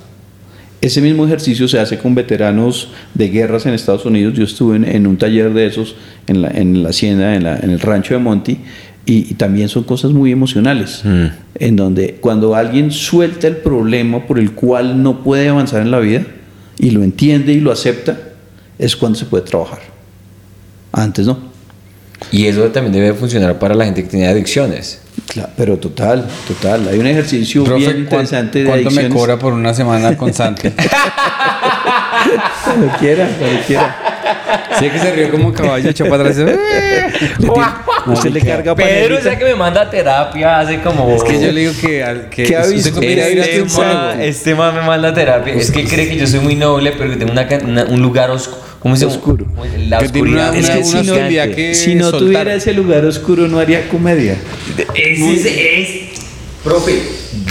Ese 0.79 1.01
mismo 1.01 1.25
ejercicio 1.25 1.67
se 1.67 1.79
hace 1.79 1.97
con 1.97 2.13
veteranos 2.13 2.89
de 3.15 3.29
guerras 3.29 3.65
en 3.65 3.73
Estados 3.73 4.05
Unidos. 4.05 4.35
Yo 4.35 4.43
estuve 4.43 4.75
en, 4.75 4.85
en 4.85 5.07
un 5.07 5.17
taller 5.17 5.51
de 5.53 5.65
esos 5.65 5.95
en 6.27 6.43
la, 6.43 6.49
en 6.49 6.83
la 6.83 6.89
hacienda, 6.89 7.35
en, 7.35 7.43
la- 7.45 7.57
en 7.57 7.71
el 7.71 7.79
rancho 7.79 8.13
de 8.13 8.19
Monty, 8.19 8.59
y, 9.07 9.31
y 9.31 9.33
también 9.35 9.69
son 9.69 9.83
cosas 9.85 10.11
muy 10.11 10.31
emocionales, 10.31 11.01
en 11.55 11.75
donde 11.77 12.17
cuando 12.19 12.53
alguien 12.55 12.91
suelta 12.91 13.47
el 13.47 13.55
problema 13.57 14.27
por 14.27 14.37
el 14.37 14.51
cual 14.51 15.01
no 15.01 15.23
puede 15.23 15.47
avanzar 15.49 15.81
en 15.81 15.89
la 15.91 15.99
vida 15.99 16.25
y 16.77 16.91
lo 16.91 17.01
entiende 17.03 17.53
y 17.53 17.59
lo 17.61 17.71
acepta, 17.71 18.17
es 18.77 18.95
cuando 18.97 19.17
se 19.17 19.25
puede 19.25 19.45
trabajar. 19.45 19.79
Antes 20.91 21.25
no. 21.25 21.39
Y 22.31 22.47
eso 22.47 22.63
también 22.71 22.93
debe 22.93 23.13
funcionar 23.13 23.57
para 23.59 23.75
la 23.75 23.85
gente 23.85 24.03
que 24.03 24.09
tiene 24.09 24.27
adicciones. 24.27 24.99
Claro, 25.27 25.49
pero 25.57 25.77
total, 25.77 26.25
total. 26.47 26.87
Hay 26.89 26.99
un 26.99 27.07
ejercicio 27.07 27.63
Profe, 27.63 27.79
bien 27.79 27.91
¿cuán- 27.91 28.03
interesante 28.03 28.59
de 28.63 28.65
¿cuánto 28.69 28.91
me 28.91 29.09
cobra 29.09 29.37
por 29.37 29.53
una 29.53 29.73
semana 29.73 30.15
con 30.17 30.33
Santi? 30.33 30.69
Cuando 32.63 32.87
quiera, 32.99 33.27
cuando 33.39 33.59
quiera. 33.65 33.95
sé 34.79 34.89
que 34.91 34.99
se 34.99 35.11
rió 35.13 35.31
como 35.31 35.53
caballo 35.53 35.89
echó 35.89 36.05
para 36.09 36.23
atrás. 36.29 36.37
Usted 38.07 38.29
le 38.31 38.41
carga 38.41 38.75
Pedro 38.75 39.17
es 39.17 39.25
el 39.25 39.37
que 39.37 39.45
me 39.45 39.55
manda 39.55 39.81
a 39.81 39.89
terapia 39.89 40.59
hace 40.59 40.79
como... 40.81 41.09
Es 41.15 41.23
que 41.23 41.39
yo 41.41 41.51
le 41.51 41.61
digo 41.61 41.73
que... 41.79 42.03
al- 42.03 42.29
que 42.29 42.43
¿Qué 42.43 42.55
ha 42.55 42.61
usted 42.61 42.73
visto? 42.75 42.91
como 42.93 43.03
ir 43.07 43.21
a 43.21 43.29
ir 43.29 43.39
a 43.41 43.45
Este 43.45 43.61
un 43.61 43.69
psicólogo. 43.69 43.93
man, 43.95 44.21
este 44.21 44.55
man 44.55 44.75
me 44.75 44.81
manda 44.81 45.09
a 45.09 45.13
terapia. 45.13 45.53
Es 45.53 45.71
que 45.71 45.85
cree 45.85 46.07
que 46.09 46.17
yo 46.17 46.27
soy 46.27 46.39
muy 46.41 46.55
noble, 46.55 46.93
pero 46.97 47.09
que 47.11 47.15
tengo 47.17 47.31
una, 47.31 47.47
una- 47.63 47.85
un 47.85 48.01
lugar 48.01 48.29
oscuro. 48.31 48.66
¿Cómo 48.79 48.95
se? 48.95 49.05
Oscuro. 49.05 49.45
La 49.87 49.99
Que 49.99 50.09
tiene 50.09 50.31
una- 50.31 50.49
oscuridad. 50.51 50.55
Es 50.55 50.65
una- 50.65 50.73
que 50.73 50.79
una 50.79 50.85
si 51.03 51.07
no, 51.49 51.55
que 51.55 51.75
si 51.75 51.95
no 51.95 52.03
soltar. 52.05 52.19
tuviera 52.19 52.53
ese 52.55 52.73
lugar 52.73 53.05
oscuro 53.05 53.47
no 53.47 53.59
haría 53.59 53.87
comedia. 53.89 54.37
Ese 54.95 55.33
es, 55.33 55.45
es- 55.45 56.07
Profe, 56.63 56.99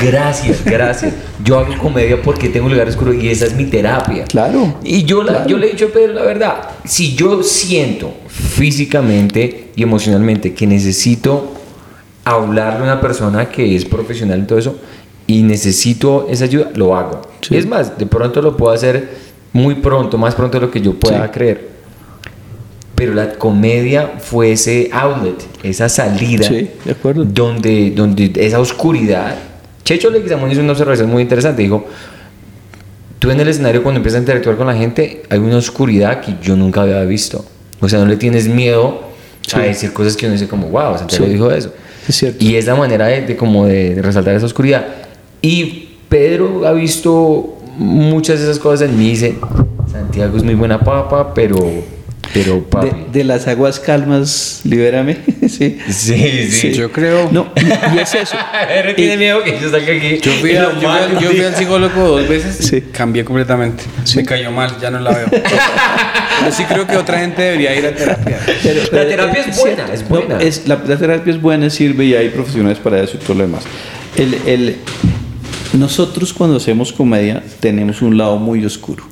gracias, 0.04 0.62
gracias. 0.64 1.14
Yo 1.42 1.58
hago 1.58 1.72
comedia 1.78 2.20
porque 2.20 2.50
tengo 2.50 2.66
un 2.66 2.72
lugar 2.72 2.86
oscuro 2.88 3.14
y 3.14 3.28
esa 3.28 3.46
es 3.46 3.54
mi 3.54 3.64
terapia. 3.64 4.24
Claro. 4.24 4.78
Y 4.84 5.04
yo, 5.04 5.22
la- 5.22 5.32
Claro. 5.32 5.48
yo 5.48 5.56
le 5.58 5.68
he 5.68 5.70
dicho 5.70 5.86
a 5.86 5.88
Pedro 5.88 6.12
la 6.12 6.22
verdad. 6.22 6.54
Si 6.84 7.14
yo 7.14 7.42
siento 7.42 8.12
físicamente 8.28 9.68
y 9.74 9.82
emocionalmente 9.82 10.52
que 10.52 10.66
necesito 10.66 11.54
hablarle 12.24 12.80
a 12.80 12.82
una 12.82 13.00
persona 13.00 13.48
que 13.48 13.74
es 13.74 13.84
profesional 13.86 14.40
en 14.40 14.46
todo 14.46 14.58
eso 14.58 14.76
y 15.26 15.42
necesito 15.42 16.26
esa 16.30 16.44
ayuda, 16.44 16.70
lo 16.74 16.94
hago. 16.96 17.22
Sí. 17.40 17.56
Es 17.56 17.64
más, 17.66 17.96
de 17.96 18.04
pronto 18.06 18.42
lo 18.42 18.56
puedo 18.56 18.72
hacer 18.74 19.08
muy 19.56 19.74
pronto, 19.76 20.18
más 20.18 20.34
pronto 20.34 20.58
de 20.60 20.66
lo 20.66 20.70
que 20.70 20.80
yo 20.80 20.94
pueda 20.94 21.24
Sí. 21.26 21.30
creer. 21.32 21.68
Pero 22.94 23.12
la 23.14 23.32
comedia 23.34 24.12
fue 24.18 24.52
ese 24.52 24.88
outlet, 24.92 25.36
esa 25.62 25.88
salida 25.88 26.44
Sí, 26.48 26.70
de 26.84 26.92
acuerdo. 26.92 27.24
donde, 27.24 27.90
donde 27.90 28.32
esa 28.36 28.58
oscuridad. 28.58 29.34
Checho 29.84 30.10
Leguizamón 30.10 30.50
hizo 30.50 30.60
una 30.62 30.72
observación 30.72 31.10
muy 31.10 31.22
interesante. 31.22 31.62
Dijo: 31.62 31.86
Tú 33.18 33.30
en 33.30 33.40
el 33.40 33.48
escenario, 33.48 33.82
cuando 33.82 33.98
empiezas 33.98 34.18
a 34.18 34.20
interactuar 34.20 34.56
con 34.56 34.66
la 34.66 34.74
gente, 34.74 35.22
hay 35.30 35.38
una 35.38 35.56
oscuridad 35.58 36.20
que 36.20 36.34
yo 36.42 36.56
nunca 36.56 36.82
había 36.82 37.02
visto. 37.02 37.44
O 37.80 37.88
sea, 37.88 37.98
no 37.98 38.06
le 38.06 38.16
tienes 38.16 38.48
miedo 38.48 39.02
a 39.52 39.56
Sí. 39.56 39.60
decir 39.60 39.92
cosas 39.92 40.16
que 40.16 40.26
uno 40.26 40.32
dice, 40.32 40.48
como, 40.48 40.68
wow, 40.68 40.96
Santiago 40.98 41.26
dijo 41.26 41.50
eso. 41.50 41.72
Es 42.08 42.16
cierto. 42.16 42.42
Y 42.44 42.56
es 42.56 42.66
la 42.66 42.74
manera 42.76 43.06
de, 43.06 43.22
de 43.22 43.36
como 43.36 43.66
de, 43.66 43.94
de 43.94 44.02
resaltar 44.02 44.34
esa 44.34 44.46
oscuridad. 44.46 44.86
Y 45.42 45.88
Pedro 46.08 46.66
ha 46.66 46.72
visto 46.72 47.55
muchas 47.76 48.38
de 48.38 48.44
esas 48.46 48.58
cosas 48.58 48.88
en 48.88 48.98
mí 48.98 49.06
y 49.06 49.10
dice: 49.10 49.36
Santiago 49.90 50.36
es 50.36 50.42
muy 50.42 50.54
buena 50.54 50.80
papa, 50.80 51.32
pero. 51.34 51.96
Pero 52.34 52.60
papi. 52.64 52.88
De, 52.88 53.18
de 53.20 53.24
las 53.24 53.46
aguas 53.46 53.78
calmas, 53.78 54.60
libérame. 54.64 55.16
sí. 55.48 55.78
Sí, 55.88 56.50
sí. 56.50 56.72
Yo 56.72 56.90
creo... 56.90 57.28
No, 57.30 57.52
y, 57.54 57.96
y 57.96 57.98
es 58.00 58.14
eso. 58.16 58.36
Tiene 58.96 59.16
miedo 59.16 59.42
que 59.44 59.52
yo 59.60 59.70
salga 59.70 59.94
aquí. 59.94 60.18
Yo 60.20 60.32
fui, 60.32 60.52
yo, 60.52 60.72
yo 61.20 61.30
fui 61.30 61.40
al 61.44 61.54
psicólogo 61.54 62.02
dos 62.18 62.28
veces 62.28 62.60
y 62.60 62.62
Sí. 62.64 62.80
cambié 62.92 63.24
completamente. 63.24 63.84
Me 64.16 64.24
cayó 64.24 64.50
mal, 64.50 64.76
ya 64.80 64.90
no 64.90 64.98
la 65.00 65.12
veo. 65.12 65.28
Pero 65.30 66.52
sí 66.52 66.64
creo 66.64 66.86
que 66.86 66.96
otra 66.96 67.20
gente 67.20 67.40
debería 67.42 67.74
ir 67.76 67.86
a 67.86 67.94
terapia. 67.94 68.38
Pero- 68.62 68.82
La 68.82 68.88
pero 68.90 69.08
terapia 69.08 69.40
es 69.46 69.56
buena, 69.58 69.76
cierto. 69.86 69.92
es 69.92 70.02
No, 70.02 70.08
buena. 70.08 70.42
es- 70.42 70.66
la, 70.68 70.82
la 70.84 70.96
terapia 70.98 71.32
es 71.32 71.40
buena, 71.40 71.70
sirve 71.70 72.04
y 72.06 72.14
hay 72.16 72.28
profesionales 72.30 72.78
para 72.80 73.00
eso 73.00 73.16
y 73.16 73.20
todo 73.24 73.34
lo 73.34 73.42
demás. 73.44 73.62
El, 74.16 74.34
el- 74.46 74.76
nosotros 75.74 76.32
cuando 76.32 76.56
hacemos 76.56 76.92
comedia 76.92 77.42
tenemos 77.60 78.02
un 78.02 78.16
lado 78.18 78.36
muy 78.38 78.64
oscuro. 78.64 79.04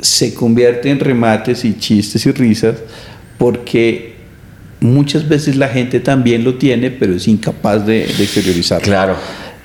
Se 0.00 0.34
convierte 0.34 0.90
en 0.90 1.00
remates 1.00 1.64
y 1.64 1.76
chistes 1.78 2.24
y 2.26 2.32
risas 2.32 2.76
porque 3.38 4.14
muchas 4.80 5.28
veces 5.28 5.56
la 5.56 5.68
gente 5.68 6.00
también 6.00 6.44
lo 6.44 6.54
tiene, 6.56 6.90
pero 6.90 7.14
es 7.14 7.26
incapaz 7.28 7.86
de, 7.86 8.06
de 8.06 8.22
exteriorizarlo. 8.24 8.84
Claro. 8.84 9.16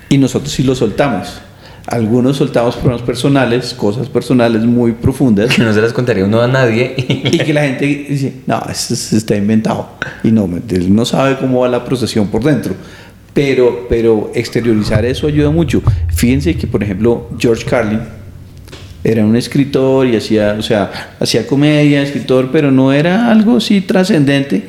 Y 0.09 0.18
nosotros 0.18 0.51
sí 0.51 0.64
lo 0.64 0.74
soltamos. 0.76 1.41
Algunos 1.88 2.38
soltamos 2.38 2.76
problemas 2.76 3.01
personales, 3.01 3.74
cosas 3.74 4.07
personales 4.07 4.62
muy 4.62 4.91
profundas 4.91 5.53
Que 5.55 5.64
no 5.64 5.74
se 5.74 5.82
las 5.82 5.91
contaría 5.93 6.24
uno 6.24 6.39
a 6.39 6.47
nadie. 6.47 6.93
y 6.97 7.38
que 7.39 7.53
la 7.53 7.64
gente 7.64 7.86
dice, 7.86 8.34
no, 8.45 8.62
esto 8.70 8.93
es- 8.93 9.14
está 9.14 9.36
inventado. 9.36 9.89
Y 10.24 10.32
no, 10.32 10.47
él 10.70 10.93
no 10.95 11.05
sabe 11.05 11.38
cómo 11.38 11.62
va 11.62 11.68
la 11.70 11.84
procesión 11.84 12.28
por 12.28 12.43
dentro. 12.43 12.76
Pero, 13.34 13.86
pero 13.90 14.32
exteriorizar 14.36 15.06
eso 15.06 15.28
ayuda 15.28 15.52
mucho. 15.52 15.82
Fíjense 16.14 16.56
que, 16.56 16.68
por 16.68 16.84
ejemplo, 16.84 17.30
George 17.40 17.66
Carlin 17.66 18.02
era 19.04 19.26
un 19.26 19.36
escritor 19.36 20.06
y 20.06 20.16
hacía, 20.16 20.56
o 20.60 20.62
sea, 20.62 21.16
hacía 21.20 21.48
comedia, 21.48 22.04
escritor, 22.04 22.50
pero 22.52 22.72
no 22.72 22.92
era 22.94 23.32
algo 23.32 23.58
así 23.58 23.82
trascendente 23.82 24.64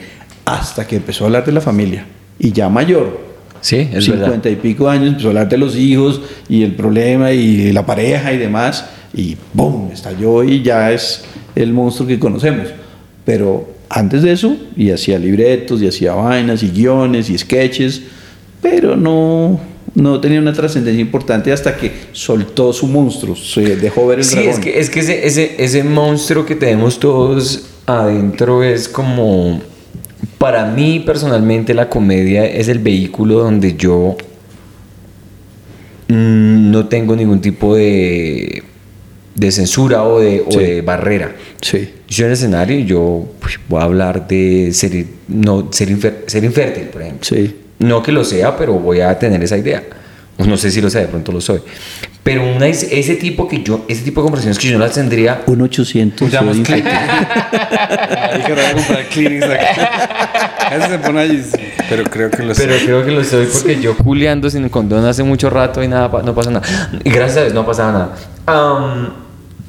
hasta 0.45 0.87
que 0.87 0.97
empezó 0.97 1.25
a 1.25 1.27
hablar 1.27 1.45
de 1.45 1.53
la 1.53 1.61
familia. 1.61 2.07
Y 2.39 2.53
ya 2.53 2.69
mayor, 2.69 3.33
Sí, 3.61 3.89
es 3.93 4.07
50 4.07 4.29
verdad. 4.29 4.51
y 4.51 4.57
pico 4.57 4.89
años, 4.89 5.09
empezó 5.09 5.29
a 5.29 5.31
hablar 5.31 5.49
de 5.49 5.57
los 5.59 5.77
hijos 5.77 6.21
y 6.49 6.65
el 6.65 6.75
problema 6.75 7.31
y 7.31 7.71
la 7.73 7.87
pareja 7.87 8.33
y 8.33 8.39
demás, 8.39 8.87
y 9.15 9.37
¡boom! 9.53 9.91
estalló 9.93 10.43
y 10.43 10.63
ya 10.63 10.91
es 10.91 11.25
el 11.55 11.73
monstruo 11.73 12.09
que 12.09 12.19
conocemos. 12.19 12.69
Pero 13.25 13.69
antes 13.89 14.23
de 14.23 14.33
eso, 14.33 14.57
y 14.77 14.91
hacía 14.91 15.17
libretos, 15.19 15.81
y 15.81 15.87
hacía 15.87 16.15
vainas, 16.15 16.63
y 16.65 16.71
guiones, 16.71 17.31
y 17.31 17.39
sketches, 17.39 18.03
pero 18.63 18.97
no, 18.97 19.61
no 19.95 20.21
tenía 20.21 20.39
una 20.41 20.55
trascendencia 20.55 21.01
importante 21.03 21.53
hasta 21.53 21.77
que 21.77 21.93
soltó 22.13 22.73
su 22.73 22.87
monstruo, 22.87 23.37
se 23.37 23.77
dejó 23.77 24.07
ver 24.07 24.21
el 24.21 24.25
Sí, 24.25 24.37
dragón. 24.37 24.53
es 24.53 24.59
que, 24.61 24.81
es 24.81 24.89
que 24.89 25.01
ese, 25.01 25.27
ese, 25.27 25.55
ese 25.63 25.85
monstruo 25.85 26.47
que 26.47 26.55
tenemos 26.55 26.99
todos 26.99 27.67
adentro 27.87 28.63
es 28.63 28.89
como... 28.89 29.61
Para 30.39 30.67
mí 30.67 31.01
personalmente 31.01 31.73
la 31.75 31.89
comedia 31.89 32.45
es 32.47 32.67
el 32.69 32.79
vehículo 32.81 33.39
donde 33.41 33.75
yo 33.77 34.17
no 36.09 36.87
tengo 36.89 37.15
ningún 37.17 37.41
tipo 37.41 37.75
de, 37.77 38.63
de 39.35 39.53
censura 39.53 40.03
o 40.05 40.19
de, 40.21 40.43
o 40.47 40.51
Sí. 40.53 40.59
de 40.59 40.83
barrera. 40.83 41.35
Sí, 41.61 41.91
Yo 42.09 42.25
en 42.25 42.31
el 42.31 42.35
escenario 42.35 42.79
yo 42.81 43.25
pues, 43.41 43.59
voy 43.69 43.81
a 43.81 43.85
hablar 43.85 44.27
de 44.29 44.71
ser, 44.73 45.07
no, 45.29 45.69
ser, 45.73 45.89
infer- 45.91 46.25
ser 46.27 46.45
infértil, 46.45 46.85
por 46.85 47.03
ejemplo. 47.03 47.25
sí. 47.25 47.57
No 47.83 48.03
que 48.03 48.13
lo 48.13 48.25
sea, 48.25 48.57
pero 48.57 48.75
voy 48.75 49.01
a 49.01 49.19
tener 49.19 49.43
esa 49.43 49.57
idea. 49.57 49.83
No 50.39 50.57
sé 50.57 50.71
si 50.71 50.81
lo 50.81 50.89
sé, 50.91 51.01
de 51.01 51.07
pronto 51.09 51.31
lo 51.31 51.41
soy. 51.41 51.61
Pero 52.23 52.43
una, 52.55 52.67
ese 52.67 53.15
tipo 53.17 53.47
que 53.49 53.63
yo, 53.63 53.85
ese 53.89 54.03
tipo 54.03 54.21
de 54.21 54.25
conversaciones 54.25 54.59
que 54.59 54.69
yo 54.69 54.79
no 54.79 54.85
las 54.85 54.95
tendría. 54.95 55.43
Un 55.47 55.61
800. 55.61 56.31
Llamas 56.31 56.57
soy- 56.57 56.65
que 56.65 56.79
ir 56.79 56.85
a 56.85 58.73
comprar 58.75 59.09
Kleenex 59.11 59.45
acá. 59.45 60.71
Ese 60.77 60.89
se 60.89 60.99
pone 60.99 61.21
allí. 61.21 61.43
sí, 61.43 61.59
Pero 61.89 62.05
creo 62.05 62.31
que 62.31 62.43
lo 62.45 62.55
sé. 62.55 62.67
Pero 62.67 62.79
creo 62.85 63.05
que 63.05 63.11
lo 63.11 63.25
soy 63.25 63.47
porque 63.47 63.81
yo 63.81 63.97
culeando 63.97 64.49
sin 64.51 64.69
condón 64.69 65.05
hace 65.05 65.23
mucho 65.23 65.51
rato 65.51 65.83
y 65.83 65.89
nada, 65.89 66.09
no 66.25 66.35
pasa 66.35 66.51
nada. 66.51 66.91
Y 67.05 67.11
gracias 67.11 67.39
a 67.39 67.43
Dios 67.43 67.55
no 67.55 67.67
pasaba 67.67 67.93
nada. 67.93 68.15
Am, 68.47 69.11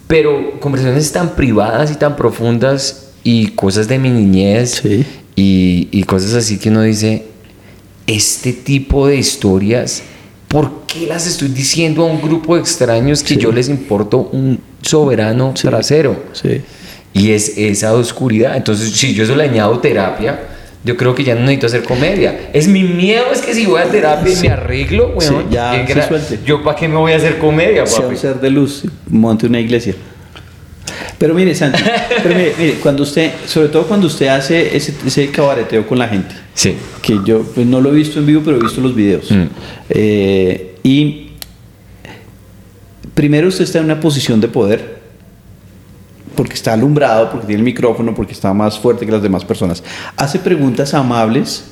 pero 0.07 0.59
conversaciones 0.59 1.11
tan 1.11 1.29
privadas 1.35 1.91
y 1.91 1.95
tan 1.95 2.15
profundas 2.15 3.09
y 3.23 3.49
cosas 3.49 3.87
de 3.87 3.99
mi 3.99 4.09
niñez 4.09 4.81
Sí. 4.81 5.05
y, 5.35 5.89
y 5.91 6.03
cosas 6.03 6.33
así 6.35 6.57
que 6.59 6.69
uno 6.69 6.81
dice, 6.83 7.25
este 8.07 8.53
tipo 8.53 9.07
de 9.07 9.15
historias 9.17 10.03
¿por 10.47 10.81
qué 10.85 11.07
las 11.07 11.25
estoy 11.25 11.47
diciendo 11.47 12.03
a 12.03 12.05
un 12.05 12.21
grupo 12.21 12.53
de 12.55 12.61
extraños 12.61 13.23
que 13.23 13.37
yo 13.37 13.51
les 13.51 13.69
importo 13.69 14.29
un 14.31 14.59
soberano 14.83 15.51
trasero? 15.59 16.15
Sí. 16.33 16.61
Y 17.13 17.31
es 17.31 17.57
esa 17.57 17.93
oscuridad. 17.95 18.55
Entonces, 18.55 18.91
si 18.91 19.13
yo 19.15 19.23
eso 19.23 19.35
le 19.35 19.43
añado 19.45 19.79
terapia, 19.79 20.39
yo 20.83 20.95
creo 20.97 21.15
que 21.15 21.23
ya 21.23 21.33
no 21.33 21.41
necesito 21.41 21.65
hacer 21.67 21.83
comedia. 21.83 22.49
Es 22.53 22.67
mi 22.67 22.83
miedo, 22.83 23.23
es 23.33 23.41
que 23.41 23.53
si 23.55 23.65
voy 23.65 23.81
a 23.81 23.85
terapia 23.85 24.31
y 24.31 24.35
me 24.41 24.49
arreglo, 24.49 25.15
Sí, 25.19 25.29
weón, 25.29 25.49
ya 25.49 25.85
¿qué 25.85 25.93
se 25.93 25.99
gra- 26.01 26.07
suelte. 26.07 26.39
yo 26.45 26.61
para 26.63 26.77
qué 26.77 26.87
me 26.87 26.97
voy 26.97 27.13
a 27.13 27.15
hacer 27.17 27.39
comedia, 27.39 27.85
sea 27.87 27.99
un 28.01 28.05
papi. 28.07 28.17
ser 28.17 28.39
de 28.39 28.49
luz, 28.51 28.83
monte 29.09 29.47
una 29.47 29.59
iglesia. 29.59 29.95
Pero 31.23 31.33
mire, 31.35 31.55
Santi, 31.55 31.81
pero 32.21 32.35
mire, 32.35 32.53
mire, 32.59 32.73
cuando 32.81 33.03
usted, 33.03 33.31
sobre 33.47 33.69
todo 33.69 33.83
cuando 33.87 34.07
usted 34.07 34.27
hace 34.27 34.75
ese, 34.75 34.93
ese 35.07 35.29
cabareteo 35.31 35.87
con 35.87 35.97
la 35.97 36.09
gente, 36.09 36.35
Sí. 36.53 36.75
que 37.01 37.17
yo 37.23 37.43
pues, 37.43 37.65
no 37.65 37.79
lo 37.79 37.93
he 37.93 37.95
visto 37.95 38.19
en 38.19 38.25
vivo, 38.25 38.41
pero 38.43 38.57
he 38.57 38.59
visto 38.59 38.81
los 38.81 38.93
videos. 38.93 39.31
Mm. 39.31 39.43
Eh, 39.89 40.75
y 40.83 41.27
primero 43.13 43.47
usted 43.47 43.63
está 43.63 43.79
en 43.79 43.85
una 43.85 44.01
posición 44.01 44.41
de 44.41 44.49
poder, 44.49 44.97
porque 46.35 46.55
está 46.55 46.73
alumbrado, 46.73 47.31
porque 47.31 47.47
tiene 47.47 47.59
el 47.59 47.65
micrófono, 47.65 48.13
porque 48.13 48.33
está 48.33 48.53
más 48.53 48.77
fuerte 48.77 49.05
que 49.05 49.11
las 49.13 49.21
demás 49.23 49.45
personas. 49.45 49.81
Hace 50.17 50.39
preguntas 50.39 50.93
amables 50.93 51.63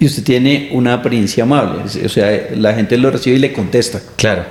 y 0.00 0.06
usted 0.06 0.24
tiene 0.24 0.70
una 0.72 0.94
apariencia 0.94 1.44
amable. 1.44 1.82
O 2.04 2.08
sea, 2.08 2.48
la 2.56 2.74
gente 2.74 2.98
lo 2.98 3.12
recibe 3.12 3.36
y 3.36 3.38
le 3.38 3.52
contesta 3.52 4.00
Claro. 4.16 4.42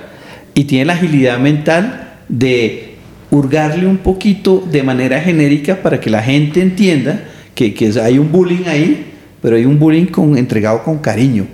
y 0.54 0.64
tiene 0.64 0.86
la 0.86 0.94
agilidad 0.94 1.38
mental 1.38 2.14
de 2.30 2.85
hurgarle 3.30 3.86
un 3.86 3.98
poquito 3.98 4.64
de 4.70 4.82
manera 4.82 5.20
genérica 5.20 5.82
para 5.82 6.00
que 6.00 6.10
la 6.10 6.22
gente 6.22 6.60
entienda 6.62 7.24
que, 7.54 7.74
que 7.74 7.92
hay 8.00 8.18
un 8.18 8.30
bullying 8.30 8.64
ahí, 8.66 9.06
pero 9.42 9.56
hay 9.56 9.64
un 9.64 9.78
bullying 9.78 10.06
con, 10.06 10.36
entregado 10.36 10.82
con 10.82 10.98
cariño. 10.98 11.46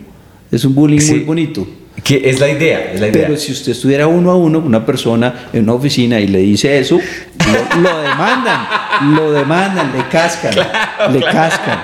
Es 0.51 0.65
un 0.65 0.75
bullying 0.75 1.01
Sí. 1.01 1.13
muy 1.15 1.21
bonito. 1.21 1.67
Que 2.03 2.29
es 2.29 2.41
la 2.41 2.51
idea, 2.51 2.93
es 2.93 3.01
la 3.01 3.09
idea. 3.09 3.27
Pero 3.27 3.37
si 3.39 3.53
usted 3.53 3.73
estuviera 3.73 4.07
uno 4.07 4.31
a 4.31 4.37
uno 4.37 4.59
con 4.61 4.69
una 4.69 4.85
persona 4.85 5.49
en 5.53 5.63
una 5.65 5.75
oficina 5.75 6.19
y 6.19 6.27
le 6.27 6.39
dice 6.39 6.79
eso, 6.79 6.99
lo, 6.99 7.81
lo 7.81 8.01
demandan, 8.03 8.67
lo 9.15 9.33
demandan, 9.33 9.93
le 9.97 10.07
cascan, 10.09 10.55
le 11.13 11.21
cascan. 11.21 11.79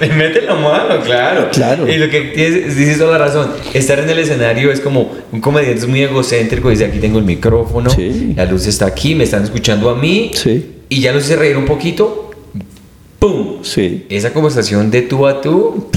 Me 0.00 0.08
meten 0.08 0.46
la 0.46 0.54
mano, 0.54 1.00
claro. 1.04 1.48
Claro. 1.52 1.88
Y 1.92 1.96
lo 1.96 2.08
que 2.08 2.20
tienes, 2.34 2.76
dices 2.76 2.98
toda 2.98 3.18
la 3.18 3.26
razón. 3.26 3.50
Estar 3.74 3.98
en 3.98 4.08
el 4.10 4.18
escenario 4.18 4.70
es 4.72 4.80
como 4.80 5.12
un 5.32 5.40
comediante 5.40 5.80
es 5.80 5.86
muy 5.88 6.02
egocéntrico. 6.02 6.70
Dice: 6.70 6.86
aquí 6.86 6.98
tengo 6.98 7.18
el 7.18 7.24
micrófono, 7.24 7.90
Sí. 7.90 8.32
la 8.36 8.44
luz 8.44 8.66
está 8.66 8.86
aquí, 8.86 9.14
me 9.14 9.24
están 9.24 9.42
escuchando 9.44 9.90
a 9.90 9.94
mí. 9.96 10.30
Sí, 10.34 10.66
Y 10.88 11.00
ya 11.00 11.12
los 11.12 11.24
hice 11.24 11.36
reír 11.36 11.56
un 11.56 11.66
poquito. 11.66 12.30
¡Pum! 13.18 13.58
sí. 13.62 14.06
Esa 14.08 14.32
conversación 14.32 14.90
de 14.90 15.02
tú 15.02 15.26
a 15.26 15.40
tú. 15.40 15.88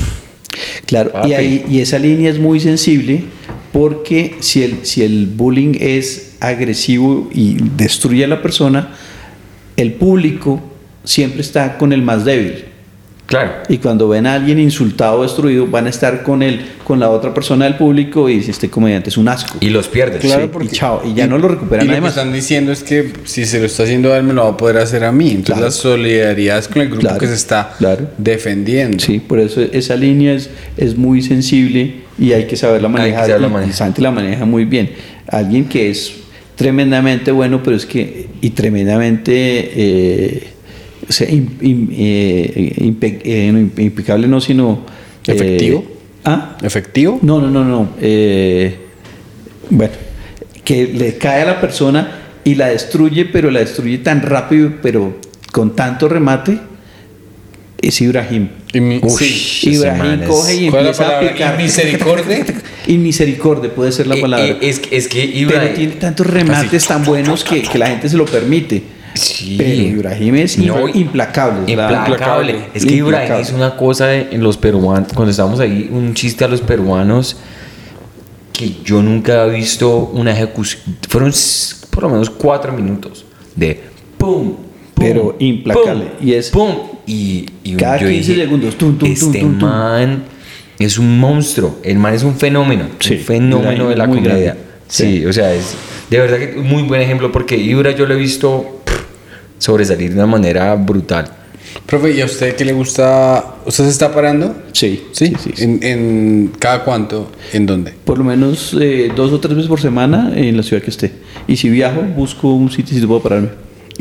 Claro, 0.86 1.12
Papi. 1.12 1.30
y, 1.30 1.34
ahí, 1.34 1.66
y 1.70 1.80
esa 1.82 1.98
línea 2.00 2.30
es 2.30 2.40
muy 2.40 2.60
sensible 2.60 3.24
porque 3.72 4.36
si 4.42 4.64
el, 4.64 4.86
si 4.86 5.04
el 5.04 5.28
bullying 5.28 5.74
es 5.80 6.34
agresivo 6.42 7.30
y 7.34 7.58
destruye 7.78 8.26
a 8.26 8.28
la 8.28 8.42
persona, 8.42 8.90
el 9.82 9.94
público 9.94 10.62
siempre 11.04 11.42
está 11.42 11.78
con 11.78 11.92
el 11.94 12.02
más 12.02 12.26
débil. 12.26 12.66
Claro. 13.26 13.50
Y 13.70 13.78
cuando 13.78 14.10
ven 14.10 14.28
a 14.28 14.34
alguien 14.34 14.60
insultado 14.60 15.20
o 15.20 15.24
destruido, 15.24 15.66
van 15.66 15.86
a 15.86 15.90
estar 15.90 16.22
con 16.22 16.44
él, 16.44 16.66
con 16.84 17.00
la 17.00 17.10
otra 17.10 17.34
persona 17.34 17.64
del 17.64 17.76
público 17.76 18.28
y 18.28 18.36
dice, 18.36 18.52
este 18.52 18.70
comediante 18.70 19.10
es 19.10 19.16
un 19.16 19.30
asco. 19.30 19.58
Y 19.62 19.70
los 19.70 19.88
pierdes. 19.88 20.20
Claro, 20.20 20.52
y 20.62 20.68
chao, 20.68 21.02
y 21.06 21.14
ya 21.14 21.28
no 21.28 21.38
lo 21.38 21.48
recuperan 21.48 21.86
Y 21.86 21.88
lo 21.88 21.92
que 21.94 21.98
además. 22.00 22.18
están 22.18 22.34
diciendo 22.34 22.74
es 22.74 22.84
que 22.84 23.14
si 23.24 23.46
se 23.46 23.60
lo 23.62 23.68
está 23.68 23.84
haciendo 23.84 24.12
a 24.12 24.18
él, 24.18 24.24
me 24.24 24.34
lo 24.34 24.44
va 24.44 24.50
a 24.50 24.58
poder 24.58 24.80
hacer 24.80 25.06
a 25.06 25.14
mí. 25.14 25.30
Entonces 25.30 25.54
Claro. 25.56 25.66
la 25.68 25.72
solidaridad 25.72 26.58
es 26.60 26.68
con 26.68 26.82
el 26.82 26.88
grupo 26.90 27.02
Claro, 27.04 27.20
que 27.20 27.28
se 27.28 27.36
está 27.36 27.74
claro. 27.78 28.10
defendiendo. 28.18 29.00
Sí, 29.00 29.20
por 29.20 29.40
eso 29.40 29.62
esa 29.62 29.96
línea 29.96 30.34
es, 30.34 30.50
es 30.76 30.98
muy 30.98 31.22
sensible 31.22 32.02
y 32.20 32.34
hay 32.34 32.48
que 32.48 32.58
saberla 32.58 32.90
que 32.90 32.94
manejar. 32.96 33.26
saberla 33.28 33.48
y- 33.48 33.52
manejar. 33.52 33.94
y 33.98 34.02
la 34.02 34.12
maneja 34.12 34.44
muy 34.46 34.66
bien. 34.66 34.92
Alguien 35.30 35.70
que 35.70 35.90
es 35.90 36.16
tremendamente 36.56 37.32
bueno, 37.32 37.62
pero 37.64 37.76
es 37.76 37.86
que, 37.86 38.28
y 38.42 38.52
tremendamente, 38.52 39.32
eh, 39.76 40.44
o 41.08 41.12
sea, 41.12 41.28
eh, 41.30 41.46
eh, 41.62 43.52
no, 43.52 43.60
impecable 43.82 44.28
no, 44.28 44.42
sino... 44.42 44.86
¿Efectivo? 45.26 45.84
¿Ah? 46.24 46.58
¿Efectivo? 46.62 47.20
No, 47.22 47.40
no, 47.40 47.50
no, 47.50 47.64
no. 47.64 47.90
bueno, 49.70 49.94
que 50.64 50.88
le 50.88 51.18
cae 51.18 51.44
a 51.44 51.46
la 51.46 51.62
persona 51.62 52.20
y 52.44 52.56
la 52.56 52.68
destruye, 52.68 53.26
pero 53.26 53.52
la 53.52 53.60
destruye 53.60 54.00
tan 54.00 54.22
rápido, 54.22 54.74
pero 54.82 55.20
con 55.52 55.76
tanto 55.76 56.08
remate, 56.08 56.60
es 57.82 58.00
Ibrahim. 58.02 58.50
Y 58.74 58.80
mi- 58.80 59.02
sí. 59.10 59.70
Ibrahim 59.72 60.22
es- 60.24 60.28
coge 60.30 60.56
y 60.56 60.70
¿Cuál 60.70 60.88
es 60.88 61.00
empieza 61.00 61.12
la 61.22 61.28
a 61.28 61.32
picar. 61.32 61.60
¿Inmisericordia? 61.60 62.46
Inmisericordia 62.88 63.74
puede 63.76 63.92
ser 63.92 64.08
la 64.08 64.16
Eh, 64.16 64.22
palabra. 64.22 64.46
eh, 64.46 64.58
es, 64.62 64.82
es 64.92 65.08
que 65.08 65.22
pero 65.28 65.38
Ibrahim. 65.40 65.76
tiene 65.76 65.92
tantos 65.94 66.28
remates 66.28 66.86
tan 66.88 67.04
buenos 67.04 67.44
que, 67.44 67.62
que 67.62 67.78
la 67.78 67.88
gente 67.88 68.10
se 68.10 68.18
lo 68.18 68.26
permite. 68.26 68.84
Sí. 69.14 69.56
Pero 69.58 69.70
Ibrahim 69.82 70.36
es 70.36 70.58
No, 70.58 70.88
im- 70.88 70.96
implacable. 70.96 71.72
es 71.72 71.78
la- 71.78 71.92
Implacable. 72.08 72.56
Es 72.74 72.86
que 72.86 72.94
Ibrahim 72.94 73.06
Implacable. 73.24 73.42
hizo 73.42 73.56
una 73.56 73.76
cosa 73.76 74.08
de- 74.08 74.28
en 74.32 74.42
los 74.42 74.58
peruanos, 74.58 75.12
cuando 75.14 75.32
estábamos 75.32 75.60
ahí, 75.60 75.90
un 75.92 76.14
chiste 76.14 76.46
a 76.46 76.48
los 76.48 76.62
peruanos 76.62 77.36
que 78.54 78.72
yo 78.86 79.02
nunca 79.02 79.46
he 79.46 79.50
visto 79.50 80.12
una 80.14 80.32
ejecución. 80.32 80.82
Fueron 81.10 81.32
por 81.90 82.04
lo 82.04 82.10
menos 82.10 82.30
cuatro 82.30 82.72
minutos 82.72 83.26
de 83.56 83.82
pum, 84.18 84.54
pum, 84.54 84.56
Pero 84.96 85.36
implacable. 85.40 86.06
pum, 86.06 86.28
Y 86.28 86.34
es- 86.34 86.50
pum. 86.50 86.70
Y, 87.08 87.46
y 87.64 87.74
Cada 87.76 87.98
yo 87.98 88.08
15 88.08 88.32
dije, 88.32 88.44
segundos, 88.46 88.78
tum, 88.78 88.98
tum, 88.98 89.10
este 89.12 89.26
tum, 89.40 89.52
tum, 89.52 89.60
tum". 89.60 89.70
man 89.70 90.24
es 90.80 90.98
un 90.98 91.20
monstruo. 91.20 91.80
El 91.84 91.98
man 92.00 92.14
es 92.14 92.24
un 92.24 92.36
fenómeno. 92.36 92.86
Sí, 93.00 93.16
un 93.16 93.20
fenómeno 93.20 93.90
de 93.90 93.96
la 93.96 94.08
comedia. 94.08 94.34
grande. 94.36 94.54
Sí, 94.88 95.20
Sí. 95.20 95.26
o 95.26 95.34
sea, 95.34 95.54
es 95.54 95.76
de 96.10 96.20
verdad 96.20 96.38
que 96.38 96.60
un 96.60 96.68
muy 96.68 96.84
buen 96.84 97.02
ejemplo 97.02 97.32
porque 97.32 97.56
Ibra 97.58 97.92
yo 97.92 98.06
lo 98.06 98.14
he 98.14 98.18
visto 98.18 98.82
pff, 98.86 98.96
sobresalir 99.60 100.10
de 100.10 100.16
una 100.16 100.26
manera 100.28 100.76
brutal. 100.76 101.32
Profe, 101.86 102.12
¿y 102.12 102.20
a 102.22 102.26
usted 102.26 102.56
qué 102.58 102.66
le 102.66 102.74
gusta? 102.74 103.56
¿Usted 103.66 103.86
se 103.86 103.90
está 103.92 104.14
parando? 104.14 104.54
Sí, 104.74 105.04
¿Sí? 105.14 105.28
sí, 105.28 105.36
sí, 105.42 105.52
sí. 105.56 105.64
¿En, 105.64 105.80
en 105.84 106.52
cada 106.60 106.84
cuánto? 106.84 107.32
¿En 107.54 107.66
dónde? 107.66 107.94
Por 108.04 108.18
lo 108.18 108.26
menos 108.26 108.76
eh, 108.80 109.10
dos 109.16 109.32
o 109.32 109.40
tres 109.40 109.56
veces 109.56 109.70
por 109.70 109.80
semana 109.80 110.34
en 110.36 110.58
la 110.58 110.64
ciudad 110.64 110.84
que 110.84 110.90
esté. 110.90 111.12
Y 111.48 111.56
si 111.56 111.70
viajo, 111.70 112.02
busco 112.02 112.54
un 112.54 112.70
sitio 112.72 112.98
si 113.00 113.06
puedo 113.08 113.22
pararme. 113.22 113.50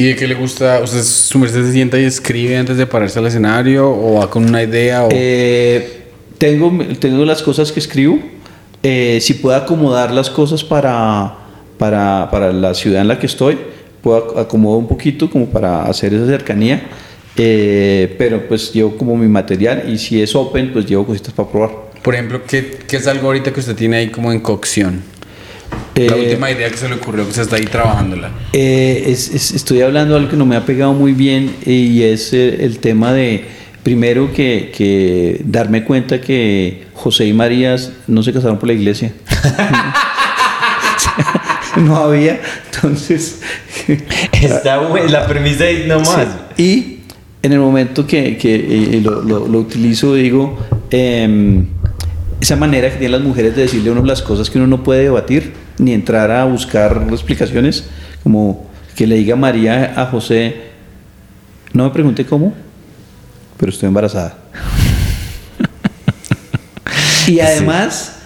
¿Y 0.01 0.05
de 0.05 0.17
qué 0.17 0.27
le 0.27 0.35
gusta? 0.35 0.81
¿Usted 0.83 1.03
su 1.03 1.39
merced 1.39 1.63
se 1.63 1.73
sienta 1.73 2.01
y 2.01 2.05
escribe 2.05 2.57
antes 2.57 2.79
de 2.79 2.87
pararse 2.87 3.19
al 3.19 3.27
escenario? 3.27 3.87
¿O 3.91 4.15
va 4.15 4.31
con 4.31 4.47
una 4.47 4.63
idea? 4.63 5.05
O... 5.05 5.09
Eh, 5.13 6.05
tengo, 6.39 6.73
tengo 6.99 7.23
las 7.27 7.43
cosas 7.43 7.71
que 7.71 7.81
escribo. 7.81 8.19
Eh, 8.83 9.19
si 9.21 9.35
puedo 9.35 9.55
acomodar 9.59 10.11
las 10.11 10.31
cosas 10.31 10.65
para, 10.65 11.37
para, 11.77 12.31
para 12.31 12.51
la 12.51 12.73
ciudad 12.73 13.03
en 13.03 13.09
la 13.09 13.19
que 13.19 13.27
estoy, 13.27 13.59
puedo 14.01 14.35
ac- 14.35 14.41
acomodar 14.41 14.79
un 14.79 14.89
poquito 14.89 15.29
como 15.29 15.51
para 15.51 15.83
hacer 15.83 16.15
esa 16.15 16.25
cercanía. 16.25 16.83
Eh, 17.37 18.15
pero 18.17 18.49
pues 18.49 18.73
llevo 18.73 18.97
como 18.97 19.19
mi 19.19 19.29
material 19.29 19.85
y 19.87 19.99
si 19.99 20.23
es 20.23 20.35
open, 20.35 20.73
pues 20.73 20.87
llevo 20.87 21.05
cositas 21.05 21.35
para 21.35 21.51
probar. 21.51 21.71
Por 22.01 22.15
ejemplo, 22.15 22.41
¿qué, 22.49 22.79
¿qué 22.89 22.97
es 22.97 23.07
algo 23.07 23.27
ahorita 23.27 23.53
que 23.53 23.61
usted 23.61 23.77
tiene 23.77 23.99
ahí 23.99 24.09
como 24.09 24.33
en 24.33 24.41
cocción? 24.41 25.03
La 25.95 26.17
Eh, 26.17 26.21
última 26.27 26.51
idea 26.51 26.71
que 26.71 26.77
se 26.77 26.89
le 26.89 26.95
ocurrió 26.95 27.25
que 27.25 27.31
usted 27.31 27.43
está 27.43 27.57
ahí 27.57 27.65
trabajándola. 27.67 28.31
Eh, 28.53 29.05
es- 29.07 29.29
es- 29.35 29.53
estoy 29.53 29.83
hablando 29.83 30.15
de 30.15 30.21
algo 30.21 30.31
que 30.31 30.37
no 30.37 30.47
me 30.47 30.57
ha 30.57 30.65
pegado 30.65 30.93
muy 30.93 31.13
bien 31.13 31.55
y 31.67 32.03
es 32.03 32.33
el 32.33 32.79
tema 32.79 33.13
de, 33.13 33.45
primero 33.83 34.33
que, 34.33 34.73
que 34.77 35.41
darme 35.45 35.85
cuenta 35.85 36.21
que 36.21 36.85
José 36.95 37.27
y 37.27 37.33
María 37.33 37.77
no 38.07 38.23
se 38.23 38.33
casaron 38.33 38.59
por 38.59 38.69
la 38.69 38.75
iglesia. 38.75 39.13
no 41.77 41.97
había, 41.97 42.41
entonces... 42.75 43.41
Está 44.33 44.79
buena, 44.79 45.11
la 45.11 45.27
premisa 45.27 45.69
es 45.69 45.87
nomás. 45.87 46.27
Sí. 46.57 46.63
Y 46.63 46.99
en 47.47 47.53
el 47.53 47.59
momento 47.59 48.07
que, 48.07 48.37
que, 48.37 48.55
eh, 48.55 49.01
lo, 49.03 49.23
lo- 49.23 49.49
lo 49.49 49.59
utilizo, 49.59 50.15
digo, 50.15 50.59
em, 50.91 51.67
esa 52.41 52.57
manera 52.57 52.89
que 52.91 52.97
tienen 52.99 53.13
las 53.13 53.23
mujeres 53.23 53.57
de 53.57 53.63
decirle 53.63 53.91
a 53.91 53.93
uno 53.93 54.05
las 54.05 54.23
cosas 54.23 54.51
que 54.51 54.59
uno 54.59 54.67
no 54.67 54.83
puede 54.83 55.05
debatir, 55.05 55.53
ni 55.81 55.95
entrar 55.95 56.31
a 56.31 56.45
buscar 56.45 57.07
explicaciones, 57.11 57.89
como 58.23 58.67
que 58.95 59.07
le 59.07 59.17
diga 59.17 59.35
María 59.35 59.95
a 59.97 60.07
José, 60.07 60.71
no 61.73 61.85
me 61.85 61.91
pregunte 61.91 62.27
cómo, 62.27 62.53
pero 63.57 63.73
estoy 63.73 63.87
embarazada. 63.89 64.37
y 67.27 67.41
además, 67.41 68.19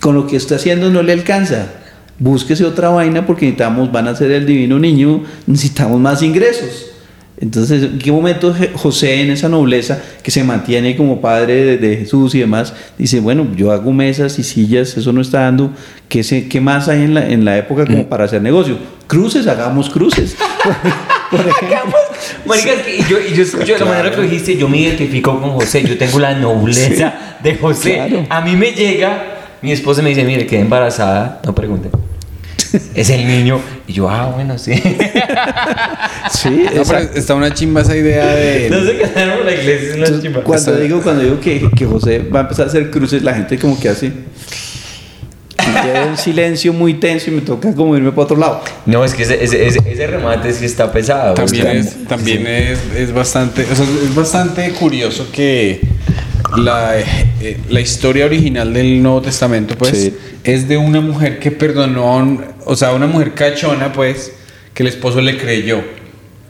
con 0.00 0.16
lo 0.16 0.26
que 0.26 0.36
está 0.36 0.56
haciendo 0.56 0.90
no 0.90 1.02
le 1.02 1.12
alcanza. 1.12 1.66
Búsquese 2.18 2.64
otra 2.64 2.90
vaina 2.90 3.26
porque 3.26 3.46
necesitamos, 3.46 3.92
van 3.92 4.08
a 4.08 4.16
ser 4.16 4.32
el 4.32 4.44
divino 4.44 4.78
niño, 4.78 5.22
necesitamos 5.46 6.00
más 6.00 6.20
ingresos. 6.22 6.89
Entonces, 7.40 7.84
¿en 7.84 7.98
qué 7.98 8.12
momento 8.12 8.54
José 8.74 9.22
en 9.22 9.30
esa 9.30 9.48
nobleza 9.48 10.02
que 10.22 10.30
se 10.30 10.44
mantiene 10.44 10.94
como 10.96 11.20
padre 11.20 11.64
de, 11.64 11.78
de 11.78 11.96
Jesús 11.96 12.34
y 12.34 12.40
demás, 12.40 12.74
dice, 12.98 13.20
bueno, 13.20 13.46
yo 13.56 13.72
hago 13.72 13.92
mesas 13.92 14.38
y 14.38 14.42
sillas, 14.42 14.96
eso 14.96 15.12
no 15.12 15.22
está 15.22 15.40
dando, 15.40 15.70
¿qué, 16.08 16.22
se, 16.22 16.48
qué 16.48 16.60
más 16.60 16.88
hay 16.88 17.02
en 17.02 17.14
la, 17.14 17.26
en 17.26 17.44
la 17.44 17.56
época 17.56 17.86
como 17.86 18.06
para 18.08 18.24
hacer 18.24 18.42
negocio? 18.42 18.76
Cruces, 19.06 19.46
hagamos 19.46 19.88
cruces. 19.88 20.36
Por. 21.30 21.40
Marica, 22.44 22.72
es 22.72 22.82
que 22.82 22.98
yo, 23.08 23.18
yo 23.34 23.42
escucho 23.42 23.72
de 23.74 23.78
la 23.78 23.84
manera 23.86 24.10
que 24.10 24.16
lo 24.16 24.22
dijiste, 24.24 24.56
yo 24.56 24.68
me 24.68 24.78
identifico 24.78 25.40
con 25.40 25.52
José, 25.52 25.82
yo 25.84 25.96
tengo 25.96 26.18
la 26.18 26.34
nobleza 26.34 27.36
de 27.42 27.54
José. 27.56 27.94
Claro. 27.94 28.26
A 28.28 28.40
mí 28.40 28.56
me 28.56 28.72
llega 28.72 29.38
mi 29.62 29.72
esposa 29.72 30.00
me 30.00 30.08
dice, 30.10 30.24
mire, 30.24 30.46
quedé 30.46 30.60
embarazada, 30.60 31.40
no 31.44 31.54
pregunte. 31.54 31.90
Es 32.94 33.10
el 33.10 33.26
niño. 33.26 33.60
Y 33.86 33.92
yo, 33.94 34.08
ah, 34.08 34.30
bueno, 34.34 34.56
sí. 34.58 34.72
Sí, 36.30 36.48
No, 36.50 36.68
pero 36.70 36.80
exacto. 36.82 37.18
está 37.18 37.34
una 37.34 37.52
chimba 37.52 37.80
esa 37.82 37.96
idea 37.96 38.26
de. 38.34 38.68
No 38.70 38.84
se 38.84 38.96
quedaron 38.98 39.40
en 39.40 39.46
la 39.46 39.52
iglesia, 39.52 39.74
es 39.88 39.94
una 39.96 40.04
Entonces, 40.06 40.22
chimba. 40.22 40.40
cuando 40.42 40.70
Está- 40.72 40.82
digo, 40.82 41.02
cuando 41.02 41.22
digo 41.22 41.40
que, 41.40 41.68
que 41.76 41.86
José 41.86 42.18
va 42.20 42.40
a 42.40 42.42
empezar 42.42 42.66
a 42.66 42.68
hacer 42.68 42.90
cruces, 42.90 43.22
la 43.22 43.34
gente 43.34 43.58
como 43.58 43.78
que 43.78 43.88
hace. 43.88 44.12
Queda 45.56 46.06
en 46.08 46.16
silencio 46.16 46.72
muy 46.72 46.94
tenso 46.94 47.30
y 47.30 47.34
me 47.34 47.42
toca 47.42 47.72
como 47.74 47.96
irme 47.96 48.10
para 48.10 48.22
otro 48.22 48.36
lado. 48.36 48.62
No, 48.86 49.04
es 49.04 49.14
que 49.14 49.22
ese, 49.22 49.42
ese, 49.44 49.66
ese, 49.66 49.78
ese 49.86 50.06
remate 50.06 50.52
sí 50.52 50.64
está 50.64 50.90
pesado. 50.90 51.34
También 51.34 51.66
es, 51.68 52.04
también 52.08 52.46
es, 52.46 52.78
es 52.96 53.12
bastante, 53.12 53.62
o 53.70 53.74
sea, 53.76 53.84
es 53.84 54.14
bastante 54.14 54.70
curioso 54.72 55.28
que 55.32 55.80
la, 56.56 56.94
eh, 57.40 57.56
la 57.68 57.80
historia 57.80 58.26
original 58.26 58.72
del 58.72 59.02
Nuevo 59.02 59.22
Testamento, 59.22 59.76
pues, 59.76 59.96
Sí. 59.96 60.14
es 60.44 60.68
de 60.68 60.76
una 60.76 61.00
mujer 61.00 61.38
que 61.38 61.50
perdonó, 61.50 62.04
a 62.12 62.16
un- 62.16 62.44
o 62.64 62.76
sea, 62.76 62.92
una 62.92 63.06
mujer 63.06 63.34
cachona, 63.34 63.92
pues, 63.92 64.32
que 64.74 64.82
el 64.82 64.88
esposo 64.88 65.20
le 65.20 65.36
creyó. 65.38 65.82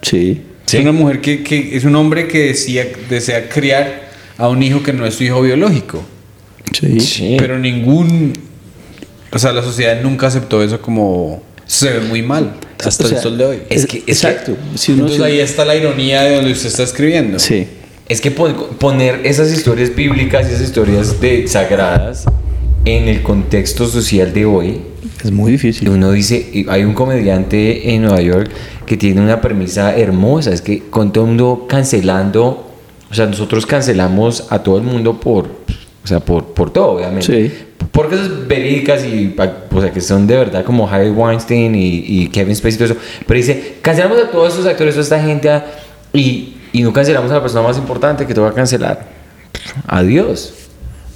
Sí. 0.02 0.42
Sí. 0.66 0.76
Es 0.76 0.82
una 0.82 0.92
mujer 0.92 1.20
que, 1.20 1.42
que 1.42 1.76
es 1.76 1.84
un 1.84 1.96
hombre 1.96 2.28
que 2.28 2.38
decía, 2.46 2.86
desea 3.08 3.48
criar 3.48 4.08
a 4.38 4.48
un 4.48 4.62
hijo 4.62 4.82
que 4.82 4.92
no 4.92 5.04
es 5.06 5.14
su 5.14 5.24
hijo 5.24 5.42
biológico. 5.42 6.02
Sí. 6.72 7.00
Sí. 7.00 7.36
Pero 7.38 7.58
ningún, 7.58 8.32
o 9.32 9.38
sea, 9.38 9.52
la 9.52 9.62
sociedad 9.62 10.00
nunca 10.02 10.28
aceptó 10.28 10.62
eso 10.62 10.80
como 10.80 11.42
se 11.66 11.90
ve 11.90 12.00
muy 12.00 12.22
mal 12.22 12.54
hasta 12.84 13.04
O 13.04 13.08
sea, 13.08 13.16
el 13.18 13.22
sol 13.22 13.38
de 13.38 13.44
hoy. 13.44 13.56
Es 13.68 13.86
que- 13.86 13.98
es 13.98 14.04
que- 14.04 14.12
exacto. 14.12 14.56
Si 14.76 14.92
uno- 14.92 15.02
Entonces 15.02 15.16
si- 15.26 15.32
ahí 15.32 15.40
está 15.40 15.64
la 15.64 15.74
ironía 15.76 16.22
de 16.22 16.36
donde 16.36 16.52
usted 16.52 16.68
está 16.68 16.82
escribiendo. 16.84 17.38
Sí. 17.38 17.66
Es 18.11 18.20
que 18.20 18.31
pon- 18.31 18.55
poner 18.78 19.20
esas 19.24 19.53
historias 19.53 19.95
bíblicas 19.95 20.47
y 20.49 20.53
esas 20.53 20.62
historias 20.66 21.20
de 21.20 21.47
sagradas 21.47 22.24
en 22.85 23.09
el 23.09 23.23
contexto 23.23 23.87
social 23.87 24.32
de 24.32 24.45
hoy, 24.47 24.81
Es 25.24 25.31
muy 25.31 25.53
difícil. 25.53 25.89
uno 25.91 26.11
dice, 26.12 26.65
hay 26.69 26.82
un 26.85 26.95
comediante 26.95 27.95
en 27.95 28.03
Nueva 28.03 28.20
York 28.20 28.51
que 28.85 28.97
tiene 28.97 29.20
una 29.20 29.41
premisa 29.41 29.97
hermosa, 29.97 30.53
es 30.53 30.61
que 30.61 30.81
con 30.91 31.12
todo 31.12 31.24
el 31.24 31.28
mundo 31.28 31.66
cancelando, 31.69 32.66
o 33.11 33.15
sea, 33.15 33.27
nosotros 33.27 33.65
cancelamos 33.65 34.47
a 34.51 34.62
todo 34.62 34.78
el 34.78 34.82
mundo 34.82 35.20
por, 35.20 35.45
o 36.03 36.07
sea, 36.07 36.19
por, 36.20 36.47
por 36.47 36.73
todo, 36.73 36.93
obviamente. 36.97 37.27
Sí. 37.51 37.55
Por 37.93 38.09
cosas 38.09 38.47
verídicas 38.49 39.05
y, 39.05 39.35
o 39.73 39.81
sea, 39.81 39.93
que 39.93 40.01
son 40.01 40.27
de 40.27 40.37
verdad 40.37 40.65
como 40.65 40.89
Harry 40.89 41.11
Weinstein 41.11 41.74
y, 41.74 42.05
y 42.07 42.27
Kevin 42.28 42.57
Spacey 42.57 42.74
y 42.74 42.78
todo 42.78 42.93
eso. 42.93 42.97
Pero 43.27 43.39
dice, 43.39 43.74
cancelamos 43.82 44.19
a 44.19 44.31
todos 44.31 44.51
estos 44.55 44.66
actores, 44.66 44.97
a 44.97 45.01
esta 45.01 45.23
gente 45.23 45.51
y, 46.12 46.55
y 46.72 46.82
no 46.82 46.92
cancelamos 46.92 47.30
a 47.30 47.34
la 47.34 47.40
persona 47.42 47.66
más 47.66 47.76
importante 47.78 48.26
que 48.26 48.34
te 48.34 48.40
va 48.40 48.51
a 48.51 48.55
cancelar. 48.55 49.06
A 49.86 50.02
Dios. 50.02 50.55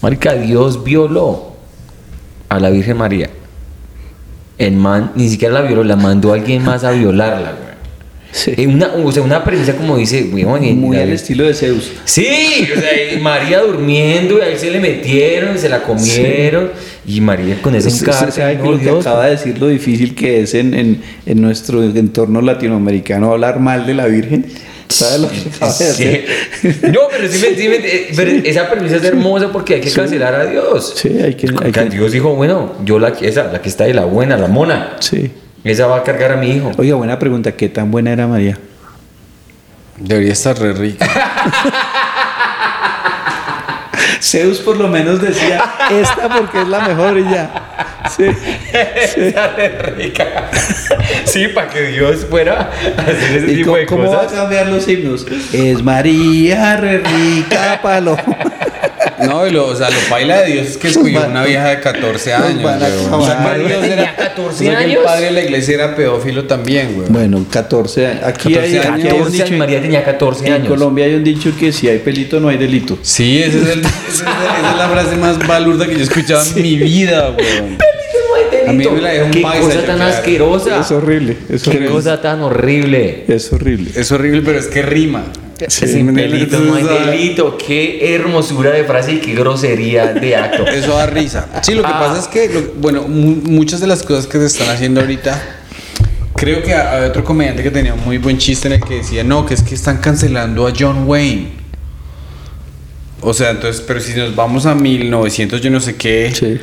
Marica, 0.02 0.34
Dios 0.34 0.84
violó 0.84 1.54
a 2.48 2.60
la 2.60 2.70
Virgen 2.70 2.96
María. 2.96 3.30
El 4.58 4.76
man 4.76 5.12
ni 5.14 5.28
siquiera 5.28 5.54
la 5.54 5.62
violó, 5.62 5.82
la 5.82 5.96
mandó 5.96 6.32
a 6.32 6.34
alguien 6.34 6.62
más 6.62 6.84
a 6.84 6.90
violarla, 6.90 7.52
güey. 7.52 7.74
Sí. 8.30 8.66
Una, 8.66 8.88
o 8.94 9.12
sea, 9.12 9.22
una 9.22 9.44
premisa 9.44 9.76
como 9.76 9.96
dice, 9.96 10.28
weón, 10.32 10.64
y 10.64 10.72
Muy 10.72 10.96
al 10.96 11.10
estilo 11.10 11.44
de 11.44 11.54
Zeus. 11.54 11.92
Sí, 12.04 12.68
o 12.76 12.80
sea, 12.80 13.20
María 13.20 13.60
durmiendo 13.60 14.38
y 14.38 14.40
ahí 14.40 14.58
se 14.58 14.72
le 14.72 14.80
metieron 14.80 15.54
y 15.54 15.58
se 15.58 15.68
la 15.68 15.82
comieron. 15.82 16.70
Y 17.06 17.20
María 17.20 17.62
con 17.62 17.76
ese 17.76 17.90
encargo. 17.90 18.32
sabe 18.32 18.56
que 18.56 18.62
no, 18.64 18.72
lo 18.72 18.78
que 18.78 18.84
Dios. 18.84 19.06
acaba 19.06 19.26
de 19.26 19.30
decir 19.32 19.56
lo 19.58 19.68
difícil 19.68 20.16
que 20.16 20.42
es 20.42 20.54
en, 20.54 20.74
en, 20.74 21.00
en 21.26 21.40
nuestro 21.40 21.84
entorno 21.84 22.40
latinoamericano 22.40 23.32
hablar 23.32 23.60
mal 23.60 23.86
de 23.86 23.94
la 23.94 24.06
Virgen. 24.06 24.46
¿Sabe 24.94 25.18
lo 25.18 25.28
que 25.30 25.40
acaba 25.54 25.72
de 25.72 25.84
Sí. 25.92 26.04
hacer? 26.62 26.92
No, 26.92 27.00
pero 27.10 27.28
sí, 27.30 27.38
me- 27.38 27.56
sí 27.56 27.68
me- 27.68 28.14
pero 28.16 28.30
esa 28.30 28.70
premisa 28.70 28.96
es 28.96 29.04
hermosa 29.04 29.50
porque 29.50 29.74
hay 29.74 29.80
que 29.80 29.90
cancelar 29.90 30.34
a 30.34 30.46
Dios. 30.46 30.92
Sí, 30.96 31.08
hay 31.22 31.34
que. 31.34 31.48
Hay 31.62 31.72
que 31.72 31.84
Dios 31.86 32.12
dijo, 32.12 32.34
bueno, 32.34 32.74
yo 32.84 32.98
la 32.98 33.08
esa, 33.08 33.44
la 33.52 33.60
que 33.60 33.68
está 33.68 33.84
ahí, 33.84 33.92
la 33.92 34.04
buena, 34.04 34.36
la 34.36 34.46
mona, 34.48 34.96
sí. 35.00 35.32
esa 35.64 35.86
va 35.86 35.96
a 35.98 36.02
cargar 36.04 36.32
a 36.32 36.36
mi 36.36 36.50
hijo. 36.50 36.70
Oiga, 36.78 36.94
buena 36.96 37.18
pregunta. 37.18 37.52
¿Qué 37.52 37.68
tan 37.68 37.90
buena 37.90 38.12
era 38.12 38.26
María? 38.26 38.58
Debería 39.98 40.32
estar 40.32 40.58
re 40.58 40.72
rica. 40.72 41.06
Zeus 44.24 44.58
por 44.60 44.78
lo 44.78 44.88
menos 44.88 45.20
decía 45.20 45.62
esta 45.90 46.28
porque 46.28 46.62
es 46.62 46.68
la 46.68 46.80
mejor 46.88 47.18
y 47.18 47.24
ya. 47.24 47.50
Sí. 48.16 48.24
Es 48.72 49.96
rica. 49.96 50.50
Sí, 51.24 51.48
para 51.48 51.68
que 51.68 51.82
Dios 51.88 52.24
fuera 52.28 52.70
a 52.96 53.02
hacer 53.02 53.36
ese 53.36 53.52
¿Y 53.52 53.56
tipo 53.56 53.66
cómo, 53.70 53.76
de 53.76 53.86
cómo 53.86 54.02
va 54.10 54.16
a 54.16 54.24
cosas. 54.24 54.32
cambiar 54.32 54.66
los 54.68 54.88
himnos? 54.88 55.26
Es 55.52 55.82
María 55.82 56.76
re 56.76 56.98
rica 56.98 57.80
palo. 57.82 58.16
No, 59.26 59.46
y 59.46 59.50
lo, 59.50 59.68
o 59.68 59.76
sea, 59.76 59.90
lo 59.90 59.96
paila 60.10 60.42
de 60.42 60.52
Dios 60.52 60.66
es 60.68 60.76
que 60.76 60.88
escogió 60.88 61.26
una 61.26 61.44
vieja 61.44 61.68
de 61.68 61.80
14 61.80 62.30
nos 62.32 62.42
años. 62.42 62.64
acabar. 62.64 63.20
O 63.20 63.24
sea, 63.26 63.34
María 63.40 63.66
Dios 63.68 63.80
tenía 63.80 63.94
era- 64.02 64.16
14 64.16 64.48
o 64.48 64.52
sea, 64.58 64.70
que 64.78 64.84
años. 64.84 64.96
El 64.98 65.02
padre 65.04 65.24
de 65.26 65.30
la 65.32 65.40
iglesia 65.42 65.74
era 65.74 65.96
pedófilo 65.96 66.44
también, 66.44 66.94
güey. 66.94 67.08
Bueno, 67.08 67.44
14 67.50 68.06
años. 68.06 68.24
Aquí 68.24 68.48
hay, 68.56 68.72
14 68.74 68.78
aquí 68.78 68.86
hay 68.86 68.94
un 68.94 69.02
14 69.18 69.30
dicho. 69.32 69.44
años, 69.44 69.58
María 69.58 69.80
tenía 69.82 70.04
14 70.04 70.46
en 70.46 70.52
años. 70.52 70.68
Colombia 70.68 71.04
hay 71.06 71.14
un 71.14 71.24
dicho 71.24 71.52
que 71.58 71.72
si 71.72 71.88
hay 71.88 71.98
pelito 71.98 72.40
no 72.40 72.48
hay 72.48 72.56
delito. 72.58 72.98
Sí, 73.02 73.42
ese 73.42 73.58
es 73.62 73.68
el- 73.68 73.80
esa 73.80 73.88
es, 73.88 74.14
esa 74.20 74.70
es 74.72 74.76
la 74.78 74.88
frase 74.88 75.16
más 75.16 75.46
balurda 75.46 75.86
que 75.86 75.92
yo 75.94 76.00
he 76.00 76.02
escuchado 76.02 76.42
en 76.56 76.62
mi 76.62 76.76
vida, 76.76 77.30
güey. 77.30 77.94
A 78.66 78.72
mí 78.72 78.82
me 78.88 79.00
la 79.00 79.10
dejó 79.10 79.26
un 79.26 79.30
Qué 79.30 79.42
paisa, 79.42 79.60
cosa 79.62 79.84
tan 79.84 80.00
asquerosa. 80.02 80.80
Es 80.80 80.90
horrible, 80.90 81.36
es 81.50 81.62
Qué 81.62 81.70
horrible. 81.70 81.88
cosa 81.90 82.20
tan 82.22 82.40
horrible. 82.42 83.24
Es 83.28 83.52
horrible. 83.52 83.90
Es 83.94 84.10
horrible, 84.10 84.42
pero 84.44 84.58
es 84.58 84.66
que 84.66 84.80
rima. 84.82 85.24
Sin 85.68 86.14
pelito 86.14 86.58
no 86.60 86.74
hay 86.74 86.84
delito. 86.84 87.56
Qué 87.58 88.14
hermosura 88.14 88.70
de 88.70 88.84
frase 88.84 89.12
y 89.14 89.18
qué 89.18 89.34
grosería 89.34 90.12
de 90.12 90.36
acto. 90.36 90.66
Eso 90.68 90.96
da 90.96 91.06
risa. 91.06 91.48
Sí, 91.62 91.74
lo 91.74 91.82
que 91.82 91.88
Ah. 91.92 91.98
pasa 92.00 92.20
es 92.20 92.26
que, 92.28 92.48
lo- 92.52 92.72
bueno, 92.80 93.02
mu- 93.08 93.36
muchas 93.50 93.80
de 93.80 93.86
las 93.86 94.02
cosas 94.02 94.26
que 94.26 94.38
se 94.38 94.46
están 94.46 94.68
haciendo 94.70 95.00
ahorita, 95.00 95.40
creo 96.36 96.62
que 96.62 96.74
ha- 96.74 96.94
había 96.96 97.08
otro 97.08 97.24
comediante 97.24 97.62
que 97.62 97.70
tenía 97.70 97.94
un 97.94 98.04
muy 98.04 98.18
buen 98.18 98.38
chiste 98.38 98.68
en 98.68 98.74
el 98.74 98.80
que 98.82 98.94
decía, 98.96 99.22
no, 99.24 99.46
que 99.46 99.54
es 99.54 99.62
que 99.62 99.74
están 99.74 99.98
cancelando 99.98 100.66
a 100.66 100.72
John 100.78 101.04
Wayne. 101.06 101.52
O 103.20 103.32
sea, 103.32 103.50
entonces, 103.50 103.82
pero 103.86 104.00
si 104.00 104.12
nos 104.14 104.34
vamos 104.36 104.66
a 104.66 104.74
1900, 104.74 105.60
yo 105.62 105.70
no 105.70 105.80
sé 105.80 105.96
qué, 105.96 106.30
Sí. 106.34 106.60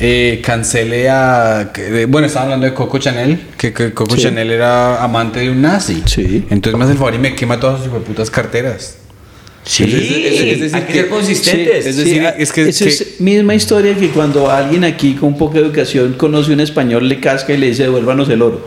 Eh, 0.00 0.40
cancele 0.44 1.08
a... 1.10 1.70
que- 1.74 2.06
bueno, 2.06 2.26
estaba 2.26 2.44
hablando 2.44 2.66
de 2.66 2.74
Coco 2.74 2.98
Chanel, 2.98 3.40
que, 3.56 3.72
que 3.72 3.92
Coco 3.92 4.14
Sí. 4.16 4.22
Chanel 4.22 4.50
era 4.50 5.02
amante 5.02 5.40
de 5.40 5.50
un 5.50 5.60
nazi. 5.62 6.02
Sí. 6.06 6.44
Entonces 6.50 6.78
me 6.78 6.84
hace 6.84 6.92
el 6.92 6.98
favor 6.98 7.14
y 7.14 7.18
me 7.18 7.34
quema 7.34 7.58
todas 7.58 7.82
sus 7.84 7.92
putas 8.02 8.30
carteras. 8.30 8.96
Sí, 9.64 9.84
Es 9.84 9.92
decir, 9.92 10.26
es- 10.26 10.32
es 10.40 10.60
decir 10.60 10.76
hay 10.76 10.82
que 10.84 10.92
ser 10.94 11.08
consistentes. 11.08 11.86
es 11.86 11.96
decir, 11.96 12.22
ah, 12.26 12.34
es 12.38 12.52
que- 12.52 12.68
es 12.68 13.20
misma 13.20 13.54
historia 13.54 13.94
que 13.96 14.08
cuando 14.10 14.50
alguien 14.50 14.84
aquí 14.84 15.14
con 15.14 15.36
poca 15.36 15.58
educación 15.58 16.14
conoce 16.14 16.52
un 16.52 16.60
español, 16.60 17.06
le 17.08 17.20
casca 17.20 17.52
y 17.52 17.58
le 17.58 17.66
dice 17.66 17.82
devuélvanos 17.82 18.28
el 18.30 18.40
oro. 18.40 18.66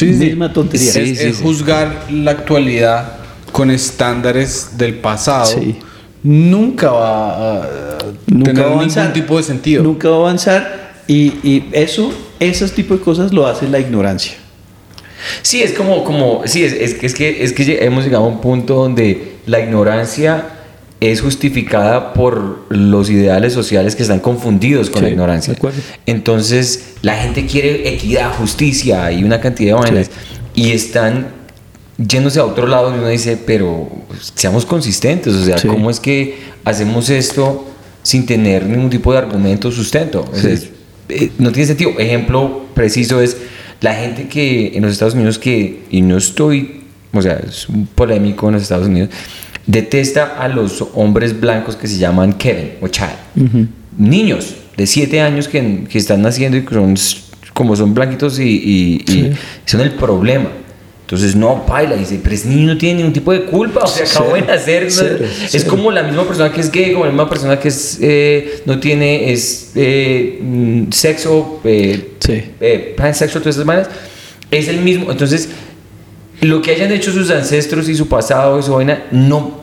misma 0.00 0.52
tontería. 0.52 0.92
Sí, 0.92 1.00
es, 1.00 1.18
sí, 1.18 1.26
es 1.26 1.36
sí. 1.36 1.42
juzgar 1.42 2.04
la 2.12 2.30
actualidad 2.30 3.14
con 3.52 3.70
estándares 3.70 4.78
del 4.78 4.94
pasado. 4.94 5.46
Sí. 5.46 5.76
Nunca 6.22 6.90
va 6.92 7.62
a 7.62 7.87
Nunca 8.26 8.44
tener 8.52 8.64
va 8.64 8.68
a 8.70 8.72
avanzar. 8.74 9.04
ningún 9.04 9.20
tipo 9.22 9.36
de 9.36 9.42
sentido. 9.42 9.82
Nunca 9.82 10.08
va 10.08 10.16
a 10.16 10.20
avanzar 10.20 10.92
y, 11.06 11.32
y 11.42 11.68
eso, 11.72 12.12
esos 12.40 12.72
tipos 12.72 12.98
de 12.98 13.04
cosas 13.04 13.32
lo 13.32 13.46
hace 13.46 13.68
la 13.68 13.78
ignorancia. 13.78 14.34
Sí, 15.42 15.62
es 15.62 15.72
como, 15.72 16.04
como, 16.04 16.42
sí, 16.46 16.64
es, 16.64 16.72
es, 16.72 16.94
que- 16.94 17.06
es 17.06 17.14
que, 17.14 17.42
es 17.44 17.52
que 17.52 17.84
hemos 17.84 18.04
llegado 18.04 18.24
a 18.24 18.28
un 18.28 18.40
punto 18.40 18.74
donde 18.74 19.36
la 19.46 19.60
ignorancia 19.60 20.46
es 21.00 21.20
justificada 21.20 22.12
por 22.12 22.66
los 22.70 23.08
ideales 23.10 23.52
sociales 23.52 23.94
que 23.94 24.02
están 24.02 24.18
confundidos 24.20 24.90
con 24.90 25.00
Sí, 25.00 25.04
la 25.06 25.10
ignorancia. 25.10 25.54
de. 25.54 25.70
Entonces, 26.06 26.94
la 27.02 27.16
gente 27.16 27.46
quiere 27.46 27.88
equidad, 27.92 28.32
justicia 28.34 29.10
y 29.12 29.22
una 29.24 29.40
cantidad 29.40 29.76
de 29.76 29.80
vainas 29.82 30.10
y 30.54 30.72
están 30.72 31.28
yéndose 31.98 32.38
a 32.40 32.44
otro 32.44 32.66
lado 32.66 32.94
y 32.94 32.98
uno 32.98 33.08
dice, 33.08 33.36
pero 33.36 33.88
seamos 34.34 34.64
consistentes, 34.66 35.34
o 35.34 35.44
sea, 35.44 35.58
Sí. 35.58 35.68
¿cómo 35.68 35.90
es 35.90 35.98
que 36.00 36.38
hacemos 36.64 37.10
esto 37.10 37.64
sin 38.02 38.26
tener 38.26 38.64
ningún 38.66 38.90
tipo 38.90 39.12
de 39.12 39.18
argumento 39.18 39.68
o 39.68 39.72
sustento? 39.72 40.24
O 40.32 40.34
sea, 40.36 40.56
Sí. 40.56 40.68
es- 41.08 41.22
eh, 41.22 41.30
no 41.38 41.50
tiene 41.52 41.66
sentido. 41.66 41.90
Ejemplo 41.98 42.66
preciso 42.74 43.20
es 43.20 43.36
la 43.80 43.94
gente 43.94 44.28
que 44.28 44.76
en 44.76 44.82
los 44.82 44.92
Estados 44.92 45.14
Unidos 45.14 45.38
que, 45.38 45.84
y 45.90 46.00
no 46.02 46.16
estoy, 46.16 46.82
o 47.12 47.22
sea, 47.22 47.40
es 47.48 47.68
un 47.68 47.86
polémico 47.86 48.48
en 48.48 48.54
los 48.54 48.62
Estados 48.62 48.86
Unidos, 48.88 49.10
detesta 49.66 50.36
a 50.38 50.48
los 50.48 50.82
hombres 50.94 51.38
blancos 51.38 51.76
que 51.76 51.86
se 51.86 51.98
llaman 51.98 52.32
Kevin 52.34 52.70
o 52.80 52.88
Chad. 52.88 53.10
Niños 53.96 54.54
de 54.76 54.86
7 54.86 55.20
años 55.20 55.48
que, 55.48 55.84
que 55.90 55.98
están 55.98 56.22
naciendo 56.22 56.56
y 56.56 56.62
que 56.64 56.74
son, 56.74 56.94
como 57.54 57.74
son 57.76 57.94
blanquitos 57.94 58.38
y, 58.38 58.44
y- 58.44 59.12
y 59.12 59.32
son 59.66 59.80
el 59.80 59.92
problema. 59.92 60.48
Entonces, 61.08 61.34
no, 61.34 61.64
baila, 61.66 61.96
dice, 61.96 62.20
pero 62.22 62.34
ese 62.34 62.48
niño 62.50 62.74
no 62.74 62.76
tiene 62.76 62.96
ningún 62.96 63.14
tipo 63.14 63.32
de 63.32 63.44
culpa, 63.46 63.80
o 63.82 63.86
sea, 63.86 64.04
acabo 64.04 64.34
de 64.34 64.42
nacer. 64.42 64.82
es 64.84 65.64
como 65.64 65.90
la 65.90 66.02
misma 66.02 66.24
persona 66.28 66.52
que 66.52 66.60
es 66.60 66.70
gay, 66.70 66.92
como 66.92 67.06
la 67.06 67.10
misma 67.12 67.30
persona 67.30 67.58
que 67.58 67.68
es, 67.68 67.96
eh, 68.02 68.60
no 68.66 68.78
tiene 68.78 69.32
es, 69.32 69.72
eh, 69.74 70.38
mm, 70.42 70.92
sexo, 70.92 71.60
eh, 71.64 72.10
Sí. 72.18 72.42
eh, 72.60 72.94
pansexual, 72.94 73.42
todas 73.42 73.56
esas 73.56 73.64
maneras, 73.64 73.88
es 74.50 74.68
el 74.68 74.80
mismo. 74.82 75.10
Entonces, 75.10 75.48
lo 76.42 76.60
que 76.60 76.72
hayan 76.72 76.92
hecho 76.92 77.10
sus 77.10 77.30
ancestros 77.30 77.88
y 77.88 77.94
su 77.94 78.06
pasado 78.06 78.58
y 78.58 78.62
su 78.62 78.74
vaina 78.74 79.04
no 79.10 79.62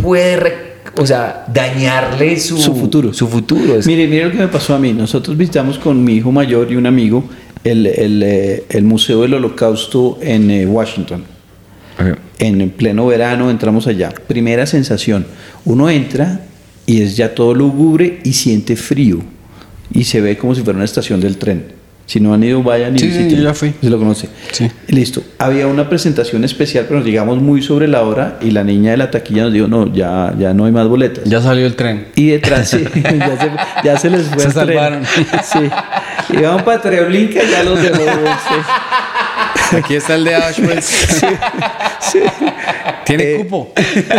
puede 0.00 0.68
o 0.96 1.06
sea, 1.06 1.44
dañarle 1.52 2.40
su, 2.40 2.56
Su 2.56 2.74
futuro. 2.74 3.12
Su 3.12 3.28
futuro. 3.28 3.74
Mire, 3.84 4.06
mire 4.06 4.24
lo 4.24 4.30
que 4.30 4.38
me 4.38 4.48
pasó 4.48 4.74
a 4.74 4.78
mí. 4.78 4.92
Nosotros 4.92 5.36
visitamos 5.36 5.78
con 5.78 6.02
mi 6.02 6.14
hijo 6.14 6.32
mayor 6.32 6.72
y 6.72 6.76
un 6.76 6.86
amigo 6.86 7.24
el, 7.64 7.86
el, 7.86 8.22
eh, 8.22 8.64
el 8.68 8.84
Museo 8.84 9.22
del 9.22 9.34
Holocausto 9.34 10.18
en 10.22 10.50
eh, 10.50 10.66
Washington. 10.66 11.24
En 12.38 12.70
pleno 12.70 13.06
verano 13.06 13.50
entramos 13.50 13.88
allá. 13.88 14.10
Primera 14.10 14.66
sensación, 14.66 15.26
uno 15.64 15.90
entra 15.90 16.42
y 16.86 17.02
es 17.02 17.16
ya 17.16 17.34
todo 17.34 17.54
lúgubre 17.54 18.20
y 18.22 18.34
siente 18.34 18.76
frío 18.76 19.18
y 19.92 20.04
se 20.04 20.20
ve 20.20 20.38
como 20.38 20.54
si 20.54 20.62
fuera 20.62 20.76
una 20.76 20.84
estación 20.84 21.20
del 21.20 21.38
tren. 21.38 21.77
Si 22.08 22.20
no 22.20 22.32
han 22.32 22.42
ido, 22.42 22.62
vayan 22.62 22.96
y 22.96 22.98
Sí, 23.00 23.10
sí, 23.12 23.18
visiten. 23.18 23.36
yo 23.38 23.44
ya 23.50 23.52
fui. 23.54 23.74
Se 23.82 23.90
lo 23.90 23.98
conoce. 23.98 24.30
Sí. 24.52 24.70
Listo. 24.86 25.22
Había 25.38 25.66
una 25.66 25.90
presentación 25.90 26.42
especial, 26.42 26.86
pero 26.88 27.00
nos 27.00 27.06
llegamos 27.06 27.38
muy 27.42 27.60
sobre 27.60 27.86
la 27.86 28.00
hora 28.02 28.38
y 28.40 28.50
la 28.50 28.64
niña 28.64 28.92
de 28.92 28.96
la 28.96 29.10
taquilla 29.10 29.42
nos 29.42 29.52
dijo, 29.52 29.68
no, 29.68 29.92
ya, 29.92 30.32
ya 30.38 30.54
no 30.54 30.64
hay 30.64 30.72
más 30.72 30.88
boletas. 30.88 31.24
Ya 31.24 31.42
salió 31.42 31.66
el 31.66 31.76
tren. 31.76 32.08
Y 32.16 32.28
detrás, 32.30 32.70
sí, 32.70 32.82
ya 33.04 33.36
se, 33.38 33.50
ya 33.84 33.98
se 33.98 34.08
les 34.10 34.22
fue 34.26 34.40
Se 34.40 34.46
el 34.48 34.54
tren. 34.54 34.66
salvaron. 34.66 35.02
Sí. 35.44 35.70
Y 36.34 36.36
vamos 36.42 36.62
para 36.62 36.80
Treblinka, 36.80 37.40
ya 37.44 37.62
los 37.62 37.80
dejó. 37.82 37.96
sí. 37.98 39.76
Aquí 39.76 39.94
está 39.96 40.14
el 40.14 40.24
de 40.24 40.34
Auschwitz. 40.34 41.20
Tiene 43.04 43.22
Eh, 43.34 43.36
cupo. 43.36 43.72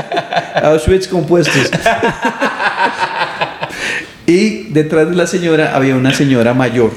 Auschwitz 0.63 1.07
compuestos. 1.07 1.71
y 4.27 4.65
detrás 4.71 5.09
de 5.09 5.15
la 5.15 5.25
señora 5.25 5.75
había 5.75 5.95
una 5.95 6.13
señora 6.13 6.53
mayor. 6.53 6.91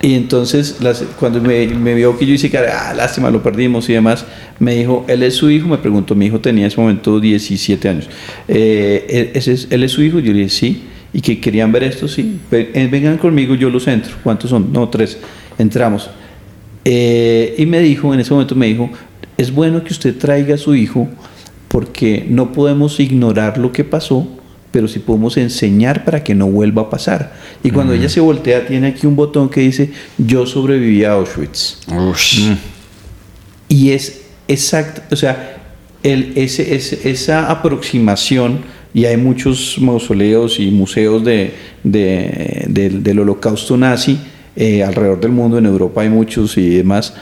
Y 0.00 0.14
entonces, 0.14 0.78
cuando 1.18 1.40
me, 1.40 1.66
me 1.66 1.94
vio 1.94 2.16
que 2.16 2.24
yo 2.24 2.32
hice 2.32 2.50
cara, 2.50 2.88
ah, 2.90 2.94
lástima, 2.94 3.30
lo 3.30 3.42
perdimos 3.42 3.88
y 3.88 3.94
demás, 3.94 4.24
me 4.60 4.76
dijo, 4.76 5.04
¿él 5.08 5.24
es 5.24 5.34
su 5.34 5.50
hijo? 5.50 5.66
Me 5.66 5.78
preguntó, 5.78 6.14
mi 6.14 6.26
hijo 6.26 6.40
tenía 6.40 6.64
en 6.64 6.68
ese 6.68 6.80
momento 6.80 7.18
17 7.18 7.88
años. 7.88 8.08
Eh, 8.46 9.06
¿él- 9.08 9.30
ese 9.34 9.52
es, 9.54 9.66
¿Él 9.70 9.82
es 9.82 9.90
su 9.92 10.02
hijo? 10.02 10.20
Yo 10.20 10.32
le 10.32 10.38
dije, 10.40 10.50
sí. 10.50 10.82
¿Y 11.12 11.20
que 11.20 11.40
querían 11.40 11.72
ver 11.72 11.82
esto? 11.84 12.06
Sí. 12.06 12.38
Eh, 12.52 12.88
Vengan 12.92 13.18
conmigo, 13.18 13.54
yo 13.56 13.70
los 13.70 13.88
entro. 13.88 14.14
¿Cuántos 14.22 14.50
son? 14.50 14.72
No, 14.72 14.88
tres. 14.88 15.18
Entramos. 15.58 16.10
Eh, 16.84 17.54
y 17.58 17.66
me 17.66 17.80
dijo, 17.80 18.14
en 18.14 18.20
ese 18.20 18.32
momento 18.32 18.54
me 18.54 18.66
dijo, 18.66 18.90
es 19.36 19.52
bueno 19.52 19.82
que 19.82 19.92
usted 19.92 20.16
traiga 20.16 20.54
a 20.54 20.58
su 20.58 20.74
hijo 20.76 21.08
porque 21.66 22.24
no 22.28 22.52
podemos 22.52 23.00
ignorar 23.00 23.58
lo 23.58 23.72
que 23.72 23.84
pasó, 23.84 24.28
pero 24.70 24.86
sí 24.88 24.98
podemos 24.98 25.36
enseñar 25.36 26.04
para 26.04 26.22
que 26.22 26.34
no 26.34 26.46
vuelva 26.46 26.82
a 26.82 26.90
pasar. 26.90 27.32
Y 27.62 27.70
cuando 27.70 27.92
ella 27.94 28.08
se 28.08 28.20
voltea, 28.20 28.66
tiene 28.66 28.88
aquí 28.88 29.06
un 29.06 29.16
botón 29.16 29.48
que 29.48 29.60
dice, 29.60 29.90
yo 30.18 30.44
sobreviví 30.46 31.04
a 31.04 31.12
Auschwitz. 31.12 31.78
Ush. 32.10 32.50
Y 33.68 33.90
es 33.90 34.22
exacto, 34.46 35.02
o 35.10 35.16
sea, 35.16 35.56
el, 36.02 36.32
ese, 36.36 36.74
ese- 36.74 37.10
esa 37.10 37.50
aproximación, 37.50 38.60
y 38.94 39.04
hay 39.04 39.16
muchos 39.16 39.76
mausoleos 39.80 40.58
y 40.60 40.70
museos 40.70 41.24
de, 41.24 41.52
de- 41.84 42.64
del- 42.68 43.02
del 43.02 43.18
holocausto 43.20 43.76
nazi 43.76 44.18
eh, 44.56 44.82
alrededor 44.82 45.20
del 45.20 45.32
mundo, 45.32 45.58
en 45.58 45.66
Europa 45.66 46.02
hay 46.02 46.08
muchos 46.08 46.56
y 46.56 46.68
demás, 46.76 47.14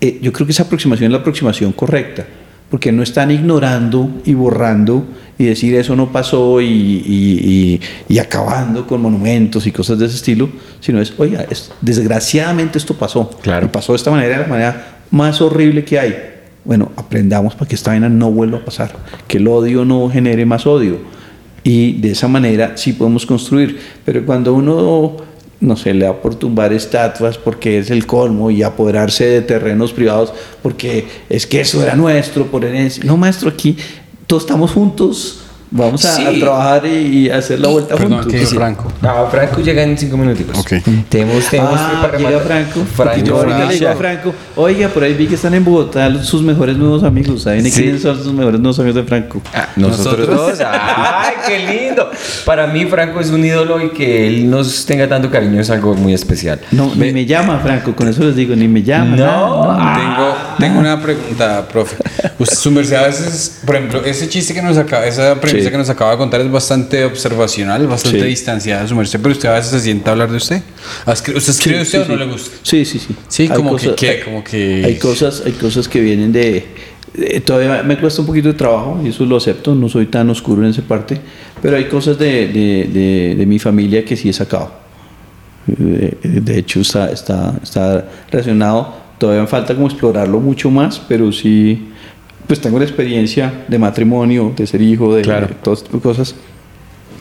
eh, 0.00 0.18
yo 0.22 0.32
creo 0.32 0.46
que 0.46 0.52
esa 0.52 0.62
aproximación 0.64 1.06
es 1.06 1.12
la 1.12 1.18
aproximación 1.18 1.72
correcta, 1.72 2.26
porque 2.70 2.90
no 2.92 3.02
están 3.02 3.30
ignorando 3.30 4.10
y 4.24 4.34
borrando 4.34 5.04
y 5.38 5.44
decir 5.44 5.74
eso 5.74 5.94
no 5.96 6.10
pasó 6.12 6.60
y, 6.60 6.66
y- 6.66 7.80
y- 8.08 8.14
y 8.14 8.18
acabando 8.18 8.86
con 8.86 9.00
monumentos 9.02 9.66
y 9.66 9.72
cosas 9.72 9.98
de 9.98 10.06
ese 10.06 10.16
estilo, 10.16 10.48
sino 10.80 11.00
es, 11.00 11.12
oiga, 11.18 11.44
es- 11.50 11.70
desgraciadamente 11.80 12.78
esto 12.78 12.94
pasó. 12.94 13.30
Claro. 13.42 13.66
Y 13.66 13.68
pasó 13.68 13.92
de 13.92 13.96
esta 13.96 14.10
manera, 14.10 14.36
de 14.36 14.42
la 14.42 14.48
manera 14.48 14.98
más 15.10 15.40
horrible 15.40 15.84
que 15.84 15.98
hay. 15.98 16.16
Bueno, 16.64 16.92
aprendamos 16.96 17.54
para 17.54 17.68
que 17.68 17.74
esta 17.74 17.90
vaina 17.90 18.08
no 18.08 18.30
vuelva 18.30 18.58
a 18.58 18.64
pasar, 18.64 18.96
que 19.28 19.36
el 19.38 19.46
odio 19.48 19.84
no 19.84 20.08
genere 20.08 20.46
más 20.46 20.66
odio. 20.66 20.98
Y 21.62 21.92
de 22.00 22.10
esa 22.12 22.28
manera 22.28 22.72
sí 22.76 22.92
podemos 22.92 23.26
construir. 23.26 23.78
Pero 24.04 24.24
cuando 24.26 24.54
uno, 24.54 25.16
no 25.64 25.76
sé, 25.76 25.94
le 25.94 26.04
da 26.04 26.20
por 26.20 26.34
tumbar 26.34 26.72
estatuas 26.72 27.38
porque 27.38 27.78
es 27.78 27.90
el 27.90 28.06
colmo 28.06 28.50
y 28.50 28.62
apoderarse 28.62 29.26
de 29.26 29.42
terrenos 29.42 29.92
privados 29.92 30.32
porque 30.62 31.06
es 31.28 31.46
que 31.46 31.60
eso 31.60 31.82
era 31.82 31.96
nuestro 31.96 32.46
por 32.46 32.64
herencia. 32.64 33.02
No, 33.04 33.16
maestro, 33.16 33.48
aquí 33.48 33.76
todos 34.26 34.44
estamos 34.44 34.72
juntos, 34.72 35.43
vamos 35.74 36.04
a, 36.04 36.14
Sí. 36.16 36.24
a 36.24 36.38
trabajar 36.40 36.86
y, 36.86 36.88
y 37.26 37.30
hacer 37.30 37.58
la 37.60 37.68
vuelta 37.68 37.94
Perdón, 37.96 38.12
juntos. 38.12 38.32
¿qué 38.32 38.38
dijo 38.38 38.50
Sí. 38.50 38.56
Franco? 38.56 38.92
Ah, 39.02 39.26
Franco 39.30 39.60
llega 39.60 39.82
en 39.82 39.98
cinco 39.98 40.16
minuticos. 40.16 40.56
Ok. 40.58 40.72
Tenemos, 41.08 41.44
tenemos 41.50 41.74
Ah, 41.78 41.98
para 42.00 42.18
llega. 42.18 42.38
Franco. 42.40 42.80
Franco, 42.96 43.24
Yo 43.24 43.36
ahorita 43.36 43.64
le 43.66 43.74
digo 43.74 43.88
a 43.88 43.94
Franco. 43.96 44.34
Oiga, 44.56 44.88
por 44.88 45.02
ahí 45.02 45.14
vi 45.14 45.26
que 45.26 45.34
están 45.34 45.52
en 45.54 45.64
Bogotá 45.64 46.22
sus 46.22 46.42
mejores 46.42 46.76
nuevos 46.76 47.02
amigos. 47.02 47.42
¿Saben 47.42 47.64
Sí. 47.64 47.82
quiénes 47.82 48.02
son 48.02 48.16
sus 48.22 48.32
mejores 48.32 48.60
nuevos 48.60 48.78
amigos 48.78 48.96
de 48.96 49.04
Franco? 49.04 49.42
Ah, 49.52 49.68
nosotros, 49.76 50.28
Nosotros. 50.28 50.58
dos. 50.58 50.66
¡Ay, 50.66 51.34
qué 51.46 51.58
lindo! 51.86 52.08
Para 52.44 52.66
mí, 52.68 52.84
Franco 52.86 53.20
es 53.20 53.30
un 53.30 53.44
ídolo 53.44 53.82
y 53.84 53.90
que 53.90 54.28
él 54.28 54.48
nos 54.48 54.86
tenga 54.86 55.08
tanto 55.08 55.30
cariño 55.30 55.60
es 55.60 55.70
algo 55.70 55.94
muy 55.94 56.14
especial. 56.14 56.60
No, 56.70 56.92
ni 56.94 57.12
me 57.12 57.26
llama 57.26 57.58
Franco, 57.58 57.94
con 57.96 58.08
eso 58.08 58.22
les 58.22 58.36
digo, 58.36 58.54
ni 58.54 58.68
me 58.68 58.82
llama. 58.82 59.16
No. 59.16 59.24
nada, 59.26 59.74
Ah. 59.76 59.98
Tengo, 60.58 60.68
tengo 60.68 60.80
una 60.80 61.00
pregunta, 61.02 61.66
profe. 61.68 61.96
Usted, 62.38 62.56
su 62.56 62.70
merced 62.70 62.96
a 62.96 63.02
veces, 63.06 63.60
por 63.66 63.76
ejemplo, 63.76 64.04
ese 64.04 64.28
chiste 64.28 64.54
que 64.54 64.62
nos 64.62 64.76
acaba, 64.78 65.04
esa 65.06 65.34
premisa 65.40 65.63
Sí. 65.66 65.70
que 65.72 65.78
nos 65.78 65.88
acaba 65.90 66.12
de 66.12 66.16
contar 66.18 66.40
es 66.40 66.50
bastante 66.50 67.04
observacional, 67.04 67.86
bastante 67.86 68.20
Sí. 68.20 68.26
distanciada, 68.26 68.86
su 68.86 68.94
merced, 68.94 69.18
pero 69.20 69.32
usted 69.32 69.48
a 69.48 69.54
veces 69.54 69.70
se 69.70 69.80
sienta 69.80 70.10
a 70.10 70.12
hablar 70.12 70.30
de 70.30 70.36
usted. 70.36 70.62
¿Ha 71.06 71.12
escri- 71.12 71.36
¿Usted 71.36 71.50
escribe 71.52 71.78
Sí, 71.84 71.96
usted 71.98 72.06
sí, 72.06 72.12
o 72.12 72.16
no 72.16 72.24
le 72.24 72.30
gusta? 72.32 72.56
Sí, 72.62 72.84
sí, 72.84 72.98
sí. 72.98 73.14
Sí, 73.28 73.48
como 73.48 73.76
que, 73.76 74.08
hay- 74.08 74.20
como 74.24 74.42
que... 74.44 74.82
Hay 74.84 74.96
cosas, 74.98 75.42
hay 75.46 75.52
cosas 75.52 75.88
que 75.88 76.00
vienen 76.00 76.32
de, 76.32 76.64
de- 77.14 77.40
Todavía 77.40 77.82
me 77.82 77.98
cuesta 77.98 78.20
un 78.22 78.26
poquito 78.26 78.48
de 78.48 78.54
trabajo, 78.54 79.00
y 79.04 79.08
eso 79.08 79.24
lo 79.24 79.36
acepto, 79.36 79.74
no 79.74 79.88
soy 79.88 80.06
tan 80.06 80.28
oscuro 80.30 80.62
en 80.64 80.70
esa 80.70 80.82
parte, 80.82 81.20
pero 81.62 81.76
hay 81.76 81.84
cosas 81.84 82.18
de, 82.18 82.48
de- 82.48 83.34
de- 83.36 83.46
mi 83.46 83.58
familia 83.58 84.04
que 84.04 84.16
sí 84.16 84.28
he 84.28 84.32
sacado. 84.32 84.72
De, 85.66 86.16
de 86.22 86.58
hecho, 86.58 86.80
está, 86.80 87.10
está, 87.10 87.54
está 87.62 88.04
relacionado, 88.30 88.94
todavía 89.18 89.42
me 89.42 89.48
falta 89.48 89.74
como 89.74 89.86
explorarlo 89.86 90.40
mucho 90.40 90.70
más, 90.70 90.98
pero 91.08 91.32
sí, 91.32 91.88
pues 92.46 92.60
tengo 92.60 92.78
la 92.78 92.84
experiencia 92.84 93.64
de 93.68 93.78
matrimonio, 93.78 94.52
de 94.56 94.66
ser 94.66 94.82
hijo, 94.82 95.14
de, 95.14 95.22
Claro. 95.22 95.46
de 95.48 95.54
tipo 95.54 95.96
de 95.96 96.00
cosas, 96.02 96.34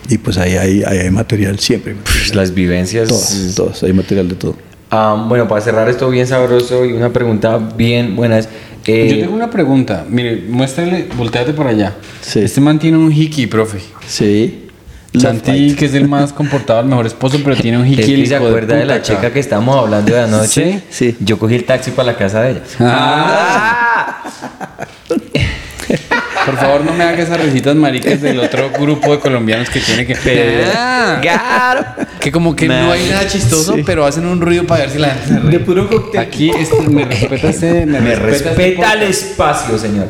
y 0.09 0.17
pues 0.17 0.37
ahí 0.37 0.53
hay, 0.53 0.83
ahí 0.83 0.97
hay 0.99 1.11
material 1.11 1.59
siempre. 1.59 1.95
Pues 2.03 2.35
las 2.35 2.53
vivencias. 2.53 3.07
Todas, 3.07 3.53
todas, 3.55 3.83
hay 3.83 3.93
material 3.93 4.27
de 4.29 4.35
todo. 4.35 4.55
Ah, 4.91 5.25
bueno, 5.27 5.47
para 5.47 5.61
cerrar 5.61 5.89
esto 5.89 6.09
bien 6.09 6.27
sabroso 6.27 6.85
y 6.85 6.93
una 6.93 7.11
pregunta 7.11 7.57
bien 7.57 8.15
buena 8.15 8.37
es. 8.37 8.47
eh, 8.85 9.07
Yo 9.09 9.19
tengo 9.21 9.33
una 9.35 9.49
pregunta. 9.49 10.05
Mire, 10.07 10.43
muéstrale, 10.49 11.07
volteate 11.17 11.53
para 11.53 11.71
allá. 11.71 11.95
Sí. 12.21 12.39
Este 12.39 12.61
man 12.61 12.77
tiene 12.77 12.97
un 12.97 13.11
hiki, 13.11 13.47
profe. 13.47 13.79
Sí. 14.05 14.62
Santi, 15.19 15.76
que 15.76 15.85
es 15.85 15.94
el 15.94 16.07
más 16.07 16.34
comportado, 16.34 16.80
el 16.81 16.88
mejor 16.88 17.06
esposo, 17.06 17.40
pero 17.44 17.56
tiene 17.56 17.77
un 17.77 17.85
¿Es 17.85 17.91
hiki. 17.94 18.03
que 18.03 18.14
el 18.15 18.27
se 18.27 18.35
acuerda 18.35 18.76
de, 18.76 18.85
la 18.85 19.02
chica 19.02 19.15
cabrón. 19.15 19.34
que 19.34 19.40
estábamos 19.40 19.77
hablando 19.77 20.14
de 20.14 20.22
anoche? 20.22 20.81
Sí, 20.90 21.11
sí. 21.11 21.18
Yo 21.19 21.38
cogí 21.38 21.56
el 21.56 21.65
taxi 21.65 21.91
para 21.91 22.11
la 22.14 22.18
casa 22.18 22.41
de 22.41 22.52
ella. 22.52 22.61
Ah. 22.80 24.23
Por 26.45 26.57
favor, 26.57 26.84
no 26.84 26.94
me 26.94 27.03
hagas 27.03 27.19
esas 27.22 27.40
risitas 27.41 27.76
maricas 27.76 28.22
del 28.22 28.40
otro 28.40 28.69
grupo 28.72 29.11
de 29.14 29.19
colombianos 29.19 29.69
que 29.69 29.80
tiene 29.80 30.06
que... 30.06 30.65
Ah. 30.76 31.19
Claro. 31.22 31.85
Que 32.19 32.31
como 32.31 32.56
que 32.56 32.68
no 32.68 32.91
hay 32.91 33.07
nada 33.10 33.27
chistoso, 33.27 33.76
Sí. 33.76 33.84
pero 33.85 34.06
hacen 34.06 34.26
un 34.26 34.41
ruido 34.41 34.65
para 34.65 34.81
ver 34.81 34.90
si 34.90 34.98
la 34.99 35.10
gente 35.11 35.27
se 35.27 35.40
ríe. 35.40 35.52
De 35.52 35.60
puro 35.60 35.88
cóctel. 35.88 36.19
Aquí 36.19 36.49
este, 36.49 36.81
me 36.90 37.06
respeta 37.10 37.49
ese... 37.49 37.85
Me, 37.85 38.02
Me 38.02 38.15
respeta, 38.15 38.94
el 38.94 39.03
espacio, 39.03 39.77
señor. 39.77 40.07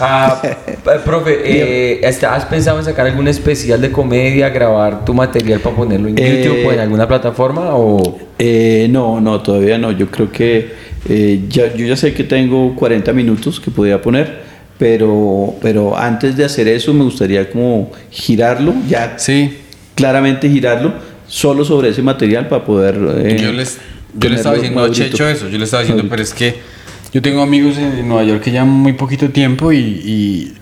Ah, 0.00 0.40
eh, 0.44 0.76
profe, 1.04 1.38
eh, 1.44 2.00
¿está- 2.02 2.34
¿has 2.34 2.44
pensado 2.44 2.78
en 2.78 2.84
sacar 2.84 3.06
algún 3.06 3.26
especial 3.28 3.80
de 3.80 3.90
comedia, 3.90 4.48
grabar 4.50 5.04
tu 5.04 5.12
material 5.14 5.60
para 5.60 5.74
ponerlo 5.76 6.08
en 6.08 6.16
Eh, 6.18 6.42
YouTube 6.44 6.66
o 6.66 6.72
en 6.72 6.78
alguna 6.80 7.08
plataforma? 7.08 7.74
O... 7.74 8.18
Eh, 8.38 8.86
no, 8.90 9.20
no, 9.20 9.40
todavía 9.40 9.76
no. 9.78 9.90
Yo 9.92 10.08
creo 10.10 10.30
que 10.30 10.70
eh, 11.08 11.40
ya, 11.48 11.74
yo 11.74 11.86
ya 11.86 11.96
sé 11.96 12.12
que 12.14 12.24
tengo 12.24 12.74
40 12.76 13.12
minutos 13.12 13.58
que 13.60 13.70
podría 13.70 14.00
poner, 14.00 14.40
pero, 14.78 15.54
pero 15.60 15.96
antes 15.96 16.36
de 16.36 16.44
hacer 16.44 16.68
eso 16.68 16.92
me 16.94 17.02
gustaría 17.04 17.50
como 17.50 17.90
girarlo, 18.10 18.74
ya 18.88 19.14
Sí. 19.18 19.58
claramente 19.96 20.48
girarlo, 20.48 20.92
solo 21.26 21.64
sobre 21.64 21.88
ese 21.90 22.02
material 22.02 22.46
para 22.48 22.64
poder... 22.64 22.94
eh, 23.24 23.38
yo 23.42 23.52
les, 23.52 23.78
yo 24.14 24.28
le 24.28 24.36
tenerlo 24.36 24.36
estaba 24.36 24.54
diciendo. 24.56 24.88
Checho 24.92 25.28
eso, 25.28 25.48
yo 25.48 25.58
le 25.58 25.64
estaba 25.64 25.82
diciendo, 25.82 26.04
Madurito. 26.04 26.10
pero 26.10 26.22
es 26.22 26.34
que 26.34 26.77
yo 27.12 27.22
tengo 27.22 27.42
amigos 27.42 27.78
en 27.78 28.06
Nueva 28.06 28.24
York 28.24 28.42
que 28.42 28.50
llevan 28.50 28.68
muy 28.68 28.92
poquito 28.92 29.30
tiempo 29.30 29.72
y, 29.72 29.78
y, 29.78 30.54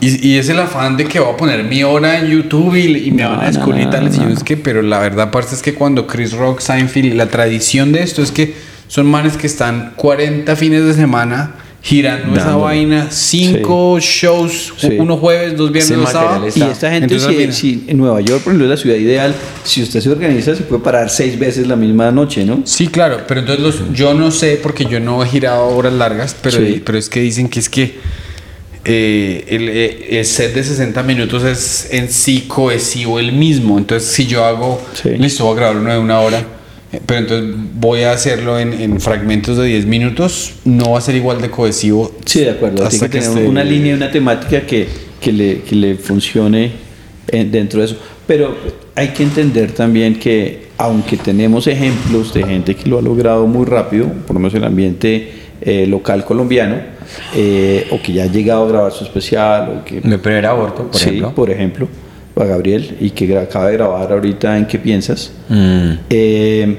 y, 0.00 0.28
y 0.28 0.36
es 0.36 0.48
el 0.48 0.58
afán 0.58 0.96
de 0.96 1.04
que 1.04 1.18
voy 1.18 1.32
a 1.32 1.36
poner 1.36 1.64
mi 1.64 1.82
hora 1.82 2.18
en 2.18 2.26
YouTube 2.26 2.74
y, 2.76 3.08
y 3.08 3.10
me 3.10 3.22
No, 3.22 3.30
van 3.30 3.40
a 3.40 3.46
descubrir 3.46 3.82
y 3.82 3.84
no, 3.86 3.90
tal. 3.90 4.06
Y 4.14 4.18
no. 4.18 4.28
yo, 4.28 4.34
es 4.34 4.44
que, 4.44 4.56
pero 4.56 4.82
la 4.82 4.98
verdad, 4.98 5.30
parte 5.30 5.54
es 5.54 5.62
que 5.62 5.74
cuando 5.74 6.06
Chris 6.06 6.32
Rock, 6.32 6.60
Seinfeld, 6.60 7.14
la 7.14 7.28
tradición 7.28 7.92
de 7.92 8.02
esto 8.02 8.22
es 8.22 8.30
que 8.30 8.54
son 8.88 9.06
manes 9.06 9.36
que 9.36 9.46
están 9.46 9.92
40 9.96 10.54
fines 10.56 10.84
de 10.84 10.94
semana 10.94 11.54
girando 11.86 12.36
esa 12.36 12.56
vaina, 12.56 13.06
cinco 13.12 14.00
shows, 14.00 14.72
Sí. 14.76 14.96
uno 14.98 15.16
jueves, 15.18 15.56
dos 15.56 15.70
viernes, 15.70 15.96
dos 15.96 16.10
sábados. 16.10 16.56
Y 16.56 16.62
esta 16.62 16.90
gente, 16.90 17.14
Entonces, 17.14 17.54
si, 17.54 17.84
en 17.86 17.96
Nueva 17.98 18.20
York, 18.20 18.42
por 18.42 18.52
ejemplo, 18.52 18.64
es 18.64 18.70
la 18.70 18.82
ciudad 18.82 18.96
ideal, 18.96 19.32
si 19.62 19.82
usted 19.84 20.00
se 20.00 20.10
organiza, 20.10 20.56
se 20.56 20.64
puede 20.64 20.82
parar 20.82 21.08
seis 21.10 21.38
veces 21.38 21.68
la 21.68 21.76
misma 21.76 22.10
noche, 22.10 22.44
¿no? 22.44 22.62
Sí, 22.64 22.88
claro, 22.88 23.18
pero 23.28 23.38
entonces 23.38 23.64
los, 23.64 23.92
yo 23.92 24.14
no 24.14 24.32
sé 24.32 24.58
porque 24.60 24.84
yo 24.86 24.98
no 24.98 25.22
he 25.22 25.28
girado 25.28 25.64
horas 25.68 25.92
largas, 25.92 26.34
pero, 26.42 26.56
Sí. 26.58 26.82
pero 26.84 26.98
es 26.98 27.08
que 27.08 27.20
dicen 27.20 27.48
que 27.48 27.60
es 27.60 27.68
que 27.68 27.94
eh, 28.84 29.44
el, 29.48 29.68
eh, 29.68 30.18
el 30.18 30.24
set 30.24 30.54
de 30.54 30.64
60 30.64 31.02
minutos 31.04 31.44
es 31.44 31.88
en 31.92 32.10
sí 32.10 32.46
cohesivo 32.48 33.20
el 33.20 33.30
mismo. 33.32 33.78
Entonces, 33.78 34.08
si 34.10 34.26
yo 34.26 34.44
hago, 34.44 34.80
Sí. 35.00 35.10
listo, 35.18 35.44
voy 35.44 35.54
a 35.54 35.56
grabar 35.56 35.76
uno 35.76 35.92
de 35.92 35.98
una 35.98 36.18
hora, 36.20 36.44
pero 37.04 37.20
entonces 37.20 37.54
voy 37.74 38.02
a 38.02 38.12
hacerlo 38.12 38.58
en, 38.58 38.72
en 38.72 39.00
fragmentos 39.00 39.56
de 39.58 39.66
10 39.66 39.86
minutos, 39.86 40.54
no 40.64 40.92
va 40.92 40.98
a 40.98 41.00
ser 41.00 41.14
igual 41.16 41.40
de 41.42 41.50
cohesivo. 41.50 42.12
Sí, 42.24 42.40
de 42.40 42.50
acuerdo. 42.50 42.76
Tiene 42.76 42.88
Hasta 42.88 43.06
que 43.10 43.18
que 43.18 43.24
tener 43.24 43.38
esté- 43.44 43.48
una 43.48 43.64
línea 43.64 43.94
una 43.94 44.10
temática 44.10 44.60
que, 44.62 44.86
que, 45.20 45.32
le, 45.32 45.60
que 45.62 45.74
le 45.76 45.94
funcione 45.96 46.70
en- 47.28 47.50
dentro 47.50 47.80
de 47.80 47.86
eso. 47.86 47.96
Pero 48.26 48.56
hay 48.94 49.08
que 49.08 49.22
entender 49.22 49.72
también 49.72 50.18
que, 50.18 50.66
aunque 50.78 51.16
tenemos 51.16 51.66
ejemplos 51.66 52.32
de 52.34 52.44
gente 52.44 52.74
que 52.74 52.88
lo 52.88 52.98
ha 52.98 53.02
logrado 53.02 53.46
muy 53.46 53.64
rápido, 53.66 54.06
por 54.26 54.34
lo 54.34 54.40
menos 54.40 54.54
en 54.54 54.62
el 54.62 54.66
ambiente 54.68 55.30
eh, 55.60 55.86
local 55.86 56.24
colombiano, 56.24 56.76
eh, 57.34 57.86
o 57.90 58.00
que 58.02 58.12
ya 58.12 58.24
ha 58.24 58.26
llegado 58.26 58.64
a 58.64 58.68
grabar 58.68 58.92
su 58.92 59.04
especial, 59.04 59.80
o 59.80 59.84
que 59.84 60.00
Mi 60.02 60.16
primer 60.16 60.44
aborto, 60.46 60.84
por 60.90 60.96
sí, 61.00 61.08
ejemplo. 61.10 61.34
por 61.34 61.50
ejemplo, 61.50 61.88
a 62.42 62.44
Gabriel, 62.44 62.96
y 63.00 63.10
que 63.10 63.36
acaba 63.38 63.68
de 63.68 63.72
grabar 63.74 64.12
ahorita 64.12 64.58
en 64.58 64.66
¿Qué 64.66 64.78
piensas? 64.78 65.30
Mm, 65.48 65.90
Eh, 66.10 66.78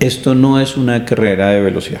esto 0.00 0.34
no 0.34 0.60
es 0.60 0.76
una 0.76 1.04
carrera 1.04 1.48
de 1.50 1.60
velocidad. 1.62 2.00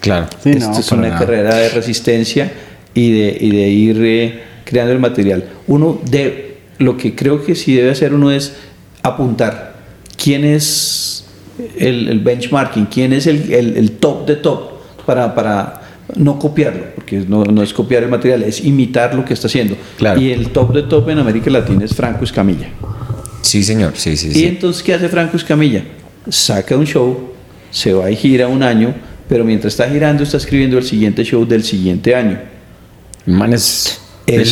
claro. 0.00 0.26
Sí, 0.42 0.50
Esto 0.50 0.70
no, 0.70 0.78
es 0.78 0.92
una 0.92 1.08
nada. 1.08 1.18
carrera 1.18 1.54
de 1.54 1.68
resistencia 1.68 2.50
y 2.94 3.12
de, 3.12 3.36
y 3.40 3.50
de 3.50 3.68
ir 3.68 3.96
eh, 4.02 4.40
creando 4.64 4.92
el 4.92 4.98
material. 5.00 5.44
Uno 5.66 6.00
de 6.10 6.56
lo 6.78 6.96
que 6.96 7.14
creo 7.14 7.44
que 7.44 7.54
sí 7.54 7.74
debe 7.74 7.90
hacer 7.90 8.14
uno 8.14 8.30
es 8.30 8.54
apuntar 9.02 9.74
quién 10.16 10.44
es 10.44 11.26
el, 11.78 12.08
el 12.08 12.20
benchmarking, 12.20 12.86
quién 12.86 13.12
es 13.12 13.26
el, 13.26 13.52
el- 13.52 13.76
el 13.76 13.90
top 13.92 14.26
de 14.26 14.36
top 14.36 14.70
para, 15.04 15.34
para 15.34 15.82
no 16.14 16.38
copiarlo, 16.38 16.84
porque 16.94 17.24
no, 17.28 17.44
no 17.44 17.62
es 17.62 17.72
copiar 17.72 18.04
el 18.04 18.08
material, 18.08 18.42
es 18.44 18.64
imitar 18.64 19.14
lo 19.14 19.24
que 19.24 19.34
está 19.34 19.48
haciendo. 19.48 19.76
Claro. 19.98 20.20
Y 20.20 20.30
el 20.30 20.50
top 20.50 20.72
de 20.74 20.82
top 20.84 21.08
en 21.10 21.18
América 21.18 21.50
Latina 21.50 21.84
es 21.84 21.94
Franco 21.94 22.24
Escamilla. 22.24 22.68
Sí, 23.42 23.62
señor. 23.62 23.92
Sí, 23.96 24.16
sí, 24.16 24.28
Y 24.28 24.32
sí. 24.34 24.44
entonces, 24.46 24.82
¿qué 24.82 24.94
hace 24.94 25.08
Franco 25.08 25.36
Escamilla? 25.36 25.82
Saca 26.28 26.76
un 26.76 26.86
show, 26.86 27.30
se 27.70 27.92
va 27.92 28.10
y 28.10 28.16
gira 28.16 28.48
un 28.48 28.62
año, 28.62 28.94
pero 29.28 29.44
mientras 29.44 29.72
está 29.74 29.88
girando 29.88 30.22
está 30.22 30.36
escribiendo 30.36 30.78
el 30.78 30.84
siguiente 30.84 31.24
show 31.24 31.44
del 31.46 31.62
siguiente 31.64 32.14
año. 32.14 32.38
El 33.26 33.32
man 33.34 33.52
es, 33.52 34.00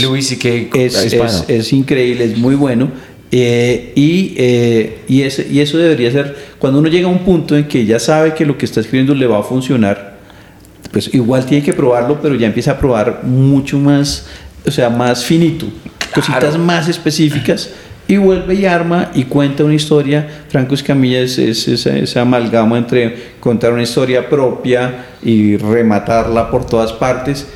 Luis 0.02 0.32
y 0.32 0.36
que 0.38 0.68
es- 0.74 1.16
es 1.48 1.72
increíble, 1.72 2.24
es 2.24 2.38
muy 2.38 2.54
bueno. 2.54 2.90
eh, 3.36 3.92
y, 3.96 4.34
eh, 4.36 4.98
y, 5.08 5.22
ese- 5.22 5.48
y 5.50 5.58
eso 5.58 5.76
debería 5.76 6.08
ser, 6.12 6.36
cuando 6.60 6.78
uno 6.78 6.88
llega 6.88 7.08
a 7.08 7.10
un 7.10 7.20
punto 7.24 7.56
en 7.56 7.66
que 7.66 7.84
ya 7.84 7.98
sabe 7.98 8.32
que 8.34 8.46
lo 8.46 8.56
que 8.56 8.64
está 8.64 8.78
escribiendo 8.80 9.12
le 9.12 9.26
va 9.26 9.40
a 9.40 9.42
funcionar, 9.42 10.13
pues 10.94 11.12
igual 11.12 11.44
tiene 11.44 11.64
que 11.64 11.72
probarlo, 11.72 12.20
pero 12.22 12.36
ya 12.36 12.46
empieza 12.46 12.70
a 12.70 12.78
probar 12.78 13.24
mucho 13.24 13.80
más, 13.80 14.26
o 14.64 14.70
sea, 14.70 14.88
más 14.88 15.24
finito, 15.24 15.66
cositas 16.14 16.56
más 16.56 16.88
específicas. 16.88 17.70
Y 18.06 18.16
vuelve 18.18 18.54
y 18.54 18.66
arma 18.66 19.10
y 19.12 19.24
cuenta 19.24 19.64
una 19.64 19.74
historia. 19.74 20.44
Franco 20.50 20.74
Escamilla 20.74 21.18
es, 21.20 21.38
es 21.38 21.66
esa, 21.66 21.96
esa 21.96 22.20
amalgama 22.20 22.78
entre 22.78 23.16
contar 23.40 23.72
una 23.72 23.82
historia 23.82 24.28
propia 24.28 25.06
y 25.22 25.56
rematarla 25.56 26.48
por 26.48 26.64
todas 26.64 26.92
partes, 26.92 27.48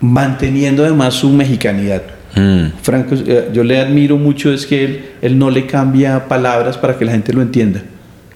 manteniendo 0.00 0.84
además 0.84 1.14
su 1.14 1.30
mexicanidad. 1.30 2.02
Mm, 2.36 2.66
Franco, 2.82 3.16
eh, 3.16 3.48
yo 3.52 3.64
le 3.64 3.80
admiro 3.80 4.16
mucho 4.16 4.52
es 4.52 4.64
que 4.64 4.84
él, 4.84 5.04
él 5.22 5.38
no 5.38 5.50
le 5.50 5.66
cambia 5.66 6.28
palabras 6.28 6.78
para 6.78 6.96
que 6.96 7.04
la 7.04 7.12
gente 7.12 7.32
lo 7.32 7.42
entienda. 7.42 7.82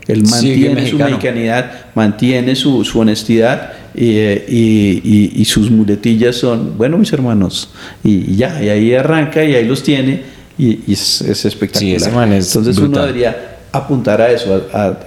Él 0.09 0.24
mantiene 0.28 0.89
su 0.89 0.98
mexicanidad, 0.98 1.70
mantiene 1.94 2.56
su, 2.56 2.85
su 2.85 2.98
honestidad 2.98 3.74
y, 3.95 4.17
eh, 4.19 4.45
y- 4.49 5.01
y- 5.05 5.33
y 5.43 5.45
sus 5.45 5.71
muletillas 5.71 6.37
son, 6.37 6.77
bueno, 6.79 6.97
mis 6.99 7.12
hermanos, 7.12 7.71
y, 8.05 8.37
ya, 8.37 8.62
y 8.62 8.69
ahí 8.69 8.95
arranca 8.95 9.45
y 9.45 9.55
ahí 9.55 9.65
los 9.67 9.83
tiene 9.83 10.23
y, 10.59 10.93
es, 10.93 11.21
es 11.23 11.45
espectacular. 11.45 11.99
Sí, 12.01 12.37
es 12.37 12.47
Entonces 12.49 12.77
uno 12.79 12.89
brutal. 12.89 13.07
debería 13.07 13.57
apuntar 13.73 14.21
a 14.21 14.31
eso. 14.31 14.62
a- 14.73 14.87
a- 14.87 14.99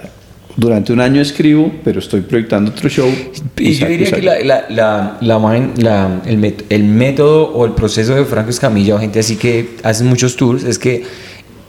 durante 0.56 0.92
un 0.92 1.00
año 1.00 1.20
escribo, 1.20 1.72
pero 1.82 1.98
estoy 1.98 2.20
proyectando 2.20 2.70
otro 2.70 2.88
show. 2.88 3.08
Y 3.58 3.72
yo 3.72 3.78
saco- 3.80 3.90
diría 3.90 4.06
saco. 4.06 4.20
que 4.20 4.26
la, 4.26 4.40
la, 4.70 5.16
la- 5.76 6.20
el, 6.26 6.38
met- 6.38 6.64
el 6.68 6.84
método 6.84 7.46
o 7.52 7.64
el 7.66 7.72
proceso 7.72 8.14
de 8.14 8.24
Franco 8.24 8.50
Escamilla 8.50 8.94
o 8.94 8.98
gente 9.00 9.18
así 9.18 9.34
que 9.34 9.70
hace 9.82 10.04
muchos 10.04 10.36
tours 10.36 10.62
es 10.62 10.78
que 10.78 11.02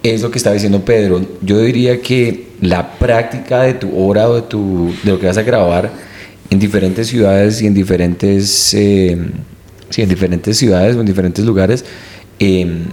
es 0.03 0.21
lo 0.21 0.29
que 0.29 0.37
estaba 0.37 0.53
diciendo 0.53 0.85
Pedro. 0.85 1.19
Yo 1.41 1.57
diría 1.61 1.99
que 1.99 2.49
la 2.61 2.91
práctica 2.99 3.63
de 3.63 3.73
tu 3.73 3.89
obra 3.97 4.29
o 4.29 4.35
de, 4.35 4.41
tu, 4.43 4.93
de 5.03 5.11
lo 5.13 5.19
que 5.19 5.25
vas 5.25 5.37
a 5.39 5.41
grabar 5.41 5.89
en 6.49 6.59
diferentes 6.59 7.07
ciudades 7.07 7.61
y 7.61 7.67
en 7.67 7.73
diferentes, 7.73 8.73
eh, 8.73 9.17
sí, 9.89 10.01
en 10.01 10.09
diferentes 10.09 10.57
ciudades 10.57 10.95
o 10.95 10.99
en 10.99 11.05
diferentes 11.05 11.43
lugares 11.45 11.85
eh, 12.39 12.83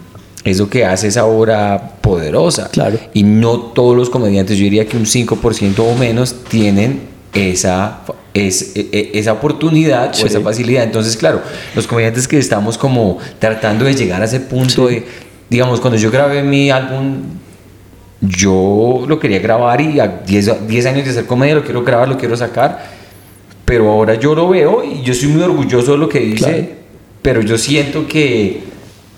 es 0.45 0.59
lo 0.59 0.69
que 0.69 0.85
hace 0.85 1.09
esa 1.09 1.25
obra 1.27 1.93
poderosa. 2.01 2.69
Claro. 2.71 2.99
Y 3.15 3.23
no 3.23 3.59
todos 3.59 3.97
los 3.97 4.11
comediantes, 4.11 4.57
yo 4.59 4.65
diría 4.65 4.87
que 4.87 4.97
un 4.97 5.05
5% 5.07 5.79
o 5.81 5.95
menos 5.97 6.35
tienen 6.49 7.01
esa, 7.35 8.01
es, 8.35 8.73
e- 8.77 8.89
e- 8.93 9.11
esa 9.19 9.33
oportunidad 9.35 10.13
Sí. 10.13 10.25
o 10.25 10.27
esa 10.27 10.41
facilidad. 10.41 10.83
Entonces, 10.85 11.17
claro, 11.17 11.41
los 11.75 11.87
comediantes 11.87 12.27
que 12.29 12.39
estamos 12.39 12.77
como 12.77 13.19
tratando 13.39 13.85
de 13.85 13.95
llegar 13.95 14.21
a 14.21 14.25
ese 14.25 14.41
punto 14.41 14.89
de, 14.89 15.05
digamos, 15.49 15.81
cuando 15.81 15.99
yo 15.99 16.11
grabé 16.11 16.43
mi 16.43 16.71
álbum, 16.71 17.19
yo 18.21 19.05
lo 19.09 19.19
quería 19.19 19.41
grabar 19.41 19.81
y 19.81 19.99
a 19.99 20.07
10, 20.27 20.69
10 20.69 20.87
años 20.87 21.05
de 21.05 21.11
hacer 21.11 21.27
comedia 21.27 21.55
lo 21.57 21.65
quiero 21.65 21.83
grabar, 21.83 22.09
lo 22.09 22.17
quiero 22.19 22.37
sacar, 22.37 23.02
pero 23.73 23.91
ahora 23.91 24.17
yo 24.17 24.35
lo 24.35 24.51
veo 24.51 24.85
y 24.85 25.01
yo 25.03 25.15
soy 25.15 25.29
muy 25.29 25.41
orgulloso 25.43 25.93
de 25.93 25.97
lo 25.97 26.07
que 26.07 26.21
dice, 26.21 26.45
Claro. 26.45 26.67
pero 27.23 27.41
yo 27.41 27.57
siento 27.57 28.07
que 28.07 28.61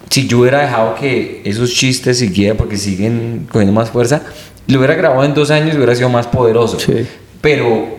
si 0.08 0.28
yo 0.28 0.38
hubiera 0.38 0.60
dejado 0.60 0.94
que 0.94 1.40
esos 1.44 1.72
chistes 1.74 2.18
siguieran 2.20 2.56
porque 2.56 2.76
siguen 2.76 3.48
cogiendo 3.50 3.72
más 3.72 3.90
fuerza, 3.90 4.22
lo 4.68 4.78
hubiera 4.78 4.94
grabado 4.94 5.24
en 5.24 5.34
dos 5.34 5.50
años 5.50 5.74
y 5.74 5.76
hubiera 5.76 5.96
sido 5.96 6.08
más 6.08 6.28
poderoso. 6.28 6.78
Sí. 6.78 7.04
Pero 7.40 7.96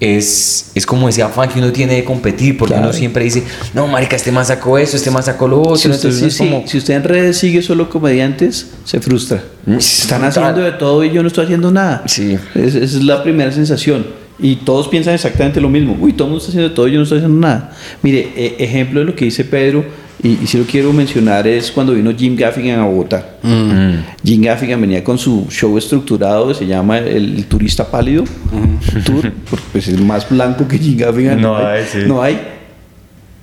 es, 0.00 0.70
es 0.74 0.86
como 0.86 1.06
ese 1.06 1.22
afán 1.22 1.50
que 1.50 1.58
uno 1.58 1.70
tiene 1.70 1.96
de 1.96 2.04
competir, 2.04 2.56
porque 2.56 2.72
Claro. 2.72 2.88
uno 2.88 2.96
siempre 2.98 3.24
dice, 3.24 3.42
no, 3.74 3.86
marica, 3.86 4.16
este 4.16 4.32
más 4.32 4.46
sacó 4.48 4.78
eso, 4.78 4.96
este 4.96 5.10
más 5.10 5.26
sacó 5.26 5.46
lo 5.48 5.60
otro. 5.60 5.76
Si 5.76 5.88
usted, 5.90 6.08
entonces 6.08 6.20
sí, 6.34 6.44
es 6.44 6.50
como... 6.50 6.66
si 6.66 6.78
usted 6.78 6.94
en 6.94 7.04
redes 7.04 7.36
sigue 7.36 7.60
solo 7.60 7.90
comediantes, 7.90 8.68
se 8.86 9.00
frustra. 9.00 9.44
Mm, 9.66 9.74
Están 9.76 10.24
haciendo 10.24 10.62
de 10.62 10.72
todo 10.72 11.04
y 11.04 11.10
yo 11.10 11.20
no 11.20 11.28
estoy 11.28 11.44
haciendo 11.44 11.70
nada. 11.70 12.04
Sí. 12.06 12.38
Es- 12.54 12.74
esa 12.74 12.84
es 12.96 13.02
la 13.02 13.22
primera 13.22 13.52
sensación. 13.52 14.23
Y 14.38 14.56
todos 14.56 14.88
piensan 14.88 15.14
exactamente 15.14 15.60
lo 15.60 15.68
mismo. 15.68 15.96
Uy, 16.00 16.12
todo 16.12 16.26
el 16.26 16.30
mundo 16.32 16.38
está 16.38 16.50
haciendo 16.50 16.72
todo 16.72 16.88
yo 16.88 16.96
no 16.96 17.04
estoy 17.04 17.18
haciendo 17.18 17.40
nada. 17.40 17.72
Mire, 18.02 18.32
eh, 18.36 18.56
ejemplo 18.58 19.00
de 19.00 19.06
lo 19.06 19.14
que 19.14 19.26
dice 19.26 19.44
Pedro, 19.44 19.84
y, 20.22 20.38
y 20.42 20.46
si 20.46 20.58
lo 20.58 20.64
quiero 20.64 20.92
mencionar, 20.92 21.46
es 21.46 21.70
cuando 21.70 21.92
vino 21.92 22.12
Jim 22.16 22.34
Gaffigan 22.34 22.80
a 22.80 22.86
Bogotá. 22.86 23.36
Mm. 23.42 23.94
Jim 24.24 24.42
Gaffigan 24.42 24.80
venía 24.80 25.04
con 25.04 25.18
su 25.18 25.46
show 25.50 25.76
estructurado 25.78 26.48
que 26.48 26.54
se 26.54 26.66
llama 26.66 26.98
El, 26.98 27.36
el 27.36 27.46
Turista 27.46 27.90
Pálido 27.90 28.24
Tour, 29.04 29.32
porque 29.50 29.64
pues, 29.72 29.88
es 29.88 30.00
más 30.00 30.28
blanco 30.28 30.66
que 30.66 30.78
Jim 30.78 30.96
Gaffigan. 30.96 31.40
No 31.40 31.56
hay, 31.56 31.84
sí. 31.84 31.98
No 32.06 32.22
hay. 32.22 32.40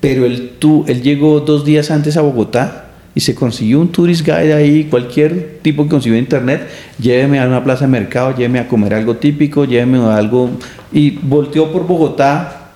Pero 0.01 0.26
él, 0.26 0.53
tú, 0.59 0.84
él 0.88 1.01
llegó 1.01 1.39
dos 1.39 1.63
días 1.63 1.91
antes 1.91 2.18
a 2.18 2.22
Bogotá 2.22 2.90
y 3.13 3.19
se 3.19 3.35
consiguió 3.35 3.79
un 3.79 3.91
tourist 3.91 4.25
guide 4.25 4.53
ahí, 4.53 4.85
cualquier 4.85 5.59
tipo 5.61 5.83
que 5.83 5.89
consiguió 5.89 6.17
en 6.17 6.23
internet, 6.23 6.67
lléveme 6.99 7.39
a 7.39 7.47
una 7.47 7.63
plaza 7.63 7.85
de 7.85 7.91
mercado, 7.91 8.35
lléveme 8.35 8.59
a 8.59 8.67
comer 8.67 8.93
algo 8.93 9.17
típico, 9.17 9.65
lléveme 9.65 9.99
a 9.99 10.15
algo... 10.15 10.49
Y 10.93 11.11
volteó 11.11 11.71
por 11.71 11.88
Bogotá 11.88 12.71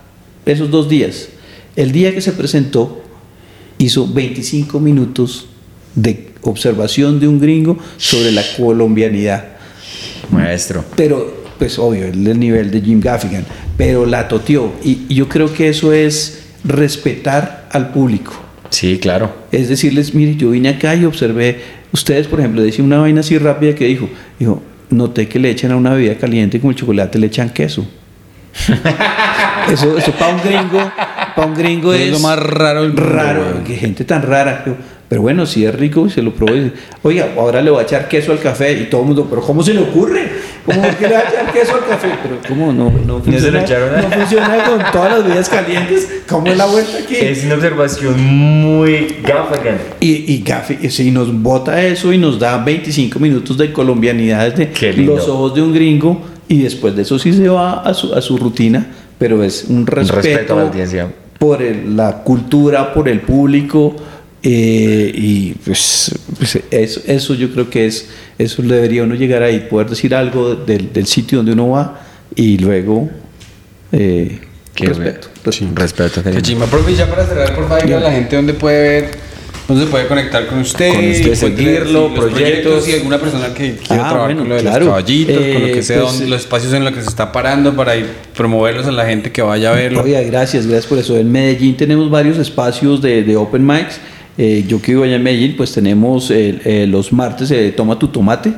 esos 0.46 0.70
dos 0.72 0.90
días. 0.90 1.30
El 1.76 1.92
día 1.92 2.14
que 2.14 2.22
se 2.22 2.32
presentó, 2.32 3.04
hizo 3.78 4.08
25 4.12 4.80
minutos 4.80 5.48
de 5.96 6.32
observación 6.42 7.20
de 7.20 7.28
un 7.28 7.40
gringo 7.40 7.78
sobre 7.98 8.32
la 8.32 8.44
colombianidad. 8.58 9.56
Maestro. 10.32 10.84
Pero, 10.96 11.46
pues 11.58 11.78
obvio, 11.80 12.06
el 12.06 12.40
nivel 12.40 12.72
de 12.72 12.82
Jim 12.82 13.00
Gaffigan, 13.00 13.46
pero 13.78 14.06
la 14.06 14.28
toteó. 14.28 14.74
Y, 14.84 15.06
y 15.10 15.16
yo 15.16 15.28
creo 15.28 15.54
que 15.54 15.70
eso 15.70 15.92
es 15.94 16.44
respetar 16.64 17.68
al 17.72 17.92
público. 17.92 18.45
Sí, 18.76 19.00
claro. 19.00 19.34
Es 19.54 19.70
decirles, 19.70 20.14
mire, 20.14 20.36
yo 20.36 20.50
vine 20.50 20.68
acá 20.68 20.94
y 20.96 21.06
observé, 21.06 21.62
ustedes, 21.94 22.28
por 22.28 22.42
ejemplo, 22.42 22.62
decía 22.62 22.84
una 22.84 22.98
vaina 22.98 23.22
así 23.22 23.38
rápida 23.38 23.74
que 23.74 23.86
dijo, 23.86 24.10
dijo, 24.38 24.62
noté 24.90 25.30
que 25.30 25.40
le 25.40 25.50
echan 25.50 25.72
a 25.72 25.78
una 25.78 25.92
bebida 25.92 26.16
caliente 26.16 26.60
como 26.60 26.72
el 26.72 26.76
chocolate, 26.76 27.18
le 27.18 27.28
echan 27.28 27.52
queso. 27.52 27.88
eso 29.72 29.98
eso 29.98 30.12
para 30.12 30.36
un 30.36 30.42
gringo, 30.42 30.92
para 31.38 31.48
un 31.48 31.56
gringo 31.56 31.94
es, 31.94 32.02
Es 32.02 32.12
lo 32.12 32.20
más 32.20 32.38
raro 32.38 32.82
del 32.82 32.90
mundo, 32.90 33.10
raro, 33.10 33.64
que 33.66 33.78
gente 33.78 34.04
tan 34.04 34.24
rara. 34.24 34.66
Pero, 35.08 35.22
bueno, 35.22 35.46
si 35.46 35.64
es 35.64 35.74
rico, 35.74 36.10
se 36.10 36.22
lo 36.22 36.34
probó. 36.34 36.54
y 36.54 36.60
dice, 36.66 36.76
Oiga, 37.02 37.30
ahora 37.38 37.62
le 37.62 37.72
voy 37.72 37.80
a 37.80 37.84
echar 37.84 38.10
queso 38.10 38.34
al 38.34 38.40
café 38.40 38.74
y 38.74 38.90
todo 38.90 39.02
el 39.02 39.08
mundo, 39.08 39.26
pero 39.30 39.42
¿cómo 39.42 39.64
se 39.64 39.74
le 39.74 39.80
ocurre? 39.80 40.30
¿Cómo 40.66 40.82
que 40.98 41.08
le 41.08 41.14
va 41.14 41.20
a 41.20 41.30
echar 41.30 41.54
queso 41.54 41.76
al 41.76 41.86
café? 41.86 42.10
Pero 42.24 42.38
¿cómo 42.48 42.74
no? 42.74 42.92
No 43.06 43.20
funciona, 43.22 43.62
echaron 43.62 44.02
no 44.02 44.10
funciona 44.10 44.64
con 44.64 44.80
todas 44.92 45.12
las 45.14 45.24
bebidas 45.24 45.50
calientes. 45.50 46.10
¿Cómo 46.28 46.48
es 46.48 46.58
la 46.58 46.66
vuelta 46.66 46.98
aquí? 47.04 47.16
Es 47.18 47.44
una 47.46 47.56
observación 47.56 48.20
muy 48.24 49.18
Gaffigan. 49.24 49.78
Y, 50.00 50.34
y 50.34 50.44
Gaffi, 50.44 50.80
y 50.82 50.90
si 50.90 51.12
nos 51.12 51.32
bota 51.42 51.82
eso 51.84 52.12
y 52.12 52.18
nos 52.18 52.40
da 52.40 52.58
25 52.58 53.20
minutos 53.20 53.58
de 53.58 53.72
colombianidad 53.72 54.54
de 54.56 54.72
los 55.06 55.28
ojos 55.30 55.54
de 55.54 55.62
un 55.62 55.74
gringo, 55.74 56.22
y 56.48 56.62
después 56.64 56.96
de 56.96 57.04
eso 57.04 57.18
sí 57.20 57.32
se 57.34 57.48
va 57.48 57.82
a 57.82 57.94
su, 57.94 58.14
a 58.14 58.22
su 58.22 58.38
rutina, 58.38 58.88
pero 59.20 59.44
es 59.44 59.66
un 59.70 59.86
respeto, 59.86 60.16
respeto 60.22 60.54
a 60.54 60.56
la 60.58 60.62
audiencia. 60.64 61.08
por 61.40 61.62
el- 61.62 61.96
la 61.96 62.24
cultura, 62.24 62.92
por 62.94 63.08
el 63.10 63.22
público. 63.22 63.96
Eh, 64.48 65.12
y 65.14 65.54
pues, 65.66 66.12
pues 66.38 66.60
eso, 66.70 67.02
eso 67.08 67.34
yo 67.34 67.52
creo 67.52 67.68
que 67.70 67.88
es, 67.88 68.10
eso 68.38 68.62
debería 68.62 69.02
uno 69.04 69.16
llegar 69.16 69.42
ahí, 69.42 69.68
poder 69.70 69.90
decir 69.90 70.14
algo 70.14 70.54
del, 70.56 70.94
del 70.94 71.08
sitio 71.08 71.40
donde 71.40 71.54
uno 71.54 71.70
va 71.72 72.00
y 72.36 72.58
luego 72.60 73.10
eh, 73.92 74.40
Qué 74.76 74.86
respeto. 74.88 75.30
bueno. 75.44 75.72
Respeto. 75.76 76.22
qué 76.22 76.30
lindo. 76.30 76.42
chimba, 76.46 76.66
profe, 76.68 76.94
ya 76.96 77.08
para 77.10 77.26
cerrar, 77.26 77.56
por 77.56 77.68
favor, 77.68 77.92
a 77.94 78.00
la 78.02 78.12
gente 78.12 78.36
dónde 78.36 78.54
puede 78.54 78.82
ver, 78.82 79.12
dónde 79.68 79.86
se 79.86 79.90
puede 79.90 80.06
conectar 80.08 80.46
con 80.48 80.60
usted, 80.60 80.94
Con 80.94 81.06
usted, 81.10 81.34
seguirlo, 81.34 82.10
sí, 82.10 82.16
los 82.16 82.26
proyectos. 82.26 82.88
y 82.90 82.94
alguna 82.94 83.18
persona 83.20 83.48
que 83.54 83.78
quiera 83.78 83.80
Ah, 84.06 84.10
trabajar 84.10 84.20
bueno, 84.26 84.40
con 84.42 84.50
lo 84.50 84.56
de 84.56 84.62
claro. 84.62 84.80
los 84.80 84.88
caballitos, 84.90 85.36
con 85.38 85.62
lo 85.62 85.68
Eh, 85.68 85.72
que 85.72 85.82
sea, 85.82 86.02
pues, 86.02 86.12
donde- 86.12 86.26
eh, 86.26 86.30
los 86.30 86.42
espacios 86.42 86.74
en 86.74 86.84
los 86.84 86.94
que 86.94 87.02
se 87.02 87.08
está 87.10 87.32
parando 87.32 87.76
para 87.76 87.96
ir 87.96 88.06
promoverlos 88.36 88.86
a 88.86 88.92
la 88.92 89.06
gente 89.06 89.32
que 89.32 89.42
vaya 89.42 89.72
a 89.72 89.76
verlo. 89.76 90.04
Oiga, 90.04 90.22
gracias, 90.22 90.68
gracias 90.68 90.88
por 90.88 91.00
eso. 91.00 91.18
En 91.18 91.32
Medellín 91.32 91.78
tenemos 91.78 92.10
varios 92.12 92.38
espacios 92.38 93.02
de, 93.02 93.24
de 93.24 93.36
open 93.38 93.66
mics. 93.66 94.00
Eh, 94.38 94.66
yo 94.68 94.82
que 94.82 94.92
vivo 94.92 95.04
allá 95.04 95.16
en 95.16 95.24
Medellín, 95.24 95.56
pues 95.56 95.72
tenemos 95.72 96.30
eh, 96.30 96.86
los 96.90 97.14
martes 97.14 97.52
eh, 97.52 97.74
Toma 97.76 97.98
tu 97.98 98.10
Tomate. 98.10 98.54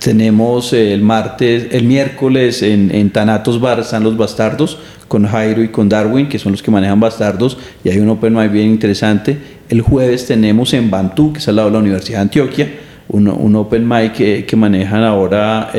Tenemos 0.00 0.72
el 0.74 1.00
martes, 1.00 1.68
el 1.70 1.84
miércoles 1.84 2.62
en, 2.62 3.08
Tanatos 3.10 3.58
Bar 3.58 3.80
están 3.80 4.04
los 4.04 4.18
Bastardos 4.18 4.78
con 5.08 5.26
Jairo 5.26 5.62
y 5.62 5.68
con 5.68 5.88
Darwin, 5.88 6.28
que 6.28 6.38
son 6.38 6.52
los 6.52 6.62
que 6.62 6.70
manejan 6.70 7.00
Bastardos, 7.00 7.56
y 7.82 7.88
hay 7.88 8.00
un 8.00 8.10
open 8.10 8.34
mic 8.34 8.52
bien 8.52 8.68
interesante. 8.68 9.38
El 9.70 9.80
jueves 9.80 10.26
tenemos 10.26 10.74
en 10.74 10.90
Bantú, 10.90 11.32
que 11.32 11.38
es 11.38 11.48
al 11.48 11.56
lado 11.56 11.68
de 11.68 11.72
la 11.74 11.78
Universidad 11.78 12.18
de 12.18 12.22
Antioquia, 12.22 12.68
un, 13.08 13.56
open 13.56 13.88
mic 13.88 14.12
que, 14.12 14.56
manejan 14.56 15.04
ahora 15.04 15.70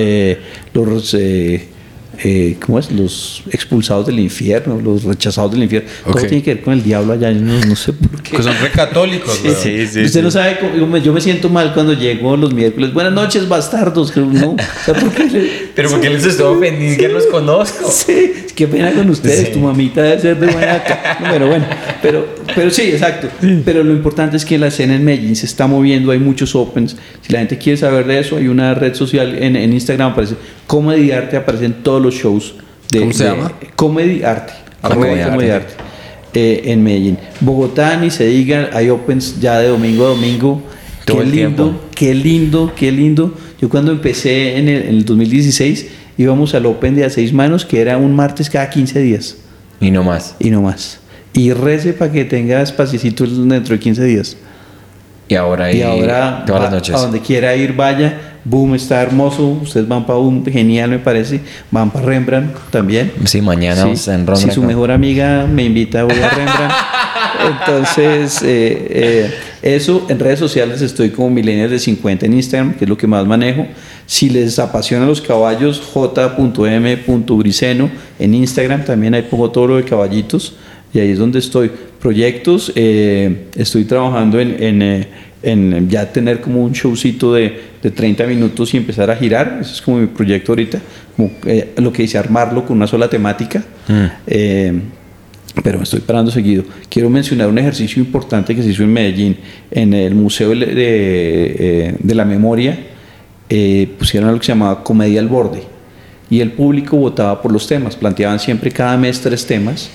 los... 0.74 1.16
eh, 2.24 2.58
¿cómo 2.66 2.80
es? 2.80 2.92
Los 2.92 3.44
expulsados 3.52 4.06
del 4.06 4.20
infierno, 4.20 4.80
los 4.80 5.04
rechazados 5.04 5.52
del 5.52 5.64
infierno. 5.64 5.90
Ok. 6.06 6.14
Todo 6.14 6.28
tiene 6.28 6.44
que 6.44 6.54
ver 6.56 6.64
con 6.64 6.74
el 6.74 6.84
diablo 6.84 7.14
allá, 7.14 7.32
yo 7.32 7.42
no, 7.42 7.60
no 7.66 7.76
sé 7.76 7.94
por 7.94 8.22
qué. 8.22 8.38
Que 8.38 8.44
son 8.44 8.56
re 8.62 8.72
católicos, 8.72 9.42
weón. 9.44 10.06
Usted 10.06 10.24
no 10.24 10.32
sabe 10.32 10.58
cómo, 10.60 10.98
yo 10.98 11.14
me, 11.14 11.22
siento 11.22 11.50
mal 11.50 11.74
cuando 11.74 11.94
llego 11.94 12.38
los 12.38 12.54
miércoles. 12.54 12.94
Buenas 12.94 13.14
noches, 13.14 13.48
bastardos. 13.48 14.12
que 14.12 14.20
No, 14.20 14.52
o 14.52 14.58
sea, 14.86 14.94
¿por 14.94 15.12
qué 15.12 15.72
Pero 15.76 15.90
porque 15.90 16.10
les 16.10 16.26
estoy 16.26 16.46
ofendiendo, 16.46 16.82
ni 16.82 16.90
siquiera 16.92 17.14
los 17.14 17.26
conozco. 17.28 17.90
Sí, 17.92 18.34
qué 18.56 18.68
pena 18.68 18.92
con 18.92 19.10
ustedes. 19.10 19.48
Sí. 19.48 19.54
Tu 19.54 19.60
mamita 19.60 20.02
debe 20.02 20.22
ser 20.22 20.40
de 20.40 20.48
buena 20.48 20.84
no, 21.22 21.30
Pero 21.32 21.48
bueno, 21.48 21.66
pero, 22.02 22.28
pero 22.54 22.70
sí, 22.70 22.84
exacto. 22.84 23.28
Pero 23.64 23.84
lo 23.84 23.92
importante 23.92 24.38
es 24.38 24.46
que 24.46 24.58
la 24.58 24.68
escena 24.68 24.96
en 24.96 25.04
Medellín 25.04 25.36
se 25.36 25.46
está 25.46 25.68
moviendo, 25.68 26.12
hay 26.12 26.20
muchos 26.20 26.56
opens. 26.56 26.96
Si 27.22 27.34
la 27.34 27.40
gente 27.40 27.58
quiere 27.58 27.78
saber 27.78 28.06
de 28.06 28.20
eso, 28.20 28.38
hay 28.38 28.48
una 28.48 28.74
red 28.74 28.94
social 28.94 29.36
en, 29.36 29.56
en 29.56 29.74
Instagram, 29.74 30.12
aparece 30.12 30.36
Comedy 30.68 31.12
Arte, 31.12 31.38
aparecen 31.38 31.74
todos 31.84 32.02
los 32.06 32.16
shows 32.16 32.56
de. 32.92 33.00
¿Cómo 33.02 33.14
se 33.14 33.24
de- 33.24 33.30
llama? 33.32 33.52
Comedy 33.76 34.24
Arte. 34.24 34.54
Comedy 34.82 35.02
arroba 35.02 35.24
Arte. 35.24 35.32
Comedy 35.32 35.50
Arte, 35.52 35.74
eh, 36.36 36.62
en 36.72 36.84
Medellín. 36.84 37.18
Bogotá, 37.42 37.98
ni 37.98 38.12
se 38.12 38.26
diga, 38.28 38.70
hay 38.74 38.90
opens 38.90 39.40
ya 39.40 39.60
de 39.60 39.68
domingo 39.70 40.06
a 40.06 40.10
domingo. 40.10 40.62
Todo 41.06 41.18
qué 41.20 41.26
lindo, 41.26 41.64
tiempo. 41.64 41.82
qué 41.96 42.14
lindo, 42.16 42.74
qué 42.76 42.92
lindo. 42.92 43.34
Yo 43.62 43.70
cuando 43.70 43.92
empecé 43.92 44.58
en 44.58 44.68
el, 44.68 44.82
en 44.84 44.90
el 44.90 45.06
2016 45.06 45.88
íbamos 46.18 46.56
al 46.56 46.66
Open 46.66 46.96
de 46.96 47.06
a 47.06 47.10
seis 47.10 47.32
manos, 47.34 47.64
que 47.66 47.80
era 47.82 47.98
un 47.98 48.16
martes 48.16 48.50
cada 48.50 48.70
15 48.70 49.00
días 49.02 49.38
Y 49.80 49.92
no 49.92 50.04
más. 50.04 50.36
y 50.40 50.50
no 50.50 50.62
más. 50.62 51.00
Y 51.34 51.52
rece 51.54 51.94
para 51.94 52.12
que 52.12 52.26
tenga 52.26 52.62
espaciecito 52.62 53.26
dentro 53.28 53.76
de 53.76 53.80
15 53.80 54.04
días. 54.04 54.38
Y 55.28 55.36
ahora, 55.36 55.72
y 55.72 55.82
ahora 55.82 56.44
todas 56.46 56.62
va- 56.62 56.66
las 56.66 56.74
noches. 56.74 56.96
a 56.96 57.00
donde 57.00 57.20
quiera 57.20 57.56
ir, 57.56 57.74
vaya. 57.74 58.35
Boom 58.46 58.76
está 58.76 59.02
hermoso. 59.02 59.60
Ustedes 59.62 59.88
van 59.88 60.06
para 60.06 60.20
Boom, 60.20 60.46
genial 60.46 60.92
me 60.92 61.00
parece. 61.00 61.42
Van 61.72 61.90
para 61.90 62.06
Rembrandt 62.06 62.56
también. 62.70 63.12
Sí, 63.26 63.42
mañana 63.42 63.82
vamos 63.82 64.08
en 64.08 64.14
Si 64.14 64.26
Rembrandt. 64.26 64.52
su 64.52 64.62
mejor 64.64 64.92
amiga 64.92 65.48
me 65.48 65.66
invita, 65.66 66.04
voy 66.04 66.20
a 66.20 66.30
Rembrandt. 66.30 66.74
Entonces, 67.46 68.42
eh, 68.44 68.88
eh, 68.90 69.32
eso 69.62 70.06
en 70.10 70.20
redes 70.20 70.40
sociales 70.40 70.82
estoy 70.82 71.10
como 71.10 71.30
Millennials 71.32 71.72
de 71.72 71.80
50 71.80 72.26
en 72.28 72.34
Instagram, 72.34 72.76
que 72.76 72.86
es 72.86 72.90
lo 72.90 72.98
que 72.98 73.08
más 73.08 73.26
manejo. 73.26 73.66
Si 74.06 74.30
les 74.30 74.60
apasionan 74.60 75.08
los 75.08 75.22
caballos, 75.22 75.82
j.m.briceno 75.94 77.90
en 78.20 78.34
Instagram, 78.34 78.86
también 78.86 79.16
ahí 79.16 79.24
pongo 79.24 79.50
todo 79.52 79.68
lo 79.68 79.78
de 79.78 79.84
caballitos 79.84 80.56
y 80.94 81.00
ahí 81.00 81.10
es 81.12 81.18
donde 81.18 81.40
estoy. 81.40 81.72
Proyectos, 82.00 82.72
eh, 82.76 83.48
estoy 83.56 83.86
trabajando 83.86 84.40
en, 84.40 84.62
en, 84.62 85.08
en 85.46 85.90
ya 85.90 86.12
tener 86.12 86.42
como 86.42 86.64
un 86.64 86.74
showcito 86.74 87.34
de, 87.34 87.60
de 87.82 87.92
30 87.92 88.26
minutos 88.26 88.74
y 88.74 88.78
empezar 88.78 89.10
a 89.10 89.16
girar. 89.16 89.60
Eso 89.62 89.74
es 89.74 89.82
como 89.82 89.98
mi 89.98 90.08
proyecto 90.08 90.52
ahorita, 90.52 90.80
como 91.16 91.32
eh, 91.46 91.74
lo 91.78 91.94
que 91.94 92.02
dice 92.02 92.18
armarlo 92.18 92.66
con 92.66 92.78
una 92.78 92.88
sola 92.88 93.10
temática. 93.10 93.64
Eh, 94.28 94.74
pero 95.64 95.78
me 95.78 95.84
estoy 95.84 96.02
parando 96.02 96.32
seguido. 96.32 96.64
Quiero 96.90 97.10
mencionar 97.10 97.48
un 97.48 97.58
ejercicio 97.58 98.02
importante 98.02 98.56
que 98.56 98.62
se 98.62 98.70
hizo 98.70 98.84
en 98.84 98.92
Medellín, 98.92 99.38
en 99.72 99.94
el 99.94 100.14
Museo 100.16 100.50
de, 100.50 100.66
de, 100.66 100.76
eh, 100.76 101.96
de 101.98 102.16
la 102.16 102.26
Memoria, 102.26 102.78
eh, 103.50 103.88
pusieron 103.98 104.30
algo 104.30 104.40
que 104.40 104.48
se 104.48 104.52
llamaba 104.52 104.84
Comedia 104.84 105.20
al 105.20 105.28
Borde, 105.28 105.64
y 106.30 106.40
el 106.40 106.52
público 106.52 106.98
votaba 106.98 107.42
por 107.42 107.52
los 107.52 107.68
temas, 107.68 107.96
planteaban 107.96 108.40
siempre 108.40 108.72
cada 108.72 108.98
mes 108.98 109.22
tres 109.22 109.46
temas. 109.46 109.90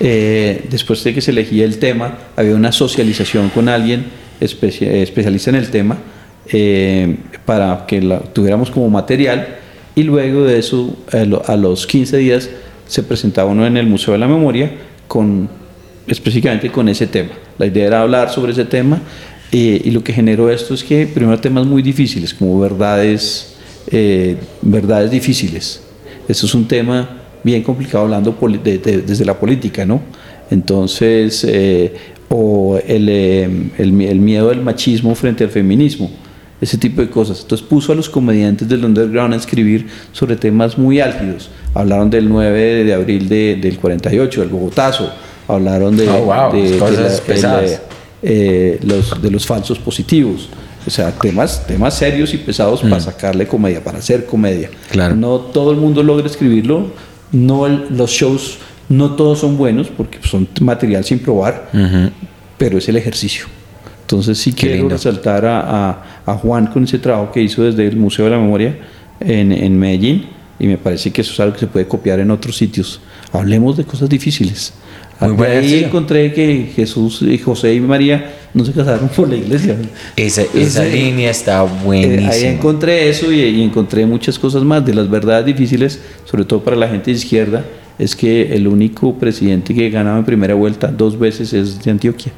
Eh, 0.00 0.66
después 0.70 1.02
de 1.04 1.14
que 1.14 1.20
se 1.20 1.30
elegía 1.30 1.64
el 1.64 1.78
tema, 1.78 2.18
había 2.36 2.54
una 2.54 2.72
socialización 2.72 3.48
con 3.50 3.68
alguien 3.68 4.04
especia- 4.40 4.92
especialista 4.92 5.50
en 5.50 5.56
el 5.56 5.70
tema 5.70 5.96
eh, 6.52 7.16
para 7.44 7.84
que 7.86 8.00
la 8.02 8.20
tuviéramos 8.20 8.70
como 8.70 8.88
material 8.88 9.56
y 9.94 10.02
luego 10.02 10.44
de 10.44 10.58
eso 10.58 10.96
a, 11.12 11.24
lo- 11.24 11.42
a 11.46 11.56
los 11.56 11.86
15 11.86 12.16
días 12.18 12.50
se 12.86 13.02
presentaba 13.02 13.50
uno 13.50 13.66
en 13.66 13.76
el 13.76 13.86
Museo 13.86 14.12
de 14.12 14.18
la 14.18 14.28
Memoria 14.28 14.70
con 15.08 15.48
específicamente 16.06 16.70
con 16.70 16.88
ese 16.88 17.06
tema. 17.06 17.30
La 17.58 17.66
idea 17.66 17.86
era 17.86 18.02
hablar 18.02 18.30
sobre 18.30 18.52
ese 18.52 18.64
tema 18.64 19.00
eh, 19.50 19.80
y 19.84 19.90
lo 19.90 20.04
que 20.04 20.12
generó 20.12 20.50
esto 20.50 20.74
es 20.74 20.84
que 20.84 21.06
primero 21.06 21.38
temas 21.40 21.66
muy 21.66 21.82
difíciles 21.82 22.32
como 22.34 22.60
verdades 22.60 23.54
eh, 23.90 24.36
verdades 24.62 25.10
difíciles. 25.10 25.82
Esto 26.28 26.46
es 26.46 26.54
un 26.54 26.66
tema 26.68 27.22
bien 27.44 27.62
complicado 27.62 28.04
hablando 28.04 28.36
de- 28.62 28.78
de- 28.78 28.98
desde 29.02 29.24
la 29.24 29.34
política, 29.38 29.84
¿no? 29.86 30.00
Entonces, 30.50 31.44
eh, 31.48 31.92
o 32.28 32.78
el, 32.86 33.08
eh, 33.08 33.48
el 33.78 33.92
mi- 33.92 34.06
el 34.06 34.18
miedo 34.20 34.48
del 34.48 34.60
machismo 34.60 35.14
frente 35.14 35.44
al 35.44 35.50
feminismo, 35.50 36.10
ese 36.60 36.76
tipo 36.78 37.00
de 37.00 37.08
cosas. 37.10 37.40
Entonces 37.42 37.66
puso 37.66 37.92
a 37.92 37.94
los 37.94 38.08
comediantes 38.08 38.68
del 38.68 38.84
underground 38.84 39.34
a 39.34 39.36
escribir 39.36 39.86
sobre 40.12 40.36
temas 40.36 40.76
muy 40.78 41.00
álgidos. 41.00 41.50
Hablaron 41.74 42.10
del 42.10 42.28
9 42.28 42.84
de 42.84 42.94
abril 42.94 43.28
de- 43.28 43.56
del 43.56 43.78
48, 43.78 44.40
del 44.40 44.50
Bogotazo. 44.50 45.10
Hablaron 45.48 45.96
de, 45.96 46.08
Oh, 46.08 46.24
wow, 46.24 46.52
de- 46.52 46.70
de 46.72 46.78
cosas 46.78 46.98
la- 46.98 47.14
el, 47.14 47.20
pesadas. 47.22 47.70
eh, 47.70 47.80
eh, 48.22 48.78
los, 48.82 49.22
de 49.22 49.30
los 49.30 49.46
falsos 49.46 49.78
positivos. 49.78 50.48
O 50.86 50.90
sea, 50.90 51.10
temas, 51.12 51.66
temas 51.66 51.94
serios 51.94 52.32
y 52.32 52.38
pesados 52.38 52.80
para 52.80 53.00
sacarle 53.00 53.46
comedia, 53.46 53.82
para 53.82 53.98
hacer 53.98 54.24
comedia. 54.24 54.70
Claro. 54.90 55.14
No 55.16 55.38
todo 55.38 55.70
el 55.72 55.76
mundo 55.78 56.02
logra 56.02 56.26
escribirlo. 56.26 56.86
No 57.32 57.66
el- 57.66 57.86
los 57.90 58.10
shows, 58.10 58.58
no 58.88 59.12
todos 59.16 59.40
son 59.40 59.56
buenos 59.56 59.88
porque 59.88 60.18
son 60.22 60.46
material 60.60 61.04
sin 61.04 61.18
probar, 61.18 61.70
pero 62.58 62.78
es 62.78 62.88
el 62.88 62.96
ejercicio. 62.96 63.46
Entonces 64.02 64.38
sí 64.38 64.52
Qué 64.52 64.58
quiero 64.68 64.74
lindo. 64.76 64.90
resaltar 64.90 65.44
a, 65.46 65.60
a- 65.90 66.02
a 66.26 66.34
Juan 66.34 66.66
con 66.68 66.84
ese 66.84 66.98
trabajo 66.98 67.32
que 67.32 67.42
hizo 67.42 67.62
desde 67.64 67.86
el 67.86 67.96
Museo 67.96 68.24
de 68.26 68.30
la 68.32 68.38
Memoria 68.38 68.76
en, 69.20 69.50
en 69.52 69.76
Medellín 69.78 70.26
y 70.58 70.66
me 70.68 70.78
parece 70.78 71.10
que 71.10 71.20
eso 71.22 71.32
es 71.32 71.40
algo 71.40 71.54
que 71.54 71.60
se 71.60 71.66
puede 71.66 71.86
copiar 71.88 72.20
en 72.20 72.30
otros 72.30 72.56
sitios. 72.56 73.00
Hablemos 73.32 73.76
de 73.76 73.84
cosas 73.84 74.08
difíciles. 74.08 74.72
Muy 75.20 75.46
ahí 75.46 75.82
encontré 75.84 76.32
que 76.32 76.70
Jesús 76.76 77.22
y 77.22 77.38
José 77.38 77.74
y 77.74 77.80
María 77.80 78.32
no 78.54 78.64
se 78.64 78.72
casaron 78.72 79.08
por 79.08 79.28
la 79.28 79.36
iglesia. 79.36 79.74
Esa, 80.14 80.42
esa 80.54 80.84
línea 80.84 81.30
está 81.30 81.64
Eh, 81.64 81.68
buenísima. 81.84 82.30
ahí 82.30 82.44
encontré 82.44 83.08
eso 83.08 83.32
y, 83.32 83.40
y 83.40 83.62
encontré 83.62 84.04
muchas 84.06 84.38
cosas 84.38 84.62
más 84.62 84.84
de 84.84 84.94
las 84.94 85.08
verdades 85.10 85.46
difíciles, 85.46 86.00
sobre 86.26 86.44
todo 86.44 86.62
para 86.62 86.76
la 86.76 86.86
gente 86.88 87.10
de 87.10 87.16
izquierda, 87.16 87.64
es 87.98 88.14
que 88.14 88.54
el 88.54 88.66
único 88.68 89.14
presidente 89.14 89.74
que 89.74 89.88
ganaba 89.90 90.18
en 90.18 90.24
primera 90.24 90.54
vuelta 90.54 90.88
dos 90.88 91.18
veces 91.18 91.52
es 91.52 91.82
de 91.82 91.90
Antioquia. 91.90 92.32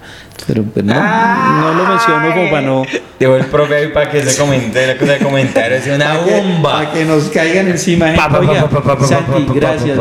Pero, 0.47 0.64
pero 0.72 0.86
no, 0.86 0.94
no 0.94 1.74
lo 1.74 1.85
menciono 1.89 2.32
como 2.35 2.51
para 2.51 2.62
no... 2.66 2.82
Dejó 3.18 3.35
el 3.36 3.47
profe 3.47 3.74
ahí 3.74 3.89
para 3.89 4.09
que 4.09 4.22
se 4.22 4.39
comente 4.40 4.86
la 4.86 4.97
cosa 4.97 5.12
de 5.14 5.18
comentarios. 5.18 5.85
Es 5.85 5.97
una 5.97 6.18
bomba. 6.18 6.72
para 6.72 6.93
que 6.93 7.05
nos 7.05 7.24
caigan 7.24 7.66
encima. 7.68 8.12
gracias. 9.55 9.98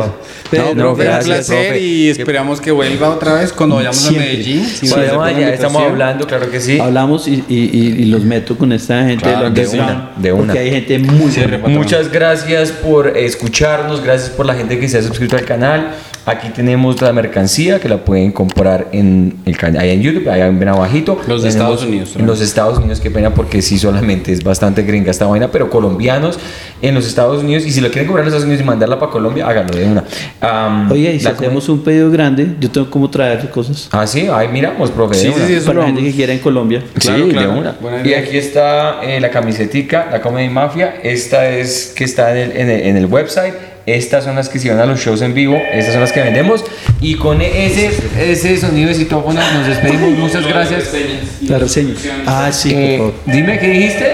No, 0.76 0.94
gracias, 0.94 1.26
un 1.26 1.32
placer 1.34 1.66
profe. 1.68 1.80
y 1.80 2.08
esperamos 2.08 2.60
que 2.60 2.70
vuelva 2.70 3.10
otra 3.10 3.34
vez 3.34 3.52
cuando 3.52 3.76
vayamos 3.76 3.96
Siempre. 3.98 4.24
a 4.24 4.32
Medellín. 4.32 4.64
Sí, 4.64 4.86
Si 4.86 4.94
aceptan 4.94 5.18
la 5.20 5.32
ya 5.40 5.48
estamos 5.50 5.82
hablando, 5.82 6.26
claro 6.26 6.50
que 6.50 6.60
sí. 6.60 6.78
Hablamos 6.78 7.28
y, 7.28 7.44
y- 7.48 7.70
y- 7.72 8.02
y 8.02 8.04
los 8.06 8.22
meto 8.24 8.56
con 8.56 8.72
esta 8.72 9.04
gente 9.04 9.24
Claro, 9.24 9.40
de 9.40 9.46
underground, 9.48 9.90
una, 9.90 10.10
de 10.16 10.32
una. 10.32 10.44
Porque 10.46 10.58
hay 10.60 10.70
gente 10.70 10.98
muy 10.98 11.30
patrón. 11.32 11.72
Muchas 11.74 12.10
gracias 12.10 12.70
por 12.72 13.16
escucharnos, 13.16 14.02
gracias 14.02 14.30
por 14.30 14.46
la 14.46 14.54
gente 14.54 14.78
que 14.78 14.88
se 14.88 14.98
ha 14.98 15.02
suscrito 15.02 15.36
al 15.36 15.44
canal. 15.48 15.88
Aquí 16.26 16.50
tenemos 16.50 17.00
la 17.00 17.10
mercancía 17.14 17.80
que 17.80 17.88
la 17.88 18.04
pueden 18.04 18.32
comprar 18.32 18.88
en 18.92 19.36
el 19.46 19.56
canal, 19.56 19.80
ahí 19.82 19.90
en 19.92 20.02
YouTube, 20.02 20.28
ahí 20.28 20.40
ven 20.54 20.68
abajito. 20.68 21.18
Los 21.26 21.42
de 21.42 21.48
Tenemos- 21.48 21.72
Estados 21.72 21.82
Unidos 21.84 22.08
En 22.08 22.12
también. 22.12 22.26
los 22.28 22.40
Estados 22.42 22.78
Unidos, 22.78 23.00
qué 23.00 23.10
pena 23.10 23.32
porque 23.32 23.62
sí 23.62 23.78
solamente 23.78 24.30
es 24.32 24.44
bastante 24.44 24.82
gringa 24.82 25.10
esta 25.10 25.24
vaina, 25.24 25.50
pero 25.50 25.70
colombianos 25.70 26.38
en 26.82 26.94
los 26.94 27.06
Estados 27.06 27.42
Unidos. 27.42 27.64
Y 27.64 27.70
si 27.70 27.80
lo 27.80 27.88
quieren 27.90 28.06
comprar 28.08 28.24
en 28.26 28.26
los 28.26 28.34
Estados 28.34 28.44
Unidos 28.44 28.62
y 28.62 28.66
mandarla 28.66 28.98
para 28.98 29.10
Colombia, 29.10 29.48
háganlo 29.48 29.74
de 29.74 29.84
una. 29.86 30.04
Am, 30.42 30.92
Oye, 30.92 31.14
y 31.14 31.20
si 31.20 31.26
hacemos 31.28 31.66
un 31.70 31.82
pedido 31.82 32.10
grande, 32.10 32.46
yo 32.60 32.70
tengo 32.70 32.90
cómo 32.90 33.08
traer 33.08 33.48
cosas. 33.48 33.88
Ah, 33.90 34.06
sí, 34.06 34.26
ahí 34.30 34.48
miramos, 34.48 34.90
profe. 34.90 35.14
Sí, 35.14 35.28
sí, 35.28 35.32
una. 35.34 35.46
sí, 35.46 35.54
eso 35.54 35.66
Para 35.66 35.80
la 35.80 35.86
gente 35.86 36.02
que 36.02 36.12
quiera 36.12 36.32
en 36.34 36.40
Colombia. 36.40 36.82
Claro, 36.98 37.24
sí, 37.24 37.30
claro. 37.32 37.52
de 37.52 37.58
una. 37.58 37.76
Buena 37.80 37.98
Y 38.04 38.08
idea. 38.08 38.18
aquí 38.20 38.36
está 38.36 39.00
eh, 39.02 39.18
la 39.18 39.30
camisetica, 39.30 40.08
la 40.12 40.20
Comedy 40.20 40.50
Mafia. 40.50 40.96
Esta 41.02 41.48
es 41.48 41.94
que 41.96 42.04
está 42.04 42.32
en 42.32 42.50
el, 42.50 42.56
en 42.58 42.68
el- 42.70 42.80
en 42.82 42.96
el 42.98 43.06
website. 43.06 43.54
Estas 43.94 44.24
son 44.24 44.36
las 44.36 44.48
que 44.48 44.58
se 44.58 44.70
van 44.70 44.78
a 44.80 44.86
los 44.86 45.00
shows 45.00 45.22
en 45.22 45.34
vivo. 45.34 45.56
Estas 45.72 45.92
son 45.92 46.00
las 46.02 46.12
que 46.12 46.20
vendemos. 46.20 46.64
Y 47.00 47.14
con 47.14 47.40
ese, 47.40 47.90
ese 48.18 48.56
sonido 48.58 48.88
de 48.88 48.94
citófono 48.94 49.40
nos 49.54 49.66
despedimos. 49.66 50.10
Muchas 50.18 50.46
gracias. 50.46 50.92
La 51.42 51.58
reseña. 51.58 51.94
Ah, 52.26 52.50
sí, 52.52 52.70
por 52.70 52.80
Eh, 52.82 52.96
favor. 52.98 53.14
dime 53.26 53.58
qué 53.58 53.68
dijiste. 53.68 54.06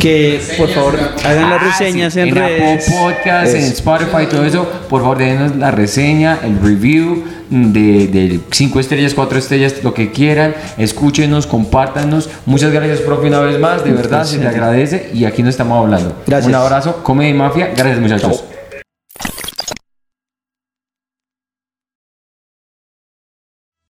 Que 0.00 0.40
por 0.56 0.68
favor 0.70 0.98
hagan 1.24 1.50
las 1.50 1.62
Ah, 1.62 1.64
reseñas 1.78 2.14
sí, 2.14 2.20
en, 2.20 2.34
redes. 2.34 2.88
Apple 2.88 2.98
Podcast, 2.98 3.54
en 3.54 3.60
Eso. 3.60 3.72
Spotify, 3.74 4.26
todo 4.28 4.44
eso. 4.44 4.66
Por 4.88 5.02
favor, 5.02 5.18
denos 5.18 5.54
la 5.56 5.70
reseña, 5.70 6.38
el 6.42 6.58
review 6.60 7.22
de, 7.50 8.06
de 8.08 8.40
cinco 8.50 8.80
estrellas, 8.80 9.12
cuatro 9.14 9.38
estrellas, 9.38 9.74
lo 9.84 9.92
que 9.92 10.10
quieran. 10.10 10.54
Escúchenos, 10.78 11.46
compártanos. 11.46 12.30
Muchas 12.46 12.72
gracias, 12.72 13.00
profe, 13.00 13.28
una 13.28 13.40
vez 13.40 13.60
más. 13.60 13.84
De 13.84 13.92
verdad, 13.92 14.24
se 14.24 14.38
le 14.38 14.48
agradece. 14.48 15.10
Y 15.12 15.26
aquí 15.26 15.42
nos 15.42 15.50
estamos 15.50 15.78
hablando. 15.84 16.16
Gracias. 16.26 16.48
Un 16.48 16.54
abrazo, 16.54 17.02
Comedy 17.04 17.34
Mafia. 17.34 17.70
Gracias, 17.76 18.00
muchachos. 18.00 18.44